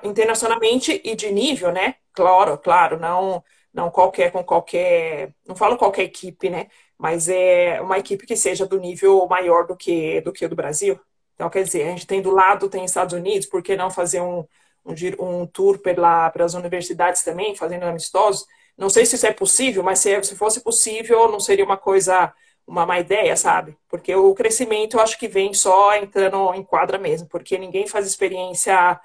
internacionalmente 0.03 1.01
e 1.03 1.15
de 1.15 1.31
nível, 1.31 1.71
né? 1.71 1.95
Claro, 2.11 2.57
claro, 2.57 2.99
não 2.99 3.43
não 3.75 3.91
qualquer 3.91 4.31
com 4.31 4.41
qualquer, 4.43 5.35
não 5.45 5.53
falo 5.55 5.77
qualquer 5.77 6.03
equipe, 6.03 6.49
né? 6.49 6.67
Mas 6.97 7.27
é 7.29 7.81
uma 7.81 7.97
equipe 7.97 8.25
que 8.25 8.35
seja 8.35 8.65
do 8.65 8.79
nível 8.79 9.27
maior 9.27 9.67
do 9.67 9.75
que 9.75 10.21
do 10.21 10.31
que 10.33 10.45
o 10.45 10.49
do 10.49 10.55
Brasil. 10.55 10.99
Então, 11.35 11.49
quer 11.49 11.63
dizer, 11.63 11.83
a 11.83 11.91
gente 11.91 12.07
tem 12.07 12.21
do 12.21 12.31
lado, 12.31 12.69
tem 12.69 12.85
Estados 12.85 13.13
Unidos, 13.13 13.47
por 13.47 13.61
que 13.61 13.75
não 13.75 13.91
fazer 13.91 14.21
um, 14.21 14.45
um, 14.85 14.93
um 15.19 15.45
tour 15.47 15.79
pela, 15.79 16.29
pelas 16.31 16.53
universidades 16.53 17.23
também, 17.23 17.55
fazendo 17.55 17.83
amistosos? 17.83 18.45
Não 18.77 18.89
sei 18.89 19.05
se 19.05 19.15
isso 19.15 19.27
é 19.27 19.33
possível, 19.33 19.83
mas 19.83 19.99
se, 19.99 20.21
se 20.23 20.35
fosse 20.35 20.61
possível, 20.61 21.29
não 21.31 21.39
seria 21.39 21.65
uma 21.65 21.77
coisa, 21.77 22.33
uma 22.67 22.85
má 22.85 22.99
ideia, 22.99 23.35
sabe? 23.35 23.77
Porque 23.89 24.15
o 24.15 24.33
crescimento 24.33 24.97
eu 24.97 25.01
acho 25.01 25.17
que 25.19 25.27
vem 25.27 25.53
só 25.53 25.95
entrando 25.95 26.53
em 26.53 26.63
quadra 26.63 26.97
mesmo, 26.97 27.27
porque 27.27 27.57
ninguém 27.57 27.87
faz 27.87 28.07
experiência, 28.07 28.99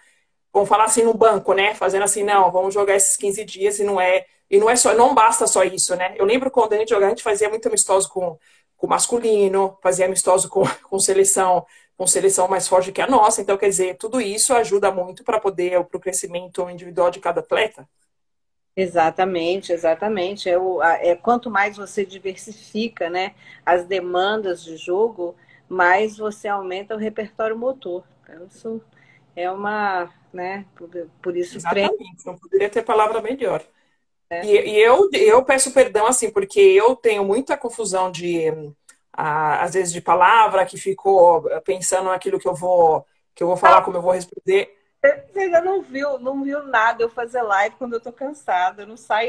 vamos 0.52 0.68
falar 0.68 0.84
assim, 0.84 1.02
no 1.02 1.14
banco, 1.14 1.52
né? 1.54 1.74
Fazendo 1.74 2.02
assim, 2.04 2.22
não, 2.24 2.50
vamos 2.50 2.74
jogar 2.74 2.94
esses 2.96 3.16
15 3.16 3.44
dias 3.44 3.78
e 3.80 3.84
não 3.84 4.00
é 4.00 4.26
e 4.50 4.58
não 4.58 4.68
é 4.68 4.74
só, 4.74 4.92
não 4.94 5.14
basta 5.14 5.46
só 5.46 5.62
isso, 5.62 5.94
né? 5.94 6.14
Eu 6.16 6.24
lembro 6.24 6.50
quando 6.50 6.72
a 6.72 6.76
gente 6.76 6.88
jogava, 6.88 7.06
a 7.06 7.14
gente 7.14 7.22
fazia 7.22 7.48
muito 7.48 7.68
amistoso 7.68 8.08
com, 8.08 8.36
com 8.76 8.86
masculino, 8.88 9.78
fazia 9.80 10.06
amistoso 10.06 10.48
com, 10.48 10.64
com 10.82 10.98
seleção, 10.98 11.64
com 11.96 12.06
seleção 12.06 12.48
mais 12.48 12.66
forte 12.66 12.90
que 12.90 13.00
a 13.00 13.06
nossa. 13.06 13.40
Então, 13.40 13.56
quer 13.56 13.68
dizer, 13.68 13.96
tudo 13.96 14.20
isso 14.20 14.52
ajuda 14.52 14.90
muito 14.90 15.22
para 15.22 15.38
poder, 15.38 15.84
para 15.84 15.96
o 15.96 16.00
crescimento 16.00 16.68
individual 16.68 17.10
de 17.12 17.20
cada 17.20 17.40
atleta. 17.40 17.88
Exatamente, 18.74 19.72
exatamente. 19.72 20.48
É, 20.48 20.58
o, 20.58 20.82
é 20.82 21.14
quanto 21.14 21.48
mais 21.48 21.76
você 21.76 22.04
diversifica, 22.04 23.08
né, 23.08 23.34
as 23.64 23.84
demandas 23.84 24.64
de 24.64 24.76
jogo, 24.76 25.36
mais 25.68 26.16
você 26.18 26.48
aumenta 26.48 26.96
o 26.96 26.98
repertório 26.98 27.56
motor. 27.56 28.02
Então, 28.24 28.46
isso 28.46 28.80
é 29.36 29.48
uma, 29.48 30.10
né, 30.32 30.66
por, 30.74 30.88
por 31.22 31.36
isso 31.36 31.58
Exatamente. 31.58 31.96
Treino... 31.96 32.14
Não 32.26 32.36
poderia 32.36 32.68
ter 32.68 32.82
palavra 32.82 33.22
melhor. 33.22 33.62
É. 34.30 34.44
E, 34.44 34.70
e, 34.70 34.80
eu, 34.80 35.10
eu 35.12 35.44
peço 35.44 35.72
perdão, 35.72 36.06
assim, 36.06 36.30
porque 36.30 36.60
eu 36.60 36.94
tenho 36.94 37.24
muita 37.24 37.56
confusão 37.56 38.10
de, 38.10 38.44
às 39.12 39.74
vezes, 39.74 39.92
de 39.92 40.00
palavra, 40.00 40.64
que 40.64 40.78
fico 40.78 41.42
pensando 41.64 42.08
naquilo 42.10 42.38
que 42.38 42.46
eu 42.46 42.54
vou, 42.54 43.04
que 43.34 43.42
eu 43.42 43.48
vou 43.48 43.56
falar, 43.56 43.82
como 43.82 43.96
eu 43.96 44.02
vou 44.02 44.12
responder. 44.12 44.76
Você 45.02 45.40
ainda 45.40 45.60
não 45.60 45.82
viu, 45.82 46.18
não 46.18 46.44
viu 46.44 46.62
nada 46.62 47.02
eu 47.02 47.08
fazer 47.08 47.42
live 47.42 47.74
quando 47.76 47.94
eu 47.94 48.00
tô 48.00 48.12
cansada, 48.12 48.86
não 48.86 48.96
sai 48.96 49.28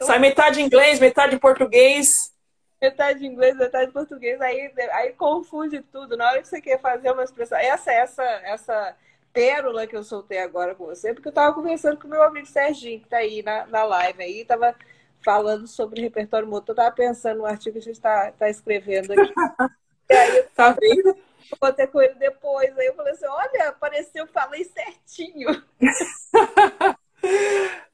Sai 0.00 0.18
metade 0.18 0.62
inglês, 0.62 0.98
metade 0.98 1.38
português. 1.38 2.32
Metade 2.80 3.26
inglês, 3.26 3.56
metade 3.56 3.92
português, 3.92 4.40
aí, 4.40 4.72
aí 4.92 5.12
confunde 5.12 5.82
tudo. 5.82 6.16
Na 6.16 6.30
hora 6.30 6.42
que 6.42 6.48
você 6.48 6.60
quer 6.60 6.80
fazer 6.80 7.10
uma 7.10 7.24
expressão, 7.24 7.58
essa, 7.58 7.92
essa, 7.92 8.22
essa 8.22 8.96
pérola 9.36 9.86
que 9.86 9.94
eu 9.94 10.02
soltei 10.02 10.38
agora 10.38 10.74
com 10.74 10.86
você, 10.86 11.12
porque 11.12 11.28
eu 11.28 11.30
estava 11.30 11.54
conversando 11.54 12.00
com 12.00 12.08
meu 12.08 12.22
amigo 12.22 12.46
Serginho, 12.46 13.00
que 13.00 13.04
está 13.04 13.18
aí 13.18 13.42
na, 13.42 13.66
na 13.66 13.84
live 13.84 14.22
aí, 14.22 14.40
estava 14.40 14.74
falando 15.22 15.66
sobre 15.66 16.00
repertório 16.00 16.48
motor, 16.48 16.72
estava 16.72 16.90
pensando 16.94 17.38
no 17.38 17.46
artigo 17.46 17.74
que 17.74 17.80
a 17.80 17.82
gente 17.82 17.96
está 17.96 18.32
tá 18.32 18.48
escrevendo 18.48 19.12
aqui. 19.12 19.34
e 20.08 20.14
aí, 20.14 20.42
tá 20.54 20.74
vendo? 20.80 21.14
Eu 21.52 21.88
com 21.88 22.00
ele 22.00 22.14
depois, 22.14 22.78
aí 22.78 22.86
eu 22.86 22.94
falei 22.94 23.12
assim, 23.12 23.26
olha, 23.26 23.68
apareceu, 23.68 24.26
falei 24.28 24.64
certinho. 24.64 25.50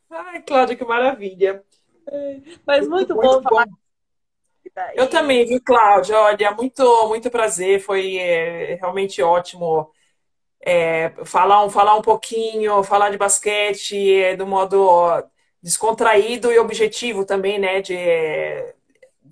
Ai, 0.08 0.42
Cláudia, 0.42 0.76
que 0.76 0.84
maravilha. 0.84 1.64
Mas 2.64 2.86
muito, 2.86 3.16
muito 3.16 3.28
bom, 3.28 3.40
bom 3.40 3.42
falar. 3.42 3.66
Eu 4.94 5.10
também, 5.10 5.44
viu, 5.44 5.60
Cláudia? 5.62 6.16
Olha, 6.16 6.52
muito, 6.52 7.08
muito 7.08 7.30
prazer. 7.30 7.80
Foi 7.80 8.16
é, 8.16 8.76
realmente 8.76 9.20
ótimo 9.20 9.90
é, 10.64 11.12
falar, 11.24 11.64
um, 11.64 11.70
falar 11.70 11.96
um 11.96 12.02
pouquinho, 12.02 12.82
falar 12.84 13.10
de 13.10 13.18
basquete 13.18 14.14
é, 14.14 14.36
do 14.36 14.46
modo 14.46 15.22
descontraído 15.60 16.52
e 16.52 16.58
objetivo 16.58 17.24
também, 17.24 17.58
né? 17.58 17.82
De, 17.82 17.96
é, 17.96 18.74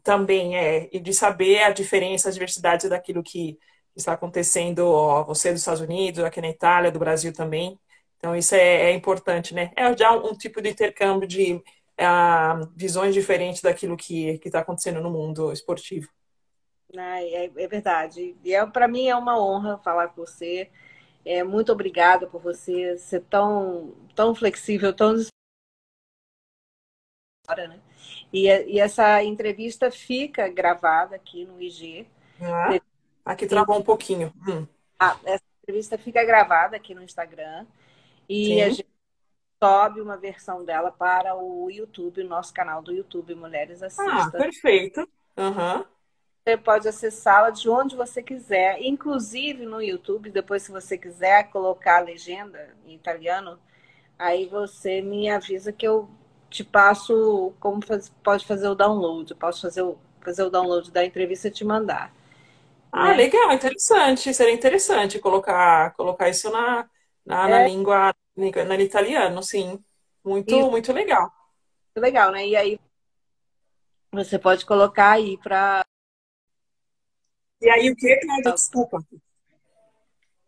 também 0.02 0.56
é, 0.56 0.88
e 0.92 0.98
de 0.98 1.12
saber 1.14 1.62
a 1.62 1.70
diferença, 1.70 2.28
a 2.28 2.32
diversidade 2.32 2.88
daquilo 2.88 3.22
que 3.22 3.58
está 3.94 4.12
acontecendo, 4.12 4.80
ó, 4.86 5.24
você 5.24 5.50
dos 5.52 5.60
Estados 5.60 5.80
Unidos, 5.80 6.24
aqui 6.24 6.40
na 6.40 6.48
Itália, 6.48 6.90
do 6.90 6.98
Brasil 6.98 7.32
também. 7.32 7.78
Então, 8.16 8.34
isso 8.36 8.54
é, 8.54 8.90
é 8.90 8.92
importante, 8.92 9.54
né? 9.54 9.72
É 9.76 9.96
já 9.96 10.12
um, 10.12 10.30
um 10.30 10.34
tipo 10.34 10.60
de 10.60 10.70
intercâmbio 10.70 11.28
de 11.28 11.54
uh, 11.54 12.70
visões 12.76 13.14
diferentes 13.14 13.62
daquilo 13.62 13.96
que 13.96 14.40
está 14.44 14.60
acontecendo 14.60 15.00
no 15.00 15.10
mundo 15.10 15.52
esportivo. 15.52 16.08
É, 16.96 17.44
é 17.44 17.68
verdade. 17.68 18.36
E 18.44 18.54
é, 18.54 18.66
para 18.66 18.88
mim 18.88 19.06
é 19.08 19.16
uma 19.16 19.40
honra 19.40 19.78
falar 19.78 20.08
com 20.08 20.26
você. 20.26 20.70
É, 21.24 21.44
muito 21.44 21.70
obrigada 21.72 22.26
por 22.26 22.40
você 22.40 22.96
ser 22.96 23.22
tão, 23.22 23.94
tão 24.14 24.34
flexível, 24.34 24.92
tão 24.92 25.16
né? 27.56 27.80
E, 28.32 28.46
e, 28.46 28.78
essa 28.78 29.22
entrevista 29.24 29.90
fica 29.90 30.48
gravada 30.48 31.16
aqui 31.16 31.44
no 31.44 31.60
IG. 31.60 32.06
Ah, 32.40 32.80
aqui 33.24 33.46
travou 33.46 33.76
um 33.76 33.82
pouquinho. 33.82 34.32
Hum. 34.46 34.66
Ah, 34.98 35.18
essa 35.24 35.42
entrevista 35.62 35.98
fica 35.98 36.24
gravada 36.24 36.76
aqui 36.76 36.94
no 36.94 37.02
Instagram. 37.02 37.66
E 38.28 38.44
Sim. 38.44 38.62
a 38.62 38.68
gente 38.70 38.88
sobe 39.62 40.00
uma 40.00 40.16
versão 40.16 40.64
dela 40.64 40.90
para 40.90 41.34
o 41.36 41.68
YouTube, 41.70 42.22
o 42.22 42.28
nosso 42.28 42.54
canal 42.54 42.80
do 42.80 42.92
YouTube 42.92 43.34
Mulheres 43.34 43.82
Assistam. 43.82 44.04
Ah, 44.08 44.30
perfeito. 44.30 45.00
Uhum. 45.36 45.84
Você 46.50 46.56
pode 46.56 46.88
acessá-la 46.88 47.50
de 47.50 47.68
onde 47.68 47.94
você 47.94 48.20
quiser, 48.20 48.82
inclusive 48.82 49.64
no 49.64 49.80
YouTube. 49.80 50.30
Depois, 50.30 50.64
se 50.64 50.72
você 50.72 50.98
quiser 50.98 51.48
colocar 51.50 51.98
a 51.98 52.00
legenda 52.00 52.74
em 52.84 52.92
italiano, 52.92 53.56
aí 54.18 54.46
você 54.46 55.00
me 55.00 55.30
avisa 55.30 55.72
que 55.72 55.86
eu 55.86 56.10
te 56.48 56.64
passo 56.64 57.52
como 57.60 57.80
faz, 57.86 58.08
pode 58.24 58.44
fazer 58.44 58.68
o 58.68 58.74
download. 58.74 59.30
Eu 59.30 59.36
posso 59.36 59.62
fazer 59.62 59.82
o, 59.82 59.96
fazer 60.20 60.42
o 60.42 60.50
download 60.50 60.90
da 60.90 61.04
entrevista 61.04 61.46
e 61.46 61.52
te 61.52 61.64
mandar. 61.64 62.12
Ah, 62.90 63.10
né? 63.10 63.14
legal, 63.14 63.52
interessante. 63.52 64.34
Seria 64.34 64.52
interessante 64.52 65.20
colocar, 65.20 65.94
colocar 65.94 66.28
isso 66.28 66.50
na, 66.50 66.90
na, 67.24 67.46
é. 67.46 67.50
na 67.50 67.68
língua, 67.68 68.12
na 68.36 68.76
italiano, 68.76 69.40
sim. 69.40 69.80
Muito, 70.24 70.52
e, 70.52 70.64
muito 70.64 70.92
legal. 70.92 71.32
Muito 71.94 72.04
legal, 72.04 72.32
né? 72.32 72.44
E 72.44 72.56
aí 72.56 72.80
você 74.10 74.36
pode 74.36 74.66
colocar 74.66 75.12
aí 75.12 75.38
para 75.38 75.84
e 77.60 77.68
aí 77.68 77.90
o 77.90 77.96
que, 77.96 78.16
Cláudia? 78.16 78.52
Desculpa. 78.52 79.04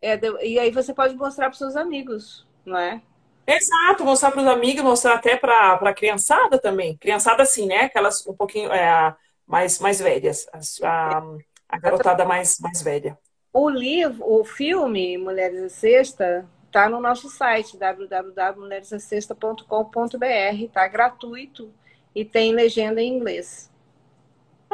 É, 0.01 0.19
e 0.45 0.59
aí 0.59 0.71
você 0.71 0.93
pode 0.93 1.15
mostrar 1.15 1.45
para 1.45 1.53
os 1.53 1.57
seus 1.57 1.75
amigos, 1.75 2.45
não 2.65 2.77
é? 2.77 3.01
Exato, 3.45 4.05
mostrar 4.05 4.31
para 4.31 4.41
os 4.41 4.47
amigos, 4.47 4.83
mostrar 4.83 5.15
até 5.15 5.35
para 5.35 5.73
a 5.73 5.93
criançada 5.93 6.57
também. 6.57 6.95
Criançada, 6.97 7.43
assim, 7.43 7.67
né? 7.67 7.81
Aquelas 7.81 8.25
um 8.25 8.33
pouquinho 8.33 8.71
é, 8.71 9.15
mais, 9.45 9.79
mais 9.79 9.99
velhas, 9.99 10.47
a, 10.81 11.21
a 11.69 11.79
garotada 11.79 12.25
mais, 12.25 12.59
mais 12.59 12.81
velha. 12.81 13.17
o 13.51 13.69
livro, 13.69 14.23
o 14.25 14.43
filme 14.43 15.17
Mulheres 15.17 15.63
à 15.63 15.69
Sexta 15.69 16.49
está 16.65 16.89
no 16.89 16.99
nosso 16.99 17.29
site 17.29 17.77
www.mulheresacesta.com.br, 17.77 20.71
tá 20.73 20.87
gratuito 20.87 21.71
e 22.15 22.25
tem 22.25 22.53
legenda 22.53 23.01
em 23.01 23.15
inglês. 23.15 23.71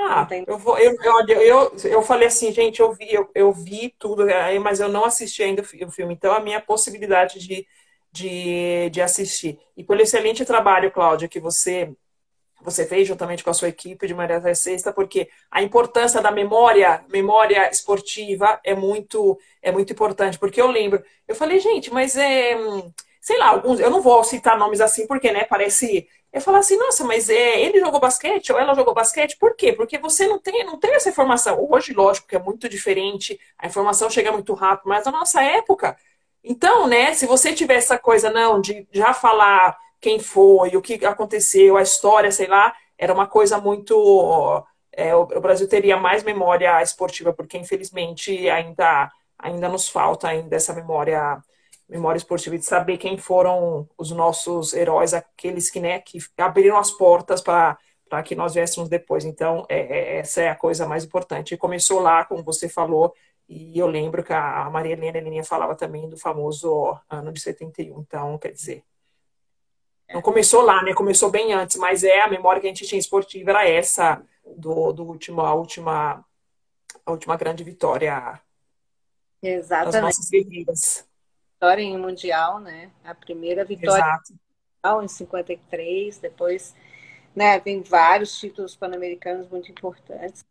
Ah, 0.01 0.27
eu, 0.47 0.57
vou, 0.57 0.77
eu, 0.77 0.95
eu, 1.27 1.41
eu, 1.41 1.75
eu 1.83 2.01
falei 2.01 2.27
assim, 2.27 2.51
gente, 2.53 2.79
eu 2.79 2.93
vi, 2.93 3.13
eu, 3.13 3.29
eu 3.35 3.51
vi 3.51 3.93
tudo, 3.99 4.25
mas 4.63 4.79
eu 4.79 4.87
não 4.87 5.03
assisti 5.05 5.43
ainda 5.43 5.61
o 5.61 5.91
filme. 5.91 6.13
Então, 6.13 6.33
a 6.33 6.39
minha 6.39 6.61
possibilidade 6.61 7.39
de, 7.39 7.67
de, 8.11 8.89
de 8.91 9.01
assistir. 9.01 9.59
E 9.75 9.83
pelo 9.83 10.01
excelente 10.01 10.45
trabalho, 10.45 10.91
Cláudia, 10.91 11.27
que 11.27 11.39
você 11.39 11.93
você 12.61 12.85
fez 12.85 13.07
juntamente 13.07 13.43
com 13.43 13.49
a 13.51 13.53
sua 13.53 13.69
equipe 13.69 14.07
de 14.07 14.13
Maria 14.13 14.39
da 14.39 14.53
Sexta, 14.55 14.91
porque 14.93 15.29
a 15.51 15.63
importância 15.63 16.21
da 16.21 16.31
memória, 16.31 17.03
memória 17.09 17.69
esportiva 17.69 18.59
é 18.63 18.75
muito 18.75 19.39
é 19.61 19.71
muito 19.71 19.93
importante, 19.93 20.39
porque 20.39 20.61
eu 20.61 20.69
lembro, 20.71 21.03
eu 21.27 21.35
falei, 21.35 21.59
gente, 21.59 21.91
mas 21.93 22.17
é, 22.17 22.55
sei 23.21 23.37
lá, 23.37 23.47
alguns, 23.49 23.79
eu 23.79 23.89
não 23.89 24.01
vou 24.01 24.23
citar 24.23 24.57
nomes 24.57 24.81
assim 24.81 25.05
porque, 25.07 25.31
né, 25.31 25.43
parece 25.45 26.07
eu 26.31 26.41
falo 26.41 26.57
assim, 26.57 26.77
nossa, 26.77 27.03
mas 27.03 27.29
é, 27.29 27.59
ele 27.61 27.79
jogou 27.79 27.99
basquete 27.99 28.51
ou 28.51 28.59
ela 28.59 28.75
jogou 28.75 28.93
basquete, 28.93 29.37
por 29.37 29.55
quê? 29.55 29.73
Porque 29.73 29.97
você 29.97 30.27
não 30.27 30.39
tem, 30.39 30.63
não 30.63 30.77
tem 30.79 30.93
essa 30.93 31.09
informação. 31.09 31.65
Hoje, 31.69 31.93
lógico 31.93 32.27
que 32.27 32.35
é 32.35 32.39
muito 32.39 32.69
diferente, 32.69 33.39
a 33.57 33.67
informação 33.67 34.09
chega 34.09 34.31
muito 34.31 34.53
rápido, 34.53 34.89
mas 34.89 35.05
na 35.05 35.11
nossa 35.11 35.41
época, 35.41 35.97
então, 36.43 36.87
né, 36.87 37.13
se 37.13 37.25
você 37.25 37.53
tiver 37.53 37.75
essa 37.75 37.97
coisa, 37.97 38.29
não, 38.29 38.61
de 38.61 38.87
já 38.91 39.13
falar 39.13 39.77
quem 39.99 40.19
foi, 40.19 40.75
o 40.75 40.81
que 40.81 41.05
aconteceu, 41.05 41.77
a 41.77 41.81
história, 41.81 42.31
sei 42.31 42.47
lá, 42.47 42.73
era 42.97 43.13
uma 43.13 43.27
coisa 43.27 43.59
muito. 43.59 44.63
É, 44.91 45.15
o 45.15 45.25
Brasil 45.25 45.67
teria 45.67 45.97
mais 45.97 46.23
memória 46.23 46.81
esportiva, 46.81 47.33
porque 47.33 47.57
infelizmente 47.57 48.49
ainda, 48.49 49.11
ainda 49.37 49.69
nos 49.69 49.87
falta 49.87 50.27
ainda 50.27 50.55
essa 50.55 50.73
memória 50.73 51.41
memória 51.89 52.17
esportiva 52.17 52.57
de 52.57 52.65
saber 52.65 52.97
quem 52.97 53.17
foram 53.17 53.89
os 53.97 54.11
nossos 54.11 54.73
heróis, 54.73 55.13
aqueles 55.13 55.69
que, 55.69 55.79
né, 55.79 55.99
que 55.99 56.19
abriram 56.37 56.77
as 56.77 56.91
portas 56.91 57.41
para 57.41 57.77
para 58.09 58.23
que 58.23 58.35
nós 58.35 58.55
viéssemos 58.55 58.89
depois. 58.89 59.23
Então, 59.23 59.65
é, 59.69 59.79
é, 59.79 60.17
essa 60.17 60.41
é 60.41 60.49
a 60.49 60.55
coisa 60.55 60.87
mais 60.87 61.05
importante. 61.05 61.53
E 61.53 61.57
começou 61.57 61.99
lá, 61.99 62.25
como 62.25 62.43
você 62.43 62.67
falou, 62.67 63.13
e 63.47 63.77
eu 63.77 63.87
lembro 63.87 64.23
que 64.23 64.33
a 64.33 64.69
Maria 64.69 64.93
Helena 64.93 65.19
Helena 65.19 65.43
falava 65.43 65.75
também 65.75 66.09
do 66.09 66.17
famoso 66.17 66.97
ano 67.09 67.31
de 67.31 67.39
71. 67.39 67.99
Então, 67.99 68.37
quer 68.37 68.51
dizer, 68.51 68.83
não 70.11 70.21
começou 70.21 70.63
lá, 70.63 70.83
né? 70.83 70.93
Começou 70.93 71.29
bem 71.29 71.53
antes, 71.53 71.77
mas 71.77 72.03
é 72.03 72.21
a 72.21 72.27
memória 72.27 72.59
que 72.59 72.67
a 72.67 72.69
gente 72.69 72.87
tinha 72.87 72.99
esportiva 72.99 73.51
era 73.51 73.67
essa 73.67 74.21
do, 74.43 74.91
do 74.91 75.03
último, 75.03 75.41
a 75.41 75.53
última, 75.53 76.25
a 77.05 77.11
última 77.11 77.37
grande 77.37 77.63
vitória 77.63 78.41
Exatamente. 79.41 79.93
das 79.93 80.01
nossas 80.01 80.29
guerreiras. 80.29 81.08
Vitória 81.59 81.83
em 81.83 81.97
mundial, 81.97 82.59
né? 82.59 82.89
A 83.03 83.13
primeira 83.13 83.65
vitória 83.65 84.01
Exato. 84.01 85.03
em 85.03 85.07
53, 85.09 86.17
depois, 86.19 86.73
né? 87.35 87.59
Vem 87.59 87.81
vários 87.81 88.39
títulos 88.39 88.77
pan-americanos 88.77 89.49
muito 89.49 89.69
importantes. 89.69 90.45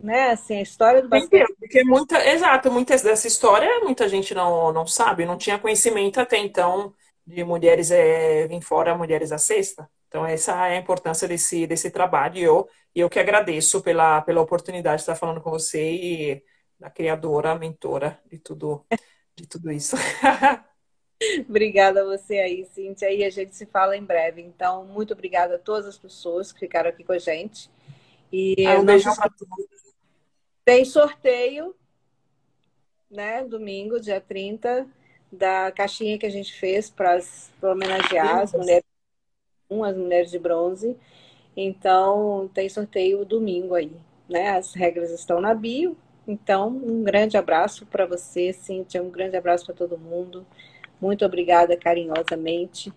Né? 0.00 0.30
Assim, 0.30 0.56
a 0.56 0.62
história 0.62 1.02
do 1.02 1.08
basquete. 1.08 1.54
Porque 1.58 1.84
muita, 1.84 2.24
exato, 2.26 2.70
muitas 2.70 3.02
dessa 3.02 3.26
história 3.26 3.80
muita 3.80 4.08
gente 4.08 4.32
não, 4.32 4.72
não 4.72 4.86
sabe, 4.86 5.26
não 5.26 5.36
tinha 5.36 5.58
conhecimento 5.58 6.20
até 6.20 6.38
então 6.38 6.94
de 7.26 7.44
mulheres 7.44 7.90
é, 7.90 8.46
vir 8.46 8.62
fora 8.62 8.96
mulheres 8.96 9.32
à 9.32 9.38
sexta. 9.38 9.90
Então, 10.08 10.26
essa 10.26 10.66
é 10.68 10.76
a 10.76 10.80
importância 10.80 11.28
desse, 11.28 11.66
desse 11.66 11.90
trabalho. 11.90 12.38
E 12.38 12.42
eu, 12.42 12.68
eu 12.94 13.10
que 13.10 13.18
agradeço 13.18 13.80
pela, 13.82 14.20
pela 14.22 14.40
oportunidade 14.40 14.96
de 14.96 15.02
estar 15.02 15.14
falando 15.14 15.40
com 15.40 15.50
você 15.50 15.92
e 15.92 16.42
da 16.78 16.90
criadora, 16.90 17.54
mentora 17.54 18.18
de 18.28 18.38
tudo, 18.38 18.84
de 19.40 19.48
tudo 19.48 19.70
isso. 19.70 19.96
obrigada 21.48 22.02
a 22.02 22.04
você 22.04 22.38
aí, 22.38 22.64
Cintia. 22.64 23.12
E 23.12 23.24
a 23.24 23.30
gente 23.30 23.54
se 23.54 23.66
fala 23.66 23.96
em 23.96 24.04
breve. 24.04 24.40
Então, 24.40 24.84
muito 24.84 25.12
obrigada 25.12 25.56
a 25.56 25.58
todas 25.58 25.86
as 25.86 25.98
pessoas 25.98 26.52
que 26.52 26.60
ficaram 26.60 26.90
aqui 26.90 27.04
com 27.04 27.12
a 27.12 27.18
gente. 27.18 27.70
E 28.32 28.66
ah, 28.66 28.78
um 28.78 28.84
beijo 28.84 29.14
para 29.14 29.30
todos. 29.30 29.66
Tem 30.64 30.84
sorteio, 30.84 31.74
né? 33.10 33.44
Domingo, 33.44 34.00
dia 34.00 34.20
30 34.20 34.86
da 35.32 35.70
caixinha 35.70 36.18
que 36.18 36.26
a 36.26 36.30
gente 36.30 36.52
fez 36.58 36.90
para 36.90 37.20
homenagear 37.62 38.40
as 38.40 38.52
mulheres, 38.52 38.84
as 39.70 39.96
mulheres 39.96 40.30
de 40.30 40.38
bronze. 40.38 40.96
Então, 41.56 42.48
tem 42.54 42.68
sorteio 42.68 43.24
domingo 43.24 43.74
aí, 43.74 43.92
né? 44.28 44.50
As 44.50 44.74
regras 44.74 45.10
estão 45.10 45.40
na 45.40 45.54
bio. 45.54 45.96
Então, 46.26 46.68
um 46.68 47.02
grande 47.02 47.36
abraço 47.36 47.86
para 47.86 48.06
você, 48.06 48.52
Cíntia, 48.52 49.02
um 49.02 49.10
grande 49.10 49.36
abraço 49.36 49.66
para 49.66 49.74
todo 49.74 49.98
mundo. 49.98 50.46
Muito 51.00 51.24
obrigada 51.24 51.76
carinhosamente. 51.76 52.92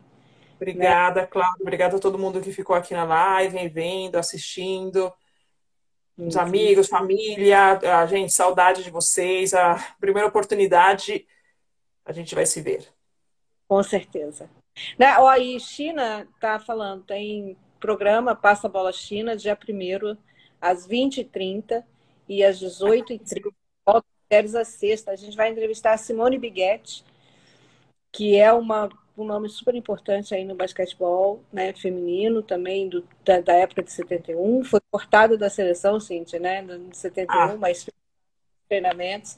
Obrigada, 0.56 1.22
né? 1.22 1.28
Cláudia. 1.28 1.62
Obrigada 1.62 1.98
a 1.98 2.00
todo 2.00 2.20
mundo 2.20 2.42
que 2.42 2.52
ficou 2.52 2.76
aqui 2.76 2.94
na 2.94 3.04
live, 3.04 3.68
vendo, 3.70 4.18
assistindo. 4.18 5.12
Os 6.18 6.38
amigos, 6.38 6.88
família, 6.88 7.80
a 8.02 8.06
gente, 8.06 8.32
saudade 8.32 8.84
de 8.84 8.92
vocês. 8.92 9.54
A 9.54 9.76
primeira 10.00 10.28
oportunidade 10.28 11.26
a 12.06 12.12
gente 12.12 12.36
vai 12.36 12.46
se 12.46 12.62
ver. 12.62 12.88
Com 13.68 13.82
certeza. 13.82 14.50
Né? 14.98 15.18
Ó, 15.18 15.34
e 15.36 15.60
China 15.60 16.28
tá 16.40 16.60
falando, 16.60 17.04
tem 17.04 17.58
programa 17.80 18.36
Passa 18.36 18.68
a 18.68 18.70
Bola 18.70 18.92
China, 18.92 19.36
dia 19.36 19.58
1 19.58 20.18
às 20.62 20.88
20h30 20.88 21.84
e 22.28 22.44
às 22.44 22.60
18h30, 22.60 23.52
mulheres 24.30 24.56
à 24.56 24.66
sexta. 24.66 25.12
A 25.12 25.16
gente 25.16 25.36
vai 25.36 25.50
entrevistar 25.50 25.94
a 25.94 25.98
Simone 25.98 26.38
Biguetti, 26.38 27.04
que 28.12 28.36
é 28.36 28.52
uma, 28.52 28.90
um 29.18 29.24
nome 29.24 29.50
super 29.50 29.76
importante 29.76 30.34
aí 30.34 30.44
no 30.44 30.56
basquetebol 30.56 31.44
né, 31.52 31.74
feminino, 31.74 32.42
também 32.42 32.90
do, 32.90 33.08
da, 33.24 33.42
da 33.42 33.54
época 33.54 33.84
de 33.84 33.92
71. 33.92 34.64
Foi 34.64 34.80
cortada 34.92 35.38
da 35.38 35.50
seleção, 35.50 36.00
Cintia, 36.00 36.40
né? 36.40 36.62
De 36.62 36.98
71, 36.98 37.38
ah. 37.38 37.58
mas 37.58 37.86
treinamentos. 38.68 39.38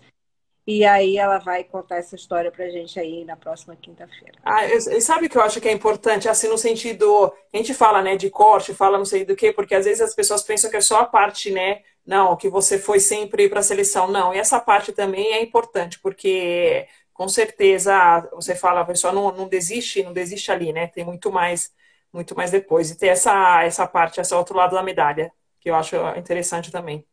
E 0.68 0.84
aí 0.84 1.18
ela 1.18 1.38
vai 1.38 1.64
contar 1.64 1.98
essa 1.98 2.16
história 2.16 2.52
pra 2.52 2.68
gente 2.70 3.00
aí 3.00 3.24
na 3.24 3.36
próxima 3.36 3.76
quinta-feira. 3.76 4.34
Ah, 4.44 4.66
e 4.66 5.00
sabe 5.00 5.28
o 5.28 5.30
que 5.30 5.38
eu 5.38 5.44
acho 5.44 5.62
que 5.62 5.68
é 5.68 5.72
importante? 5.72 6.28
Assim, 6.28 6.48
no 6.48 6.58
sentido. 6.58 7.32
A 7.54 7.58
gente 7.58 7.74
fala, 7.74 8.02
né, 8.02 8.16
de 8.16 8.32
corte, 8.32 8.74
fala 8.74 8.98
não 8.98 9.06
sei 9.06 9.24
do 9.24 9.36
que, 9.36 9.52
porque 9.54 9.76
às 9.76 9.86
vezes 9.86 10.02
as 10.02 10.16
pessoas 10.16 10.42
pensam 10.42 10.72
que 10.72 10.78
é 10.78 10.82
só 10.82 11.02
a 11.02 11.06
parte, 11.06 11.52
né? 11.52 11.84
Não, 12.06 12.36
que 12.38 12.50
você 12.50 12.78
foi 12.78 13.00
sempre 13.00 13.50
para 13.50 13.62
a 13.62 13.64
seleção. 13.64 14.08
Não, 14.08 14.34
e 14.34 14.38
essa 14.38 14.60
parte 14.60 14.92
também 14.92 15.34
é 15.34 15.42
importante, 15.42 16.00
porque 16.00 16.88
com 17.14 17.28
certeza 17.28 18.30
você 18.32 18.56
fala, 18.56 18.82
a 18.82 18.86
pessoa 18.86 19.12
não, 19.12 19.32
não 19.32 19.48
desiste, 19.48 20.04
não 20.04 20.14
desiste 20.14 20.52
ali, 20.52 20.72
né? 20.72 20.88
Tem 20.88 21.04
muito 21.04 21.32
mais, 21.32 21.74
muito 22.14 22.36
mais 22.36 22.52
depois. 22.52 22.92
E 22.92 22.98
ter 22.98 23.08
essa, 23.08 23.64
essa 23.64 23.88
parte, 23.88 24.20
esse 24.20 24.36
outro 24.36 24.56
lado 24.56 24.76
da 24.76 24.84
medalha, 24.84 25.32
que 25.60 25.70
eu 25.70 25.76
acho 25.76 25.96
interessante 26.18 26.72
também. 26.72 27.04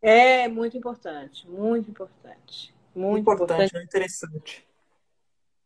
É 0.00 0.48
muito 0.48 0.76
importante, 0.76 1.48
muito 1.48 1.88
importante. 1.90 2.74
Muito 2.94 3.20
importante, 3.20 3.66
importante. 3.66 3.76
É 3.76 3.84
interessante. 3.84 4.68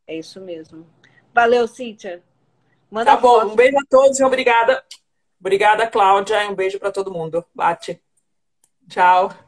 É 0.06 0.14
isso 0.16 0.40
mesmo. 0.40 0.86
Valeu, 1.32 1.66
Cíntia. 1.66 2.22
Manda 2.90 3.12
tá 3.12 3.16
bom, 3.16 3.44
um 3.46 3.56
beijo 3.56 3.76
a 3.78 3.82
todos 3.88 4.20
e 4.20 4.24
obrigada. 4.24 4.84
Obrigada, 5.40 5.86
Cláudia, 5.86 6.44
e 6.44 6.48
um 6.48 6.54
beijo 6.54 6.78
para 6.78 6.92
todo 6.92 7.12
mundo. 7.12 7.44
Bate. 7.54 8.00
Tchau. 8.88 9.45